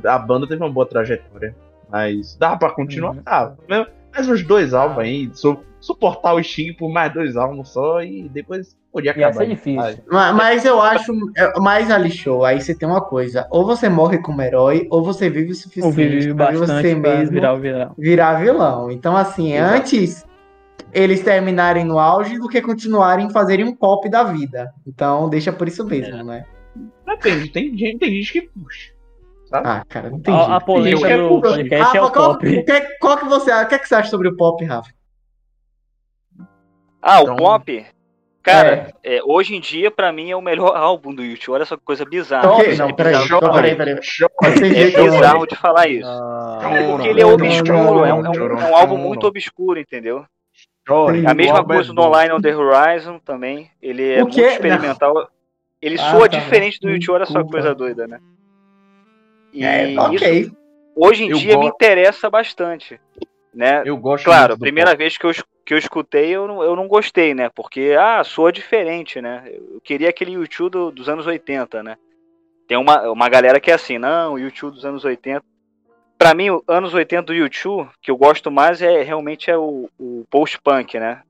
A 0.05 0.17
banda 0.17 0.47
teve 0.47 0.63
uma 0.63 0.71
boa 0.71 0.85
trajetória. 0.85 1.55
Mas 1.89 2.35
dá 2.35 2.55
pra 2.55 2.71
continuar. 2.71 3.15
Uhum. 3.15 3.21
Ah, 3.25 3.53
mais 4.17 4.27
uns 4.29 4.43
dois 4.43 4.73
álbuns 4.73 4.99
aí. 4.99 5.29
su- 5.33 5.59
suportar 5.79 6.33
o 6.33 6.43
Sting 6.43 6.73
por 6.73 6.89
mais 6.91 7.13
dois 7.13 7.37
álbuns 7.37 7.69
só 7.69 8.01
e 8.01 8.27
depois 8.29 8.75
podia 8.91 9.11
Ia 9.15 9.27
acabar. 9.27 9.33
ser 9.45 9.49
difícil. 9.49 9.79
Ai, 9.81 9.97
Ma- 10.09 10.33
Mas 10.33 10.65
eu 10.65 10.81
acho, 10.81 11.13
é, 11.37 11.59
mais 11.59 11.91
ali 11.91 12.09
show, 12.09 12.43
aí 12.43 12.59
você 12.59 12.73
tem 12.73 12.87
uma 12.89 12.99
coisa, 13.01 13.47
ou 13.51 13.63
você 13.65 13.87
morre 13.87 14.17
como 14.17 14.41
herói, 14.41 14.87
ou 14.89 15.03
você 15.03 15.29
vive 15.29 15.51
o 15.51 15.55
suficiente 15.55 15.95
vivi 15.95 16.33
pra 16.33 16.47
bastante 16.47 16.65
você 16.81 16.95
mesmo 16.95 17.31
virar 17.31 17.53
o 17.53 17.59
virar. 17.59 17.91
virar 17.97 18.33
vilão. 18.41 18.89
Então, 18.91 19.15
assim, 19.15 19.53
Exato. 19.53 19.75
antes 19.75 20.25
eles 20.93 21.21
terminarem 21.21 21.85
no 21.85 21.99
auge 21.99 22.39
do 22.39 22.47
que 22.49 22.59
continuarem 22.61 23.29
fazerem 23.29 23.65
um 23.65 23.75
pop 23.75 24.09
da 24.09 24.23
vida. 24.23 24.73
Então, 24.87 25.29
deixa 25.29 25.53
por 25.53 25.67
isso 25.67 25.85
mesmo, 25.85 26.23
né? 26.23 26.43
Depende, 27.05 27.49
tem, 27.51 27.77
gente- 27.77 27.99
tem 27.99 28.11
gente 28.15 28.33
que 28.33 28.41
puxa. 28.41 28.91
Sabe? 29.49 29.67
Ah, 29.67 29.83
cara, 29.87 30.09
não 30.09 30.19
tem 30.19 30.33
A, 30.33 30.37
a 30.37 30.49
jeito. 30.49 30.65
polêmica 30.65 31.09
Eu- 31.09 31.29
do 31.29 31.41
podcast 31.41 31.75
é 31.75 31.99
Rafa, 31.99 32.03
o 32.05 32.11
qual, 32.11 32.33
pop. 32.33 32.47
o 32.47 32.65
que, 32.65 32.81
qual 32.99 33.17
que 33.17 33.25
você, 33.25 33.51
o 33.53 33.67
que, 33.67 33.75
é 33.75 33.79
que 33.79 33.87
você 33.87 33.95
acha 33.95 34.09
sobre 34.09 34.27
o 34.27 34.35
pop, 34.35 34.63
Rafa? 34.65 34.89
Ah, 37.01 37.21
Então- 37.21 37.35
o 37.35 37.37
Pop? 37.37 37.85
Cara, 38.43 38.93
é, 39.03 39.19
hoje 39.25 39.55
em 39.55 39.59
dia, 39.59 39.91
pra 39.91 40.09
mim, 40.13 40.31
é 40.31 40.35
o 40.35 40.41
melhor 40.41 40.71
álbum 40.75 41.13
do 41.13 41.21
YouTube. 41.23 41.55
Olha 41.55 41.65
só 41.65 41.75
que 41.75 41.83
coisa 41.83 42.05
bizarra. 42.05 42.45
É 42.45 42.49
não, 42.49 42.57
bizarro 42.59 42.95
peraí, 42.95 43.13
de 43.21 43.27
falar 43.27 43.37
então, 43.69 43.75
peraí, 43.75 43.91
É 44.77 45.01
bizarro 45.03 45.47
de 45.47 45.55
falar 45.57 45.87
isso. 45.89 46.07
Ah, 46.09 46.59
Porque 46.61 47.07
ele 47.09 47.21
é 47.21 47.23
não, 47.25 47.33
obscuro, 47.33 48.05
é 48.05 48.13
um, 48.13 48.25
é 48.25 48.29
um- 48.29 48.33
não, 48.33 48.33
é 48.61 48.69
um 48.71 48.75
álbum 48.75 48.97
não, 48.97 49.03
muito 49.03 49.21
não. 49.23 49.29
obscuro, 49.29 49.79
entendeu? 49.79 50.25
A 51.27 51.33
mesma 51.33 51.59
é 51.59 51.63
coisa 51.63 51.91
no 51.93 52.01
bom. 52.09 52.17
Line 52.21 52.31
on 52.33 52.39
the 52.41 52.55
Horizon 52.55 53.19
também. 53.19 53.69
Ele 53.81 54.13
é 54.13 54.21
muito 54.21 54.39
experimental. 54.39 55.29
Ele 55.81 55.95
Ah, 55.99 56.11
soa 56.11 56.29
tá. 56.29 56.37
diferente 56.37 56.79
do 56.79 56.89
YouTube, 56.89 57.15
olha 57.15 57.25
só 57.25 57.43
que 57.43 57.51
coisa 57.51 57.75
doida, 57.75 58.07
né? 58.07 58.19
E 59.57 59.63
É, 59.65 59.89
isso, 59.89 60.01
ok. 60.01 60.51
hoje 60.95 61.23
em 61.23 61.29
Eu 61.29 61.37
dia, 61.37 61.57
me 61.57 61.65
interessa 61.67 62.29
bastante. 62.29 62.99
Né? 63.53 63.81
Eu 63.85 63.97
gosto 63.97 64.25
Claro, 64.25 64.53
a 64.53 64.57
primeira 64.57 64.91
pop. 64.91 64.97
vez 64.99 65.17
que 65.17 65.25
eu, 65.25 65.31
que 65.65 65.73
eu 65.73 65.77
escutei, 65.77 66.29
eu 66.29 66.47
não, 66.47 66.61
eu 66.61 66.75
não 66.75 66.87
gostei, 66.87 67.33
né? 67.33 67.49
Porque, 67.55 67.95
ah, 67.99 68.23
soa 68.23 68.51
diferente, 68.51 69.19
né? 69.19 69.43
Eu 69.47 69.81
queria 69.83 70.09
aquele 70.09 70.33
YouTube 70.33 70.71
do- 70.71 70.91
dos 70.91 71.09
anos 71.09 71.25
80, 71.25 71.81
né? 71.81 71.97
Tem 72.67 72.77
uma, 72.77 73.09
uma 73.09 73.27
galera 73.29 73.59
que 73.59 73.71
é 73.71 73.73
assim, 73.73 73.97
não, 73.97 74.33
o 74.33 74.39
YouTube 74.39 74.73
dos 74.75 74.85
anos 74.85 75.03
80. 75.03 75.41
Pra 76.19 76.33
mim, 76.35 76.51
os 76.51 76.61
anos 76.67 76.93
80 76.93 77.23
do 77.23 77.33
YouTube, 77.33 77.89
que 78.01 78.11
eu 78.11 78.17
gosto 78.17 78.51
mais, 78.51 78.81
é 78.81 79.01
realmente 79.01 79.49
é 79.49 79.57
o, 79.57 79.89
o 79.99 80.23
post-punk, 80.29 80.99
né? 80.99 81.21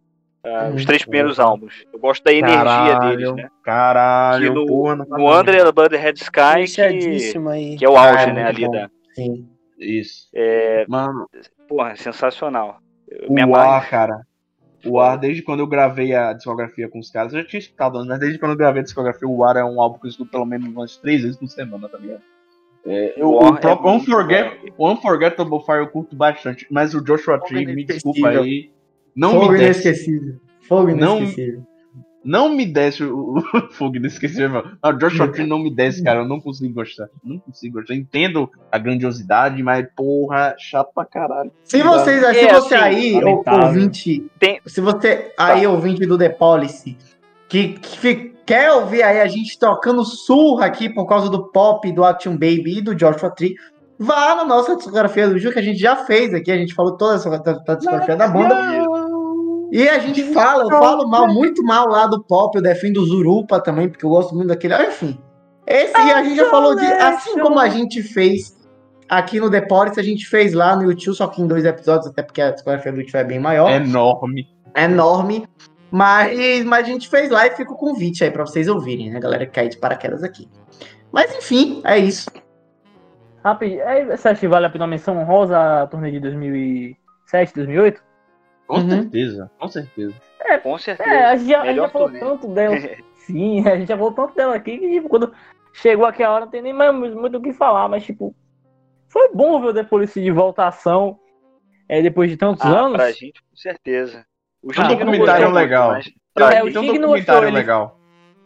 Ah, 0.43 0.69
os 0.73 0.83
Hum, 0.83 0.85
três 0.85 1.01
primeiros 1.03 1.37
porra. 1.37 1.49
álbuns. 1.49 1.83
Eu 1.91 1.99
gosto 1.99 2.23
da 2.23 2.31
energia 2.31 2.57
Caralho, 2.63 3.17
deles, 3.17 3.33
né? 3.35 3.49
Caralho, 3.63 4.47
Que 4.53 4.59
no- 4.59 4.65
porra, 4.65 4.95
não 4.95 5.05
No 5.05 5.39
Under 5.39 5.63
the 5.65 5.71
Blood 5.71 5.95
Red 5.97 6.13
Sky, 6.13 6.65
que, 6.73 7.75
que 7.77 7.85
é 7.85 7.89
o 7.89 7.97
auge, 7.97 8.25
Ah, 8.25 8.29
é 8.29 8.33
né, 8.33 8.43
ali 8.45 8.65
bom. 8.65 8.71
da... 8.71 8.89
Sim. 9.13 9.47
Isso. 9.77 10.27
É, 10.33 10.85
Mano, 10.87 11.27
porra, 11.67 11.95
sensacional. 11.95 12.77
Eu 13.09 13.27
o 13.49 13.55
ar, 13.55 13.89
cara. 13.89 14.21
O 14.85 14.99
ar, 14.99 15.17
desde 15.17 15.41
quando 15.41 15.59
eu 15.59 15.67
gravei 15.67 16.13
a 16.13 16.33
discografia 16.33 16.87
com 16.87 16.99
os 16.99 17.09
caras, 17.11 17.33
eu 17.33 17.41
já 17.41 17.47
tinha 17.47 17.59
escutado 17.59 17.97
antes, 17.97 18.07
mas 18.09 18.19
desde 18.19 18.39
quando 18.39 18.51
eu 18.51 18.57
gravei 18.57 18.81
a 18.81 18.83
discografia, 18.83 19.27
o 19.27 19.43
ar 19.43 19.57
é 19.57 19.63
um 19.63 19.81
álbum 19.81 19.99
que 19.99 20.05
eu 20.05 20.09
escuto 20.09 20.31
pelo 20.31 20.45
menos 20.45 20.67
umas 20.69 20.97
três 20.97 21.21
vezes 21.23 21.37
por 21.37 21.47
semana, 21.49 21.89
tá 21.89 21.97
ligado? 21.97 22.21
É, 22.85 23.13
eu, 23.17 23.27
O 23.29 23.37
o, 23.51 23.57
é 23.57 23.59
próprio 23.59 23.89
muito 23.91 24.03
Unforget- 24.03 24.73
o 24.77 24.89
Unforgettable 24.89 25.59
Fire 25.65 25.79
eu 25.79 25.87
curto 25.89 26.15
bastante, 26.15 26.65
mas 26.71 26.93
o 26.93 27.01
Joshua 27.03 27.39
Tree, 27.39 27.65
me 27.65 27.83
desculpa 27.83 28.19
inesquecível. 28.19 28.43
aí, 28.43 28.71
não 29.17 29.31
Fogo 29.31 29.51
me 29.51 29.57
desce. 29.57 29.81
inesquecível. 29.87 30.35
Fogo 30.61 30.95
Não- 30.95 31.17
inesquecível. 31.17 31.63
Não 32.25 32.49
me 32.49 32.65
desce 32.65 33.03
o, 33.05 33.37
o 33.37 33.41
fogo 33.71 33.95
inesquecível. 33.95 34.61
Não, 34.83 34.89
o 34.91 34.93
Joshua 34.97 35.29
Tree 35.31 35.47
não 35.47 35.59
me 35.59 35.73
desce, 35.73 36.03
cara. 36.03 36.19
Eu 36.19 36.27
não 36.27 36.41
consigo 36.41 36.73
gostar. 36.73 37.07
Não 37.23 37.39
consigo 37.39 37.75
gostar. 37.79 37.95
Entendo 37.95 38.49
a 38.69 38.77
grandiosidade, 38.77 39.63
mas 39.63 39.87
porra, 39.95 40.53
chato 40.59 40.89
pra 40.93 41.05
caralho. 41.05 41.51
Se 41.63 41.81
vocês, 41.81 42.19
se 42.19 42.25
É, 42.39 42.53
você 42.53 42.75
assim, 42.75 42.83
aí, 42.83 43.15
ou- 43.15 43.21
lamentável. 43.21 43.67
ouvinte, 43.67 44.25
Tem- 44.39 44.59
se 44.65 44.81
você 44.81 45.31
aí, 45.39 45.65
ouvinte 45.65 46.05
do 46.05 46.17
The 46.17 46.27
Policy, 46.29 46.97
que, 47.47 47.69
que 47.79 48.33
quer 48.45 48.73
ouvir 48.73 49.03
aí 49.03 49.21
a 49.21 49.27
gente 49.27 49.57
tocando 49.57 50.03
surra 50.03 50.65
aqui 50.65 50.89
por 50.89 51.05
causa 51.07 51.29
do 51.29 51.47
pop, 51.49 51.89
do 51.93 52.03
Action 52.03 52.33
Baby 52.33 52.79
e 52.79 52.81
do 52.81 52.93
Joshua 52.93 53.29
Tree, 53.29 53.55
vá 53.97 54.35
na 54.35 54.43
nossa 54.43 54.75
discografia 54.75 55.29
do 55.29 55.39
Ju, 55.39 55.51
que 55.53 55.59
a 55.59 55.63
gente 55.63 55.79
já 55.79 55.95
fez 55.95 56.33
aqui, 56.33 56.51
a 56.51 56.57
gente 56.57 56.73
falou 56.73 56.97
toda 56.97 57.15
essa 57.15 57.29
discografia 57.75 58.15
da 58.17 58.27
banda. 58.27 58.55
E 59.71 59.87
a 59.89 59.99
gente 59.99 60.23
fala, 60.33 60.63
eu 60.63 60.69
falo 60.69 61.07
mal, 61.07 61.27
muito 61.27 61.61
mal 61.63 61.87
lá 61.89 62.07
do 62.07 62.23
pop, 62.23 62.55
eu 62.55 62.61
defendo 62.61 62.97
o 62.97 63.05
Zurupa 63.05 63.59
também, 63.59 63.89
porque 63.89 64.05
eu 64.05 64.09
gosto 64.09 64.33
muito 64.33 64.47
daquele. 64.47 64.75
Enfim. 64.87 65.17
Esse 65.65 65.91
e 65.97 66.11
a 66.11 66.23
gente 66.23 66.37
já 66.37 66.49
falou 66.49 66.75
de. 66.75 66.85
Assim 66.85 67.37
como 67.39 67.59
a 67.59 67.67
gente 67.67 68.01
fez 68.01 68.55
aqui 69.09 69.39
no 69.39 69.49
Deportes, 69.49 69.97
a 69.97 70.01
gente 70.03 70.25
fez 70.25 70.53
lá 70.53 70.75
no 70.75 70.83
YouTube, 70.83 71.15
só 71.15 71.27
que 71.27 71.41
em 71.41 71.47
dois 71.47 71.65
episódios, 71.65 72.07
até 72.07 72.23
porque 72.23 72.41
a 72.41 72.51
discografia 72.51 72.91
do 72.91 72.99
YouTube 72.99 73.15
é 73.17 73.23
bem 73.23 73.39
maior, 73.39 73.69
É 73.69 73.75
enorme. 73.75 74.47
é 74.73 74.83
enorme. 74.85 75.45
Mas, 75.91 76.65
mas 76.65 76.85
a 76.85 76.87
gente 76.89 77.07
fez 77.09 77.29
lá 77.29 77.47
e 77.47 77.51
fica 77.51 77.71
o 77.71 77.77
convite 77.77 78.23
aí 78.23 78.31
pra 78.31 78.45
vocês 78.45 78.67
ouvirem, 78.67 79.09
né, 79.09 79.19
galera 79.19 79.45
que 79.45 79.53
caiu 79.53 79.69
de 79.69 79.77
paraquedas 79.77 80.23
aqui. 80.23 80.49
Mas 81.11 81.33
enfim, 81.35 81.81
é 81.85 81.97
isso. 81.97 82.29
Rapidinho, 83.43 83.81
é, 83.81 84.05
você 84.17 84.27
acha 84.27 84.39
que 84.39 84.47
vale 84.47 84.65
a 84.65 84.69
pena 84.69 84.83
uma 84.83 84.89
menção 84.91 85.17
honrosa 85.17 85.57
a 85.83 85.87
turnê 85.87 86.11
de 86.11 86.19
2007, 86.19 87.53
2008? 87.55 88.01
Com 88.67 88.79
Uhum. 88.79 88.89
certeza, 88.89 89.51
com 89.59 89.67
certeza. 89.67 90.13
Com 90.63 90.77
certeza. 90.77 91.09
É, 91.09 91.25
a 91.25 91.35
gente 91.37 91.49
já, 91.49 91.61
a 91.61 91.65
gente 91.67 91.75
já 91.77 91.89
falou 91.89 92.11
tanto 92.11 92.47
dela. 92.47 92.75
Sim, 93.15 93.67
a 93.67 93.77
gente 93.77 93.87
já 93.89 93.97
falou 93.97 94.11
tanto 94.11 94.35
dela 94.35 94.55
aqui 94.55 94.77
que, 94.77 94.89
tipo, 94.89 95.09
quando 95.09 95.33
chegou 95.73 96.05
aqui 96.05 96.23
a 96.23 96.31
hora 96.31 96.45
não 96.45 96.51
tem 96.51 96.61
nem 96.61 96.73
mais 96.73 96.93
muito 96.95 97.37
o 97.37 97.41
que 97.41 97.51
falar, 97.53 97.87
mas, 97.89 98.03
tipo, 98.05 98.33
foi 99.09 99.29
bom 99.33 99.59
ver 99.61 99.67
o 99.67 99.73
The 99.73 99.83
Police 99.83 100.21
de 100.21 100.31
voltação 100.31 101.17
é, 101.89 102.01
depois 102.01 102.29
de 102.29 102.37
tantos 102.37 102.65
Ah, 102.65 102.79
anos. 102.79 102.97
pra 102.97 103.11
gente, 103.11 103.41
com 103.49 103.55
certeza. 103.55 104.25
O 104.63 104.71
É 104.73 104.77
não 104.77 104.87
documentário 104.87 105.43
muito, 105.45 105.55
legal. 105.55 105.91
mas 105.91 106.09
pra 106.33 106.53
É, 106.53 106.61
o 106.63 106.65
gente- 106.65 106.73
Tem 106.73 106.81
um 106.81 106.93
documentário 107.01 107.15
gostou, 107.25 107.43
ele- 107.43 107.51
legal. 107.57 107.97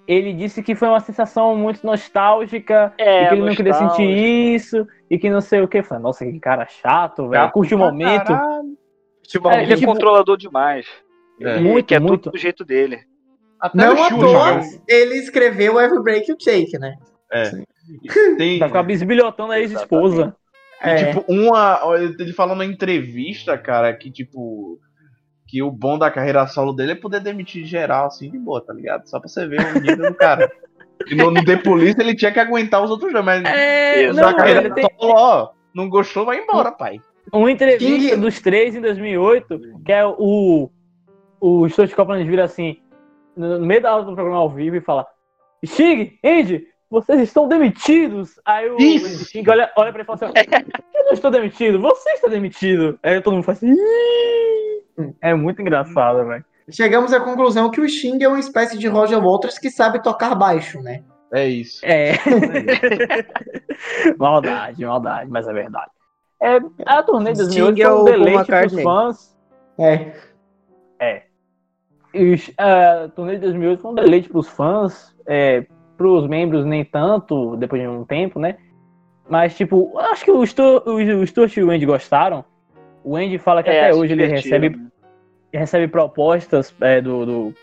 Ele 0.08 0.34
disse 0.34 0.62
que 0.64 0.74
foi 0.76 0.88
uma 0.90 1.00
sensação 1.00 1.56
muito 1.56 1.86
nostálgica 1.86 2.92
É, 2.98 3.24
e 3.24 3.28
que 3.30 3.34
ele 3.36 3.46
não 3.46 3.56
queria 3.56 3.74
sentir 3.74 4.04
isso 4.56 4.86
e 5.10 5.18
que 5.18 5.30
não 5.30 5.40
sei 5.40 5.62
o 5.62 5.68
que. 5.68 5.82
Falei, 5.84 6.04
nossa, 6.04 6.26
que 6.26 6.40
cara 6.40 6.66
chato, 6.68 7.30
velho. 7.30 7.52
Curte 7.52 7.76
o 7.76 7.78
momento. 7.78 8.26
caralho. 8.26 8.78
É, 9.52 9.64
Ele 9.64 9.74
é 9.74 9.76
tipo, 9.76 9.92
controlador 9.92 10.38
demais. 10.38 10.86
É. 11.40 11.60
Muito, 11.60 11.86
quer 11.86 12.00
muito. 12.00 12.24
tudo 12.24 12.34
do 12.34 12.38
jeito 12.38 12.64
dele. 12.64 13.00
Até 13.60 13.78
Não 13.78 14.04
à 14.04 14.10
toa, 14.10 14.56
né? 14.56 14.70
ele 14.88 15.16
escreveu 15.16 15.80
Every 15.80 16.02
Break 16.02 16.30
You 16.30 16.38
Take, 16.38 16.78
né? 16.80 16.96
Tem, 18.38 18.60
Vai 18.60 18.68
ficar 18.68 18.84
bisbilhotando 18.84 19.52
a 19.52 19.60
ex-esposa. 19.60 20.36
É. 20.82 21.06
tipo, 21.06 21.24
uma. 21.32 21.80
Ele 22.20 22.34
falou 22.34 22.56
na 22.56 22.66
entrevista, 22.66 23.58
cara, 23.58 23.94
que 23.94 24.12
tipo. 24.12 24.80
Que 25.48 25.62
o 25.62 25.70
bom 25.70 25.98
da 25.98 26.10
carreira 26.10 26.48
solo 26.48 26.72
dele 26.72 26.94
é 26.94 26.96
poder 26.96 27.20
demitir 27.20 27.66
geral, 27.66 28.08
assim, 28.08 28.32
de 28.32 28.40
boa, 28.40 28.66
tá 28.66 28.74
ligado? 28.74 29.06
Só 29.10 29.20
pra 29.20 29.28
você 29.28 29.46
ver 29.46 29.60
o 29.76 29.82
nível 29.82 30.10
do 30.10 30.16
cara. 30.16 30.50
E 31.08 31.14
no, 31.14 31.30
no 31.30 31.44
The 31.44 31.58
Police 31.58 32.00
ele 32.00 32.16
tinha 32.16 32.32
que 32.32 32.40
aguentar 32.40 32.82
os 32.82 32.90
outros 32.90 33.12
dois, 33.12 33.26
mas 33.26 33.44
É, 33.44 34.14
na 34.14 34.22
não, 34.32 34.36
carreira 34.36 34.62
ele 34.62 34.74
tem 34.74 34.88
solo, 34.98 35.14
ó, 35.14 35.50
não 35.74 35.90
gostou, 35.90 36.26
vai 36.26 36.40
embora, 36.40 36.72
pai. 36.72 37.02
Uma 37.32 37.52
entrevista 37.52 37.86
King- 37.86 38.16
dos 38.18 38.40
três 38.42 38.76
em 38.76 38.82
2008, 38.82 39.60
que 39.86 39.92
é 39.92 40.06
o. 40.06 40.70
O 41.40 41.68
Stuart 41.70 41.92
Copeland 41.96 42.30
vira 42.30 42.44
assim, 42.44 42.78
no 43.36 43.60
meio 43.66 43.82
da 43.82 43.90
aula 43.92 44.06
do 44.06 44.14
programa 44.14 44.38
ao 44.40 44.50
vivo 44.50 44.76
e 44.76 44.82
fala: 44.82 45.08
Stig, 45.66 46.20
Andy, 46.24 46.68
vocês 46.90 47.20
estão 47.22 47.48
demitidos. 47.48 48.40
Aí 48.46 48.70
o 48.70 48.78
Isso. 48.78 49.26
Sting 49.26 49.44
olha, 49.50 49.72
olha 49.76 49.92
pra 49.92 50.02
ele 50.02 50.04
e 50.04 50.06
fala 50.06 50.20
assim: 50.32 50.66
Eu 50.94 51.06
não 51.06 51.14
estou 51.14 51.32
demitido, 51.32 51.80
você 51.82 52.12
está 52.12 52.28
demitido. 52.28 53.00
Aí 53.02 53.20
todo 53.22 53.34
mundo 53.34 53.44
faz 53.44 53.58
assim. 53.58 53.74
"Ih". 53.74 55.14
É 55.22 55.34
muito 55.34 55.62
engraçado, 55.62 56.28
velho. 56.28 56.46
Chegamos 56.70 57.12
à 57.12 57.20
conclusão 57.20 57.72
que 57.72 57.82
o 57.82 57.90
Sting 57.90 58.22
é 58.22 58.28
uma 58.28 58.40
espécie 58.40 58.78
de 58.78 58.88
Roger 58.88 59.20
Waters 59.20 59.58
que 59.58 59.70
sabe 59.72 60.04
tocar 60.04 60.36
baixo, 60.36 60.80
né? 60.82 61.04
É 61.34 61.48
isso. 61.48 61.80
É. 61.84 62.12
maldade, 64.18 64.86
maldade, 64.86 65.30
mas 65.30 65.48
é 65.48 65.54
verdade. 65.54 65.90
É, 66.42 66.60
a 66.86 67.04
turnê 67.04 67.32
de 67.34 67.38
2008 67.40 67.72
Sting 67.76 67.82
é 67.82 67.86
foi 67.86 68.02
um 68.02 68.04
deleite 68.04 68.46
pros 68.48 68.82
fãs. 68.84 69.38
É. 71.00 71.24
E 72.14 72.34
os- 72.34 72.52
a 72.58 73.10
turnê 73.16 73.36
de 73.36 73.42
2008 73.42 73.82
foi 73.82 73.92
um 73.92 73.96
deleite 73.96 74.30
pros 74.30 74.48
fãs, 74.48 75.16
é, 75.26 75.66
pros 75.98 76.28
membros 76.28 76.66
nem 76.66 76.84
tanto, 76.84 77.56
depois 77.58 77.82
de 77.82 77.88
um 77.88 78.04
tempo, 78.04 78.40
né? 78.40 78.58
Mas, 79.30 79.56
tipo, 79.56 79.98
acho 80.00 80.26
que 80.26 80.32
o 80.32 80.46
Stuart, 80.46 80.86
o, 80.86 80.96
o 80.96 81.28
Stuart 81.28 81.56
e 81.56 81.64
o 81.64 81.70
Andy 81.72 81.86
gostaram. 81.86 82.44
O 83.04 83.16
Andy 83.16 83.38
fala 83.38 83.64
que 83.64 83.70
É, 83.70 83.86
até 83.86 83.96
hoje 83.96 84.14
ele 84.14 84.26
recebe, 84.26 84.70
né? 84.70 84.88
recebe 85.54 85.88
propostas 85.88 86.74
é, 86.82 87.00
do, 87.02 87.26
do, 87.26 87.54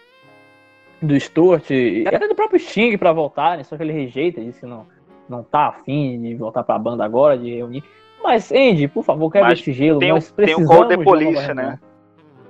do 1.02 1.20
Stuart 1.20 1.68
e 1.70 2.04
até 2.06 2.26
do 2.26 2.34
próprio 2.34 2.58
Sting 2.58 2.96
pra 2.96 3.12
voltarem, 3.12 3.64
só 3.64 3.76
que 3.76 3.82
ele 3.82 3.92
rejeita, 3.92 4.40
disse 4.40 4.60
que 4.60 4.66
não, 4.66 4.86
não 5.28 5.42
tá 5.42 5.66
afim 5.68 6.20
de 6.22 6.34
voltar 6.34 6.62
pra 6.62 6.78
banda 6.78 7.04
agora, 7.04 7.36
de 7.36 7.54
reunir. 7.56 7.84
Mas, 8.22 8.50
Andy, 8.52 8.88
por 8.88 9.04
favor, 9.04 9.30
quebra 9.30 9.52
esse 9.52 9.72
gelo. 9.72 9.98
tem 10.00 10.10
o- 10.10 10.14
nós 10.16 10.30
tem 10.30 10.32
o 10.32 10.36
precisamos 10.36 10.68
Call 10.68 10.88
the 10.88 10.96
de 10.96 11.04
reunião. 11.04 11.54
né? 11.54 11.80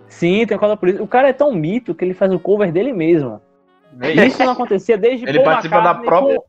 Sim, 0.08 0.46
tem 0.46 0.56
o 0.56 0.60
Call 0.60 0.70
the 0.70 0.76
Police. 0.76 1.02
O 1.02 1.06
cara 1.06 1.28
é 1.28 1.32
tão 1.32 1.54
mito 1.54 1.94
que 1.94 2.04
ele 2.04 2.14
faz 2.14 2.32
o 2.32 2.38
cover 2.38 2.72
dele 2.72 2.92
mesmo. 2.92 3.40
Isso. 4.26 4.42
Não 4.44 4.52
acontecia 4.52 4.96
desde 4.98 5.24
Ele 5.28 5.38
Paul 5.38 5.44
participa 5.44 5.76
da 5.80 5.90
McCartney 5.92 6.06
própria- 6.06 6.36
com... 6.38 6.44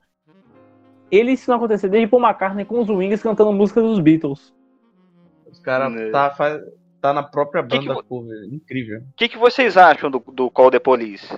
Ele 1.11 1.31
isso 1.31 1.49
não 1.49 1.57
acontecia 1.57 1.89
desde 1.89 2.07
Paul 2.07 2.21
McCartney 2.23 2.65
com 2.65 2.79
os 2.79 2.89
Wings 2.89 3.21
cantando 3.21 3.51
músicas 3.53 3.83
dos 3.83 3.99
Beatles. 3.99 4.53
Os 5.51 5.59
caras 5.59 5.91
Né. 5.91 6.09
tá, 6.11 6.29
faz- 6.31 6.61
tá 7.01 7.11
na 7.13 7.23
própria 7.23 7.63
Que 7.63 7.79
que 7.79 7.87
banda 7.87 7.93
vo- 7.95 8.03
cover. 8.03 8.37
Incrível. 8.51 8.99
O 8.99 9.03
que, 9.15 9.27
que 9.29 9.37
vocês 9.37 9.75
acham 9.77 10.09
do, 10.11 10.19
do 10.31 10.49
Call 10.51 10.69
the 10.71 10.79
Police? 10.79 11.37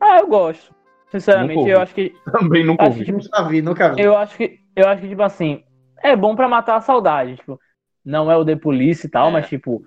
Ah, 0.00 0.18
eu 0.20 0.26
gosto. 0.28 0.74
Sinceramente, 1.10 1.68
eu 1.68 1.80
acho 1.80 1.94
que 1.94 2.14
Também 2.32 2.64
nunca 2.64 2.84
acho 2.84 2.92
que, 2.94 3.00
ouvi. 3.00 3.04
tipo, 3.04 3.18
Nunca 3.36 3.48
vi, 3.48 3.62
nunca 3.62 3.88
vi. 3.94 4.00
eu 4.02 4.16
acho 4.16 4.36
que 4.36 4.60
eu 4.76 4.88
acho 4.88 5.02
que 5.02 5.08
tipo 5.08 5.22
assim, 5.22 5.62
é 6.02 6.16
bom 6.16 6.34
pra 6.36 6.48
matar 6.48 6.76
a 6.76 6.80
saudade, 6.80 7.36
tipo, 7.36 7.58
não 8.04 8.30
é 8.30 8.36
o 8.36 8.44
The 8.44 8.56
Police 8.56 9.06
e 9.06 9.10
tal, 9.10 9.28
É. 9.28 9.32
mas 9.32 9.48
tipo, 9.48 9.82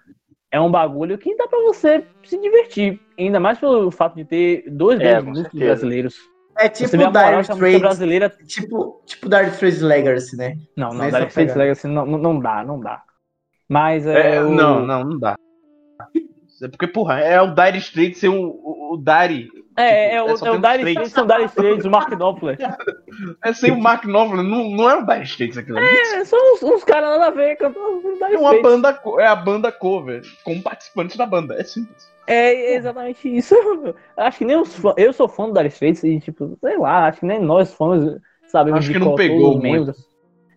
é 0.52 0.60
um 0.62 0.70
bagulho 0.72 1.18
que 1.18 1.36
dá 1.36 1.48
pra 1.48 1.60
você 1.62 2.06
se 2.24 2.40
divertir, 2.40 3.00
ainda 3.18 3.40
mais 3.40 3.58
pelo 3.60 3.90
fato 3.92 4.16
de 4.16 4.26
ter 4.26 4.66
dois 4.70 5.00
É, 5.00 5.04
grandes 5.04 5.26
músicos 5.30 5.60
brasileiros. 5.60 6.16
É 6.56 6.70
tipo 6.70 6.96
Dire 6.96 7.42
Straits, 7.42 7.80
brasileira 7.82 8.30
tipo, 8.30 9.02
tipo 9.08 9.28
Dire 9.28 9.48
Straits 9.50 9.82
Legacy, 9.82 10.38
né? 10.38 10.56
Não, 10.78 10.90
não, 10.90 11.06
Nessa 11.06 11.18
Dire 11.18 11.30
Straits. 11.30 11.56
Legacy 11.56 11.88
não, 11.88 12.06
não, 12.06 12.18
não 12.20 12.40
dá, 12.40 12.64
não 12.64 12.80
dá. 12.80 13.02
Mas 13.68 14.06
é, 14.06 14.36
É, 14.36 14.42
o- 14.44 14.52
Não, 14.52 14.86
não, 14.86 15.04
não 15.04 15.18
dá. 15.20 15.36
É 16.62 16.68
porque, 16.68 16.88
porra, 16.88 17.20
é 17.20 17.42
o 17.42 17.54
Dire 17.56 17.78
Straits 17.80 18.20
ser 18.20 18.30
o, 18.30 18.36
o, 18.42 18.94
o 18.94 18.98
Dire. 18.98 19.50
É, 19.76 20.16
é, 20.16 20.22
Tipo, 20.24 20.46
o, 20.46 20.48
é 20.48 20.50
é 20.50 20.52
o 20.52 20.60
Dire. 20.62 20.90
Straits, 20.92 21.12
são 21.14 21.26
Dire 21.28 21.46
Straits, 21.46 21.86
o 21.86 21.90
Mark 21.90 22.10
Knopfler. 22.12 22.58
É 23.44 23.54
sem 23.54 23.72
o 23.72 23.80
Mark 23.82 24.04
Knopfler, 24.06 24.44
não, 24.44 24.70
não 24.70 24.90
é 24.90 24.96
o 24.98 25.06
Dire 25.06 25.24
Straits 25.24 25.58
aquilo 25.58 25.78
ali. 25.80 25.88
É, 25.88 26.26
são 26.26 26.40
uns, 26.54 26.64
uns 26.64 26.84
caras 26.84 27.10
nada 27.10 27.28
a 27.28 27.32
ver 27.32 27.56
cantando 27.58 28.02
Dire 28.02 28.36
É 28.36 28.38
uma 28.38 28.54
Straits. 28.56 28.62
banda, 28.62 28.94
co- 28.94 29.20
é 29.20 29.28
a 29.28 29.36
banda 29.36 29.72
cover, 29.72 30.22
com 30.44 30.62
participantes 30.62 31.18
da 31.18 31.26
banda. 31.26 31.56
É 31.56 31.64
simples. 31.64 32.12
É 32.28 32.76
exatamente 32.76 33.28
isso. 33.36 33.56
Acho 34.16 34.38
que 34.38 34.46
nem 34.46 34.58
os 34.58 34.76
fãs. 34.76 34.94
Eu 34.98 35.12
sou 35.12 35.28
fã 35.28 35.48
do 35.48 35.54
Dire 35.54 35.68
Straits 35.70 36.04
e, 36.04 36.20
tipo, 36.20 36.58
sei 36.62 36.78
lá, 36.78 37.08
acho 37.08 37.20
que 37.22 37.26
nem 37.26 37.40
nós 37.42 37.74
fãs 37.74 38.04
sabemos 38.48 38.80
Acho 38.80 38.88
de 38.88 38.94
que 38.94 39.00
não 39.00 39.08
qual 39.08 39.18
pegou 39.18 39.52
muito. 39.54 39.62
membros. 39.64 40.08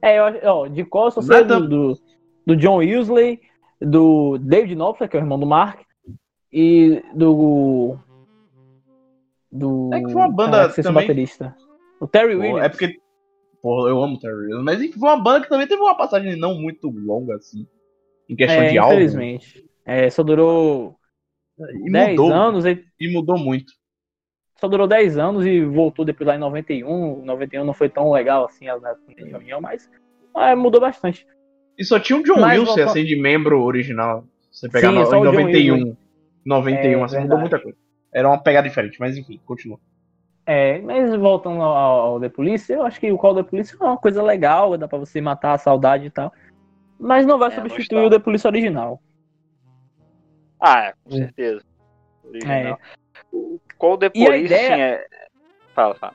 É, 0.03 0.19
eu 0.19 0.25
acho, 0.25 0.39
ó, 0.47 0.67
de 0.69 0.85
qual 0.85 1.09
eu 1.09 1.23
Nada- 1.23 1.59
do, 1.61 1.69
do, 1.95 1.99
do 2.47 2.57
John 2.57 2.77
Weasley, 2.77 3.41
do 3.81 4.37
David 4.39 4.75
Knopfler, 4.77 5.09
que 5.09 5.17
é 5.17 5.21
o 5.21 5.23
irmão 5.23 5.39
do 5.41 5.47
Mark, 5.47 5.81
e 6.53 7.03
do. 7.15 7.97
Do. 9.59 9.91
É 9.93 9.99
que 10.01 10.07
foi 10.13 10.15
uma 10.23 10.31
banda 10.33 10.67
o 10.69 10.73
também- 10.75 10.93
baterista. 11.07 11.55
O 12.01 12.07
Terry 12.07 12.35
Pô, 12.35 12.41
Williams. 12.43 12.65
é 12.65 12.69
porque. 12.69 12.97
Porra, 13.63 13.89
eu 13.91 14.03
amo 14.03 14.15
o 14.15 14.19
Terry 14.19 14.35
Williams, 14.35 14.65
mas 14.65 14.81
enfim, 14.83 14.99
foi 14.99 15.09
uma 15.09 15.23
banda 15.23 15.41
que 15.41 15.49
também 15.49 15.67
teve 15.67 15.81
uma 15.83 15.97
passagem 15.97 16.37
não 16.37 16.55
muito 16.55 16.89
longa, 16.91 17.35
assim. 17.37 17.67
Em 18.29 18.37
questão 18.37 18.63
É, 18.63 18.69
de 18.69 18.79
álbum. 18.79 18.95
infelizmente. 18.95 19.65
É, 19.85 20.11
só 20.11 20.23
durou 20.23 20.97
E 21.85 21.91
10 21.91 22.11
mudou. 22.11 22.33
anos, 22.33 22.65
e 22.67 22.85
E 23.01 23.13
mudou 23.13 23.39
muito. 23.39 23.73
só 24.61 24.69
durou 24.69 24.87
10 24.87 25.17
anos 25.19 25.45
e 25.47 25.65
voltou 25.65 26.05
depois 26.05 26.27
lá 26.29 26.37
em 26.37 26.39
91. 26.39 27.25
91 27.25 27.65
não 27.65 27.73
foi 27.75 27.89
tão 27.89 28.11
legal 28.13 28.45
assim 28.45 28.69
a 28.69 28.79
na 28.79 28.95
reunião, 29.17 29.61
mas 29.61 29.89
é, 30.37 30.55
mudou 30.55 30.81
bastante. 30.81 31.27
E 31.79 31.85
só 31.85 31.99
tinha 32.01 32.19
o 32.19 32.23
John 32.23 32.41
Mas 32.41 32.59
Wilson, 32.59 32.67
voltando- 32.75 32.91
assim, 32.91 33.05
de 33.05 33.17
membro 33.21 33.63
original. 33.63 34.25
Você 34.51 34.69
pegar 34.69 34.89
Sim, 34.89 34.95
no, 34.95 35.01
em 35.01 35.05
o 35.05 35.11
John 35.11 35.25
91. 35.25 35.97
91, 36.45 37.01
É, 37.01 37.05
assim, 37.05 37.17
mudou 37.21 37.39
verdade. 37.39 37.41
muita 37.41 37.59
coisa. 37.61 37.79
Era 38.17 38.29
uma 38.29 38.39
pegada 38.43 38.67
diferente, 38.67 38.99
mas 38.99 39.15
enfim, 39.15 39.39
continua. 39.45 39.79
É, 40.47 40.79
mas 40.79 41.15
voltando 41.17 41.61
ao, 41.61 41.75
ao 42.15 42.21
The 42.21 42.31
Police, 42.31 42.73
eu 42.73 42.83
acho 42.87 42.99
que 42.99 43.13
o 43.13 43.19
Call 43.19 43.35
the 43.35 43.43
Police 43.43 43.77
é 43.79 43.85
uma 43.85 43.99
coisa 43.99 44.23
legal, 44.23 44.79
dá 44.79 44.89
pra 44.89 44.97
você 44.99 45.21
matar 45.21 45.53
a 45.53 45.59
saudade 45.59 46.07
e 46.07 46.11
tal. 46.11 46.33
Mas 46.99 47.27
não 47.27 47.39
vai 47.39 47.51
É, 47.51 47.55
substituir 47.55 48.07
o 48.07 48.09
The 48.09 48.19
Police 48.19 48.47
original. 48.47 49.03
Ah, 50.59 50.85
é, 50.85 50.95
com 51.05 51.11
certeza. 51.11 51.63
Original. 52.25 52.55
É. 52.57 52.77
O 53.33 53.61
Call 53.77 53.99
the 53.99 54.07
a 54.07 54.11
Police, 54.11 54.45
ideia- 54.47 54.73
assim, 54.73 54.81
é... 54.83 55.07
Fala, 55.75 55.95
fala. 55.97 56.15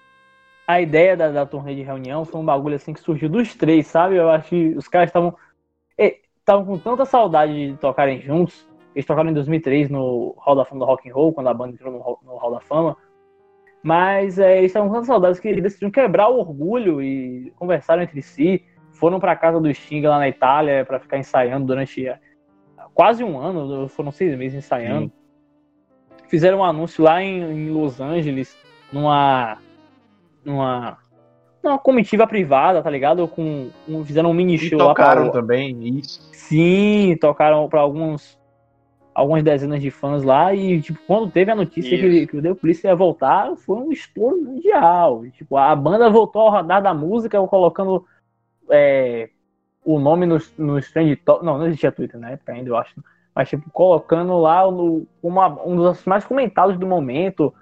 A 0.65 0.81
ideia 0.81 1.15
da, 1.15 1.29
da 1.29 1.45
turnê 1.45 1.75
de 1.75 1.83
reunião 1.83 2.25
foi 2.25 2.41
um 2.41 2.45
bagulho 2.45 2.75
assim 2.77 2.93
que 2.93 3.01
surgiu 3.01 3.29
dos 3.29 3.53
três, 3.53 3.85
sabe? 3.85 4.15
Eu 4.15 4.29
acho 4.31 4.49
que 4.49 4.69
os 4.75 4.87
caras 4.87 5.09
estavam 5.09 5.35
é, 5.97 6.17
estavam 6.39 6.65
com 6.65 6.77
tanta 6.79 7.05
saudade 7.05 7.71
de 7.73 7.77
tocarem 7.77 8.21
juntos. 8.21 8.65
Eles 8.95 9.05
tocaram 9.05 9.29
em 9.29 9.33
2003 9.33 9.89
no 9.89 10.35
Hall 10.37 10.55
da 10.55 10.65
Fama 10.65 10.79
do 10.81 10.85
Rock 10.85 11.09
and 11.09 11.13
Roll, 11.13 11.33
quando 11.33 11.47
a 11.47 11.53
banda 11.53 11.73
entrou 11.73 11.91
no, 11.93 11.99
Hall- 11.99 12.19
no 12.23 12.35
Hall 12.37 12.51
da 12.51 12.59
Fama. 12.59 12.97
Mas 13.83 14.37
é, 14.37 14.57
eles 14.59 14.69
estavam 14.71 14.89
com 14.89 14.95
tanta 14.95 15.07
saudade 15.07 15.41
que 15.41 15.47
eles 15.47 15.63
decidiram 15.63 15.89
quebrar 15.91 16.27
o 16.29 16.37
orgulho 16.39 17.01
e 17.01 17.51
conversaram 17.57 18.03
entre 18.03 18.21
si. 18.21 18.63
Foram 18.91 19.19
pra 19.19 19.35
casa 19.35 19.59
do 19.59 19.73
Sting 19.73 20.01
lá 20.01 20.19
na 20.19 20.27
Itália 20.29 20.85
pra 20.85 20.99
ficar 20.99 21.17
ensaiando 21.17 21.65
durante 21.65 22.05
é, 22.07 22.19
quase 22.93 23.23
um 23.23 23.39
ano, 23.39 23.87
foram 23.87 24.11
seis 24.11 24.37
meses 24.37 24.57
ensaiando. 24.59 25.11
Fizeram 26.27 26.59
um 26.59 26.63
anúncio 26.63 27.03
lá 27.03 27.21
em, 27.23 27.41
em 27.41 27.69
Los 27.71 27.99
Angeles, 27.99 28.55
numa. 28.93 29.57
numa. 30.45 30.97
numa 31.63 31.77
comitiva 31.79 32.27
privada, 32.27 32.81
tá 32.83 32.89
ligado? 32.89 33.27
Com, 33.27 33.69
um- 33.87 34.05
fizeram 34.05 34.29
um 34.29 34.33
mini 34.33 34.55
E 34.55 34.57
show 34.59 34.77
lá 34.77 34.93
pra, 34.93 35.05
tocaram 35.05 35.31
também, 35.31 35.97
isso. 35.97 36.29
Sim, 36.33 37.17
tocaram 37.19 37.67
pra 37.67 37.81
alguns 37.81 38.39
algumas 39.13 39.43
dezenas 39.43 39.81
de 39.81 39.91
fãs 39.91 40.23
lá 40.23 40.53
e 40.53 40.81
tipo 40.81 40.99
quando 41.05 41.29
teve 41.31 41.51
a 41.51 41.55
notícia 41.55 41.97
que, 41.97 42.05
Isso. 42.07 42.27
que 42.27 42.37
o 42.37 42.41
The 42.41 42.53
Police 42.53 42.85
ia 42.87 42.95
voltar, 42.95 43.55
foi 43.57 43.75
um 43.77 43.91
estouro 43.91 44.37
mundial. 44.41 45.25
E, 45.25 45.31
tipo, 45.31 45.57
a 45.57 45.75
banda 45.75 46.09
voltou 46.09 46.43
ao 46.43 46.49
radar 46.51 46.81
da 46.81 46.93
música 46.93 47.41
colocando 47.47 48.05
é, 48.69 49.29
o 49.83 49.99
nome 49.99 50.25
nos 50.25 50.53
nos 50.57 50.91
trend 50.91 51.15
top, 51.17 51.43
não, 51.45 51.57
não 51.57 51.65
existia 51.67 51.91
Twitter 51.91 52.19
na 52.19 52.31
época 52.31 52.53
ainda, 52.53 52.69
eu 52.69 52.77
acho. 52.77 52.93
Mas 53.35 53.49
tipo 53.49 53.69
colocando 53.71 54.37
lá 54.39 54.69
no, 54.69 55.05
uma- 55.21 55.61
um 55.65 55.75
dos 55.75 56.05
mais 56.05 56.25
comentados 56.25 56.77
do 56.77 56.85
momento. 56.87 57.53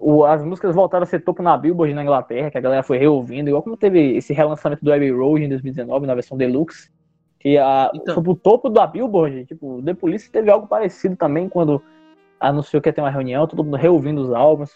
O- 0.00 0.24
as 0.24 0.44
músicas 0.44 0.74
voltaram 0.74 1.02
a 1.02 1.06
ser 1.06 1.20
topo 1.24 1.42
na 1.42 1.56
Billboard 1.56 1.92
na 1.92 2.02
Inglaterra, 2.02 2.50
que 2.50 2.58
a 2.58 2.60
galera 2.60 2.82
foi 2.84 2.98
reouvindo, 2.98 3.50
igual 3.50 3.62
como 3.62 3.76
teve 3.76 4.16
esse 4.16 4.32
relançamento 4.32 4.84
do 4.84 4.92
Abbey 4.92 5.10
Road 5.10 5.44
em 5.44 5.48
2019 5.48 6.06
na 6.06 6.14
versão 6.14 6.36
deluxe. 6.38 6.90
Que 7.50 7.58
a, 7.58 7.90
Então. 7.94 8.14
foi 8.14 8.22
pro 8.22 8.34
topo 8.34 8.68
da 8.68 8.86
Billboard. 8.86 9.44
Tipo, 9.46 9.78
o 9.78 9.82
The 9.82 9.94
Police 9.94 10.30
teve 10.30 10.50
algo 10.50 10.66
parecido 10.66 11.16
também 11.16 11.48
quando 11.48 11.82
anunciou 12.40 12.80
que 12.82 12.88
ia 12.88 12.92
ter 12.92 13.00
uma 13.00 13.10
reunião, 13.10 13.46
todo 13.46 13.64
mundo 13.64 13.76
reouvindo 13.76 14.20
os 14.22 14.32
álbuns. 14.32 14.70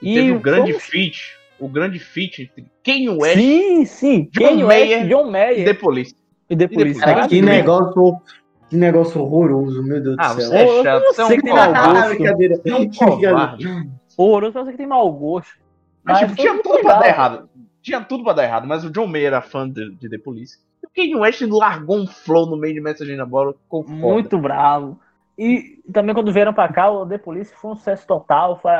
E 0.00 0.14
teve 0.14 0.32
o 0.32 0.40
grande 0.40 0.72
fomos- 0.72 0.86
feat, 0.86 1.36
o 1.58 1.68
grande 1.68 1.98
feat 1.98 2.42
entre 2.42 2.66
Kanye 2.84 3.08
West 3.08 3.36
Sim, 3.38 3.84
sim. 3.84 4.28
John 4.32 4.44
Kanye 4.46 4.64
West, 4.64 4.80
Mayer 4.88 5.08
John 5.08 5.28
e 5.28 5.30
Mayer 5.30 5.64
The 5.64 5.74
Police. 5.74 6.14
e 6.48 6.56
The 6.56 6.68
The 6.68 6.74
Police. 6.74 6.84
Police. 6.92 7.00
Cara, 7.00 7.14
Cara, 7.16 7.28
que 7.28 7.42
negócio, 7.42 8.16
que 8.70 8.76
negócio 8.76 9.20
horroroso, 9.20 9.82
meu 9.82 10.00
Deus 10.00 10.16
Ah, 10.20 10.34
do 10.34 10.40
céu. 10.40 10.50
você 10.50 10.56
é 10.56 10.82
chato, 10.84 11.02
não 11.02 11.12
você 11.12 11.20
é 11.20 11.24
um 11.24 11.28
que 11.28 11.42
tem 11.42 11.52
mau 11.52 11.66
covarde. 11.66 12.18
Você 12.62 12.70
é 12.70 12.76
um 12.76 12.88
covarde. 13.20 13.66
horroroso 14.16 14.52
pra 14.52 14.62
você 14.64 14.70
que 14.70 14.76
tem 14.78 14.86
mau 14.86 15.12
gosto. 15.12 15.52
Mas, 16.04 16.20
Mas 16.20 16.30
tipo, 16.30 16.40
tinha 16.42 16.62
tudo 16.62 16.80
pra 16.80 16.98
dar 17.00 17.08
errado. 17.08 17.48
Tinha 17.82 18.00
tudo 18.02 18.22
pra 18.24 18.32
dar 18.34 18.44
errado, 18.44 18.66
mas 18.68 18.84
o 18.84 18.90
John 18.90 19.06
Mayer 19.08 19.26
era 19.28 19.40
fã 19.42 19.68
de, 19.68 19.94
de 19.96 20.08
The 20.08 20.18
Police. 20.18 20.58
O 20.88 20.94
Kanye 20.96 21.14
West 21.16 21.40
largou 21.42 21.98
um 21.98 22.06
flow 22.06 22.46
no 22.46 22.56
meio 22.56 22.74
de 22.74 22.80
Message 22.80 23.14
na 23.16 23.26
bola, 23.26 23.52
ficou 23.52 23.82
foda. 23.84 23.96
Muito 23.96 24.38
bravo. 24.38 24.98
E 25.38 25.78
também 25.92 26.14
quando 26.14 26.32
vieram 26.32 26.52
pra 26.52 26.68
cá, 26.68 26.90
o 26.90 27.06
The 27.06 27.18
Police 27.18 27.54
foi 27.54 27.70
um 27.70 27.76
sucesso 27.76 28.06
total. 28.06 28.58
Foi, 28.60 28.72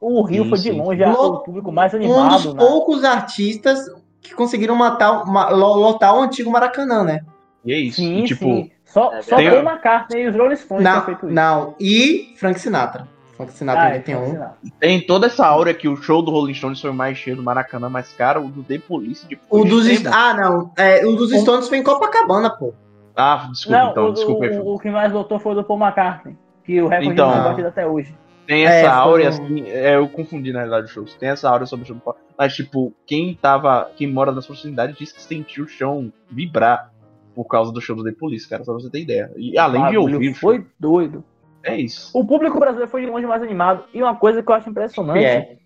o 0.00 0.22
Rio 0.22 0.44
Sim, 0.44 0.48
foi 0.50 0.58
de 0.58 0.70
longe 0.72 1.04
o 1.04 1.38
público 1.40 1.70
mais 1.70 1.92
Um 1.92 1.98
dos 1.98 2.06
animado. 2.10 2.54
né? 2.54 2.58
poucos 2.66 3.04
artistas 3.04 3.78
que 4.22 4.34
conseguiram 4.34 4.74
matar, 4.74 5.26
ma- 5.26 5.50
lo- 5.50 5.74
lotar 5.76 6.14
o 6.16 6.22
antigo 6.22 6.50
Maracanã, 6.50 7.04
né? 7.04 7.20
E 7.64 7.72
é 7.72 7.78
isso. 7.78 7.96
Sim, 7.96 8.20
e, 8.20 8.24
tipo, 8.24 8.44
sim. 8.44 8.70
Só, 8.84 9.12
É 9.12 9.20
só 9.20 9.36
verdade. 9.36 9.62
Paul 9.62 9.72
McCartney 9.74 10.22
e 10.22 10.28
os 10.28 10.36
Rolling 10.36 10.56
Stones 10.56 10.84
Não, 10.84 11.02
feito 11.04 11.26
isso. 11.26 11.34
não. 11.34 11.74
E 11.78 12.34
Frank 12.38 12.58
Sinatra. 12.58 13.06
Frank 13.36 13.52
Sinatra 13.52 13.82
Ah, 13.82 13.86
ainda 13.86 14.00
tem 14.00 14.16
um. 14.16 14.40
Tem 14.80 15.00
toda 15.06 15.26
essa 15.26 15.46
aura 15.46 15.74
que 15.74 15.88
o 15.88 15.96
show 15.96 16.22
do 16.22 16.30
Rolling 16.30 16.54
Stones 16.54 16.80
foi 16.80 16.90
o 16.90 16.94
mais 16.94 17.18
cheio 17.18 17.36
do 17.36 17.42
Maracanã, 17.42 17.88
mas, 17.88 18.12
cara, 18.12 18.40
o 18.40 18.48
do 18.48 18.62
The 18.62 18.78
Police 18.78 19.26
de 19.28 19.38
O 19.50 19.64
dos. 19.64 19.86
Ah, 20.06 20.34
não. 20.34 20.72
É, 20.76 21.04
o 21.06 21.14
dos 21.16 21.30
Stones 21.32 21.68
foi 21.68 21.78
em 21.78 21.82
Copacabana, 21.82 22.50
pô. 22.50 22.72
Ah, 23.14 23.48
desculpa, 23.50 23.78
Não, 23.78 23.90
então, 23.90 24.08
o, 24.08 24.12
desculpa. 24.12 24.44
aí, 24.46 24.58
o, 24.58 24.74
o 24.74 24.78
que 24.78 24.90
mais 24.90 25.12
lotou 25.12 25.38
foi 25.38 25.52
o 25.52 25.54
do 25.56 25.64
Paul 25.64 25.80
McCartney. 25.80 26.36
Que 26.64 26.80
o 26.82 26.88
recorde 26.88 27.12
Então. 27.12 27.28
não 27.28 27.34
foi 27.34 27.42
batido 27.50 27.68
até 27.68 27.86
hoje. 27.86 28.14
Tem 28.46 28.64
É, 28.66 28.80
essa 28.80 28.90
foi 28.90 28.98
áurea, 29.00 29.26
um- 29.26 29.28
assim, 29.28 29.62
é, 29.68 29.96
eu 29.96 30.08
confundi 30.08 30.52
na 30.52 30.58
realidade 30.60 30.86
os 30.86 30.92
shows. 30.92 31.14
Tem 31.14 31.28
essa 31.30 31.48
áurea 31.50 31.66
sobre 31.66 31.84
o 31.84 31.86
show 31.86 31.96
do 31.96 32.02
Paulo. 32.02 32.18
Mas, 32.38 32.54
tipo, 32.54 32.92
quem 33.06 33.34
tava. 33.34 33.90
Quem 33.96 34.06
mora 34.12 34.30
nas 34.32 34.46
proximidades 34.46 34.96
diz 34.96 35.10
que 35.12 35.22
sentiu 35.22 35.64
o 35.64 35.68
chão 35.68 36.12
vibrar 36.30 36.92
por 37.34 37.44
causa 37.46 37.72
do 37.72 37.80
show 37.80 37.96
do 37.96 38.04
The 38.04 38.12
Police, 38.12 38.48
cara, 38.48 38.64
só 38.64 38.72
pra 38.72 38.80
você 38.82 38.90
ter 38.90 39.00
ideia. 39.00 39.30
E 39.36 39.58
além 39.58 39.86
de 39.88 39.96
ouvir, 39.98 40.32
Foi 40.34 40.64
doido. 40.78 41.24
É 41.66 41.76
isso. 41.76 42.10
O 42.16 42.24
público 42.26 42.58
brasileiro 42.58 42.90
foi 42.90 43.02
de 43.02 43.10
longe 43.10 43.26
mais 43.26 43.42
animado. 43.42 43.84
E 43.92 44.02
uma 44.02 44.16
coisa 44.16 44.42
que 44.42 44.50
eu 44.50 44.54
acho 44.54 44.68
impressionante. 44.70 45.24
É. 45.24 45.56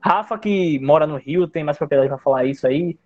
Rafa, 0.00 0.38
que 0.38 0.78
mora 0.80 1.06
no 1.06 1.16
Rio, 1.16 1.46
tem 1.48 1.64
mais 1.64 1.76
propriedade 1.76 2.08
pra 2.08 2.18
falar 2.18 2.44
isso 2.44 2.66
aí. 2.66 2.96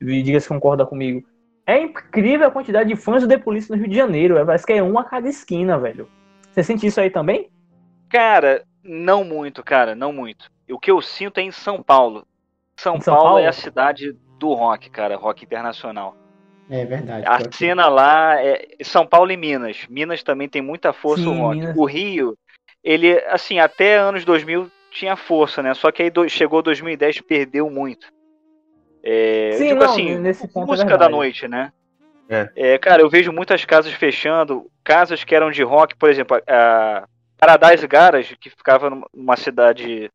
E 0.00 0.22
diga 0.22 0.38
se 0.40 0.48
concorda 0.48 0.86
comigo. 0.86 1.26
É 1.66 1.80
incrível 1.82 2.46
a 2.46 2.50
quantidade 2.50 2.88
de 2.88 2.96
fãs 2.96 3.22
do 3.22 3.28
The 3.28 3.38
Police 3.38 3.68
no 3.70 3.76
Rio 3.76 3.88
de 3.88 3.96
Janeiro. 3.96 4.34
velho. 4.34 4.46
Parece 4.46 4.64
que 4.64 4.72
é 4.72 4.82
um 4.82 4.98
a 4.98 5.04
cada 5.04 5.28
esquina, 5.28 5.78
velho. 5.78 6.08
Você 6.50 6.62
sente 6.62 6.86
isso 6.86 7.00
aí 7.00 7.10
também? 7.10 7.50
Cara, 8.08 8.64
não 8.82 9.22
muito, 9.24 9.62
cara, 9.62 9.94
não 9.94 10.12
muito. 10.12 10.50
O 10.70 10.78
que 10.78 10.90
eu 10.90 11.02
sinto 11.02 11.38
é 11.38 11.42
em 11.42 11.50
São 11.50 11.82
Paulo. 11.82 12.26
São, 12.76 12.96
Em 12.96 13.00
São 13.00 13.12
Paulo, 13.14 13.28
Paulo? 13.30 13.44
é 13.44 13.48
a 13.48 13.52
cidade 13.52 14.16
do 14.38 14.54
rock, 14.54 14.88
cara, 14.88 15.16
rock 15.16 15.44
internacional. 15.44 16.16
É 16.70 16.84
verdade. 16.84 17.26
A 17.26 17.38
cena 17.52 17.88
lá 17.88 18.42
é 18.42 18.66
São 18.82 19.06
Paulo 19.06 19.30
e 19.32 19.36
Minas. 19.36 19.86
Minas 19.88 20.22
também 20.22 20.48
tem 20.48 20.60
muita 20.62 20.92
força 20.92 21.22
Sim, 21.24 21.28
o 21.30 21.42
rock. 21.42 21.58
Minas. 21.60 21.76
O 21.76 21.84
Rio, 21.84 22.36
ele, 22.84 23.18
assim, 23.28 23.58
até 23.58 23.96
anos 23.96 24.24
2000 24.24 24.70
tinha 24.90 25.16
força, 25.16 25.62
né? 25.62 25.74
Só 25.74 25.90
que 25.90 26.02
aí 26.02 26.10
do- 26.10 26.28
chegou 26.28 26.62
2010 26.62 27.20
perdeu 27.20 27.70
muito. 27.70 28.06
É, 29.02 29.52
Sim, 29.52 29.68
digo 29.68 29.80
não, 29.80 29.86
assim, 29.90 30.18
nesse 30.18 30.46
ponto 30.48 30.64
é 30.64 30.66
música 30.66 30.88
verdade. 30.88 31.10
da 31.10 31.16
noite, 31.16 31.48
né? 31.48 31.72
É. 32.30 32.76
cara, 32.76 33.00
eu 33.00 33.08
vejo 33.08 33.32
muitas 33.32 33.64
casas 33.64 33.92
fechando, 33.94 34.70
casas 34.84 35.24
que 35.24 35.34
eram 35.34 35.50
de 35.50 35.62
rock, 35.62 35.96
por 35.96 36.10
exemplo, 36.10 36.38
a 36.46 37.08
Paradise 37.38 37.86
Garage, 37.86 38.36
que 38.36 38.50
ficava 38.50 38.90
numa 39.14 39.36
cidade 39.36 40.10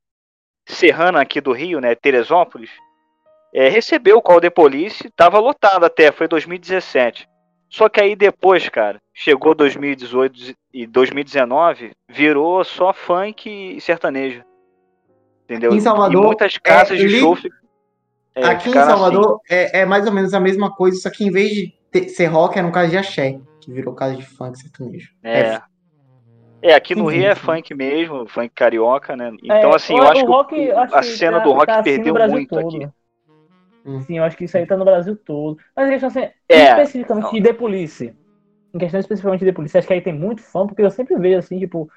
serrana 0.68 1.20
aqui 1.22 1.42
do 1.42 1.52
Rio, 1.52 1.80
né, 1.82 1.96
Teresópolis, 1.96 2.70
é, 3.54 3.70
recebeu 3.70 4.18
o 4.18 4.22
Call 4.22 4.42
the 4.42 4.50
Police, 4.50 5.10
tava 5.16 5.40
lotado 5.40 5.86
até, 5.86 6.12
foi 6.12 6.28
2017. 6.28 7.28
Só 7.70 7.90
que 7.90 8.00
aí 8.00 8.16
depois, 8.16 8.70
cara, 8.70 9.00
chegou 9.14 9.56
2018 9.56 10.56
e 10.74 10.86
2019, 10.86 11.92
virou 12.10 12.64
só 12.64 12.94
funk 12.94 13.50
e 13.50 13.82
sertanejo. 13.82 14.44
Entendeu? 15.46 15.74
Em 15.74 15.80
Salvador, 15.80 16.24
e 16.24 16.26
muitas 16.26 16.58
casas 16.58 16.98
é, 17.00 17.02
de 17.02 17.08
li- 17.08 17.20
show 17.20 17.38
é, 18.36 18.46
Aqui 18.46 18.70
em 18.70 18.78
assim. 18.78 18.90
Salvador 18.90 19.40
é, 19.50 19.82
é 19.82 19.86
mais 19.86 20.06
ou 20.08 20.12
menos 20.14 20.34
a 20.34 20.40
mesma 20.40 20.72
coisa, 20.74 21.00
só 21.00 21.10
que 21.10 21.24
em 21.24 21.32
vez 21.32 21.50
de 21.52 21.74
ter- 21.92 22.10
ser 22.10 22.26
rock, 22.28 22.58
é 22.58 22.62
no 22.62 22.72
caso 22.72 22.90
de 22.92 22.98
axé, 22.98 23.40
que 23.62 23.72
virou 23.72 23.94
caso 23.94 24.16
de 24.18 24.26
funk 24.26 24.58
sertanejo. 24.58 25.10
É. 25.24 25.62
É, 26.62 26.74
aqui 26.76 26.96
no 26.96 27.10
Sim, 27.10 27.18
Rio 27.18 27.28
é 27.28 27.36
funk 27.36 27.74
mesmo, 27.76 28.26
funk 28.28 28.50
carioca, 28.56 29.16
né? 29.18 29.32
Então, 29.44 29.72
É, 29.72 29.76
assim, 29.76 29.94
o- 29.94 29.98
eu 29.98 30.04
acho 30.04 30.22
que 30.22 30.28
rock, 30.32 30.56
o- 30.56 30.80
acho 30.80 30.96
a 30.96 31.00
que 31.02 31.06
cena 31.08 31.38
tá- 31.40 31.44
do 31.44 31.52
rock 31.52 31.66
tá 31.66 31.80
assim 31.80 31.90
no 31.90 31.96
perdeu 31.96 32.14
Brasil 32.14 32.34
muito 32.34 32.50
todo. 32.50 32.68
aqui. 32.78 32.90
Hum. 33.86 34.02
Sim, 34.02 34.18
eu 34.18 34.24
acho 34.24 34.38
que 34.38 34.46
isso 34.46 34.58
aí 34.58 34.66
tá 34.66 34.78
no 34.78 34.86
Brasil 34.86 35.16
todo. 35.16 35.58
Mas 35.76 35.88
em 35.88 35.92
questão 35.92 36.10
assim, 36.10 36.32
É, 36.50 36.64
especificamente 36.70 37.32
de 37.32 37.42
The 37.42 37.54
Police. 37.54 38.16
Em 38.74 38.80
questão 38.80 39.00
especificamente 39.00 39.40
de 39.42 39.46
The 39.48 39.52
Police, 39.52 39.78
acho 39.78 39.88
que 39.88 39.94
aí 39.94 40.02
tem 40.02 40.14
muito 40.14 40.42
fã, 40.42 40.66
porque 40.66 40.82
eu 40.82 40.90
sempre 40.90 41.16
vejo 41.18 41.38
assim, 41.38 41.60
tipo, 41.60 41.90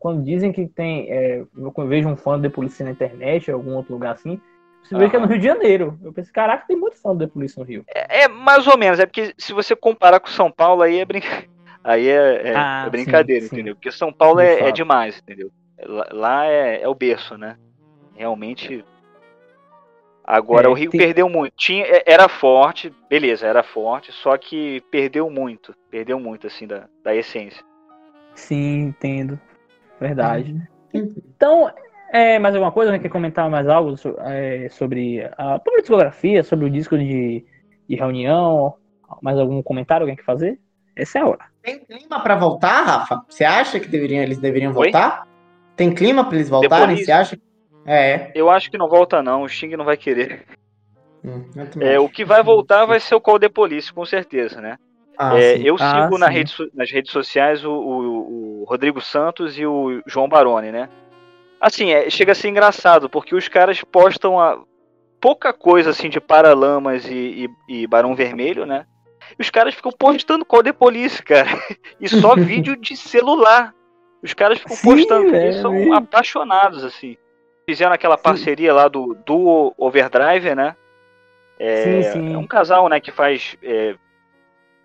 quando 0.00 0.24
dizem 0.24 0.52
que 0.52 0.66
tem. 0.66 1.10
É, 1.10 1.44
eu 1.56 1.72
vejo 1.86 2.08
um 2.08 2.16
fã 2.16 2.40
The 2.40 2.48
Police 2.48 2.82
na 2.82 2.90
internet, 2.90 3.48
em 3.48 3.54
algum 3.54 3.74
outro 3.76 3.92
lugar 3.92 4.14
assim, 4.14 4.40
você 4.82 4.98
vê 4.98 5.08
que 5.08 5.16
é 5.16 5.18
no. 5.18 5.26
Rio 5.26 5.38
de 5.38 5.46
Janeiro. 5.46 5.98
Eu 6.02 6.12
pensei, 6.12 6.32
caraca, 6.32 6.66
tem 6.66 6.76
muito 6.76 7.00
fã 7.00 7.14
do 7.14 7.26
The 7.26 7.32
Police 7.32 7.58
no 7.58 7.64
Rio. 7.64 7.84
É, 7.88 8.24
é 8.24 8.28
mais 8.28 8.66
ou 8.66 8.76
menos, 8.76 9.00
é 9.00 9.06
porque 9.06 9.34
se 9.38 9.52
você 9.52 9.74
comparar 9.74 10.20
com 10.20 10.28
São 10.28 10.50
Paulo, 10.50 10.82
aí 10.82 10.98
é, 10.98 11.04
brinca... 11.04 11.26
aí 11.82 12.06
é, 12.06 12.50
é- 12.50 12.54
Ah, 12.54 12.84
é 12.86 12.90
brincadeira, 12.90 13.42
sim, 13.42 13.48
sim. 13.48 13.54
entendeu? 13.54 13.74
Porque 13.74 13.90
São 13.90 14.12
Paulo 14.12 14.40
De 14.40 14.46
é, 14.46 14.68
é 14.68 14.72
demais, 14.72 15.18
entendeu? 15.18 15.50
Lá, 15.86 16.08
lá 16.12 16.46
é, 16.46 16.82
é 16.82 16.88
o 16.88 16.94
berço, 16.94 17.38
né? 17.38 17.56
Realmente. 18.14 18.84
Agora, 20.24 20.66
É, 20.66 20.70
o 20.70 20.72
Rio 20.74 20.90
tem- 20.90 21.00
perdeu 21.00 21.28
muito. 21.28 21.52
Tinha, 21.56 21.84
é- 21.84 22.02
era 22.06 22.28
forte, 22.28 22.90
beleza, 23.10 23.46
era 23.46 23.62
forte, 23.62 24.10
só 24.10 24.36
que 24.38 24.80
perdeu 24.90 25.28
muito. 25.28 25.74
Perdeu 25.90 26.18
muito, 26.18 26.46
assim, 26.46 26.66
da, 26.66 26.84
da 27.02 27.14
essência. 27.14 27.62
Sim, 28.34 28.86
entendo. 28.86 29.38
Verdade. 30.00 30.52
Uhum. 30.94 31.14
Então, 31.36 31.70
é, 32.12 32.38
mais 32.38 32.54
alguma 32.54 32.72
coisa? 32.72 32.90
Né? 32.90 32.98
Quer 32.98 33.10
comentar 33.10 33.48
mais 33.50 33.68
algo 33.68 33.96
so- 33.96 34.16
é, 34.20 34.68
sobre 34.70 35.22
a 35.36 35.58
própria 35.58 35.80
discografia, 35.82 36.42
sobre 36.42 36.64
o 36.66 36.70
disco 36.70 36.96
de, 36.98 37.44
de 37.88 37.94
reunião? 37.96 38.74
Mais 39.22 39.38
algum 39.38 39.62
comentário 39.62 40.04
alguém 40.04 40.16
quer 40.16 40.24
fazer? 40.24 40.58
Essa 40.96 41.18
é 41.18 41.22
a 41.22 41.26
hora. 41.26 41.44
Tem 41.62 41.78
clima 41.84 42.20
pra 42.22 42.34
voltar, 42.36 42.82
Rafa? 42.82 43.22
Você 43.28 43.44
acha 43.44 43.78
que 43.78 43.88
deveriam, 43.88 44.22
eles 44.22 44.38
deveriam 44.38 44.70
Oi? 44.70 44.74
voltar? 44.90 45.26
Tem 45.76 45.92
clima 45.92 46.24
pra 46.24 46.36
eles 46.36 46.48
voltarem? 46.48 46.96
Você 46.96 47.10
acha? 47.12 47.36
É. 47.86 48.30
Eu 48.34 48.48
acho 48.50 48.70
que 48.70 48.78
não 48.78 48.88
volta, 48.88 49.22
não. 49.22 49.42
O 49.42 49.48
Sting 49.48 49.76
não 49.76 49.84
vai 49.84 49.96
querer. 49.96 50.44
Hum, 51.24 51.44
É, 51.80 51.98
o 51.98 52.08
que 52.08 52.24
vai 52.24 52.42
voltar 52.42 52.84
vai 52.86 53.00
ser 53.00 53.14
o 53.14 53.20
Call 53.20 53.38
the 53.38 53.48
Police, 53.48 53.92
com 53.92 54.04
certeza, 54.04 54.60
né? 54.60 54.76
Ah, 55.18 55.38
É, 55.38 55.56
sim. 55.56 55.62
eu 55.64 55.76
Ah, 55.78 56.02
sigo 56.04 56.18
na 56.18 56.28
rede 56.28 56.52
nas 56.74 56.90
redes 56.90 57.12
sociais 57.12 57.64
o, 57.64 57.70
o- 57.72 58.62
o 58.62 58.64
Rodrigo 58.64 59.00
Santos 59.00 59.58
e 59.58 59.64
o 59.66 60.02
João 60.06 60.28
Baroni, 60.28 60.70
né? 60.72 60.88
Assim, 61.60 61.92
é, 61.92 62.10
chega 62.10 62.32
a 62.32 62.34
ser 62.34 62.48
engraçado, 62.48 63.08
porque 63.08 63.34
os 63.34 63.48
caras 63.48 63.80
postam 63.82 64.38
a, 64.40 64.60
pouca 65.20 65.52
coisa 65.52 65.90
assim 65.90 66.10
de 66.10 66.20
Paralamas 66.20 67.06
e, 67.08 67.48
e, 67.68 67.82
e 67.82 67.86
Barão 67.86 68.14
Vermelho, 68.14 68.66
né? 68.66 68.84
E 69.38 69.40
os 69.42 69.48
caras 69.48 69.74
ficam 69.74 69.90
postando 69.92 70.44
Call 70.44 70.62
the 70.62 70.72
Police, 70.72 71.22
cara. 71.22 71.48
E 72.00 72.08
só 72.08 72.34
vídeo 72.36 72.76
de 72.76 72.96
celular. 72.96 73.72
Os 74.22 74.34
caras 74.34 74.58
ficam 74.58 74.76
Sim, 74.76 74.90
postando, 74.90 75.34
eles 75.34 75.56
são 75.62 75.74
eu 75.74 75.84
vi. 75.84 75.92
apaixonados, 75.94 76.84
assim. 76.84 77.16
Fizeram 77.66 77.92
aquela 77.92 78.16
Sim. 78.16 78.22
parceria 78.22 78.72
lá 78.74 78.88
do, 78.88 79.14
do 79.26 79.74
Overdrive, 79.78 80.54
né? 80.54 80.76
É, 81.58 82.02
Sim, 82.02 82.12
sim. 82.12 82.34
é 82.34 82.38
um 82.38 82.46
casal, 82.46 82.88
né, 82.88 82.98
que 83.00 83.12
faz 83.12 83.56
é, 83.62 83.94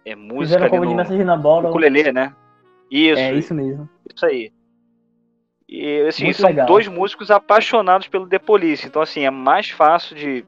é 0.05 0.15
música 0.15 0.59
Fizeram 0.59 0.77
ali 0.83 1.03
de 1.05 1.17
no 1.17 1.25
na 1.25 1.35
bola. 1.35 1.69
ukulele, 1.69 2.11
né? 2.11 2.33
Isso, 2.91 3.19
É 3.19 3.33
isso 3.33 3.53
mesmo. 3.53 3.89
isso 4.13 4.25
aí. 4.25 4.51
E 5.67 6.01
assim, 6.07 6.25
Muito 6.25 6.37
são 6.37 6.49
legal. 6.49 6.65
dois 6.65 6.87
músicos 6.87 7.29
apaixonados 7.29 8.07
pelo 8.07 8.27
The 8.27 8.39
Police. 8.39 8.87
Então, 8.87 9.01
assim, 9.01 9.23
é 9.25 9.29
mais 9.29 9.69
fácil 9.69 10.15
de, 10.15 10.43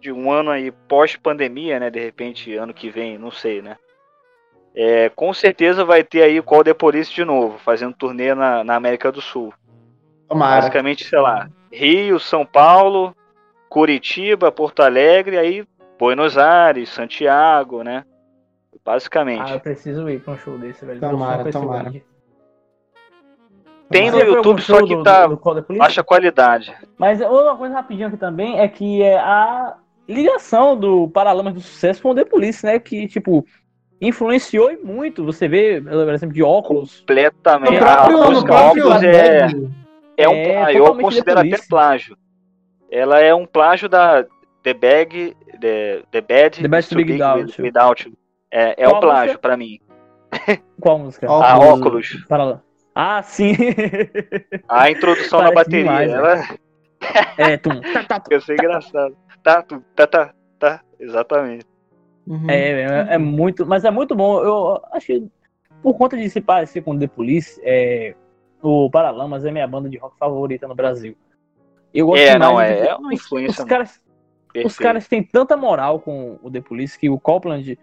de 0.00 0.12
um 0.12 0.30
ano 0.30 0.50
aí 0.50 0.70
pós-pandemia, 0.70 1.80
né? 1.80 1.90
De 1.90 1.98
repente, 1.98 2.54
ano 2.54 2.72
que 2.72 2.88
vem, 2.88 3.18
não 3.18 3.32
sei, 3.32 3.60
né? 3.60 3.76
É, 4.72 5.08
com 5.08 5.34
certeza 5.34 5.84
vai 5.84 6.04
ter 6.04 6.22
aí 6.22 6.38
o 6.38 6.44
Call 6.44 6.62
The 6.62 6.72
Police 6.74 7.12
de 7.12 7.24
novo, 7.24 7.58
fazendo 7.58 7.94
turnê 7.96 8.32
na, 8.32 8.62
na 8.62 8.76
América 8.76 9.10
do 9.10 9.20
Sul. 9.20 9.52
Tomara. 10.30 10.60
Basicamente, 10.60 11.04
sei 11.04 11.18
lá, 11.18 11.50
Rio, 11.72 12.20
São 12.20 12.46
Paulo, 12.46 13.14
Curitiba, 13.68 14.52
Porto 14.52 14.80
Alegre, 14.80 15.36
aí 15.36 15.64
Buenos 15.98 16.38
Aires, 16.38 16.88
Santiago, 16.88 17.82
né? 17.82 18.04
Basicamente. 18.84 19.42
Ah, 19.44 19.54
eu 19.54 19.60
preciso 19.60 20.08
ir 20.08 20.20
pra 20.20 20.34
um 20.34 20.38
show 20.38 20.56
desse, 20.56 20.84
velho. 20.86 21.00
Tomara, 21.00 21.48
é 21.48 21.52
tomara. 21.52 21.92
Tem 23.90 24.08
no 24.10 24.20
YouTube, 24.20 24.62
só 24.62 24.86
que 24.86 24.94
do- 24.94 25.02
tá 25.02 25.26
do 25.26 25.38
baixa 25.76 26.02
qualidade. 26.04 26.72
Mas 26.96 27.20
uma 27.20 27.56
coisa 27.56 27.74
rapidinho 27.74 28.06
aqui 28.06 28.16
também 28.16 28.60
é 28.60 28.68
que 28.68 29.02
é 29.02 29.18
a 29.18 29.74
ligação 30.08 30.76
do 30.76 31.08
Paralamas 31.08 31.54
do 31.54 31.60
Sucesso 31.60 32.00
com 32.00 32.10
o 32.10 32.14
The 32.14 32.24
Police, 32.24 32.64
né? 32.64 32.78
Que, 32.78 33.08
tipo, 33.08 33.44
influenciou 34.00 34.70
e 34.70 34.76
muito. 34.76 35.24
Você 35.24 35.48
vê, 35.48 35.80
por 35.80 36.14
exemplo, 36.14 36.34
de 36.34 36.42
óculos. 36.42 37.00
Completamente. 37.00 37.74
É, 37.74 37.78
próprio, 37.80 38.16
a 38.16 38.24
no 38.26 38.30
música 38.30 38.52
próprio 38.52 38.86
Óculos 38.86 39.02
é, 39.02 39.40
Bag, 39.40 39.70
é 40.22 40.28
um 40.28 40.34
É. 40.34 40.78
Eu 40.78 40.96
considero 40.96 41.40
até 41.40 41.56
plágio. 41.68 42.16
Ela 42.90 43.20
é 43.20 43.34
um 43.34 43.46
plágio 43.46 43.88
da 43.88 44.24
The 44.62 44.74
Bag, 44.74 45.36
The, 45.60 46.02
the 46.10 46.20
Bad, 46.20 46.62
The 46.62 46.68
Bad 46.68 46.88
to 46.88 46.96
Big 46.96 47.12
Without 47.12 47.54
You. 47.58 47.64
Without. 47.64 48.12
É, 48.50 48.82
é 48.82 48.84
Qual 48.84 48.96
um 48.96 49.00
plágio 49.00 49.24
música? 49.26 49.38
pra 49.38 49.56
mim. 49.56 49.78
Qual 50.80 50.98
música? 50.98 51.30
Óculos. 51.30 51.48
A 51.48 51.58
Óculos. 51.58 52.24
Paralamas. 52.28 52.70
Ah, 52.94 53.22
sim. 53.22 53.54
A 54.68 54.90
introdução 54.90 55.40
na 55.42 55.52
bateria. 55.52 55.84
demais, 55.84 56.10
ela 56.10 56.44
é, 57.38 57.56
tum. 57.56 57.80
Tá, 57.92 58.04
tá, 58.04 58.20
tum. 58.20 58.32
ia 58.32 58.40
ser 58.40 58.54
engraçado. 58.54 59.16
Tá, 59.42 59.62
tu, 59.62 59.82
tá, 59.94 60.06
tá, 60.06 60.34
tá. 60.58 60.80
Exatamente. 60.98 61.64
uhum. 62.26 62.50
É, 62.50 62.82
é, 62.82 63.14
é 63.14 63.18
muito, 63.18 63.64
mas 63.64 63.84
é 63.84 63.90
muito 63.90 64.14
bom. 64.14 64.42
Eu 64.42 64.82
acho 64.92 65.06
que 65.06 65.26
por 65.82 65.94
conta 65.96 66.16
de 66.16 66.28
se 66.28 66.40
parecer 66.40 66.82
com 66.82 66.92
o 66.92 66.98
The 66.98 67.06
Police, 67.06 67.60
é, 67.64 68.14
o 68.62 68.90
Paralamas 68.90 69.44
é 69.44 69.50
minha 69.50 69.66
banda 69.66 69.88
de 69.88 69.96
rock 69.98 70.16
favorita 70.18 70.66
no 70.68 70.74
Brasil. 70.74 71.16
Eu 71.92 72.06
gosto 72.06 72.22
É, 72.22 72.32
demais 72.32 72.50
não, 72.52 72.56
de- 72.58 72.62
é, 72.64 72.86
é 72.88 72.94
uma 72.94 73.08
os- 73.08 73.14
influência. 73.14 73.62
Os 73.62 73.68
caras, 73.68 74.02
os 74.64 74.78
caras 74.78 75.08
têm 75.08 75.22
tanta 75.22 75.56
moral 75.56 75.98
com 76.00 76.38
o 76.42 76.50
The 76.50 76.60
Police 76.60 76.98
que 76.98 77.08
o 77.10 77.18
Copland. 77.18 77.78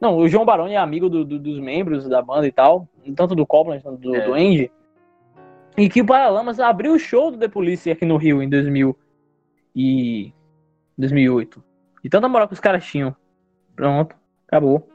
Não, 0.00 0.16
o 0.16 0.28
João 0.28 0.44
Baroni 0.44 0.74
é 0.74 0.78
amigo 0.78 1.08
do- 1.08 1.24
do- 1.24 1.38
dos 1.38 1.58
membros 1.58 2.08
da 2.08 2.20
banda 2.22 2.46
e 2.46 2.52
tal, 2.52 2.88
tanto 3.16 3.34
do 3.34 3.46
Copland 3.46 3.82
quanto 3.82 4.00
do, 4.00 4.14
É. 4.14 4.24
do 4.24 4.34
Andy. 4.34 4.70
E 5.76 5.88
que 5.88 6.00
o 6.00 6.06
Paralamas 6.06 6.60
abriu 6.60 6.92
o 6.94 6.98
show 6.98 7.30
do 7.30 7.38
The 7.38 7.48
Police 7.48 7.90
aqui 7.90 8.04
no 8.04 8.16
Rio 8.16 8.42
em 8.42 8.48
2000 8.48 8.96
e 9.74 10.32
2008. 10.96 11.62
E 12.02 12.08
tanta 12.08 12.28
moral 12.28 12.46
que 12.46 12.54
os 12.54 12.60
caras 12.60 12.84
tinham. 12.84 13.14
Pronto, 13.74 14.14
acabou. 14.46 14.88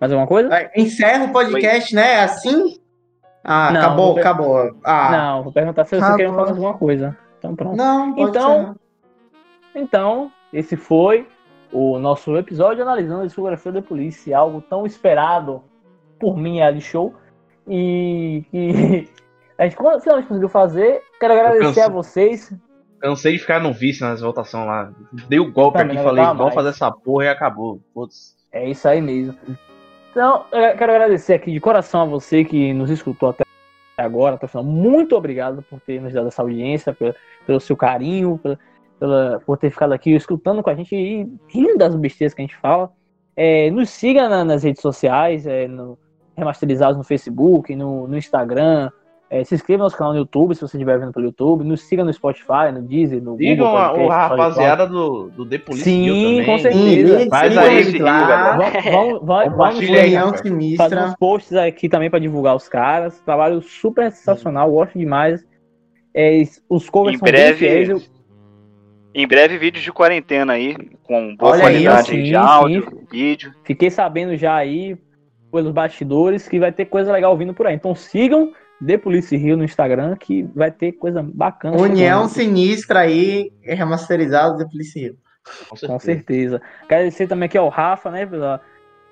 Mais 0.00 0.12
alguma 0.12 0.26
coisa? 0.26 0.70
Encerra 0.76 1.24
o 1.26 1.32
podcast, 1.32 1.94
né? 1.94 2.20
Assim? 2.20 2.80
Ah, 3.50 3.70
Não, 3.72 3.80
acabou, 3.80 4.14
ver- 4.14 4.20
acabou. 4.20 4.76
Ah, 4.84 5.10
Não, 5.10 5.42
vou 5.44 5.52
perguntar 5.52 5.84
se 5.84 5.90
vocês 5.90 6.02
Acabou. 6.02 6.16
querem 6.18 6.34
falar 6.34 6.48
alguma 6.50 6.74
coisa. 6.74 7.16
Então 7.38 7.56
pronto. 7.56 7.76
não, 7.76 8.12
pode 8.14 8.30
Então, 8.30 8.52
encerrar. 8.60 8.76
Então, 9.74 10.32
esse 10.52 10.76
foi 10.76 11.26
o 11.72 11.98
nosso 11.98 12.36
episódio 12.36 12.82
analisando 12.82 13.22
a 13.22 13.26
discografia 13.26 13.72
da 13.72 13.80
polícia, 13.82 14.36
algo 14.36 14.60
tão 14.60 14.84
esperado 14.84 15.62
por 16.20 16.36
mim, 16.36 16.60
Ali 16.60 16.80
Show, 16.80 17.14
e 17.66 18.44
que 18.50 19.08
a 19.58 19.64
gente 19.64 19.76
finalmente 19.76 20.28
conseguiu 20.28 20.48
fazer. 20.48 21.00
Quero 21.20 21.32
agradecer 21.34 21.80
a 21.80 21.88
vocês. 21.88 22.52
Cansei 23.00 23.32
de 23.34 23.38
ficar 23.38 23.60
no 23.60 23.72
vice 23.72 24.00
nas 24.02 24.20
votações 24.20 24.66
lá. 24.66 24.90
Dei 25.28 25.38
o 25.38 25.50
golpe 25.52 25.78
Também 25.78 25.96
aqui, 25.96 26.04
falei, 26.04 26.24
vamos 26.24 26.52
fazer 26.54 26.70
essa 26.70 26.90
porra 26.90 27.24
e 27.26 27.28
acabou. 27.28 27.80
Putz. 27.94 28.36
É 28.52 28.68
isso 28.68 28.88
aí 28.88 29.00
mesmo. 29.00 29.34
Então, 30.18 30.46
eu 30.50 30.76
quero 30.76 30.90
agradecer 30.90 31.34
aqui 31.34 31.52
de 31.52 31.60
coração 31.60 32.00
a 32.02 32.04
você 32.04 32.44
que 32.44 32.72
nos 32.72 32.90
escutou 32.90 33.28
até 33.28 33.44
agora, 33.96 34.34
o 34.42 34.48
final. 34.48 34.64
Muito 34.64 35.14
obrigado 35.14 35.62
por 35.62 35.80
ter 35.80 36.00
nos 36.02 36.12
dado 36.12 36.26
essa 36.26 36.42
audiência, 36.42 36.92
pelo, 36.92 37.14
pelo 37.46 37.60
seu 37.60 37.76
carinho, 37.76 38.36
pela, 38.36 38.58
pela- 38.98 39.40
por 39.46 39.56
ter 39.56 39.70
ficado 39.70 39.92
aqui 39.92 40.10
escutando 40.16 40.60
com 40.60 40.70
a 40.70 40.74
gente 40.74 40.92
e 40.96 41.32
rindo 41.46 41.78
das 41.78 41.94
besteiras 41.94 42.34
que 42.34 42.42
a 42.42 42.44
gente 42.44 42.56
fala. 42.56 42.90
É, 43.36 43.70
nos 43.70 43.90
siga 43.90 44.28
na- 44.28 44.44
nas 44.44 44.64
redes 44.64 44.82
sociais, 44.82 45.46
é, 45.46 45.68
no, 45.68 45.96
remasterizados 46.36 46.98
no 46.98 47.04
Facebook, 47.04 47.76
no, 47.76 48.08
no 48.08 48.18
Instagram. 48.18 48.90
É, 49.30 49.44
se 49.44 49.54
inscreva 49.54 49.78
no 49.78 49.84
nosso 49.84 49.96
canal 49.96 50.14
no 50.14 50.18
YouTube, 50.20 50.54
se 50.54 50.62
você 50.62 50.78
estiver 50.78 50.98
vendo 50.98 51.12
pelo 51.12 51.26
YouTube. 51.26 51.62
Nos 51.62 51.82
siga 51.82 52.02
no 52.02 52.10
Spotify, 52.12 52.72
no 52.72 52.80
Deezer, 52.80 53.22
no 53.22 53.36
Sigam 53.36 53.66
Google 53.66 53.76
a, 53.76 53.88
Podcast, 53.90 54.06
o 54.06 54.08
rapaziada 54.08 54.86
do, 54.86 55.28
do 55.30 55.44
The 55.44 55.58
Police 55.58 55.84
Sim, 55.84 56.42
com 56.46 56.58
certeza. 56.58 57.20
Sim, 57.20 57.28
Faz 57.28 57.58
aí, 57.58 57.98
lá. 57.98 58.56
Vamos, 58.90 59.20
vamos, 59.54 59.90
aí, 59.90 60.76
fazer 60.76 60.98
uns 60.98 61.14
posts 61.16 61.54
aqui 61.54 61.90
também 61.90 62.08
pra 62.08 62.18
divulgar 62.18 62.56
os 62.56 62.68
caras. 62.68 63.20
Trabalho 63.20 63.60
super 63.60 64.10
sensacional, 64.10 64.70
gosto 64.70 64.98
demais. 64.98 65.46
É, 66.14 66.42
os 66.68 66.88
covers 66.88 67.16
Em 67.16 67.18
são 67.18 67.26
breve- 67.28 68.02
Em 69.14 69.26
breve, 69.28 69.58
vídeos 69.58 69.84
de 69.84 69.92
quarentena 69.92 70.54
aí, 70.54 70.74
com 71.02 71.36
boa 71.36 71.52
Olha 71.52 71.66
aí, 71.66 71.84
qualidade 71.84 72.08
sim, 72.08 72.22
de 72.22 72.28
sim. 72.30 72.34
áudio, 72.34 73.06
vídeo. 73.10 73.52
Fiquei 73.62 73.90
sabendo 73.90 74.34
já 74.36 74.54
aí, 74.54 74.96
pelos 75.52 75.72
bastidores, 75.72 76.48
que 76.48 76.58
vai 76.58 76.72
ter 76.72 76.86
coisa 76.86 77.12
legal 77.12 77.36
vindo 77.36 77.52
por 77.52 77.66
aí. 77.66 77.74
Então 77.74 77.94
sigam 77.94 78.52
The 78.84 78.98
Police 78.98 79.36
Rio 79.36 79.56
no 79.56 79.64
Instagram, 79.64 80.16
que 80.16 80.42
vai 80.54 80.70
ter 80.70 80.92
coisa 80.92 81.22
bacana. 81.22 81.76
União. 81.76 82.28
Sinistra 82.28 83.00
aí, 83.00 83.50
remasterizado 83.62 84.58
da 84.58 84.66
Polícia 84.66 85.00
Rio. 85.00 85.16
Com 85.68 85.76
Com 85.86 85.98
certeza. 85.98 86.60
Agradecer 86.84 87.26
também 87.26 87.46
aqui 87.46 87.56
ao 87.58 87.68
Rafa, 87.68 88.10
né, 88.10 88.26
pela 88.26 88.60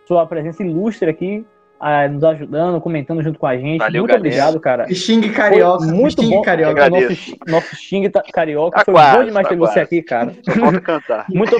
sua 0.07 0.27
presença 0.27 0.63
ilustre 0.63 1.09
aqui, 1.11 1.45
ah, 1.81 2.07
nos 2.09 2.23
ajudando, 2.23 2.81
comentando 2.81 3.23
junto 3.23 3.39
com 3.39 3.47
a 3.47 3.57
gente. 3.57 3.79
Valeu, 3.79 4.03
Muito 4.03 4.13
galera. 4.13 4.19
obrigado, 4.29 4.61
cara. 4.61 4.95
Xing 4.95 5.21
Carioca. 5.33 5.85
Foi 5.85 5.93
muito 5.95 6.23
Xing 6.23 6.31
bom. 6.31 6.43
Carioca. 6.43 6.89
Nosso, 6.91 7.37
nosso 7.47 7.77
xing 7.77 8.09
tá- 8.09 8.23
carioca. 8.33 8.79
Tá 8.79 8.85
Foi 8.85 8.95
quase, 8.95 9.19
bom 9.19 9.25
demais 9.25 9.45
tá 9.45 9.51
ter 9.51 9.57
você 9.59 9.73
quase. 9.75 9.81
aqui, 9.81 10.03
cara. 10.03 10.33
Cantar. 10.83 11.27
Muito, 11.35 11.57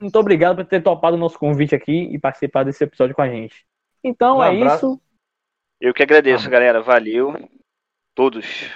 muito 0.00 0.18
obrigado 0.18 0.56
por 0.56 0.64
ter 0.66 0.82
topado 0.82 1.16
o 1.16 1.18
nosso 1.18 1.38
convite 1.38 1.74
aqui 1.74 2.08
e 2.12 2.18
participar 2.18 2.64
desse 2.64 2.82
episódio 2.84 3.14
com 3.14 3.22
a 3.22 3.28
gente. 3.28 3.64
Então 4.04 4.38
Um 4.38 4.42
é 4.42 4.48
abraço. 4.48 4.76
isso. 4.86 5.00
Eu 5.80 5.92
que 5.94 6.02
agradeço, 6.02 6.48
galera. 6.50 6.80
Valeu. 6.82 7.34
Todos. 8.14 8.70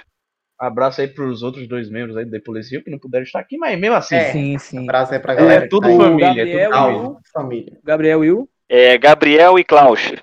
Abraço 0.59 1.01
aí 1.01 1.07
pros 1.07 1.41
outros 1.41 1.67
dois 1.67 1.89
membros 1.89 2.15
aí 2.15 2.23
do 2.25 2.31
The 2.31 2.39
Police 2.39 2.73
Hill 2.73 2.83
que 2.83 2.91
não 2.91 2.99
puderam 2.99 3.23
estar 3.23 3.39
aqui, 3.39 3.57
mas 3.57 3.79
mesmo 3.79 3.95
assim. 3.95 4.15
É. 4.15 4.31
Sim, 4.31 4.57
sim. 4.59 4.83
Abraço 4.83 5.13
aí 5.13 5.19
pra 5.19 5.33
É, 5.33 5.35
galera. 5.37 5.69
tudo 5.69 5.87
que 5.87 5.97
tá 5.97 6.03
aí. 6.03 6.09
família, 6.09 6.27
é 6.27 6.35
Gabriel 6.35 6.69
tudo 6.69 6.69
e 6.69 6.71
família. 6.71 7.09
o- 7.09 7.19
Família. 7.33 7.79
Gabriel 7.83 8.23
e 8.25 8.31
o, 8.31 8.49
É, 8.69 8.97
Gabriel 8.99 9.57
e 9.57 9.63
Klaus. 9.63 10.13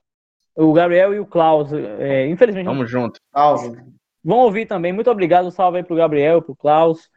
o 0.54 0.72
Gabriel 0.72 1.12
e 1.14 1.18
o 1.18 1.26
Klaus. 1.26 1.72
é, 1.72 2.26
infelizmente, 2.28 2.66
Tamo 2.66 2.86
junto. 2.86 3.18
Salve. 3.34 3.76
vão 4.22 4.38
ouvir 4.38 4.66
também. 4.66 4.92
Muito 4.92 5.10
obrigado. 5.10 5.46
Um 5.46 5.50
salve 5.50 5.78
aí 5.78 5.84
pro 5.84 5.96
Gabriel, 5.96 6.40
pro 6.40 6.54
Klaus. 6.54 7.10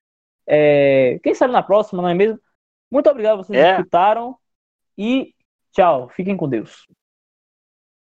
É, 0.47 1.19
quem 1.23 1.35
sabe 1.35 1.53
na 1.53 1.61
próxima, 1.61 2.01
não 2.01 2.09
é 2.09 2.15
mesmo? 2.15 2.39
Muito 2.91 3.07
obrigado, 3.09 3.37
vocês 3.37 3.57
É. 3.57 3.73
escutaram. 3.73 4.35
E 4.97 5.33
tchau. 5.71 6.09
Fiquem 6.09 6.35
com 6.35 6.49
Deus. 6.49 6.87